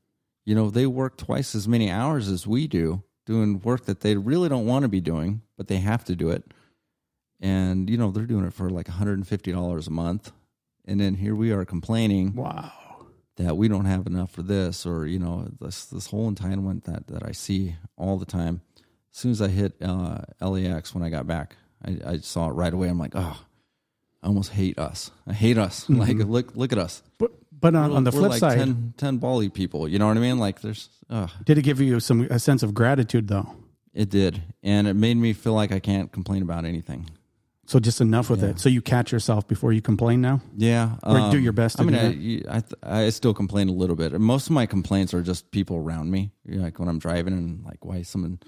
You 0.46 0.56
know, 0.56 0.70
they 0.70 0.88
work 0.88 1.16
twice 1.16 1.54
as 1.54 1.68
many 1.68 1.92
hours 1.92 2.28
as 2.28 2.48
we 2.48 2.68
do, 2.68 3.04
doing 3.26 3.60
work 3.60 3.86
that 3.86 4.02
they 4.02 4.18
really 4.18 4.50
don't 4.50 4.66
want 4.66 4.84
to 4.84 4.90
be 4.90 5.00
doing, 5.00 5.44
but 5.58 5.68
they 5.68 5.78
have 5.78 6.04
to 6.06 6.16
do 6.16 6.30
it. 6.32 6.44
And 7.40 7.90
you 7.90 7.98
know, 7.98 8.12
they're 8.12 8.26
doing 8.26 8.46
it 8.46 8.54
for 8.54 8.70
like 8.70 8.88
$150 8.88 9.88
a 9.88 9.92
month, 9.92 10.32
and 10.86 11.00
then 11.00 11.16
here 11.16 11.36
we 11.36 11.52
are 11.52 11.64
complaining 11.64 12.34
Wow. 12.36 12.89
That 13.40 13.56
we 13.56 13.68
don't 13.68 13.86
have 13.86 14.06
enough 14.06 14.32
for 14.32 14.44
this 14.44 14.86
or 14.86 15.08
you 15.08 15.18
know 15.18 15.48
this 15.60 15.86
this 15.86 16.08
whole 16.08 16.32
entitlement 16.32 16.84
that 16.84 17.08
that 17.08 17.26
I 17.26 17.32
see 17.32 17.76
all 17.98 18.18
the 18.18 18.26
time. 18.26 18.62
As 19.12 19.18
soon 19.18 19.32
as 19.32 19.42
I 19.42 19.48
hit 19.48 19.74
uh, 19.82 20.20
LAX 20.40 20.94
when 20.94 21.04
I 21.04 21.10
got 21.10 21.26
back, 21.26 21.56
I, 21.84 21.98
I 22.06 22.18
saw 22.18 22.50
it 22.50 22.54
right 22.54 22.72
away. 22.72 22.90
I'm 22.90 23.00
like, 23.00 23.14
oh, 23.16 23.44
I 24.22 24.28
almost 24.28 24.52
hate 24.52 24.78
us. 24.78 25.10
I 25.26 25.34
hate 25.34 25.58
us. 25.58 25.90
Like 25.90 26.18
look 26.18 26.56
look 26.56 26.72
at 26.72 26.78
us. 26.78 27.02
But 27.18 27.32
but 27.52 27.76
on, 27.76 27.92
on 27.92 28.04
the 28.04 28.12
flip 28.12 28.32
like 28.32 28.40
side, 28.40 28.58
10, 28.58 28.94
10 28.98 29.18
Bali 29.18 29.50
people. 29.50 29.88
You 29.88 30.00
know 30.00 30.08
what 30.08 30.16
I 30.16 30.22
mean? 30.22 30.38
Like 30.38 30.62
there's, 30.62 30.88
uh, 31.10 31.28
did 31.44 31.58
it 31.58 31.64
give 31.64 31.82
you 31.82 32.00
some 32.00 32.22
a 32.30 32.40
sense 32.40 32.64
of 32.64 32.74
gratitude 32.74 33.28
though? 33.28 33.54
it 33.94 34.10
did, 34.10 34.42
and 34.64 34.88
it 34.88 34.94
made 34.94 35.18
me 35.18 35.34
feel 35.34 35.54
like 35.54 35.72
I 35.72 35.80
can't 35.80 36.12
complain 36.12 36.42
about 36.42 36.64
anything. 36.64 37.10
So 37.70 37.80
just 37.80 38.02
enough 38.02 38.32
with 38.32 38.42
Yeah. 38.42 38.50
it. 38.50 38.60
So 38.60 38.68
you 38.68 38.82
catch 38.82 39.12
yourself 39.12 39.48
before 39.48 39.72
you 39.74 39.82
complain 39.82 40.22
now. 40.22 40.42
Yeah, 40.58 40.96
Or 41.04 41.30
do 41.30 41.38
your 41.40 41.52
best 41.54 41.78
to 41.78 41.84
I 41.84 41.86
mean, 41.86 41.96
do 42.20 42.44
I. 42.50 42.58
I, 42.58 42.60
th- 42.62 42.74
I 42.82 43.10
still 43.12 43.34
complain 43.36 43.70
a 43.70 43.74
little 43.74 43.96
bit. 43.96 44.20
Most 44.20 44.48
of 44.48 44.54
my 44.54 44.66
complaints 44.66 45.14
are 45.14 45.22
just 45.22 45.52
people 45.52 45.76
around 45.78 46.10
me. 46.10 46.32
You 46.46 46.58
know, 46.58 46.64
like 46.64 46.80
when 46.80 46.90
I'm 46.90 46.98
driving 46.98 47.34
and 47.34 47.64
like 47.64 47.86
why 47.86 48.02
someone 48.02 48.40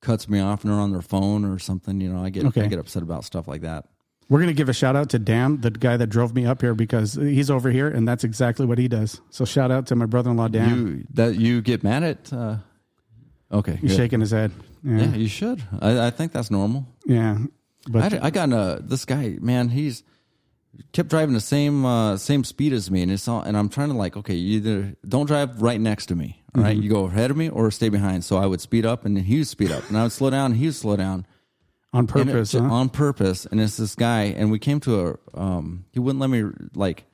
cuts 0.00 0.30
me 0.30 0.40
off 0.40 0.64
and 0.64 0.72
they're 0.72 0.80
on 0.80 0.92
their 0.92 1.02
phone 1.02 1.44
or 1.44 1.58
something. 1.58 2.00
You 2.00 2.10
know, 2.10 2.24
I 2.24 2.30
get 2.30 2.46
Okay. 2.46 2.62
I 2.62 2.68
get 2.68 2.78
upset 2.78 3.02
about 3.02 3.24
stuff 3.26 3.46
like 3.46 3.60
that. 3.60 3.84
We're 4.30 4.40
gonna 4.40 4.54
give 4.54 4.70
a 4.70 4.72
shout 4.72 4.96
out 4.96 5.10
to 5.10 5.18
Dan, 5.18 5.60
the 5.60 5.70
guy 5.72 5.98
that 5.98 6.06
drove 6.06 6.34
me 6.34 6.46
up 6.46 6.62
here, 6.62 6.74
because 6.74 7.14
he's 7.14 7.50
over 7.50 7.70
here, 7.70 7.88
and 7.88 8.08
that's 8.08 8.24
exactly 8.24 8.64
what 8.64 8.78
he 8.78 8.88
does. 8.88 9.20
So 9.28 9.44
shout 9.44 9.70
out 9.70 9.88
to 9.88 9.94
my 9.96 10.06
brother-in-law 10.06 10.48
Dan. 10.48 10.70
You 10.70 11.04
that 11.14 11.34
you 11.36 11.60
get 11.60 11.82
mad 11.84 12.02
at? 12.02 12.32
Uh, 12.32 12.56
okay, 13.52 13.76
He's 13.76 13.90
good. 13.90 13.96
shaking 13.98 14.20
his 14.20 14.30
head. 14.30 14.52
Yeah, 14.82 14.98
Yeah, 15.02 15.14
you 15.16 15.28
should. 15.28 15.62
I, 15.82 16.06
I 16.06 16.10
think 16.10 16.32
that's 16.32 16.50
normal. 16.50 16.86
yeah. 17.04 17.38
But 17.88 18.12
I, 18.14 18.26
I 18.26 18.30
got 18.30 18.52
a 18.52 18.80
this 18.82 19.04
guy 19.04 19.36
man. 19.40 19.68
He's 19.70 20.02
kept 20.92 21.08
driving 21.08 21.34
the 21.34 21.40
same 21.40 21.84
uh, 21.84 22.16
same 22.16 22.44
speed 22.44 22.72
as 22.72 22.90
me, 22.90 23.02
and 23.02 23.10
it's 23.10 23.26
all. 23.26 23.42
And 23.42 23.56
I'm 23.56 23.68
trying 23.68 23.88
to 23.88 23.96
like, 23.96 24.16
okay, 24.16 24.34
you 24.34 24.56
either 24.58 24.96
don't 25.08 25.26
drive 25.26 25.62
right 25.62 25.80
next 25.80 26.06
to 26.06 26.14
me, 26.14 26.42
all 26.54 26.62
right? 26.62 26.76
You 26.76 26.90
go 26.90 27.04
ahead 27.06 27.30
of 27.30 27.36
me 27.36 27.48
or 27.48 27.70
stay 27.70 27.88
behind. 27.88 28.24
So 28.24 28.36
I 28.36 28.46
would 28.46 28.60
speed 28.60 28.84
up, 28.86 29.04
and 29.04 29.16
then 29.16 29.24
he 29.24 29.38
would 29.38 29.48
speed 29.48 29.70
up, 29.72 29.88
and 29.88 29.96
I 29.98 30.02
would 30.04 30.12
slow 30.12 30.30
down, 30.30 30.52
and 30.52 30.56
he 30.60 30.66
would 30.66 30.74
slow 30.74 30.96
down. 30.96 31.26
on 31.92 32.00
And 32.00 32.10
it- 32.10 32.12
purpose, 32.12 32.52
huh? 32.52 32.60
on 32.60 32.88
purpose. 32.90 33.46
And 33.46 33.60
it's 33.60 33.76
this 33.78 33.94
guy, 33.94 34.24
and 34.24 34.50
we 34.50 34.58
came 34.58 34.78
to 34.80 35.18
a. 35.34 35.38
Um, 35.40 35.86
he 35.92 35.98
wouldn't 36.00 36.20
let 36.20 36.30
me 36.30 36.44
like 36.74 37.04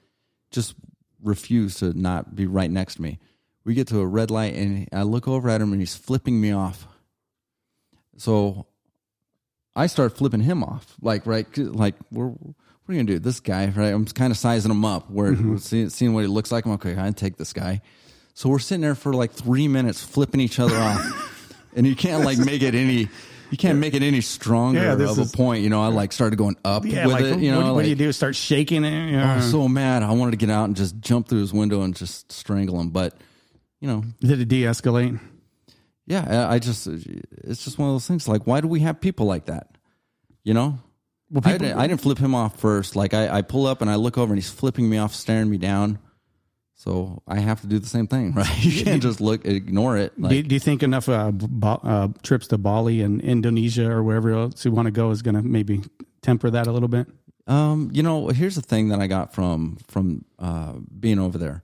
just 0.51 0.75
refuse 1.23 1.77
to 1.77 1.93
not 1.99 2.35
be 2.35 2.47
right 2.47 2.71
next 2.71 2.97
to 2.97 3.03
me. 3.03 3.19
We 3.65 3.75
get 3.75 3.87
to 3.89 4.01
a 4.01 4.07
red 4.07 4.31
light, 4.31 4.55
and 4.55 4.89
I 4.93 5.03
look 5.03 5.27
over 5.29 5.49
at 5.49 5.61
him, 5.61 5.73
and 5.73 5.81
he's 5.81 5.95
flipping 5.97 6.41
me 6.41 6.51
off. 6.53 6.87
So 8.17 8.67
I 9.77 9.87
start 9.87 10.17
flipping 10.17 10.41
him 10.41 10.65
off, 10.65 10.95
like 11.03 11.27
right, 11.27 11.47
like 11.59 11.95
we're. 12.11 12.29
What 12.29 12.93
are 12.93 12.99
you 12.99 13.03
gonna 13.05 13.15
do? 13.15 13.19
This 13.19 13.41
guy, 13.41 13.67
right? 13.67 13.89
I'm 13.93 14.07
kind 14.07 14.31
of 14.31 14.37
sizing 14.37 14.71
him 14.71 14.85
up. 14.85 15.05
Mm-hmm. 15.05 15.15
We're, 15.15 15.51
we're 15.55 15.59
seeing, 15.59 15.89
seeing 15.91 16.15
what 16.15 16.21
he 16.21 16.29
looks 16.29 16.53
like. 16.53 16.65
I'm 16.65 16.71
like, 16.71 16.87
okay, 16.87 17.01
I 17.01 17.11
take 17.11 17.37
this 17.37 17.53
guy. 17.53 17.83
So 18.35 18.49
we're 18.49 18.61
sitting 18.61 18.81
there 18.83 18.95
for 18.95 19.13
like 19.13 19.33
three 19.33 19.67
minutes, 19.67 20.05
flipping 20.05 20.41
each 20.41 20.61
other 20.61 20.77
off, 20.77 21.53
and 21.75 21.85
you 21.85 21.97
can't 21.97 22.25
like 22.25 22.39
make 22.39 22.63
it 22.63 22.75
any. 22.77 23.09
You 23.51 23.57
can't 23.59 23.79
make 23.81 23.95
it 23.95 24.03
any 24.03 24.21
stronger 24.21 24.81
Yeah, 24.81 24.93
of 24.93 25.01
is- 25.01 25.19
a 25.33 25.37
point. 25.37 25.63
You 25.65 25.69
know, 25.71 25.83
I 25.83 25.89
like 25.89 26.13
started 26.13 26.37
going 26.37 26.57
up 26.65 26.85
yeah, 26.85 27.07
with 27.07 27.15
like 27.15 27.25
it. 27.25 27.39
You 27.41 27.51
know, 27.53 27.65
what, 27.67 27.75
what 27.77 27.83
do 27.85 27.89
you 27.89 27.95
do? 27.97 28.13
Start 28.13 28.35
shaking 28.37 28.85
it? 28.85 29.11
You 29.11 29.17
know? 29.17 29.23
I 29.23 29.27
Yeah. 29.27 29.37
was 29.37 29.51
so 29.51 29.67
mad. 29.69 30.03
I 30.05 30.13
wanted 30.13 30.31
to 30.33 30.37
get 30.37 30.51
out 30.51 30.65
and 30.65 30.77
just 30.77 31.01
jump 31.01 31.29
through 31.29 31.41
his 31.41 31.53
window 31.53 31.83
and 31.83 31.95
just 31.95 32.31
strangle 32.31 32.81
him. 32.81 32.91
But 32.91 33.15
you 33.81 33.89
know, 33.89 34.05
Did 34.21 34.41
it 34.41 34.47
de-escalate? 34.49 35.19
Yeah, 36.07 36.49
I 36.49 36.59
just 36.59 36.87
it's 36.87 37.65
just 37.65 37.79
one 37.79 37.89
of 37.89 37.95
those 37.95 38.07
things. 38.07 38.29
Like, 38.29 38.47
why 38.47 38.61
do 38.61 38.69
we 38.69 38.81
have 38.81 39.01
people 39.01 39.27
like 39.27 39.47
that? 39.47 39.77
You 40.45 40.55
know, 40.55 40.79
Well, 41.31 41.43
I, 41.45 41.59
didn't, 41.59 41.77
I 41.77 41.89
didn't 41.89 42.01
flip 42.01 42.19
him 42.19 42.35
off 42.35 42.61
first. 42.61 42.95
Like, 42.95 43.15
I, 43.15 43.39
I 43.39 43.43
pull 43.43 43.67
up 43.67 43.81
and 43.81 43.91
I 43.91 43.97
look 43.97 44.17
over 44.17 44.33
and 44.33 44.41
he's 44.41 44.51
flipping 44.51 44.89
me 44.89 44.97
off, 44.99 45.13
staring 45.13 45.51
me 45.51 45.59
down. 45.59 45.99
So 46.75 47.23
I 47.27 47.41
have 47.41 47.63
to 47.63 47.67
do 47.67 47.81
the 47.81 47.89
same 47.89 48.07
thing, 48.07 48.33
right? 48.35 48.65
You 48.65 48.85
can't 48.85 49.03
just 49.03 49.21
look, 49.21 49.45
ignore 49.45 49.97
it. 49.97 50.19
Like, 50.21 50.31
do, 50.31 50.43
do 50.45 50.55
you 50.55 50.61
think 50.61 50.85
enough 50.85 51.09
uh, 51.09 51.33
Ba- 51.33 51.81
uh, 51.83 52.09
trips 52.23 52.47
to 52.49 52.59
Bali 52.59 53.01
and 53.03 53.21
Indonesia 53.21 53.91
or 53.91 54.05
wherever 54.05 54.31
else 54.31 54.65
you 54.65 54.71
want 54.71 54.87
to 54.87 54.93
go 54.93 55.11
is 55.11 55.23
going 55.23 55.35
to 55.35 55.43
maybe 55.43 55.83
temper 56.23 56.49
that 56.51 56.69
a 56.69 56.73
little 56.73 56.89
bit? 56.89 57.09
Um, 57.49 57.91
you 57.93 58.03
know, 58.03 58.29
here's 58.29 58.55
the 58.55 58.63
thing 58.63 58.89
that 58.89 59.01
I 59.01 59.07
got 59.09 59.35
from 59.35 59.79
from 59.89 60.25
uh, 60.39 60.75
being 61.01 61.19
over 61.19 61.39
there 61.39 61.63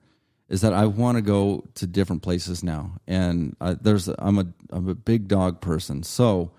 is 0.53 0.61
that 0.61 0.75
I 0.75 0.85
want 0.85 1.17
to 1.17 1.23
go 1.23 1.65
to 1.77 1.87
different 1.87 2.23
places 2.23 2.63
now, 2.63 3.01
and 3.07 3.57
uh, 3.59 3.75
there's 3.81 4.09
I'm 4.19 4.39
a 4.39 4.47
I'm 4.71 4.87
a 4.87 4.95
big 4.95 5.27
dog 5.27 5.63
person, 5.63 6.03
so 6.03 6.53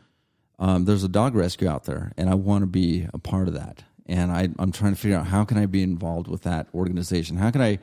um, 0.58 0.86
there's 0.86 1.04
a 1.04 1.08
dog 1.08 1.36
rescue 1.36 1.70
out 1.70 1.84
there, 1.84 2.12
and 2.18 2.28
I 2.28 2.34
want 2.34 2.64
to 2.64 2.66
be 2.66 3.08
a 3.14 3.20
part 3.20 3.48
of 3.48 3.54
that, 3.54 3.84
and 4.08 4.32
I 4.32 4.50
I'm 4.58 4.72
trying 4.72 4.96
to 4.96 5.00
figure 5.00 5.16
out 5.16 5.28
how 5.28 5.46
can 5.46 5.60
I 5.60 5.68
be 5.68 5.84
involved 5.84 6.28
with 6.28 6.42
that 6.42 6.68
organization? 6.74 7.38
How 7.38 7.52
can 7.52 7.62
I, 7.62 7.78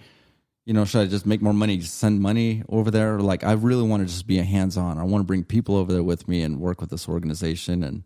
you 0.66 0.74
know, 0.74 0.84
should 0.84 1.02
I 1.02 1.06
just 1.06 1.26
make 1.26 1.40
more 1.40 1.54
money, 1.54 1.80
send 1.80 2.20
money 2.20 2.64
over 2.68 2.90
there? 2.90 3.20
Like 3.20 3.44
I 3.44 3.52
really 3.52 3.86
want 3.86 4.02
to 4.02 4.12
just 4.12 4.26
be 4.26 4.40
a 4.40 4.44
hands 4.44 4.76
on. 4.76 4.98
I 4.98 5.04
want 5.04 5.22
to 5.22 5.26
bring 5.26 5.44
people 5.44 5.76
over 5.76 5.92
there 5.92 6.02
with 6.02 6.26
me 6.26 6.42
and 6.42 6.58
work 6.58 6.80
with 6.80 6.90
this 6.90 7.08
organization 7.08 7.84
and 7.84 8.02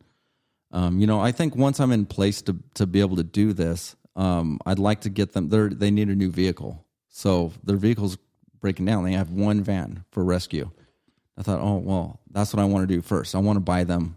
um, 0.73 0.99
you 1.01 1.07
know, 1.07 1.21
I 1.21 1.31
think 1.31 1.55
once 1.57 1.79
I'm 1.79 1.93
in 1.93 2.05
place 2.05 2.43
to 2.43 2.57
to 2.75 2.87
be 2.87 3.01
able 3.01 3.17
to 3.17 3.23
do 3.23 3.53
this, 3.53 3.95
um, 4.17 4.59
I'd 4.67 4.81
like 4.81 5.03
to 5.03 5.09
get 5.09 5.33
them. 5.33 5.49
They 5.49 5.69
they 5.69 5.91
need 5.91 6.09
a 6.09 6.17
new 6.17 6.31
vehicle, 6.31 6.84
so 7.17 7.53
their 7.62 7.77
vehicle's 7.77 8.19
breaking 8.61 8.87
down. 8.87 9.05
They 9.05 9.12
have 9.12 9.31
one 9.31 9.62
van 9.62 10.05
for 10.11 10.25
rescue. 10.25 10.71
I 11.39 11.43
thought, 11.43 11.61
oh 11.61 11.77
well, 11.77 12.19
that's 12.31 12.53
what 12.53 12.61
I 12.61 12.65
want 12.67 12.89
to 12.89 12.93
do 12.93 13.01
first. 13.01 13.35
I 13.37 13.39
want 13.39 13.57
to 13.57 13.61
buy 13.61 13.85
them, 13.85 14.17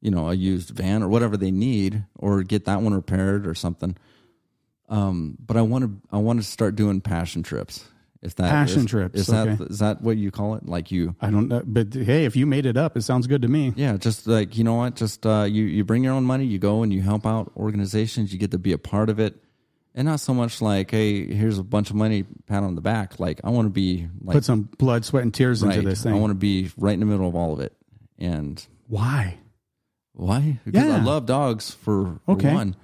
you 0.00 0.12
know, 0.12 0.28
a 0.30 0.34
used 0.34 0.70
van 0.70 1.02
or 1.02 1.08
whatever 1.08 1.36
they 1.36 1.50
need, 1.50 2.04
or 2.14 2.42
get 2.44 2.66
that 2.66 2.82
one 2.82 2.94
repaired 2.94 3.46
or 3.48 3.54
something. 3.54 3.96
Um, 4.88 5.36
but 5.44 5.56
I 5.56 5.62
want 5.62 5.84
to 5.84 5.90
I 6.12 6.18
want 6.18 6.38
to 6.40 6.44
start 6.46 6.76
doing 6.76 7.00
passion 7.00 7.42
trips. 7.42 7.84
If 8.22 8.34
that 8.34 8.50
Passion 8.50 8.80
is- 8.80 8.86
trips, 8.90 9.18
is 9.18 9.26
that 9.28 9.48
okay. 9.48 9.64
is 9.64 9.78
that 9.78 10.02
what 10.02 10.18
you 10.18 10.30
call 10.30 10.54
it? 10.54 10.66
Like 10.66 10.90
you 10.92 11.16
I 11.20 11.30
don't 11.30 11.48
know, 11.48 11.62
but 11.64 11.94
hey, 11.94 12.26
if 12.26 12.36
you 12.36 12.46
made 12.46 12.66
it 12.66 12.76
up, 12.76 12.96
it 12.96 13.02
sounds 13.02 13.26
good 13.26 13.42
to 13.42 13.48
me. 13.48 13.72
yeah, 13.76 13.96
just 13.96 14.26
like 14.26 14.58
you 14.58 14.62
know 14.64 14.74
what, 14.74 14.94
just 14.94 15.24
uh, 15.26 15.46
you 15.48 15.64
you 15.64 15.84
bring 15.84 16.04
your 16.04 16.12
own 16.12 16.24
money, 16.24 16.44
you 16.44 16.58
go 16.58 16.82
and 16.82 16.92
you 16.92 17.00
help 17.00 17.24
out 17.26 17.50
organizations, 17.56 18.30
you 18.32 18.38
get 18.38 18.50
to 18.50 18.58
be 18.58 18.72
a 18.72 18.78
part 18.78 19.08
of 19.08 19.18
it, 19.18 19.42
and 19.94 20.06
not 20.06 20.20
so 20.20 20.32
much 20.34 20.60
like, 20.62 20.90
hey, 20.90 21.26
here's 21.26 21.58
a 21.58 21.62
bunch 21.64 21.90
of 21.90 21.96
money, 21.96 22.24
pat 22.46 22.62
on 22.62 22.74
the 22.74 22.80
back. 22.80 23.18
Like 23.20 23.40
I 23.44 23.50
want 23.50 23.66
to 23.66 23.70
be 23.70 24.08
like 24.22 24.34
Put 24.34 24.44
some 24.44 24.62
blood, 24.78 25.04
sweat, 25.04 25.22
and 25.22 25.32
tears 25.34 25.62
right, 25.62 25.76
into 25.76 25.88
this 25.88 26.02
thing. 26.02 26.14
I 26.14 26.18
want 26.18 26.30
to 26.30 26.34
be 26.36 26.70
right 26.76 26.94
in 26.94 27.00
the 27.00 27.06
middle 27.06 27.28
of 27.28 27.34
all 27.34 27.52
of 27.52 27.60
it. 27.60 27.74
And 28.18 28.64
Why? 28.88 29.38
why? 30.12 30.58
Because 30.64 30.90
I 30.90 31.02
love 31.02 31.24
dogs 31.26 31.70
for, 31.70 32.20
for 32.26 32.32
Okay. 32.32 32.52
one, 32.52 32.76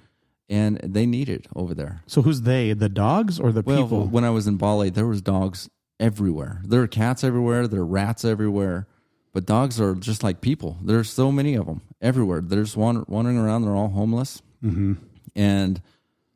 and 0.49 0.77
they 0.83 1.05
need 1.05 1.29
it 1.29 1.45
over 1.55 1.75
there. 1.75 2.01
So 2.07 2.21
who's 2.23 2.41
they? 2.41 2.73
The 2.73 2.89
dogs 2.89 3.39
or 3.39 3.51
the 3.51 3.61
Well, 3.61 3.83
people? 3.83 4.07
when 4.07 4.23
I 4.23 4.31
was 4.31 4.47
in 4.47 4.57
Bali, 4.57 4.89
there 4.89 5.05
was 5.05 5.21
dogs 5.21 5.69
everywhere. 5.99 6.61
There 6.65 6.81
are 6.81 6.87
cats 6.87 7.23
everywhere. 7.23 7.67
There 7.67 7.81
are 7.81 7.85
rats 7.85 8.25
everywhere. 8.25 8.87
But 9.33 9.45
dogs 9.45 9.79
are 9.79 9.93
just 9.93 10.23
like 10.23 10.41
people. 10.41 10.77
There's 10.81 11.11
so 11.11 11.31
many 11.31 11.53
of 11.53 11.67
them 11.67 11.81
everywhere. 12.01 12.41
There's 12.41 12.75
one 12.75 13.05
wandering 13.07 13.37
around. 13.37 13.61
They're 13.63 13.75
all 13.75 13.89
homeless, 13.89 14.41
mm-hmm. 14.63 14.93
and 15.35 15.79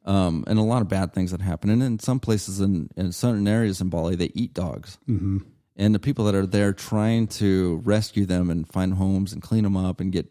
um, 0.05 0.43
and 0.47 0.57
a 0.57 0.63
lot 0.63 0.81
of 0.81 0.87
bad 0.89 1.13
things 1.13 1.31
that 1.31 1.41
happen. 1.41 1.69
And 1.69 1.81
in 1.83 1.99
some 1.99 2.19
places, 2.19 2.59
in 2.59 2.89
in 2.95 3.11
certain 3.11 3.47
areas 3.47 3.81
in 3.81 3.89
Bali, 3.89 4.15
they 4.15 4.31
eat 4.33 4.53
dogs. 4.53 4.97
Mm-hmm. 5.07 5.39
And 5.77 5.95
the 5.95 5.99
people 5.99 6.25
that 6.25 6.35
are 6.35 6.45
there 6.45 6.73
trying 6.73 7.27
to 7.27 7.81
rescue 7.85 8.25
them 8.25 8.49
and 8.49 8.67
find 8.67 8.93
homes 8.93 9.33
and 9.33 9.41
clean 9.41 9.63
them 9.63 9.77
up 9.77 9.99
and 9.99 10.11
get 10.11 10.27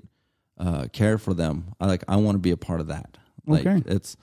uh, 0.59 0.87
care 0.93 1.19
for 1.19 1.35
them, 1.35 1.73
I 1.81 1.87
like. 1.87 2.05
I 2.09 2.17
want 2.17 2.35
to 2.37 2.41
be 2.41 2.51
a 2.51 2.57
part 2.57 2.81
of 2.81 2.89
that. 2.89 3.17
Like 3.47 3.67
Okay. 3.67 3.83
it's 3.87 4.17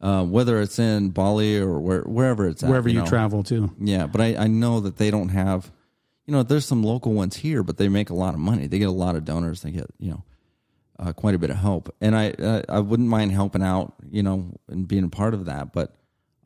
uh, 0.00 0.24
whether 0.24 0.60
it's 0.60 0.78
in 0.78 1.10
Bali 1.10 1.58
or 1.58 1.78
where, 1.80 2.02
wherever 2.02 2.46
it's 2.46 2.62
at, 2.62 2.68
Wherever 2.68 2.88
you 2.88 3.00
know. 3.00 3.06
travel 3.06 3.42
to. 3.44 3.70
Yeah, 3.80 4.06
but 4.06 4.20
I, 4.20 4.36
I 4.36 4.46
know 4.46 4.80
that 4.80 4.96
they 4.96 5.10
don't 5.10 5.28
have, 5.30 5.70
you 6.26 6.32
know, 6.32 6.42
there's 6.42 6.64
some 6.64 6.82
local 6.82 7.12
ones 7.12 7.36
here, 7.36 7.62
but 7.62 7.76
they 7.76 7.88
make 7.88 8.08
a 8.10 8.14
lot 8.14 8.32
of 8.34 8.40
money. 8.40 8.66
They 8.66 8.78
get 8.78 8.88
a 8.88 8.92
lot 8.92 9.14
of 9.16 9.24
donors. 9.24 9.60
They 9.62 9.70
get, 9.72 9.86
you 9.98 10.10
know, 10.12 10.24
uh, 11.00 11.12
quite 11.12 11.34
a 11.34 11.38
bit 11.38 11.50
of 11.50 11.56
help. 11.56 11.94
And 12.00 12.14
I, 12.14 12.30
uh, 12.30 12.62
I 12.68 12.80
wouldn't 12.80 13.08
mind 13.08 13.32
helping 13.32 13.62
out, 13.62 13.94
you 14.10 14.22
know, 14.22 14.52
and 14.68 14.86
being 14.86 15.04
a 15.04 15.08
part 15.08 15.34
of 15.34 15.46
that. 15.46 15.72
But 15.72 15.94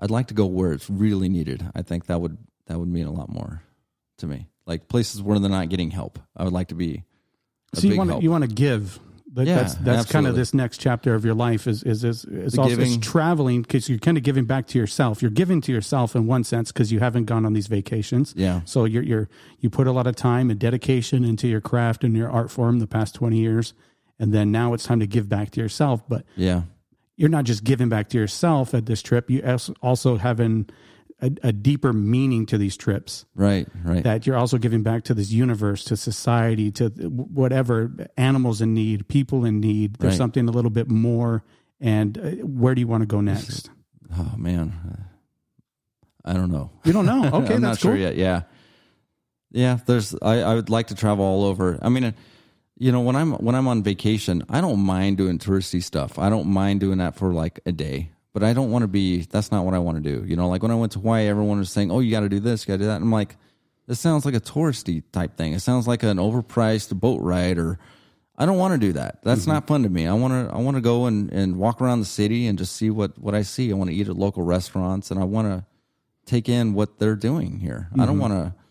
I'd 0.00 0.10
like 0.10 0.28
to 0.28 0.34
go 0.34 0.46
where 0.46 0.72
it's 0.72 0.88
really 0.88 1.28
needed. 1.28 1.66
I 1.74 1.82
think 1.82 2.06
that 2.06 2.20
would 2.20 2.38
that 2.66 2.78
would 2.78 2.88
mean 2.88 3.06
a 3.06 3.12
lot 3.12 3.28
more 3.28 3.62
to 4.18 4.26
me. 4.26 4.48
Like 4.66 4.88
places 4.88 5.20
where 5.20 5.38
they're 5.38 5.50
not 5.50 5.68
getting 5.68 5.90
help. 5.90 6.18
I 6.36 6.44
would 6.44 6.52
like 6.52 6.68
to 6.68 6.74
be 6.74 7.04
a 7.72 7.80
So 7.80 7.88
you 7.88 7.96
want 7.98 8.10
help. 8.10 8.22
you 8.22 8.30
want 8.30 8.44
to 8.44 8.54
give. 8.54 9.00
That, 9.32 9.48
Yeah, 9.48 9.56
that's 9.56 9.74
that's 9.74 10.12
kind 10.12 10.28
of 10.28 10.36
this 10.36 10.54
next 10.54 10.78
chapter 10.78 11.16
of 11.16 11.24
your 11.24 11.34
life 11.34 11.66
is 11.66 11.82
is 11.82 12.04
is, 12.04 12.22
The 12.22 12.60
also 12.60 13.00
traveling 13.00 13.62
because 13.62 13.88
you're 13.88 13.98
kind 13.98 14.16
of 14.16 14.22
giving 14.22 14.44
back 14.44 14.68
to 14.68 14.78
yourself. 14.78 15.22
You're 15.22 15.32
giving 15.32 15.60
to 15.62 15.72
yourself 15.72 16.14
in 16.14 16.28
one 16.28 16.44
sense 16.44 16.70
because 16.70 16.92
you 16.92 17.00
haven't 17.00 17.24
gone 17.24 17.44
on 17.44 17.52
these 17.52 17.66
vacations. 17.66 18.32
Yeah. 18.36 18.60
So 18.64 18.84
you're 18.84 19.02
you're 19.02 19.28
you 19.58 19.70
put 19.70 19.88
a 19.88 19.92
lot 19.92 20.06
of 20.06 20.14
time 20.14 20.50
and 20.50 20.60
dedication 20.60 21.24
into 21.24 21.48
your 21.48 21.60
craft 21.60 22.04
and 22.04 22.16
your 22.16 22.30
art 22.30 22.48
form 22.48 22.78
the 22.78 22.86
past 22.86 23.16
twenty 23.16 23.38
years, 23.38 23.74
and 24.18 24.32
then 24.32 24.50
now 24.52 24.74
it's 24.74 24.84
time 24.84 25.00
to 25.00 25.06
give 25.06 25.28
back 25.28 25.50
to 25.52 25.60
yourself. 25.60 26.02
But 26.08 26.24
yeah. 26.36 26.62
you're 27.16 27.28
not 27.30 27.44
just 27.44 27.64
giving 27.64 27.88
back 27.88 28.08
to 28.10 28.18
yourself 28.18 28.74
at 28.74 28.86
this 28.86 29.02
trip. 29.02 29.30
You 29.30 29.42
also- 29.82 30.16
having 30.16 30.68
a, 31.20 31.30
a 31.44 31.52
deeper 31.52 31.92
meaning 31.92 32.44
to 32.46 32.58
these 32.58 32.76
trips 32.76 33.24
Right. 33.36 33.68
Right. 33.84 34.02
that 34.02 34.26
you're 34.26 34.36
also 34.36 34.58
giving 34.58 34.82
back 34.82 35.04
to 35.04 35.14
this 35.14 35.30
universe, 35.30 35.84
to 35.84 35.96
society, 35.96 36.70
to 36.72 36.88
whatever 36.88 37.92
animals 38.16 38.60
in 38.60 38.74
need, 38.74 39.06
people 39.08 39.44
in 39.44 39.60
need. 39.60 39.94
There's 39.96 40.14
Right. 40.14 40.18
something 40.18 40.48
a 40.48 40.52
little 40.52 40.72
bit 40.72 40.90
more. 40.90 41.44
And 41.80 42.18
uh, 42.18 42.30
where 42.46 42.74
do 42.74 42.80
you 42.80 42.88
want 42.88 43.02
to 43.02 43.06
go 43.06 43.20
next? 43.20 43.70
oh 44.16 44.34
man. 44.36 45.06
I 46.24 46.32
don't 46.32 46.50
know. 46.50 46.70
You 46.84 46.92
don't 46.92 47.06
know. 47.06 47.24
Okay, 47.32 47.54
I'm 47.54 47.60
that's 47.60 47.62
not 47.62 47.80
cool. 47.80 47.90
sure 47.92 47.96
yet. 47.96 48.16
Yeah, 48.16 48.42
yeah. 49.50 49.78
There's. 49.86 50.14
I, 50.22 50.40
I 50.40 50.54
would 50.54 50.70
like 50.70 50.86
to 50.88 50.94
travel 50.94 51.24
all 51.24 51.44
over. 51.44 51.78
I 51.82 51.88
mean, 51.90 52.14
you 52.76 52.90
know, 52.90 53.00
when 53.00 53.16
I'm 53.16 53.32
when 53.34 53.54
I'm 53.54 53.68
on 53.68 53.82
vacation, 53.82 54.44
I 54.48 54.60
don't 54.60 54.80
mind 54.80 55.16
doing 55.16 55.38
touristy 55.38 55.82
stuff. 55.82 56.18
I 56.18 56.28
don't 56.28 56.48
mind 56.48 56.80
doing 56.80 56.98
that 56.98 57.16
for 57.16 57.32
like 57.32 57.60
a 57.66 57.72
day. 57.72 58.10
But 58.32 58.42
I 58.42 58.52
don't 58.52 58.72
want 58.72 58.82
to 58.82 58.88
be. 58.88 59.22
That's 59.22 59.52
not 59.52 59.64
what 59.64 59.74
I 59.74 59.78
want 59.78 60.02
to 60.02 60.16
do. 60.16 60.26
You 60.26 60.34
know, 60.34 60.48
like 60.48 60.62
when 60.62 60.72
I 60.72 60.74
went 60.74 60.90
to 60.92 60.98
Hawaii, 60.98 61.28
everyone 61.28 61.58
was 61.58 61.70
saying, 61.70 61.92
"Oh, 61.92 62.00
you 62.00 62.10
got 62.10 62.20
to 62.20 62.28
do 62.28 62.40
this, 62.40 62.66
you 62.66 62.72
got 62.72 62.78
to 62.78 62.82
do 62.82 62.86
that." 62.86 62.96
And 62.96 63.04
I'm 63.04 63.12
like, 63.12 63.36
this 63.86 64.00
sounds 64.00 64.24
like 64.24 64.34
a 64.34 64.40
touristy 64.40 65.04
type 65.12 65.36
thing. 65.36 65.52
It 65.52 65.60
sounds 65.60 65.86
like 65.86 66.02
an 66.02 66.16
overpriced 66.16 66.98
boat 66.98 67.20
ride 67.22 67.58
or. 67.58 67.78
I 68.36 68.46
don't 68.46 68.58
want 68.58 68.72
to 68.72 68.84
do 68.84 68.94
that. 68.94 69.20
That's 69.22 69.42
mm-hmm. 69.42 69.52
not 69.52 69.68
fun 69.68 69.84
to 69.84 69.88
me. 69.88 70.08
I 70.08 70.12
want 70.14 70.32
to. 70.32 70.52
I 70.52 70.58
want 70.58 70.76
to 70.76 70.80
go 70.80 71.06
and, 71.06 71.32
and 71.32 71.56
walk 71.56 71.80
around 71.80 72.00
the 72.00 72.04
city 72.04 72.48
and 72.48 72.58
just 72.58 72.74
see 72.74 72.90
what, 72.90 73.16
what 73.16 73.32
I 73.32 73.42
see. 73.42 73.70
I 73.70 73.76
want 73.76 73.90
to 73.90 73.94
eat 73.94 74.08
at 74.08 74.16
local 74.16 74.42
restaurants 74.42 75.12
and 75.12 75.20
I 75.20 75.22
want 75.22 75.46
to 75.46 75.64
take 76.26 76.48
in 76.48 76.74
what 76.74 76.98
they're 76.98 77.14
doing 77.14 77.60
here. 77.60 77.88
I 77.94 77.98
don't 77.98 78.18
mm-hmm. 78.18 78.18
want 78.18 78.32
to. 78.32 78.63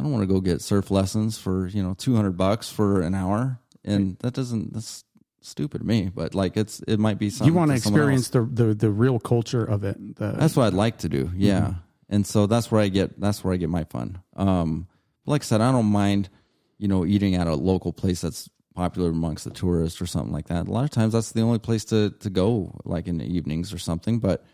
I 0.00 0.02
don't 0.02 0.12
want 0.12 0.22
to 0.22 0.34
go 0.34 0.40
get 0.40 0.62
surf 0.62 0.90
lessons 0.90 1.36
for 1.36 1.66
you 1.66 1.82
know 1.82 1.92
two 1.92 2.16
hundred 2.16 2.38
bucks 2.38 2.70
for 2.70 3.02
an 3.02 3.14
hour, 3.14 3.60
and 3.84 4.16
that 4.20 4.32
doesn't. 4.32 4.72
That's 4.72 5.04
stupid 5.42 5.78
to 5.78 5.84
me. 5.84 6.10
But 6.14 6.34
like 6.34 6.56
it's 6.56 6.80
it 6.88 6.98
might 6.98 7.18
be 7.18 7.28
something 7.28 7.52
You 7.52 7.58
want 7.58 7.70
to 7.70 7.76
experience 7.76 8.30
the, 8.30 8.40
the 8.40 8.72
the 8.72 8.90
real 8.90 9.18
culture 9.18 9.62
of 9.62 9.84
it. 9.84 10.16
The, 10.16 10.32
That's 10.32 10.56
what 10.56 10.64
I'd 10.64 10.72
like 10.72 10.98
to 10.98 11.10
do. 11.10 11.30
Yeah, 11.36 11.74
and 12.08 12.26
so 12.26 12.46
that's 12.46 12.70
where 12.70 12.80
I 12.80 12.88
get 12.88 13.20
that's 13.20 13.44
where 13.44 13.52
I 13.52 13.58
get 13.58 13.68
my 13.68 13.84
fun. 13.84 14.22
Um, 14.36 14.88
like 15.26 15.42
I 15.42 15.44
said, 15.44 15.60
I 15.60 15.70
don't 15.70 15.86
mind 15.86 16.30
you 16.78 16.88
know 16.88 17.04
eating 17.04 17.34
at 17.34 17.46
a 17.46 17.54
local 17.54 17.92
place 17.92 18.22
that's 18.22 18.48
popular 18.74 19.10
amongst 19.10 19.44
the 19.44 19.50
tourists 19.50 20.00
or 20.00 20.06
something 20.06 20.32
like 20.32 20.46
that. 20.46 20.66
A 20.66 20.70
lot 20.70 20.84
of 20.84 20.90
times 20.90 21.12
that's 21.12 21.32
the 21.32 21.42
only 21.42 21.58
place 21.58 21.84
to 21.86 22.08
to 22.20 22.30
go, 22.30 22.80
like 22.86 23.06
in 23.06 23.18
the 23.18 23.26
evenings 23.26 23.74
or 23.74 23.78
something. 23.78 24.18
But 24.18 24.46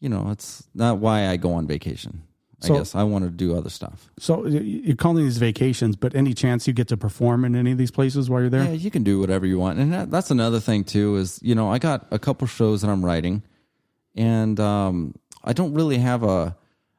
you 0.00 0.08
know, 0.08 0.30
it's 0.30 0.66
not 0.74 0.96
why 0.96 1.28
I 1.28 1.36
go 1.36 1.52
on 1.52 1.66
vacation. 1.66 2.22
So- 2.60 2.74
I 2.74 2.78
guess 2.78 2.94
I 2.94 3.04
want 3.04 3.24
to 3.24 3.30
do 3.30 3.56
other 3.56 3.70
stuff. 3.70 4.10
so 4.18 4.44
you're 4.46 4.96
calling 4.96 5.24
these 5.24 5.38
vacations, 5.38 5.94
but 5.96 6.14
any 6.16 6.34
chance 6.34 6.66
you 6.66 6.72
get 6.72 6.88
to 6.88 6.96
perform 6.96 7.44
in 7.44 7.54
any 7.54 7.70
of 7.72 7.78
these 7.78 7.92
places 7.92 8.28
while 8.28 8.40
you're 8.40 8.50
there? 8.50 8.64
Yeah, 8.64 8.72
you 8.72 8.90
can 8.90 9.04
do 9.04 9.20
whatever 9.20 9.46
you 9.46 9.58
want, 9.58 9.78
and 9.78 9.92
that, 9.92 10.10
that's 10.10 10.30
another 10.32 10.58
thing 10.60 10.82
too. 10.84 11.16
Is 11.16 11.38
you 11.42 11.54
know 11.54 11.70
I 11.70 11.78
got 11.78 12.06
a 12.10 12.18
couple 12.18 12.46
shows 12.48 12.80
that 12.82 12.90
I'm 12.90 13.04
writing, 13.04 13.42
and 14.16 14.58
um, 14.58 15.14
I 15.44 15.52
don't 15.52 15.74
really 15.74 15.98
have 15.98 16.22
a 16.24 16.56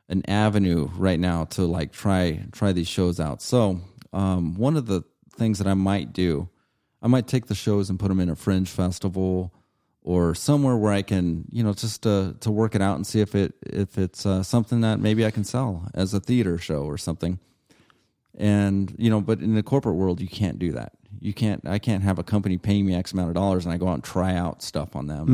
an 0.08 0.24
avenue 0.30 0.90
right 0.96 1.20
now 1.20 1.44
to 1.46 1.66
like 1.66 1.92
try 1.92 2.46
try 2.52 2.72
these 2.72 2.88
shows 2.88 3.20
out. 3.20 3.42
So 3.42 3.82
um, 4.14 4.56
one 4.56 4.78
of 4.78 4.86
the 4.88 5.04
things 5.36 5.58
that 5.60 5.68
I 5.68 5.74
might 5.74 6.14
do, 6.14 6.50
I 7.02 7.08
might 7.08 7.28
take 7.28 7.48
the 7.48 7.56
shows 7.56 7.90
and 7.90 8.00
put 8.00 8.08
them 8.08 8.20
in 8.20 8.30
a 8.30 8.36
fringe 8.36 8.70
festival 8.70 9.54
or 10.10 10.34
somewhere 10.34 10.76
where 10.76 10.92
I 10.92 11.04
can 11.04 11.46
you 11.52 11.64
know 11.64 11.74
just 11.74 12.02
to 12.02 12.36
to 12.40 12.50
work 12.50 12.74
it 12.74 12.82
out 12.82 12.96
and 12.96 13.06
see 13.06 13.22
if 13.22 13.36
it 13.36 13.54
if 13.62 14.00
it's 14.00 14.26
uh, 14.26 14.42
something 14.42 14.82
that 14.82 15.00
maybe 15.00 15.24
I 15.24 15.30
can 15.30 15.44
sell 15.44 15.88
as 15.94 16.16
a 16.16 16.20
theater 16.20 16.58
show 16.58 16.82
or 16.82 16.98
something 16.98 17.38
and 18.36 18.96
you 18.98 19.12
know 19.12 19.22
but 19.22 19.40
in 19.40 19.54
the 19.54 19.62
corporate 19.62 19.96
world 19.96 20.20
you 20.20 20.28
can't 20.28 20.58
do 20.58 20.72
that 20.72 20.94
you 21.20 21.34
can't 21.34 21.68
i 21.68 21.78
can't 21.78 22.04
have 22.04 22.18
a 22.18 22.24
company 22.24 22.58
paying 22.58 22.86
me 22.86 22.96
x 22.96 23.12
amount 23.12 23.28
of 23.28 23.36
dollars 23.36 23.66
and 23.66 23.74
i 23.74 23.78
go 23.78 23.88
out 23.88 23.96
and 23.96 24.04
try 24.04 24.34
out 24.34 24.62
stuff 24.62 24.96
on 24.96 25.08
them 25.08 25.28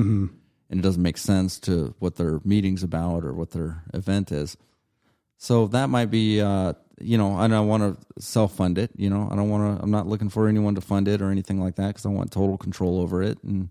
and 0.69 0.79
it 0.79 0.83
doesn't 0.83 1.03
make 1.03 1.17
sense 1.17 1.59
to 1.59 1.93
what 1.99 2.15
their 2.15 2.39
meeting's 2.43 2.83
about 2.83 3.23
or 3.23 3.33
what 3.33 3.51
their 3.51 3.83
event 3.93 4.31
is 4.31 4.57
so 5.37 5.67
that 5.67 5.89
might 5.89 6.09
be 6.09 6.41
uh 6.41 6.73
you 7.01 7.17
know, 7.17 7.37
and 7.37 7.53
I 7.53 7.59
want 7.59 7.83
to 7.83 8.21
self 8.21 8.55
fund 8.55 8.77
it. 8.77 8.89
You 8.95 9.09
know, 9.09 9.27
I 9.29 9.35
don't 9.35 9.49
want 9.49 9.77
to. 9.77 9.83
I'm 9.83 9.91
not 9.91 10.07
looking 10.07 10.29
for 10.29 10.47
anyone 10.47 10.75
to 10.75 10.81
fund 10.81 11.09
it 11.09 11.21
or 11.21 11.29
anything 11.29 11.59
like 11.59 11.75
that 11.75 11.87
because 11.87 12.05
I 12.05 12.09
want 12.09 12.31
total 12.31 12.57
control 12.57 13.01
over 13.01 13.21
it. 13.21 13.37
And 13.43 13.69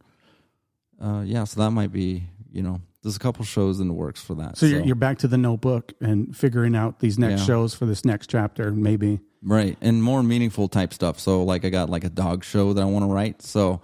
uh, 1.01 1.23
yeah, 1.25 1.45
so 1.45 1.61
that 1.61 1.71
might 1.71 1.93
be. 1.93 2.25
You 2.53 2.63
know, 2.63 2.81
there's 3.03 3.17
a 3.17 3.19
couple 3.19 3.45
shows 3.45 3.81
in 3.81 3.89
the 3.89 3.95
works 3.95 4.23
for 4.23 4.37
that. 4.37 4.57
So, 4.57 4.67
you're, 4.67 4.85
you're 4.85 4.95
back 4.95 5.19
to 5.19 5.29
the 5.29 5.37
notebook 5.37 5.93
and 6.01 6.37
figuring 6.37 6.77
out 6.77 7.01
these 7.01 7.19
next 7.19 7.41
Yeah. 7.41 7.47
shows 7.47 7.75
for 7.75 7.85
this 7.85 8.05
next 8.05 8.31
chapter, 8.31 8.71
maybe. 8.71 9.19
Right. 9.43 9.77
And 9.81 10.01
more 10.03 10.23
meaningful 10.23 10.69
type 10.69 10.95
stuff. 10.95 11.19
So 11.19 11.43
like 11.43 11.65
I 11.65 11.69
got 11.71 11.91
like 11.91 12.05
a 12.05 12.09
dog 12.11 12.45
show 12.45 12.73
that 12.73 12.81
I 12.81 12.85
want 12.85 13.03
to 13.05 13.09
write. 13.13 13.43
So 13.43 13.81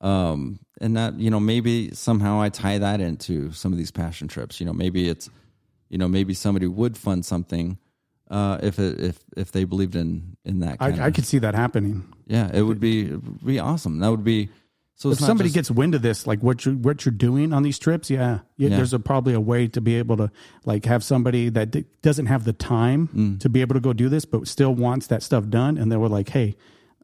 um 0.00 0.58
and 0.80 0.96
that, 0.96 1.18
you 1.20 1.30
know, 1.30 1.38
maybe 1.40 1.94
somehow 1.94 2.40
I 2.40 2.48
tie 2.48 2.78
that 2.78 3.00
into 3.00 3.52
some 3.52 3.70
of 3.72 3.78
these 3.78 3.92
passion 3.92 4.26
trips. 4.28 4.58
You 4.60 4.66
know, 4.66 4.72
maybe 4.72 5.08
it's 5.08 5.30
you 5.88 5.98
know, 5.98 6.08
maybe 6.08 6.34
somebody 6.34 6.66
would 6.66 6.96
fund 6.98 7.24
something 7.24 7.78
uh 8.30 8.58
if 8.62 8.78
it 8.78 9.00
if 9.00 9.20
if 9.36 9.52
they 9.52 9.64
believed 9.64 9.94
in 9.94 10.36
in 10.44 10.60
that 10.60 10.80
kind 10.80 11.00
I, 11.00 11.06
I 11.06 11.10
could 11.12 11.26
see 11.26 11.38
that 11.38 11.54
happening. 11.54 12.12
Yeah, 12.26 12.50
it 12.52 12.62
would 12.62 12.80
be 12.80 13.02
it 13.06 13.22
would 13.22 13.44
be 13.46 13.60
awesome. 13.60 14.00
That 14.00 14.10
would 14.10 14.24
be 14.24 14.48
so 14.96 15.10
If 15.10 15.18
somebody 15.18 15.48
just- 15.48 15.54
gets 15.54 15.70
wind 15.70 15.94
of 15.94 16.02
this, 16.02 16.26
like 16.26 16.42
what 16.42 16.64
you 16.64 16.72
what 16.74 17.04
you're 17.04 17.12
doing 17.12 17.52
on 17.52 17.62
these 17.62 17.78
trips, 17.78 18.08
yeah, 18.10 18.40
yeah, 18.56 18.68
Yeah. 18.70 18.76
there's 18.76 18.92
a, 18.94 18.98
probably 18.98 19.34
a 19.34 19.40
way 19.40 19.66
to 19.68 19.80
be 19.80 19.96
able 19.96 20.16
to 20.18 20.30
like 20.64 20.84
have 20.86 21.02
somebody 21.02 21.48
that 21.50 21.70
d- 21.72 21.84
doesn't 22.02 22.26
have 22.26 22.44
the 22.44 22.52
time 22.52 23.08
Mm. 23.14 23.40
to 23.40 23.48
be 23.48 23.60
able 23.60 23.74
to 23.74 23.80
go 23.80 23.92
do 23.92 24.08
this, 24.08 24.24
but 24.24 24.46
still 24.48 24.74
wants 24.74 25.06
that 25.08 25.22
stuff 25.22 25.48
done, 25.48 25.76
and 25.76 25.90
they 25.90 25.96
were 25.96 26.08
like, 26.08 26.28
"Hey, 26.30 26.56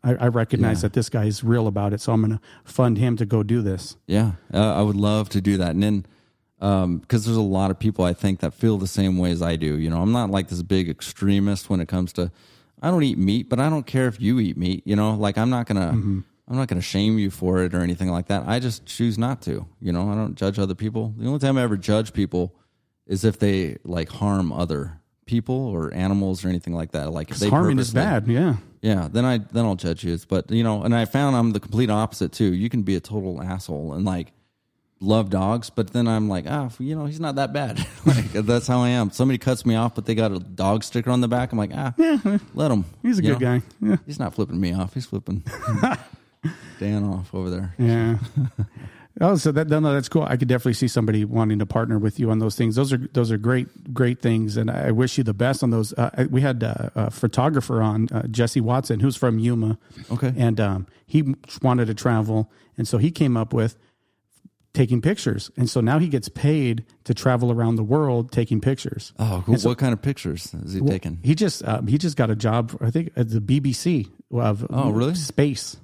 I, 0.05 0.14
I 0.14 0.28
recognize 0.28 0.78
Yeah. 0.78 0.82
that 0.82 0.93
this 0.95 1.09
guy 1.11 1.24
is 1.24 1.43
real 1.45 1.66
about 1.66 1.93
it, 1.93 2.01
so 2.01 2.12
I'm 2.12 2.20
going 2.22 2.32
to 2.38 2.41
fund 2.64 2.97
him 2.97 3.16
to 3.16 3.26
go 3.26 3.43
do 3.43 3.61
this." 3.61 3.97
Yeah, 4.07 4.32
uh, 4.55 4.74
I 4.74 4.82
would 4.82 4.97
love 4.97 5.28
to 5.30 5.41
do 5.41 5.57
that. 5.59 5.70
And 5.74 5.82
then, 5.82 6.05
because 7.01 7.24
there's 7.24 7.36
a 7.36 7.43
lot 7.43 7.70
of 7.70 7.78
people 7.78 8.05
I 8.05 8.12
think 8.12 8.41
that 8.41 8.55
feel 8.55 8.78
the 8.78 8.86
same 8.86 9.18
way 9.18 9.30
as 9.32 9.43
I 9.43 9.57
do. 9.57 9.78
You 9.78 9.91
know, 9.91 10.01
I'm 10.03 10.12
not 10.12 10.30
like 10.30 10.49
this 10.49 10.62
big 10.62 10.88
extremist 10.88 11.68
when 11.70 11.80
it 11.80 11.88
comes 11.88 12.12
to. 12.14 12.30
I 12.82 12.91
don't 12.91 13.03
eat 13.03 13.18
meat, 13.18 13.49
but 13.51 13.61
I 13.61 13.68
don't 13.68 13.86
care 13.86 14.07
if 14.09 14.20
you 14.20 14.38
eat 14.41 14.57
meat. 14.57 14.82
You 14.86 14.97
know, 14.97 15.14
like 15.14 15.36
I'm 15.36 15.51
not 15.51 15.66
gonna. 15.66 15.93
Mm-hmm. 15.95 16.20
I'm 16.51 16.57
not 16.57 16.67
gonna 16.69 16.81
shame 16.83 17.19
you 17.19 17.31
for 17.31 17.63
it 17.63 17.75
or 17.75 17.81
anything 17.81 18.11
like 18.11 18.27
that. 18.27 18.43
I 18.47 18.59
just 18.59 18.85
choose 18.85 19.17
not 19.17 19.41
to. 19.43 19.67
You 19.81 19.93
know, 19.93 20.11
I 20.11 20.15
don't 20.17 20.35
judge 20.35 20.59
other 20.59 20.75
people. 20.75 21.15
The 21.17 21.27
only 21.29 21.39
time 21.39 21.57
I 21.57 21.63
ever 21.63 21.77
judge 21.77 22.13
people 22.13 22.55
is 23.07 23.25
if 23.25 23.39
they 23.39 23.79
like 23.85 24.09
harm 24.09 24.53
other 24.53 25.01
people 25.27 25.55
or 25.55 25.95
animals 25.95 26.45
or 26.45 26.49
anything 26.49 26.75
like 26.75 26.91
that. 26.91 27.13
Like 27.13 27.31
if 27.31 27.39
they 27.39 27.49
Harming 27.49 27.79
is 27.79 27.93
bad, 27.95 28.27
yeah. 28.27 28.57
yeah, 28.83 29.09
then 29.11 29.25
I 29.25 29.39
then 29.39 29.65
I'll 29.65 29.77
judge 29.77 30.03
you. 30.03 30.19
But 30.29 30.51
you 30.51 30.65
know, 30.65 30.83
and 30.83 30.93
I 30.95 31.05
found 31.05 31.37
I'm 31.37 31.53
the 31.53 31.61
complete 31.61 31.89
opposite 31.89 32.33
too. 32.33 32.53
You 32.53 32.69
can 32.69 32.83
be 32.83 32.97
a 32.97 33.01
total 33.01 33.41
asshole 33.41 33.93
and 33.95 34.05
like 34.05 34.33
love 35.01 35.31
dogs, 35.31 35.71
but 35.71 35.93
then 35.93 36.09
I'm 36.09 36.29
like, 36.29 36.47
ah, 36.49 36.69
you 36.81 36.97
know, 36.97 37.07
he's 37.07 37.21
not 37.21 37.37
that 37.37 37.53
bad. 37.53 37.79
like 38.05 38.33
that's 38.33 38.67
how 38.67 38.81
I 38.81 38.89
am. 38.89 39.11
Somebody 39.13 39.39
cuts 39.39 39.65
me 39.65 39.77
off, 39.77 39.95
but 39.95 40.05
they 40.05 40.17
got 40.17 40.33
a 40.33 40.41
dog 40.41 40.83
sticker 40.83 41.11
on 41.13 41.21
the 41.21 41.29
back. 41.29 41.53
I'm 41.53 41.59
like, 41.59 41.71
ah, 41.75 41.95
yeah, 41.97 42.39
let 42.55 42.73
him. 42.73 42.85
He's 43.03 43.21
a 43.21 43.23
You 43.23 43.35
good 43.37 43.41
know? 43.41 43.59
guy. 43.61 43.63
Yeah. 43.81 43.97
He's 44.07 44.19
not 44.19 44.35
flipping 44.35 44.61
me 44.61 44.75
off. 44.75 44.95
He's 44.95 45.07
flipping 45.07 45.45
Dan 46.78 47.05
off 47.05 47.34
over 47.34 47.51
there. 47.51 47.74
Yeah. 47.78 48.18
Oh, 49.22 49.34
so 49.36 49.53
that 49.53 49.68
no, 49.68 49.80
no, 49.80 49.93
that's 49.93 50.09
cool. 50.09 50.22
I 50.22 50.38
could 50.38 50.49
definitely 50.49 50.72
see 50.74 50.88
somebody 50.88 51.26
wanting 51.26 51.59
to 51.59 51.66
partner 51.66 51.99
with 51.99 52.18
you 52.18 52.30
on 52.30 52.38
those 52.38 52.55
things. 52.57 52.76
Those 52.76 52.91
are 52.93 52.97
those 53.12 53.30
are 53.30 53.36
great, 53.36 53.93
great 53.93 54.22
things, 54.22 54.57
and 54.57 54.70
I 54.70 54.93
wish 54.93 55.18
you 55.18 55.24
the 55.24 55.34
best 55.34 55.62
on 55.62 55.68
those. 55.70 55.93
Uh, 55.93 56.26
we 56.30 56.41
had 56.41 56.62
uh, 56.64 56.88
a 56.95 57.11
photographer 57.11 57.82
on 57.82 58.09
uh, 58.12 58.26
Jesse 58.28 58.62
Watson, 58.62 59.01
who's 59.01 59.16
from 59.16 59.38
Yuma, 59.38 59.78
Okay. 60.11 60.32
and 60.38 60.59
um, 60.59 60.86
he 61.07 61.34
wanted 61.61 61.86
to 61.86 61.95
travel, 61.95 62.51
and 62.78 62.88
so 62.88 62.97
he 62.97 63.11
came 63.11 63.36
up 63.36 63.53
with 63.53 63.76
taking 64.72 65.03
pictures, 65.03 65.51
and 65.57 65.68
so 65.68 65.82
now 65.82 65.99
he 65.99 66.09
gets 66.09 66.30
paid 66.30 66.86
to 67.05 67.12
travel 67.12 67.53
around 67.53 67.74
the 67.76 67.84
world 67.84 68.32
taking 68.32 68.59
pictures. 68.61 69.12
Oh, 69.18 69.43
cool. 69.45 69.57
what 69.57 69.76
kind 69.76 69.93
of 69.93 70.01
pictures 70.01 70.55
is 70.64 70.72
he 70.74 70.80
taking? 70.80 71.18
He 71.22 71.34
just 71.34 71.62
um, 71.66 71.88
he 71.88 71.99
just 71.99 72.16
got 72.16 72.30
a 72.30 72.36
job, 72.36 72.74
I 72.80 72.91
think, 72.91 73.11
at 73.16 73.28
the 73.28 73.41
BBC 73.41 74.09
of 74.32 74.64
Oh, 74.70 74.91
really? 74.91 75.14
space. 75.16 75.76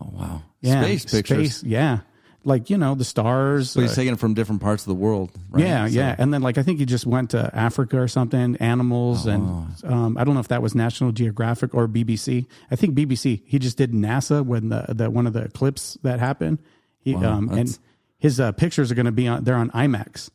Oh, 0.00 0.10
wow. 0.12 0.42
Yeah, 0.60 0.82
Space 0.82 1.04
pictures. 1.04 1.56
Space, 1.56 1.64
yeah, 1.64 2.00
like 2.44 2.70
you 2.70 2.76
know 2.78 2.94
the 2.94 3.04
stars. 3.04 3.74
But 3.74 3.82
he's 3.82 3.92
uh, 3.92 3.94
taking 3.96 4.14
it 4.14 4.18
from 4.20 4.34
different 4.34 4.60
parts 4.62 4.82
of 4.82 4.88
the 4.88 4.94
world. 4.94 5.30
Right? 5.50 5.64
Yeah, 5.64 5.86
So- 5.86 5.92
yeah, 5.94 6.16
and 6.18 6.32
then 6.32 6.42
like 6.42 6.58
I 6.58 6.62
think 6.62 6.78
he 6.78 6.84
just 6.86 7.06
went 7.06 7.30
to 7.30 7.50
Africa 7.54 7.98
or 8.00 8.08
something, 8.08 8.56
animals, 8.56 9.26
Oh, 9.26 9.30
and 9.30 9.84
um, 9.84 10.16
I 10.18 10.24
don't 10.24 10.34
know 10.34 10.40
if 10.40 10.48
that 10.48 10.62
was 10.62 10.74
National 10.74 11.12
Geographic 11.12 11.74
or 11.74 11.86
BBC. 11.88 12.46
I 12.70 12.76
think 12.76 12.94
BBC. 12.94 13.42
He 13.46 13.58
just 13.58 13.76
did 13.76 13.92
NASA 13.92 14.44
when 14.44 14.68
the 14.70 14.84
the 14.88 15.10
one 15.10 15.26
of 15.26 15.32
the 15.32 15.48
clips 15.50 15.98
that 16.02 16.18
happened. 16.20 16.58
He 17.00 17.14
Wow, 17.14 17.32
um, 17.32 17.48
and 17.50 17.78
his 18.18 18.38
uh, 18.40 18.52
pictures 18.52 18.90
are 18.92 18.94
going 18.94 19.06
to 19.06 19.12
be 19.12 19.26
on. 19.28 19.44
They're 19.44 19.56
on 19.56 19.70
IMAX. 19.70 20.30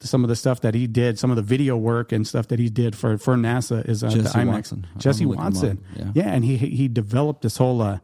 Some 0.00 0.22
of 0.22 0.28
the 0.28 0.36
stuff 0.36 0.60
that 0.60 0.74
he 0.74 0.86
did, 0.86 1.18
some 1.18 1.30
of 1.30 1.36
the 1.36 1.42
video 1.42 1.76
work 1.78 2.12
and 2.12 2.26
stuff 2.26 2.48
that 2.48 2.58
he 2.58 2.68
did 2.68 2.94
for 2.94 3.16
for 3.18 3.36
NASA 3.36 3.88
is 3.88 4.04
on 4.04 4.10
the 4.10 4.22
Jesse 4.24 4.38
IMAX. 4.38 4.46
Watson. 4.52 4.86
Jesse 4.98 5.24
looking 5.24 5.40
him 5.40 5.46
up. 5.46 5.54
Watson, 5.54 5.84
Yeah. 5.96 6.10
yeah, 6.14 6.28
and 6.32 6.44
he 6.44 6.56
he 6.58 6.88
developed 6.88 7.42
this 7.42 7.56
whole. 7.56 8.00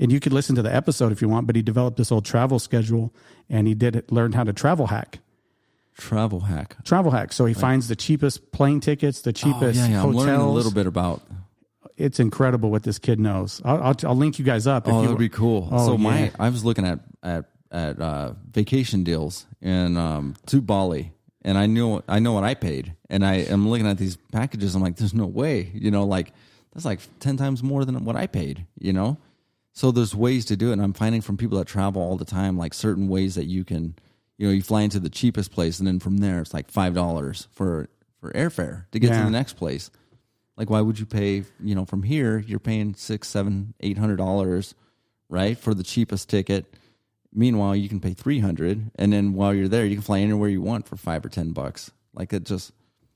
And 0.00 0.10
you 0.10 0.18
could 0.18 0.32
listen 0.32 0.56
to 0.56 0.62
the 0.62 0.74
episode 0.74 1.12
if 1.12 1.20
you 1.22 1.28
want, 1.28 1.46
but 1.46 1.54
he 1.54 1.62
developed 1.62 1.98
this 1.98 2.08
whole 2.08 2.22
travel 2.22 2.58
schedule, 2.58 3.12
and 3.48 3.68
he 3.68 3.74
did 3.74 3.94
it, 3.94 4.10
learned 4.10 4.34
how 4.34 4.42
to 4.44 4.52
travel 4.52 4.86
hack 4.88 5.18
Travel 5.98 6.40
hack. 6.40 6.76
travel 6.84 7.10
hack. 7.10 7.32
So 7.34 7.44
he 7.44 7.52
finds 7.52 7.88
the 7.88 7.96
cheapest 7.96 8.52
plane 8.52 8.80
tickets, 8.80 9.20
the 9.20 9.32
cheapest 9.34 9.78
Oh, 9.78 9.84
yeah, 9.84 9.88
yeah. 9.90 10.02
I'm 10.02 10.12
learning 10.12 10.40
a 10.40 10.50
little 10.50 10.72
bit 10.72 10.86
about 10.86 11.20
It's 11.98 12.18
incredible 12.18 12.70
what 12.70 12.84
this 12.84 12.98
kid 12.98 13.20
knows. 13.20 13.60
I'll, 13.66 13.82
I'll, 13.82 13.96
I'll 14.04 14.16
link 14.16 14.38
you 14.38 14.44
guys 14.44 14.66
up. 14.66 14.88
if 14.88 14.94
Oh, 14.94 15.02
that'd 15.02 15.18
be 15.18 15.28
cool. 15.28 15.68
Oh, 15.70 15.86
so 15.88 15.98
my. 15.98 16.32
I 16.38 16.48
was 16.48 16.64
looking 16.64 16.86
at 16.86 17.00
at 17.22 17.44
at 17.70 18.00
uh, 18.00 18.32
vacation 18.50 19.04
deals 19.04 19.46
in 19.60 19.98
um, 19.98 20.34
to 20.46 20.62
Bali, 20.62 21.12
and 21.42 21.58
I 21.58 21.66
knew 21.66 22.02
I 22.08 22.18
know 22.18 22.32
what 22.32 22.44
I 22.44 22.54
paid, 22.54 22.94
and 23.10 23.24
I 23.24 23.34
am 23.34 23.68
looking 23.68 23.86
at 23.86 23.98
these 23.98 24.16
packages. 24.32 24.74
I'm 24.74 24.80
like, 24.80 24.96
there's 24.96 25.12
no 25.12 25.26
way, 25.26 25.70
you 25.74 25.90
know, 25.90 26.04
like 26.04 26.32
that's 26.72 26.86
like 26.86 27.00
ten 27.18 27.36
times 27.36 27.62
more 27.62 27.84
than 27.84 28.04
what 28.06 28.16
I 28.16 28.26
paid, 28.26 28.64
you 28.78 28.94
know. 28.94 29.18
So 29.80 29.90
there's 29.90 30.14
ways 30.14 30.44
to 30.44 30.58
do 30.58 30.68
it, 30.68 30.72
and 30.74 30.82
I'm 30.82 30.92
finding 30.92 31.22
from 31.22 31.38
people 31.38 31.56
that 31.56 31.66
travel 31.66 32.02
all 32.02 32.18
the 32.18 32.26
time, 32.26 32.58
like 32.58 32.74
certain 32.74 33.08
ways 33.08 33.34
that 33.36 33.46
you 33.46 33.64
can, 33.64 33.94
you 34.36 34.46
know, 34.46 34.52
you 34.52 34.60
fly 34.60 34.82
into 34.82 35.00
the 35.00 35.08
cheapest 35.08 35.52
place, 35.52 35.78
and 35.78 35.88
then 35.88 35.98
from 35.98 36.18
there 36.18 36.42
it's 36.42 36.52
like 36.52 36.70
five 36.70 36.92
dollars 36.92 37.48
for 37.50 37.88
for 38.20 38.30
airfare 38.32 38.84
to 38.90 38.98
get 38.98 39.08
to 39.08 39.24
the 39.24 39.30
next 39.30 39.54
place. 39.54 39.90
Like, 40.58 40.68
why 40.68 40.82
would 40.82 40.98
you 40.98 41.06
pay? 41.06 41.44
You 41.60 41.74
know, 41.74 41.86
from 41.86 42.02
here 42.02 42.40
you're 42.46 42.58
paying 42.58 42.92
six, 42.94 43.28
seven, 43.28 43.72
eight 43.80 43.96
hundred 43.96 44.16
dollars, 44.16 44.74
right, 45.30 45.56
for 45.56 45.72
the 45.72 45.82
cheapest 45.82 46.28
ticket. 46.28 46.74
Meanwhile, 47.32 47.74
you 47.74 47.88
can 47.88 48.00
pay 48.00 48.12
three 48.12 48.40
hundred, 48.40 48.90
and 48.96 49.10
then 49.10 49.32
while 49.32 49.54
you're 49.54 49.66
there, 49.66 49.86
you 49.86 49.96
can 49.96 50.02
fly 50.02 50.18
anywhere 50.18 50.50
you 50.50 50.60
want 50.60 50.88
for 50.88 50.96
five 50.96 51.24
or 51.24 51.30
ten 51.30 51.52
bucks. 51.52 51.90
Like 52.12 52.34
it 52.34 52.44
just, 52.44 52.72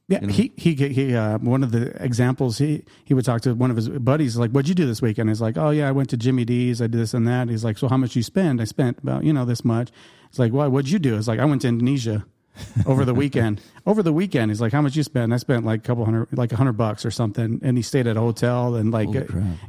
yeah, 0.08 0.20
you 0.20 0.26
know? 0.26 0.32
he 0.32 0.52
he 0.56 0.74
he. 0.74 1.14
Uh, 1.14 1.38
one 1.38 1.62
of 1.62 1.72
the 1.72 1.90
examples 2.02 2.58
he 2.58 2.84
he 3.04 3.14
would 3.14 3.24
talk 3.24 3.40
to 3.42 3.54
one 3.54 3.70
of 3.70 3.76
his 3.76 3.88
buddies 3.88 4.36
like, 4.36 4.50
"What'd 4.50 4.68
you 4.68 4.74
do 4.74 4.86
this 4.86 5.00
weekend?" 5.00 5.30
He's 5.30 5.40
like, 5.40 5.56
"Oh 5.56 5.70
yeah, 5.70 5.88
I 5.88 5.92
went 5.92 6.10
to 6.10 6.16
Jimmy 6.16 6.44
D's. 6.44 6.82
I 6.82 6.86
did 6.86 7.00
this 7.00 7.14
and 7.14 7.26
that." 7.26 7.48
He's 7.48 7.64
like, 7.64 7.78
"So 7.78 7.88
how 7.88 7.96
much 7.96 8.14
you 8.14 8.22
spend?" 8.22 8.60
I 8.60 8.64
spent 8.64 8.98
about 8.98 9.24
you 9.24 9.32
know 9.32 9.46
this 9.46 9.64
much. 9.64 9.90
It's 10.28 10.38
like, 10.38 10.52
"Well, 10.52 10.68
what'd 10.70 10.90
you 10.90 10.98
do?" 10.98 11.16
It's 11.16 11.28
like, 11.28 11.40
"I 11.40 11.44
went 11.46 11.62
to 11.62 11.68
Indonesia." 11.68 12.26
over 12.86 13.04
the 13.04 13.14
weekend. 13.14 13.60
Over 13.86 14.02
the 14.02 14.12
weekend, 14.12 14.50
he's 14.50 14.60
like, 14.60 14.72
"How 14.72 14.80
much 14.80 14.96
you 14.96 15.02
spend?" 15.02 15.34
I 15.34 15.36
spent 15.36 15.66
like 15.66 15.80
a 15.80 15.82
couple 15.82 16.04
hundred, 16.04 16.28
like 16.32 16.52
a 16.52 16.56
hundred 16.56 16.74
bucks 16.74 17.04
or 17.04 17.10
something, 17.10 17.60
and 17.62 17.76
he 17.76 17.82
stayed 17.82 18.06
at 18.06 18.16
a 18.16 18.20
hotel 18.20 18.76
and 18.76 18.90
like, 18.90 19.14
uh, 19.14 19.24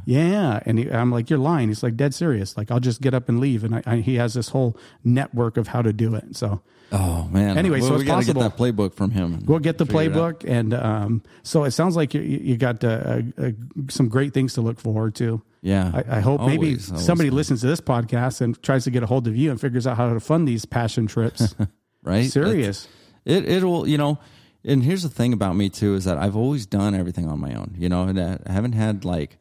yeah. 0.06 0.62
And 0.66 0.80
he, 0.80 0.90
I'm 0.90 1.12
like, 1.12 1.30
"You're 1.30 1.40
lying." 1.40 1.68
He's 1.68 1.84
like, 1.84 1.98
"Dead 1.98 2.14
serious." 2.14 2.56
Like, 2.56 2.72
I'll 2.72 2.80
just 2.80 3.02
get 3.02 3.14
up 3.14 3.28
and 3.28 3.40
leave, 3.42 3.64
and 3.64 3.76
I, 3.76 3.84
I, 3.86 3.96
he 3.98 4.16
has 4.16 4.36
this 4.36 4.50
whole 4.50 4.78
network 5.04 5.58
of 5.58 5.68
how 5.68 5.82
to 5.82 5.92
do 5.92 6.16
it. 6.16 6.38
So 6.38 6.62
oh 6.92 7.28
man. 7.32 7.58
Anyway, 7.58 7.80
well, 7.82 7.90
so 7.90 7.98
we 7.98 8.06
possible. 8.06 8.42
get 8.42 8.50
that 8.50 8.58
playbook 8.58 8.94
from 8.94 9.12
him. 9.12 9.44
we'll 9.46 9.60
get 9.60 9.78
the 9.78 9.86
figure 9.86 10.02
it 10.02 10.18
out. 10.18 10.40
playbook, 10.42 10.50
and 10.50 10.74
um, 10.74 11.24
so 11.44 11.64
it 11.64 11.72
sounds 11.72 11.96
like 11.96 12.14
you, 12.14 12.22
you 12.22 12.58
got 12.58 12.84
uh, 12.84 12.88
uh, 12.88 13.22
uh, 13.38 13.52
some 13.90 14.08
great 14.10 14.34
things 14.34 14.54
to 14.54 14.62
look 14.62 14.80
forward 14.80 15.16
to. 15.16 15.42
Yeah, 15.62 15.92
I, 15.94 16.18
I 16.18 16.20
hope 16.20 16.42
maybe 16.42 16.68
Always, 16.68 16.92
always. 16.92 17.06
somebody 17.06 17.30
listens 17.32 17.62
to 17.62 17.68
this 17.68 17.82
podcast 17.82 18.42
and 18.42 18.62
tries 18.62 18.84
to 18.84 18.92
get 18.92 19.02
a 19.04 19.08
hold 19.08 19.28
of 19.28 19.36
you 19.36 19.50
and 19.52 19.60
figures 19.60 19.88
out 19.88 19.98
how 19.98 20.14
to 20.14 20.20
fund 20.20 20.48
these 20.48 20.66
passion 20.66 21.08
trips. 21.08 21.56
right? 22.04 22.30
Serious. 22.30 22.88
It 23.26 23.50
it 23.50 23.64
will 23.64 23.88
you 23.88 23.98
know, 23.98 24.20
and 24.64 24.84
here's 24.84 25.04
the 25.04 25.10
thing 25.10 25.34
about 25.34 25.56
me 25.56 25.70
too 25.70 25.96
is 25.96 26.06
that 26.06 26.18
I've 26.18 26.36
always 26.36 26.66
done 26.66 26.94
everything 26.94 27.28
on 27.28 27.40
my 27.40 27.56
own. 27.56 27.74
You 27.78 27.90
know, 27.90 28.04
and 28.04 28.20
I 28.20 28.40
haven't 28.52 28.74
had 28.74 29.04
like 29.06 29.38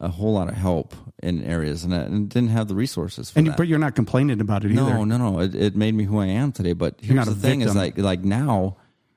a 0.00 0.08
whole 0.08 0.32
lot 0.32 0.48
of 0.48 0.54
help 0.54 0.94
in 1.22 1.44
areas, 1.44 1.84
and 1.84 1.94
I 1.94 1.98
and 1.98 2.28
didn't 2.28 2.48
have 2.50 2.68
the 2.68 2.74
resources 2.74 3.30
for 3.30 3.38
And 3.38 3.46
you, 3.46 3.52
that. 3.52 3.56
but 3.58 3.68
you're 3.68 3.78
not 3.78 3.94
complaining 3.94 4.40
about 4.40 4.64
it 4.64 4.72
either. 4.72 4.80
No, 4.82 5.04
no, 5.04 5.18
no. 5.18 5.40
It, 5.40 5.54
it 5.54 5.76
made 5.76 5.94
me 5.94 6.04
who 6.04 6.18
I 6.18 6.26
am 6.26 6.52
today. 6.52 6.72
But 6.72 6.96
here's 7.00 7.26
the 7.26 7.34
thing: 7.34 7.60
is 7.60 7.76
like 7.76 7.98
like 7.98 8.24
now, 8.24 8.76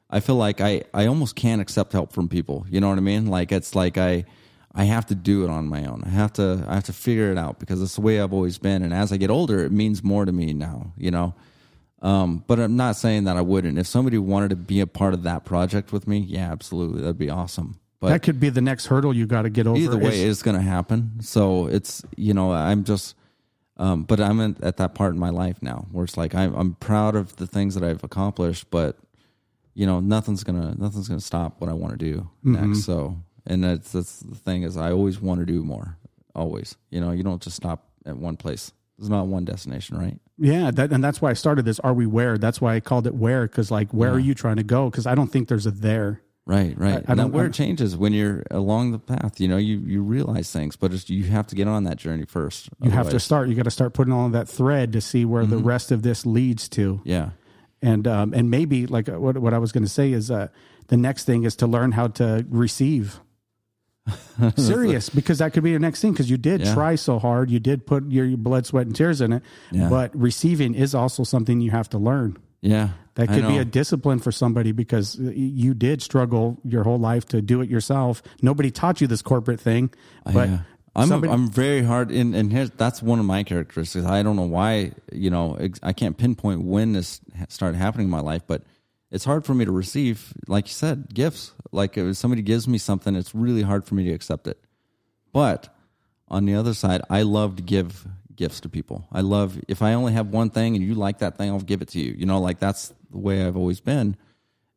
I 0.10 0.20
feel 0.20 0.36
like 0.36 0.60
I 0.62 0.84
I 0.94 1.06
almost 1.06 1.36
can't 1.36 1.62
accept 1.62 1.94
help 1.94 2.12
from 2.12 2.28
people. 2.28 2.66
You 2.70 2.82
know 2.82 2.90
what 2.90 2.98
I 2.98 3.02
mean? 3.02 3.28
Like 3.28 3.52
it's 3.52 3.76
like 3.76 3.98
I 3.98 4.26
I 4.76 4.84
have 4.84 5.06
to 5.08 5.16
do 5.16 5.46
it 5.46 5.50
on 5.50 5.68
my 5.68 5.86
own. 5.86 6.04
I 6.06 6.10
have 6.10 6.34
to 6.34 6.66
I 6.68 6.76
have 6.76 6.84
to 6.86 6.94
figure 6.94 7.32
it 7.32 7.38
out 7.38 7.60
because 7.60 7.82
it's 7.82 7.96
the 7.96 8.02
way 8.02 8.20
I've 8.20 8.34
always 8.34 8.58
been. 8.58 8.84
And 8.84 8.94
as 8.94 9.14
I 9.14 9.18
get 9.18 9.30
older, 9.30 9.64
it 9.64 9.72
means 9.72 10.04
more 10.04 10.26
to 10.26 10.32
me 10.32 10.54
now. 10.54 10.94
You 10.98 11.12
know. 11.12 11.34
Um, 12.02 12.44
but 12.48 12.60
I'm 12.60 12.76
not 12.76 12.98
saying 12.98 13.24
that 13.24 13.38
I 13.38 13.42
wouldn't. 13.42 13.78
If 13.78 13.88
somebody 13.88 14.18
wanted 14.18 14.50
to 14.50 14.58
be 14.58 14.82
a 14.82 14.88
part 14.88 15.14
of 15.14 15.24
that 15.24 15.46
project 15.46 15.94
with 15.94 16.06
me, 16.06 16.18
yeah, 16.18 16.52
absolutely, 16.52 17.00
that'd 17.00 17.18
be 17.18 17.30
awesome. 17.30 17.80
But 18.04 18.10
that 18.10 18.22
could 18.24 18.40
be 18.40 18.50
the 18.50 18.62
next 18.62 18.86
hurdle 18.88 19.16
you 19.16 19.26
got 19.26 19.44
to 19.44 19.50
get 19.50 19.66
over. 19.68 19.78
either 19.80 19.98
way 19.98 20.22
it's 20.24 20.42
going 20.42 20.58
to 20.58 20.62
happen 20.62 21.20
so 21.22 21.68
it's 21.68 22.04
you 22.18 22.34
know 22.34 22.52
i'm 22.52 22.84
just 22.84 23.16
um, 23.78 24.04
but 24.04 24.20
i'm 24.20 24.40
in, 24.40 24.56
at 24.62 24.78
that 24.78 24.94
part 24.94 25.14
in 25.14 25.20
my 25.20 25.30
life 25.30 25.58
now 25.62 25.88
where 25.92 26.04
it's 26.06 26.18
like 26.18 26.36
I'm, 26.36 26.54
I'm 26.54 26.76
proud 26.76 27.16
of 27.16 27.36
the 27.38 27.48
things 27.48 27.76
that 27.76 27.84
i've 27.84 28.04
accomplished 28.04 28.70
but 28.70 28.98
you 29.74 29.86
know 29.86 30.00
nothing's 30.00 30.44
gonna 30.44 30.76
nothing's 30.78 31.08
gonna 31.08 31.20
stop 31.22 31.60
what 31.62 31.70
i 31.70 31.74
want 31.74 31.98
to 31.98 31.98
do 31.98 32.30
Mm-hmm. 32.46 32.70
next 32.72 32.84
so 32.86 33.18
and 33.46 33.64
that's 33.64 33.92
that's 33.92 34.20
the 34.20 34.36
thing 34.36 34.64
is 34.64 34.78
I 34.78 34.92
always 34.92 35.20
want 35.20 35.40
to 35.42 35.46
do 35.46 35.64
more. 35.64 35.98
Always, 36.34 36.78
you 36.90 37.02
know, 37.02 37.12
you 37.12 37.24
don't 37.24 37.42
just 37.42 37.58
stop 37.58 37.90
at 38.06 38.16
one 38.18 38.38
place. 38.38 38.72
There's 38.98 39.10
not 39.10 39.28
one 39.28 39.44
destination, 39.44 39.98
right? 39.98 40.18
Yeah, 40.38 40.72
that, 40.72 40.94
and 40.94 41.04
that's 41.04 41.22
why 41.22 41.30
I 41.32 41.34
started 41.34 41.66
this. 41.66 41.78
Are 41.82 41.94
we 41.94 42.06
where? 42.06 42.38
That's 42.38 42.62
why 42.62 42.76
I 42.76 42.80
called 42.80 43.06
it 43.06 43.14
where, 43.14 43.46
because 43.46 43.70
like, 43.70 43.92
where 43.92 44.12
are 44.14 44.20
you 44.20 44.34
trying 44.34 44.56
to 44.56 44.64
go? 44.64 44.90
Because 44.90 45.06
I 45.06 45.14
don't 45.14 45.28
think 45.28 45.50
there's 45.50 45.66
a 45.66 45.72
there. 45.72 46.22
Right, 46.46 46.78
right. 46.78 46.96
I- 46.96 46.98
I 46.98 47.04
and 47.08 47.20
that 47.20 47.34
I'm- 47.34 47.46
it 47.46 47.54
changes 47.54 47.96
when 47.96 48.12
you're 48.12 48.44
along 48.52 48.92
the 48.92 49.00
path. 49.00 49.40
You 49.40 49.48
know, 49.48 49.56
you 49.58 49.78
you 49.80 50.02
realize 50.04 50.52
things, 50.52 50.76
but 50.76 50.94
it's, 50.94 51.10
you 51.10 51.24
have 51.26 51.48
to 51.48 51.56
get 51.56 51.68
on 51.70 51.86
that 51.86 51.98
journey 51.98 52.26
first. 52.26 52.70
You 52.82 52.92
have 52.92 53.10
to 53.12 53.20
start. 53.20 53.48
You 53.48 53.56
got 53.56 53.64
to 53.64 53.72
start 53.72 53.94
putting 53.94 54.12
on 54.14 54.34
that 54.34 54.50
thread 54.50 54.92
to 54.94 55.00
see 55.02 55.24
where 55.24 55.46
the 55.46 55.58
rest 55.58 55.92
of 55.92 56.02
this 56.02 56.26
leads 56.26 56.68
to. 56.70 57.00
Yeah, 57.06 57.30
and 57.82 58.06
um, 58.08 58.34
and 58.34 58.52
maybe 58.52 58.88
like 58.88 59.08
uh, 59.08 59.20
what 59.20 59.38
what 59.38 59.54
I 59.54 59.58
was 59.58 59.72
going 59.72 59.86
to 59.86 59.90
say 59.90 60.12
is 60.12 60.30
uh, 60.30 60.50
the 60.90 60.98
next 60.98 61.24
thing 61.24 61.44
is 61.44 61.56
to 61.58 61.68
learn 61.68 61.94
how 61.94 62.08
to 62.08 62.46
receive. 62.50 63.22
Serious, 64.58 65.08
because 65.10 65.38
that 65.38 65.54
could 65.54 65.64
be 65.64 65.70
your 65.70 65.80
next 65.80 66.02
thing. 66.02 66.12
Because 66.12 66.30
you 66.30 66.36
did 66.36 66.60
Yeah. 66.60 66.74
try 66.74 66.96
so 66.96 67.20
hard, 67.20 67.50
you 67.50 67.60
did 67.62 67.86
put 67.86 68.12
your, 68.12 68.26
your 68.26 68.38
blood, 68.38 68.66
sweat, 68.66 68.86
and 68.86 68.94
tears 68.94 69.22
in 69.22 69.32
it. 69.32 69.44
Yeah. 69.72 69.88
But 69.88 70.12
receiving 70.14 70.76
is 70.76 70.94
also 70.94 71.24
something 71.24 71.62
you 71.62 71.72
have 71.72 71.88
to 71.92 71.98
learn. 71.98 72.36
Yeah. 72.64 72.90
That 73.16 73.28
could 73.28 73.48
be 73.48 73.58
a 73.60 73.66
discipline 73.66 74.18
for 74.18 74.32
somebody 74.32 74.72
because 74.72 75.16
you 75.20 75.76
did 75.76 76.02
struggle 76.02 76.60
your 76.64 76.84
whole 76.84 76.98
life 76.98 77.26
to 77.28 77.44
do 77.44 77.62
it 77.62 77.70
yourself. 77.70 78.24
Nobody 78.42 78.72
taught 78.72 79.02
you 79.02 79.06
this 79.08 79.22
corporate 79.22 79.60
thing, 79.60 79.92
but 80.26 80.50
yeah. 80.50 80.60
I'm 80.96 81.08
somebody- 81.10 81.32
I'm 81.32 81.48
very 81.48 81.84
hard 81.84 82.10
in 82.10 82.34
and 82.34 82.52
here's 82.52 82.72
that's 82.72 83.04
one 83.04 83.20
of 83.20 83.26
my 83.26 83.44
characteristics. 83.44 84.06
I 84.06 84.24
don't 84.24 84.36
know 84.36 84.48
why 84.48 84.94
you 85.12 85.30
know 85.30 85.60
I 85.84 85.94
can't 85.94 86.18
pinpoint 86.18 86.64
when 86.64 86.94
this 86.94 87.22
started 87.50 87.78
happening 87.78 88.06
in 88.08 88.12
my 88.12 88.20
life, 88.22 88.44
but 88.48 88.64
it's 89.12 89.26
hard 89.26 89.46
for 89.46 89.54
me 89.54 89.64
to 89.66 89.72
receive, 89.72 90.34
like 90.48 90.68
you 90.68 90.74
said, 90.74 91.14
gifts. 91.14 91.52
Like 91.72 91.96
if 92.00 92.18
somebody 92.18 92.42
gives 92.42 92.68
me 92.68 92.80
something, 92.80 93.16
it's 93.16 93.36
really 93.36 93.62
hard 93.62 93.86
for 93.86 93.94
me 93.94 94.06
to 94.06 94.12
accept 94.12 94.48
it. 94.48 94.58
But 95.32 95.72
on 96.30 96.46
the 96.46 96.56
other 96.56 96.74
side, 96.74 97.02
I 97.12 97.22
love 97.22 97.58
to 97.58 97.62
give 97.64 98.08
gifts 98.36 98.60
to 98.62 98.70
people. 98.70 99.08
I 99.12 99.22
love 99.22 99.60
if 99.68 99.82
I 99.82 99.94
only 99.94 100.14
have 100.14 100.28
one 100.28 100.50
thing 100.50 100.76
and 100.76 100.84
you 100.84 100.96
like 100.96 101.20
that 101.20 101.38
thing, 101.38 101.50
I'll 101.50 101.60
give 101.60 101.82
it 101.82 101.90
to 101.90 102.00
you. 102.00 102.14
You 102.18 102.26
know, 102.26 102.40
like 102.40 102.60
that's 102.60 102.94
the 103.12 103.18
way 103.18 103.46
I've 103.46 103.58
always 103.58 103.80
been. 103.80 104.16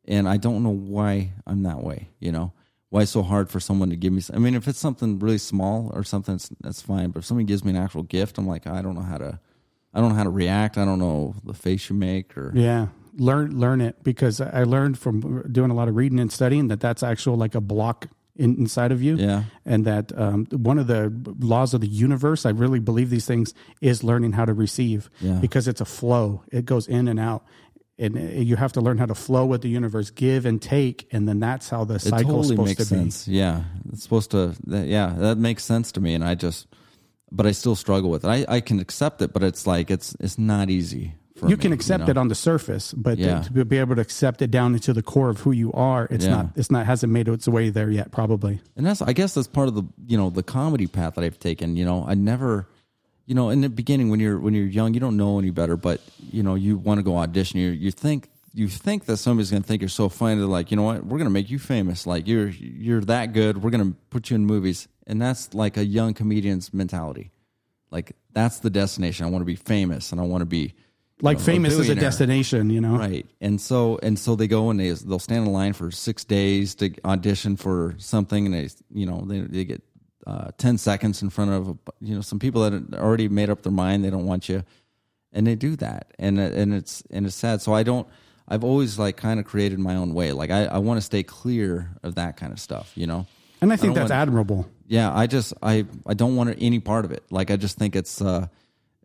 And 0.05 0.27
I 0.27 0.37
don't 0.37 0.63
know 0.63 0.73
why 0.73 1.33
I'm 1.45 1.63
that 1.63 1.83
way, 1.83 2.09
you 2.19 2.31
know. 2.31 2.53
Why 2.89 3.03
so 3.03 3.21
hard 3.21 3.49
for 3.49 3.59
someone 3.59 3.89
to 3.89 3.97
give 3.97 4.13
me 4.13 4.21
I 4.33 4.37
mean, 4.37 4.55
if 4.55 4.67
it's 4.67 4.79
something 4.79 5.19
really 5.19 5.39
small 5.39 5.91
or 5.93 6.05
something 6.05 6.35
that's, 6.35 6.49
that's 6.61 6.81
fine, 6.81 7.09
but 7.09 7.19
if 7.19 7.25
somebody 7.25 7.45
gives 7.45 7.65
me 7.65 7.71
an 7.71 7.77
actual 7.77 8.03
gift, 8.03 8.37
I'm 8.37 8.47
like, 8.47 8.65
I 8.65 8.81
don't 8.81 8.95
know 8.95 9.01
how 9.01 9.17
to 9.17 9.39
I 9.93 9.99
don't 9.99 10.09
know 10.09 10.15
how 10.15 10.23
to 10.23 10.29
react. 10.29 10.77
I 10.77 10.85
don't 10.85 10.99
know 10.99 11.35
the 11.43 11.53
face 11.53 11.89
you 11.89 11.95
make 11.95 12.37
or 12.37 12.53
Yeah, 12.55 12.87
learn 13.17 13.59
learn 13.59 13.81
it 13.81 14.03
because 14.03 14.39
I 14.39 14.63
learned 14.63 14.97
from 14.97 15.51
doing 15.51 15.71
a 15.71 15.73
lot 15.73 15.89
of 15.89 15.95
reading 15.95 16.19
and 16.19 16.31
studying 16.31 16.69
that 16.69 16.79
that's 16.79 17.03
actual 17.03 17.35
like 17.35 17.55
a 17.55 17.61
block 17.61 18.07
in, 18.37 18.55
inside 18.57 18.91
of 18.91 19.01
you. 19.01 19.15
Yeah. 19.15 19.43
and 19.65 19.85
that 19.85 20.17
um, 20.17 20.45
one 20.51 20.79
of 20.79 20.87
the 20.87 21.11
laws 21.39 21.73
of 21.73 21.81
the 21.81 21.87
universe, 21.87 22.45
I 22.45 22.51
really 22.51 22.79
believe 22.79 23.09
these 23.09 23.25
things, 23.25 23.53
is 23.81 24.03
learning 24.03 24.33
how 24.33 24.45
to 24.45 24.53
receive. 24.53 25.09
Yeah. 25.19 25.39
because 25.39 25.67
it's 25.67 25.81
a 25.81 25.85
flow; 25.85 26.43
it 26.51 26.65
goes 26.65 26.87
in 26.87 27.07
and 27.07 27.19
out. 27.19 27.43
And 27.99 28.15
uh, 28.15 28.21
you 28.21 28.57
have 28.57 28.73
to 28.73 28.81
learn 28.81 28.99
how 28.99 29.07
to 29.07 29.15
flow 29.15 29.45
with 29.47 29.61
the 29.61 29.69
universe, 29.69 30.11
give 30.11 30.45
and 30.45 30.61
take, 30.61 31.07
and 31.11 31.27
then 31.27 31.39
that's 31.39 31.67
how 31.67 31.83
the 31.83 31.97
cycle 31.99 32.43
totally 32.43 32.47
supposed 32.49 32.67
makes 32.77 32.89
to 32.89 32.93
be. 32.95 33.01
sense. 33.01 33.27
Yeah, 33.27 33.63
it's 33.91 34.03
supposed 34.03 34.31
to. 34.31 34.53
That, 34.67 34.85
yeah, 34.87 35.15
that 35.17 35.37
makes 35.39 35.63
sense 35.63 35.91
to 35.93 36.01
me, 36.01 36.13
and 36.13 36.23
I 36.23 36.35
just, 36.35 36.67
but 37.31 37.47
I 37.47 37.53
still 37.53 37.75
struggle 37.75 38.11
with 38.11 38.23
it. 38.23 38.27
I, 38.27 38.45
I 38.47 38.61
can 38.61 38.79
accept 38.79 39.21
it, 39.23 39.33
but 39.33 39.41
it's 39.41 39.65
like 39.65 39.89
it's 39.89 40.15
it's 40.19 40.37
not 40.37 40.69
easy. 40.69 41.15
You 41.41 41.49
me, 41.49 41.57
can 41.57 41.71
accept 41.73 42.05
know? 42.05 42.11
it 42.11 42.17
on 42.17 42.27
the 42.29 42.35
surface, 42.35 42.93
but 42.93 43.17
Yeah. 43.17 43.41
to, 43.41 43.53
to 43.53 43.65
be 43.65 43.77
able 43.77 43.95
to 43.95 44.01
accept 44.01 44.41
it 44.41 44.49
down 44.51 44.73
into 44.73 44.93
the 44.93 45.03
core 45.03 45.29
of 45.29 45.39
who 45.41 45.51
you 45.51 45.71
are, 45.73 46.07
it's 46.09 46.25
Yeah. 46.25 46.31
not. 46.31 46.49
It's 46.55 46.71
not 46.71 46.85
hasn't 46.85 47.11
made 47.13 47.27
its 47.27 47.47
way 47.47 47.69
there 47.69 47.91
yet. 47.91 48.11
Probably. 48.11 48.59
and 48.75 48.85
that's 48.85 49.01
I 49.01 49.13
guess 49.13 49.33
that's 49.35 49.47
part 49.47 49.67
of 49.67 49.75
the 49.75 49.83
you 50.07 50.17
know 50.17 50.29
the 50.29 50.43
comedy 50.43 50.87
path 50.87 51.15
that 51.15 51.23
I've 51.23 51.39
taken. 51.39 51.75
You 51.75 51.85
know, 51.85 52.05
I 52.07 52.13
never, 52.15 52.67
you 53.25 53.35
know, 53.35 53.49
in 53.49 53.61
the 53.61 53.69
beginning 53.69 54.09
when 54.09 54.19
you're 54.19 54.39
when 54.39 54.53
you're 54.53 54.65
young, 54.65 54.93
you 54.93 54.99
don't 54.99 55.17
know 55.17 55.37
any 55.39 55.51
better, 55.51 55.77
but 55.77 56.01
you 56.31 56.41
know 56.43 56.55
you 56.55 56.77
want 56.77 56.97
to 56.99 57.03
go 57.03 57.17
audition. 57.17 57.59
You 57.59 57.69
you 57.69 57.91
think 57.91 58.29
you 58.53 58.67
think 58.67 59.05
that 59.05 59.17
somebody's 59.17 59.51
going 59.51 59.61
to 59.61 59.67
think 59.67 59.81
you're 59.83 59.89
so 59.89 60.09
funny. 60.09 60.35
They're 60.35 60.45
like, 60.47 60.71
you 60.71 60.77
know 60.77 60.83
what, 60.83 61.05
we're 61.05 61.19
going 61.19 61.25
to 61.29 61.29
make 61.39 61.51
you 61.51 61.59
famous. 61.59 62.07
Like 62.07 62.27
you're 62.27 62.47
you're 62.49 63.01
that 63.01 63.33
good. 63.33 63.61
We're 63.61 63.69
going 63.69 63.91
to 63.91 63.97
put 64.09 64.29
you 64.31 64.35
in 64.35 64.45
movies, 64.47 64.87
and 65.05 65.21
that's 65.21 65.53
like 65.53 65.77
a 65.77 65.85
young 65.85 66.15
comedian's 66.15 66.73
mentality. 66.73 67.29
Like 67.91 68.15
that's 68.33 68.59
the 68.59 68.69
destination. 68.71 69.25
I 69.25 69.29
want 69.29 69.41
to 69.41 69.45
be 69.45 69.55
famous, 69.55 70.11
and 70.11 70.19
I 70.19 70.23
want 70.23 70.41
to 70.41 70.45
be 70.45 70.73
Like 71.21 71.39
famous 71.39 71.73
is 71.73 71.89
a 71.89 71.95
destination, 71.95 72.69
you 72.69 72.79
know. 72.79 72.97
Right. 72.97 73.25
And 73.41 73.59
so 73.59 73.99
and 74.03 74.19
so 74.19 74.35
they 74.35 74.47
go 74.47 74.69
and 74.69 74.79
they 74.79 74.91
they'll 74.91 75.17
stand 75.19 75.47
in 75.47 75.51
line 75.53 75.73
for 75.73 75.89
six 75.91 76.23
days 76.23 76.75
to 76.75 76.93
audition 77.03 77.57
for 77.57 77.95
something, 77.97 78.45
and 78.45 78.53
they 78.53 78.69
you 78.93 79.05
know 79.05 79.23
they 79.25 79.39
they 79.41 79.65
get 79.65 79.81
uh, 80.27 80.51
ten 80.57 80.77
seconds 80.77 81.21
in 81.23 81.29
front 81.29 81.51
of 81.51 81.77
you 82.01 82.13
know 82.13 82.21
some 82.21 82.37
people 82.37 82.69
that 82.69 82.93
already 82.99 83.27
made 83.29 83.49
up 83.49 83.63
their 83.63 83.71
mind 83.71 84.03
they 84.05 84.11
don't 84.11 84.25
want 84.27 84.47
you, 84.47 84.63
and 85.33 85.47
they 85.47 85.55
do 85.55 85.75
that, 85.77 86.11
and 86.19 86.39
and 86.39 86.73
it's 86.73 87.01
and 87.09 87.25
it's 87.25 87.35
sad. 87.35 87.61
So 87.61 87.73
I 87.73 87.81
don't. 87.83 88.07
I've 88.47 88.63
always 88.63 88.99
like 88.99 89.17
kind 89.17 89.39
of 89.39 89.45
created 89.45 89.79
my 89.79 89.95
own 89.95 90.13
way. 90.13 90.31
Like 90.33 90.51
I, 90.51 90.65
I 90.65 90.77
want 90.77 90.97
to 90.99 91.01
stay 91.01 91.23
clear 91.23 91.89
of 92.03 92.15
that 92.15 92.37
kind 92.37 92.53
of 92.53 92.59
stuff. 92.59 92.91
You 92.95 93.07
know. 93.07 93.25
And 93.59 93.73
I 93.73 93.75
think 93.75 93.95
don't 93.95 94.03
that's 94.03 94.11
want- 94.11 94.21
admirable. 94.21 94.69
Yeah, 94.85 95.11
I 95.13 95.25
just 95.25 95.53
I 95.63 95.85
I 96.05 96.13
don't 96.13 96.35
want 96.35 96.55
any 96.59 96.79
part 96.79 97.05
of 97.05 97.11
it. 97.11 97.23
Like 97.31 97.49
I 97.49 97.55
just 97.55 97.77
think 97.77 97.95
it's 97.95 98.21
uh, 98.21 98.47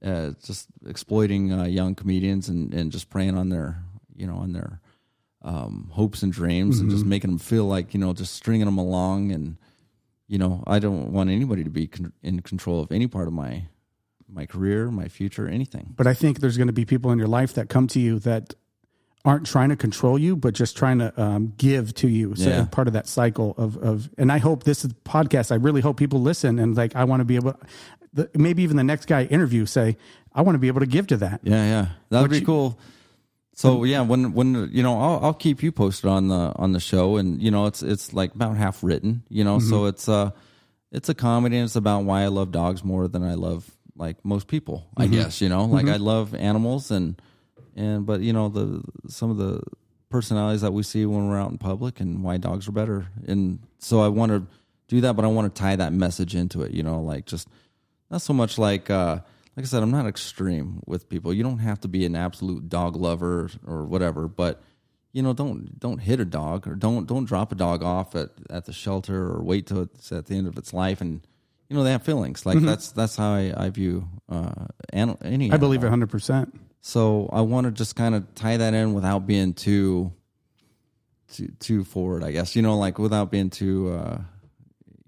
uh 0.05 0.33
just 0.45 0.67
exploiting 0.87 1.53
uh, 1.53 1.65
young 1.65 1.95
comedians 1.95 2.49
and 2.49 2.75
and 2.75 2.91
just 2.93 3.09
preying 3.11 3.37
on 3.37 3.49
their 3.51 3.83
you 4.17 4.27
know 4.27 4.37
on 4.37 4.53
their 4.53 4.81
um 5.43 5.89
hopes 5.93 6.23
and 6.23 6.33
dreams 6.33 6.79
and 6.81 6.91
just 6.91 7.05
making 7.05 7.31
them 7.31 7.39
feel 7.39 7.65
like 7.65 7.95
you 7.95 8.01
know 8.01 8.13
just 8.13 8.35
stringing 8.35 8.67
them 8.67 8.79
along 8.79 9.33
and 9.33 9.57
you 10.29 10.39
know 10.39 10.63
I 10.67 10.79
don't 10.79 11.13
want 11.13 11.31
anybody 11.31 11.65
to 11.65 11.71
be 11.71 11.87
con- 11.89 12.13
in 12.23 12.41
control 12.43 12.81
of 12.81 12.91
any 12.93 13.07
part 13.07 13.27
of 13.29 13.33
my 13.35 13.65
my 14.29 14.47
career, 14.47 14.91
my 14.91 15.09
future, 15.09 15.47
anything. 15.47 15.93
But 15.95 16.07
I 16.07 16.15
think 16.15 16.41
there's 16.41 16.57
going 16.57 16.69
to 16.69 16.73
be 16.73 16.87
people 16.87 17.11
in 17.13 17.19
your 17.19 17.29
life 17.29 17.53
that 17.55 17.69
come 17.69 17.87
to 17.89 18.01
you 18.01 18.19
that 18.21 18.55
aren't 19.27 19.45
trying 19.47 19.69
to 19.69 19.77
control 19.77 20.19
you, 20.19 20.35
but 20.37 20.55
just 20.55 20.75
trying 20.75 20.99
to 21.01 21.13
um, 21.21 21.53
give 21.59 21.93
to 21.97 22.09
you. 22.09 22.35
So 22.37 22.49
Yeah. 22.49 22.65
part 22.71 22.87
of 22.89 22.95
that 22.95 23.07
cycle 23.07 23.55
of 23.59 23.77
of. 23.77 24.09
And 24.17 24.33
I 24.33 24.39
hope 24.39 24.65
this 24.65 24.85
is 24.87 24.93
podcast. 25.05 25.53
I 25.53 25.57
really 25.57 25.83
hope 25.83 25.99
people 25.99 26.21
listen 26.23 26.59
and 26.59 26.75
like 26.77 26.97
I 26.97 27.05
want 27.05 27.21
to 27.21 27.25
be 27.25 27.37
able. 27.37 27.55
The, 28.15 28.31
maybe 28.35 28.63
even 28.63 28.77
the 28.77 28.85
next 28.85 29.07
guy 29.07 29.21
I 29.21 29.25
interview 29.25 29.65
say 29.67 29.97
I 30.33 30.43
want 30.43 30.55
to 30.55 30.59
be 30.59 30.69
able 30.69 30.81
to 30.81 30.87
give 30.87 31.07
to 31.09 31.17
that. 31.19 31.41
Yeah, 31.43 31.65
yeah, 31.65 31.87
that 32.11 32.21
would 32.21 32.31
What 32.31 32.41
be 32.41 32.45
cool. 32.45 32.79
So 33.55 33.85
yeah, 33.85 34.01
when 34.01 34.33
when 34.33 34.71
you 34.73 34.83
know, 34.83 34.99
I'll 35.01 35.21
I'll 35.27 35.35
keep 35.35 35.63
you 35.63 35.73
posted 35.73 36.09
on 36.09 36.29
the 36.29 36.53
on 36.57 36.73
the 36.73 36.81
show, 36.81 37.17
and 37.17 37.43
you 37.43 37.51
know, 37.51 37.67
it's 37.67 37.83
it's 37.83 38.13
like 38.13 38.35
about 38.35 38.57
half 38.57 38.83
written, 38.83 39.23
you 39.29 39.45
know, 39.45 39.59
so 39.59 39.81
mm-hmm. 39.81 39.89
it's 39.89 40.09
uh 40.09 40.31
it's 40.91 41.09
a 41.09 41.15
comedy, 41.15 41.57
and 41.57 41.67
it's 41.67 41.77
about 41.77 42.05
why 42.05 42.23
I 42.23 42.29
love 42.29 42.51
dogs 42.51 42.83
more 42.83 43.09
than 43.09 43.23
I 43.23 43.35
love 43.35 43.71
like 43.95 44.25
most 44.25 44.49
people, 44.49 44.87
I 44.97 45.05
mm-hmm. 45.05 45.15
guess, 45.15 45.41
you 45.43 45.51
know, 45.51 45.67
like 45.67 45.85
mm-hmm. 45.85 45.95
I 45.95 45.99
love 45.99 46.35
animals 46.35 46.91
and 46.91 47.21
and 47.77 48.07
but 48.07 48.21
you 48.21 48.33
know 48.33 48.49
the 48.49 48.83
some 49.09 49.31
of 49.31 49.37
the 49.37 49.63
personalities 50.09 50.63
that 50.63 50.73
we 50.73 50.83
see 50.83 51.05
when 51.05 51.29
we're 51.29 51.39
out 51.39 51.51
in 51.51 51.59
public 51.59 52.01
and 52.01 52.23
why 52.23 52.39
dogs 52.39 52.67
are 52.69 52.73
better, 52.73 53.09
and 53.27 53.59
so 53.79 54.01
I 54.01 54.09
want 54.09 54.33
to 54.33 54.47
do 54.89 55.03
that, 55.03 55.15
but 55.15 55.27
I 55.27 55.29
want 55.29 55.55
to 55.55 55.61
tie 55.61 55.77
that 55.77 55.93
message 55.93 56.35
into 56.35 56.63
it, 56.63 56.73
you 56.73 56.83
know, 56.83 57.01
like 57.01 57.27
just 57.27 57.49
not 58.13 58.23
so 58.23 58.33
much 58.33 58.59
like 58.59 58.91
uh 58.91 59.19
like 59.57 59.65
I 59.65 59.69
said, 59.69 59.83
I'm 59.83 59.91
not 59.91 60.07
extreme 60.07 60.81
with 60.87 61.11
people. 61.11 61.35
You 61.35 61.43
don't 61.43 61.59
have 61.59 61.81
to 61.83 61.89
be 61.89 62.07
an 62.07 62.17
absolute 62.17 62.71
dog 62.71 62.97
lover 62.97 63.51
or 63.67 63.85
whatever, 63.85 64.27
but 64.27 64.63
you 65.13 65.23
know, 65.23 65.35
don't 65.35 65.79
don't 65.79 65.99
hit 65.99 66.21
a 66.21 66.25
dog 66.25 66.67
or 66.67 66.75
don't 66.75 67.07
don't 67.07 67.27
drop 67.27 67.53
a 67.53 67.55
dog 67.55 67.83
off 67.83 68.15
at, 68.15 68.31
at 68.49 68.65
the 68.65 68.73
shelter 68.73 69.25
or 69.25 69.43
wait 69.43 69.67
till 69.67 69.83
it's 69.83 70.11
at 70.13 70.27
the 70.27 70.37
end 70.37 70.47
of 70.47 70.57
its 70.57 70.73
life 70.73 71.01
and 71.01 71.27
you 71.69 71.77
know 71.77 71.85
they 71.85 71.93
have 71.93 72.03
feelings. 72.03 72.47
Like 72.47 72.61
that's 72.61 72.93
that's 72.93 73.17
how 73.17 73.33
I, 73.33 73.53
I 73.57 73.71
view 73.71 74.09
uh 74.29 74.67
an, 74.93 75.19
any 75.23 75.53
I 75.53 75.57
believe 75.59 75.81
it 75.81 75.87
100. 75.87 76.09
percent 76.09 76.55
So 76.81 77.29
I 77.33 77.43
want 77.43 77.67
to 77.67 77.73
just 77.73 77.95
kind 77.95 78.15
of 78.15 78.35
tie 78.35 78.57
that 78.57 78.73
in 78.73 78.95
without 78.95 79.27
being 79.27 79.53
too 79.53 80.13
too 81.33 81.49
too 81.61 81.85
forward, 81.85 82.25
I 82.25 82.33
guess. 82.33 82.57
You 82.57 82.63
know, 82.63 82.79
like 82.79 82.99
without 82.99 83.31
being 83.31 83.51
too 83.51 83.91
uh 83.91 84.19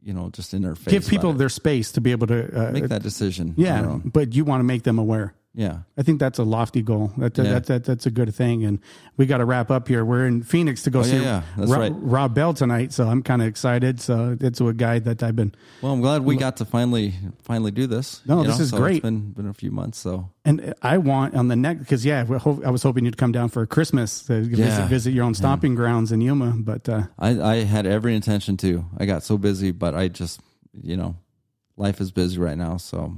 you 0.05 0.12
know, 0.12 0.28
just 0.31 0.55
in 0.55 0.62
their 0.62 0.74
face. 0.74 0.93
Give 0.93 1.06
people 1.06 1.32
their 1.32 1.48
space 1.48 1.93
to 1.93 2.01
be 2.01 2.12
able 2.12 2.26
to 2.28 2.68
uh, 2.68 2.72
make 2.72 2.89
that 2.89 3.02
decision. 3.02 3.55
Yeah, 3.56 3.98
but 4.05 4.35
you 4.35 4.44
want 4.44 4.60
to 4.60 4.64
make 4.64 4.82
them 4.82 4.98
aware. 4.98 5.35
Yeah. 5.56 5.78
I 5.97 6.02
think 6.02 6.18
that's 6.18 6.40
a 6.40 6.43
lofty 6.43 6.82
goal. 6.82 7.12
That, 7.16 7.35
that, 7.35 7.44
Yeah. 7.44 7.52
that, 7.52 7.66
that- 7.66 7.85
that's 7.85 8.06
a 8.06 8.10
good 8.10 8.35
thing. 8.35 8.64
And 8.64 8.81
we 9.16 9.26
got 9.26 9.39
to 9.39 9.44
wrap 9.44 9.70
up 9.70 9.86
here. 9.86 10.05
We're 10.05 10.26
in 10.26 10.43
Phoenix 10.43 10.82
to 10.82 10.90
go 10.90 11.01
Oh, 11.01 11.02
see 11.05 11.16
yeah, 11.22 11.43
yeah. 11.56 11.64
Right. 11.68 11.93
Rob 11.94 12.35
Bell 12.35 12.55
tonight. 12.55 12.93
So 12.93 13.09
I'm 13.09 13.22
kind 13.22 13.40
of 13.40 13.47
excited. 13.47 14.01
So 14.01 14.36
it's 14.40 14.60
a 14.60 14.72
guy 14.72 14.98
that 14.98 15.22
I've 15.22 15.36
been, 15.36 15.55
Well, 15.81 15.93
I'm 15.93 16.01
glad 16.01 16.22
we 16.24 16.36
got 16.36 16.56
to 16.56 16.64
finally 16.64 17.14
finally 17.43 17.70
do 17.70 17.86
this. 17.86 18.20
No, 18.26 18.43
this 18.43 18.59
is 18.59 18.70
so 18.70 18.78
great. 18.78 18.97
It's 18.97 19.02
been 19.02 19.31
been 19.31 19.47
a 19.48 19.55
few 19.55 19.70
months, 19.70 19.98
so 19.98 20.31
and 20.44 20.74
I 20.82 20.98
want 20.98 21.35
on 21.36 21.47
the 21.48 21.56
next, 21.56 21.81
because 21.81 22.05
yeah, 22.05 22.24
I 22.64 22.70
was 22.70 22.82
hoping 22.82 23.05
you'd 23.05 23.16
come 23.16 23.31
down 23.32 23.48
for 23.48 23.64
Christmas 23.66 24.22
to 24.24 24.40
visit, 24.43 24.86
visit 24.89 25.12
your 25.12 25.24
own 25.24 25.35
stomping 25.35 25.74
grounds 25.76 26.10
in 26.10 26.20
Yuma. 26.20 26.55
But 26.59 26.89
uh, 26.89 27.02
I 27.18 27.40
I 27.40 27.55
had 27.64 27.86
every 27.86 28.14
intention 28.16 28.56
to. 28.59 28.85
I 28.98 29.06
got 29.06 29.22
so 29.22 29.39
busy, 29.39 29.70
but 29.70 29.94
I 29.94 30.09
just 30.09 30.40
you 30.82 30.97
know, 30.97 31.14
life 31.76 32.01
is 32.01 32.10
busy 32.10 32.39
right 32.40 32.59
now, 32.59 32.76
so 32.78 33.14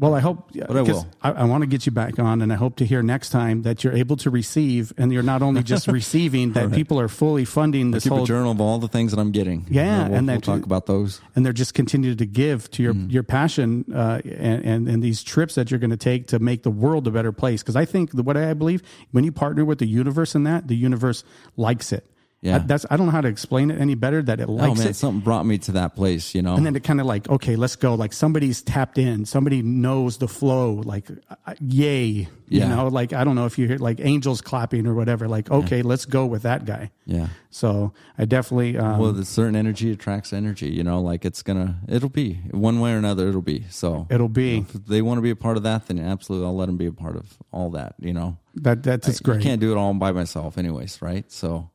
Well, 0.00 0.14
I 0.14 0.20
hope, 0.20 0.50
But 0.54 0.76
I 0.76 0.82
will. 0.82 1.06
I, 1.22 1.30
I 1.32 1.44
want 1.44 1.60
to 1.62 1.66
get 1.66 1.84
you 1.84 1.92
back 1.92 2.18
on, 2.18 2.40
and 2.40 2.50
I 2.52 2.56
hope 2.56 2.76
to 2.76 2.86
hear 2.86 3.02
next 3.02 3.28
time 3.28 3.62
that 3.62 3.84
you're 3.84 3.92
able 3.92 4.16
to 4.16 4.30
receive, 4.30 4.92
and 4.96 5.12
you're 5.12 5.22
not 5.22 5.42
only 5.42 5.62
just 5.62 5.86
receiving, 6.00 6.54
that 6.54 6.72
people 6.72 6.98
are 6.98 7.06
fully 7.08 7.44
funding 7.44 7.90
this 7.90 8.04
Keep 8.04 8.12
whole 8.12 8.24
a 8.24 8.26
journal 8.26 8.50
of 8.50 8.60
all 8.62 8.78
the 8.78 8.88
things 8.88 9.12
that 9.12 9.20
I'm 9.20 9.30
getting. 9.30 9.66
Yeah, 9.68 10.08
we'll, 10.08 10.16
and 10.18 10.26
we'll 10.26 10.40
talk 10.40 10.64
about 10.64 10.86
those. 10.86 11.20
and 11.36 11.44
they're 11.44 11.52
just 11.52 11.74
continue 11.74 12.14
to 12.14 12.26
give 12.26 12.70
to 12.72 12.82
your 12.82 12.94
Mm-hmm. 12.94 13.10
your 13.10 13.22
passion 13.22 13.84
uh, 13.94 14.20
and, 14.24 14.64
and 14.64 14.88
and 14.88 15.02
these 15.02 15.22
trips 15.22 15.54
that 15.54 15.70
you're 15.70 15.78
going 15.78 15.90
to 15.90 15.96
take 16.10 16.26
to 16.28 16.38
make 16.38 16.62
the 16.62 16.70
world 16.70 17.06
a 17.06 17.10
better 17.10 17.30
place. 17.32 17.62
Because 17.62 17.76
I 17.76 17.84
think 17.84 18.12
what 18.12 18.36
I 18.36 18.54
believe 18.54 18.82
when 19.12 19.22
you 19.24 19.32
partner 19.32 19.64
with 19.64 19.78
the 19.78 19.86
universe 19.86 20.34
in 20.34 20.44
that, 20.44 20.66
the 20.66 20.76
universe 20.76 21.24
likes 21.56 21.92
it. 21.92 22.04
Yeah. 22.42 22.56
I, 22.56 22.58
that's 22.60 22.86
I 22.90 22.96
don't 22.96 23.04
know 23.06 23.12
how 23.12 23.20
to 23.20 23.28
explain 23.28 23.70
it 23.70 23.78
any 23.78 23.94
better. 23.94 24.22
That 24.22 24.40
it 24.40 24.48
likes 24.48 24.70
Oh 24.70 24.74
man, 24.82 24.88
it. 24.88 24.96
something 24.96 25.20
brought 25.20 25.44
me 25.44 25.58
to 25.58 25.72
that 25.72 25.94
place. 25.94 26.34
You 26.34 26.40
know, 26.40 26.54
And 26.54 26.64
then 26.64 26.74
it 26.74 26.82
kind 26.84 26.98
of 26.98 27.06
like, 27.06 27.28
okay, 27.28 27.54
let's 27.56 27.76
go. 27.76 27.94
Like 27.94 28.14
somebody's 28.14 28.62
tapped 28.62 28.96
in, 28.96 29.26
somebody 29.26 29.60
knows 29.62 30.16
the 30.16 30.26
flow. 30.28 30.72
Like, 30.84 31.10
uh, 31.46 31.54
yay, 31.60 32.28
you 32.48 32.60
know. 32.60 32.88
Like 32.88 33.12
I 33.12 33.24
don't 33.24 33.34
know 33.34 33.44
if 33.44 33.58
you 33.58 33.66
hear 33.66 33.76
like 33.76 34.00
angels 34.00 34.40
clapping 34.40 34.86
or 34.86 34.94
whatever. 34.94 35.28
Like, 35.28 35.50
okay, 35.50 35.82
let's 35.82 36.06
go 36.06 36.24
with 36.24 36.42
that 36.42 36.64
guy. 36.64 36.90
yeah. 37.04 37.28
So 37.50 37.92
I 38.16 38.24
definitely, 38.26 38.78
um, 38.78 38.98
Well, 38.98 39.12
the 39.12 39.24
certain 39.24 39.56
energy 39.56 39.90
attracts 39.90 40.32
energy. 40.32 40.70
You 40.70 40.82
know, 40.84 41.00
like 41.02 41.24
it's 41.26 41.42
gonna, 41.42 41.80
it'll 41.88 42.08
be 42.08 42.34
one 42.52 42.80
way 42.80 42.94
or 42.94 42.96
another. 42.96 43.28
It'll 43.28 43.42
be 43.42 43.64
so. 43.68 44.06
it'll 44.08 44.28
be 44.30 44.58
if 44.60 44.72
they 44.86 45.02
want 45.02 45.18
to 45.18 45.22
be 45.22 45.30
a 45.30 45.36
part 45.36 45.56
of 45.58 45.62
that, 45.64 45.88
then 45.88 45.98
absolutely, 45.98 46.46
I'll 46.46 46.56
let 46.56 46.66
them 46.66 46.78
be 46.78 46.86
a 46.86 46.92
part 46.92 47.16
of 47.16 47.36
all 47.52 47.68
that. 47.72 47.96
You 47.98 48.14
know, 48.14 48.38
that. 48.54 48.82
That's 48.82 49.08
I 49.08 49.12
great. 49.22 49.42
can't 49.42 49.60
do 49.60 49.72
it 49.72 49.76
all 49.76 49.92
by 49.94 50.12
myself, 50.12 50.56
anyways, 50.56 51.02
right? 51.02 51.30
So, 51.30 51.68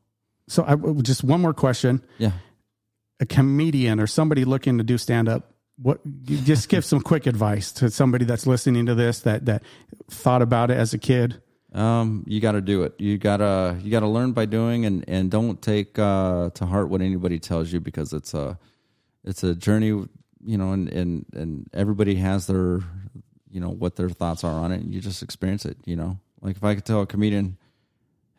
So 0.48 0.64
I 0.64 0.76
just 1.02 1.24
one 1.24 1.40
more 1.40 1.54
question. 1.54 2.04
yeah. 2.18 2.32
a 3.20 3.26
comedian 3.26 3.98
or 4.00 4.06
somebody 4.06 4.44
looking 4.44 4.78
to 4.78 4.84
do 4.84 4.98
stand 4.98 5.28
up, 5.28 5.54
what 5.80 6.00
just 6.24 6.68
give 6.68 6.84
some 6.84 7.00
quick 7.00 7.26
advice 7.26 7.72
to 7.72 7.90
somebody 7.90 8.24
that's 8.24 8.46
listening 8.46 8.86
to 8.86 8.94
this 8.94 9.20
that 9.20 9.44
that 9.46 9.62
thought 10.10 10.42
about 10.42 10.70
it 10.70 10.76
as 10.76 10.94
a 10.94 10.98
kid. 10.98 11.40
Um, 11.74 12.24
you 12.26 12.40
got 12.40 12.52
to 12.52 12.62
do 12.62 12.84
it. 12.84 12.94
You 12.98 13.18
gotta 13.18 13.78
you 13.82 13.90
gotta 13.90 14.08
learn 14.08 14.32
by 14.32 14.46
doing, 14.46 14.86
and 14.86 15.04
and 15.08 15.30
don't 15.30 15.60
take 15.60 15.98
uh, 15.98 16.50
to 16.50 16.66
heart 16.66 16.88
what 16.88 17.02
anybody 17.02 17.38
tells 17.38 17.72
you 17.72 17.80
because 17.80 18.12
it's 18.12 18.32
a 18.32 18.58
it's 19.24 19.44
a 19.44 19.54
journey. 19.54 19.88
You 19.88 20.58
know, 20.58 20.72
and 20.72 20.88
and 20.88 21.26
and 21.34 21.68
everybody 21.74 22.14
has 22.16 22.46
their 22.46 22.80
you 23.50 23.60
know 23.60 23.70
what 23.70 23.96
their 23.96 24.08
thoughts 24.08 24.44
are 24.44 24.52
on 24.52 24.72
it. 24.72 24.80
And 24.80 24.94
you 24.94 25.00
just 25.00 25.22
experience 25.22 25.66
it. 25.66 25.76
You 25.84 25.96
know, 25.96 26.18
like 26.40 26.56
if 26.56 26.64
I 26.64 26.74
could 26.74 26.86
tell 26.86 27.02
a 27.02 27.06
comedian 27.06 27.58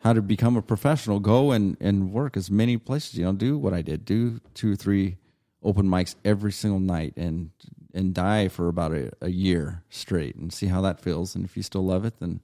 how 0.07 0.13
to 0.13 0.21
become 0.21 0.55
a 0.57 0.61
professional, 0.61 1.19
go 1.19 1.51
and 1.51 1.75
and 1.81 2.11
work 2.13 2.37
as 2.37 2.49
many 2.49 2.77
places. 2.77 3.15
You 3.15 3.25
know, 3.25 3.33
do 3.33 3.57
what 3.57 3.73
I 3.73 3.81
did. 3.81 4.05
Do 4.05 4.39
two 4.53 4.71
or 4.71 4.75
three 4.75 5.17
open 5.61 5.87
mics 5.87 6.15
every 6.23 6.51
single 6.51 6.79
night 6.79 7.13
and 7.17 7.51
and 7.93 8.13
die 8.13 8.47
for 8.47 8.67
about 8.69 8.91
a, 8.93 9.11
a 9.21 9.29
year 9.29 9.83
straight 9.89 10.35
and 10.35 10.53
see 10.53 10.67
how 10.67 10.81
that 10.81 10.99
feels. 11.01 11.35
And 11.35 11.43
if 11.45 11.57
you 11.57 11.63
still 11.63 11.83
love 11.85 12.05
it, 12.05 12.13
then 12.19 12.39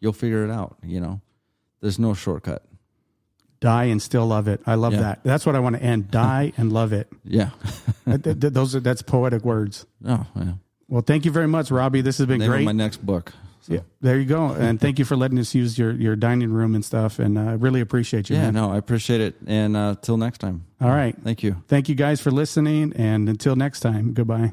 you'll 0.00 0.12
figure 0.12 0.44
it 0.44 0.50
out. 0.50 0.76
You 0.82 1.00
know, 1.00 1.20
there's 1.80 1.98
no 1.98 2.14
shortcut. 2.14 2.62
Die 3.60 3.84
and 3.84 4.02
still 4.02 4.26
love 4.26 4.48
it. 4.48 4.60
I 4.66 4.74
love 4.74 4.92
Yeah. 4.94 5.00
that. 5.00 5.20
That's 5.24 5.46
what 5.46 5.54
I 5.56 5.60
want 5.60 5.76
to 5.76 5.82
end. 5.82 6.10
Die 6.10 6.52
and 6.56 6.72
love 6.72 6.92
it. 6.92 7.06
Yeah. 7.24 7.50
Th- 8.04 8.20
th- 8.22 8.40
th- 8.40 8.52
Those 8.52 8.74
are 8.74 8.80
that's 8.80 9.02
poetic 9.02 9.44
words. 9.44 9.86
oh, 10.06 10.26
yeah. 10.36 10.54
Well, 10.88 11.02
thank 11.02 11.24
you 11.24 11.30
very 11.30 11.46
much, 11.48 11.70
Robbie. 11.70 12.00
This 12.00 12.18
has 12.18 12.26
been 12.26 12.40
Name 12.40 12.50
great. 12.50 12.64
my 12.64 12.72
next 12.72 13.06
book. 13.06 13.32
So, 13.62 13.74
Yeah, 13.74 13.80
there 14.00 14.18
you 14.18 14.24
go. 14.26 14.48
And 14.50 14.80
thank 14.80 14.98
you 14.98 15.04
for 15.04 15.16
letting 15.16 15.38
us 15.38 15.54
use 15.54 15.78
your 15.78 15.92
your 15.92 16.16
dining 16.16 16.52
room 16.52 16.74
and 16.74 16.84
stuff. 16.84 17.18
And 17.18 17.38
I 17.38 17.52
really 17.52 17.80
appreciate 17.80 18.28
you. 18.28 18.36
yeah, 18.36 18.50
man. 18.50 18.54
no, 18.54 18.72
I 18.72 18.76
appreciate 18.76 19.20
it. 19.20 19.36
And 19.46 19.76
uh, 19.76 19.94
till 20.02 20.16
next 20.16 20.38
time. 20.38 20.64
All 20.80 20.90
right. 20.90 21.16
Thank 21.22 21.42
you. 21.42 21.62
Thank 21.68 21.88
you 21.88 21.94
guys 21.94 22.20
for 22.20 22.30
listening. 22.32 22.92
And 22.96 23.28
until 23.28 23.54
next 23.56 23.80
time, 23.80 24.14
goodbye. 24.14 24.52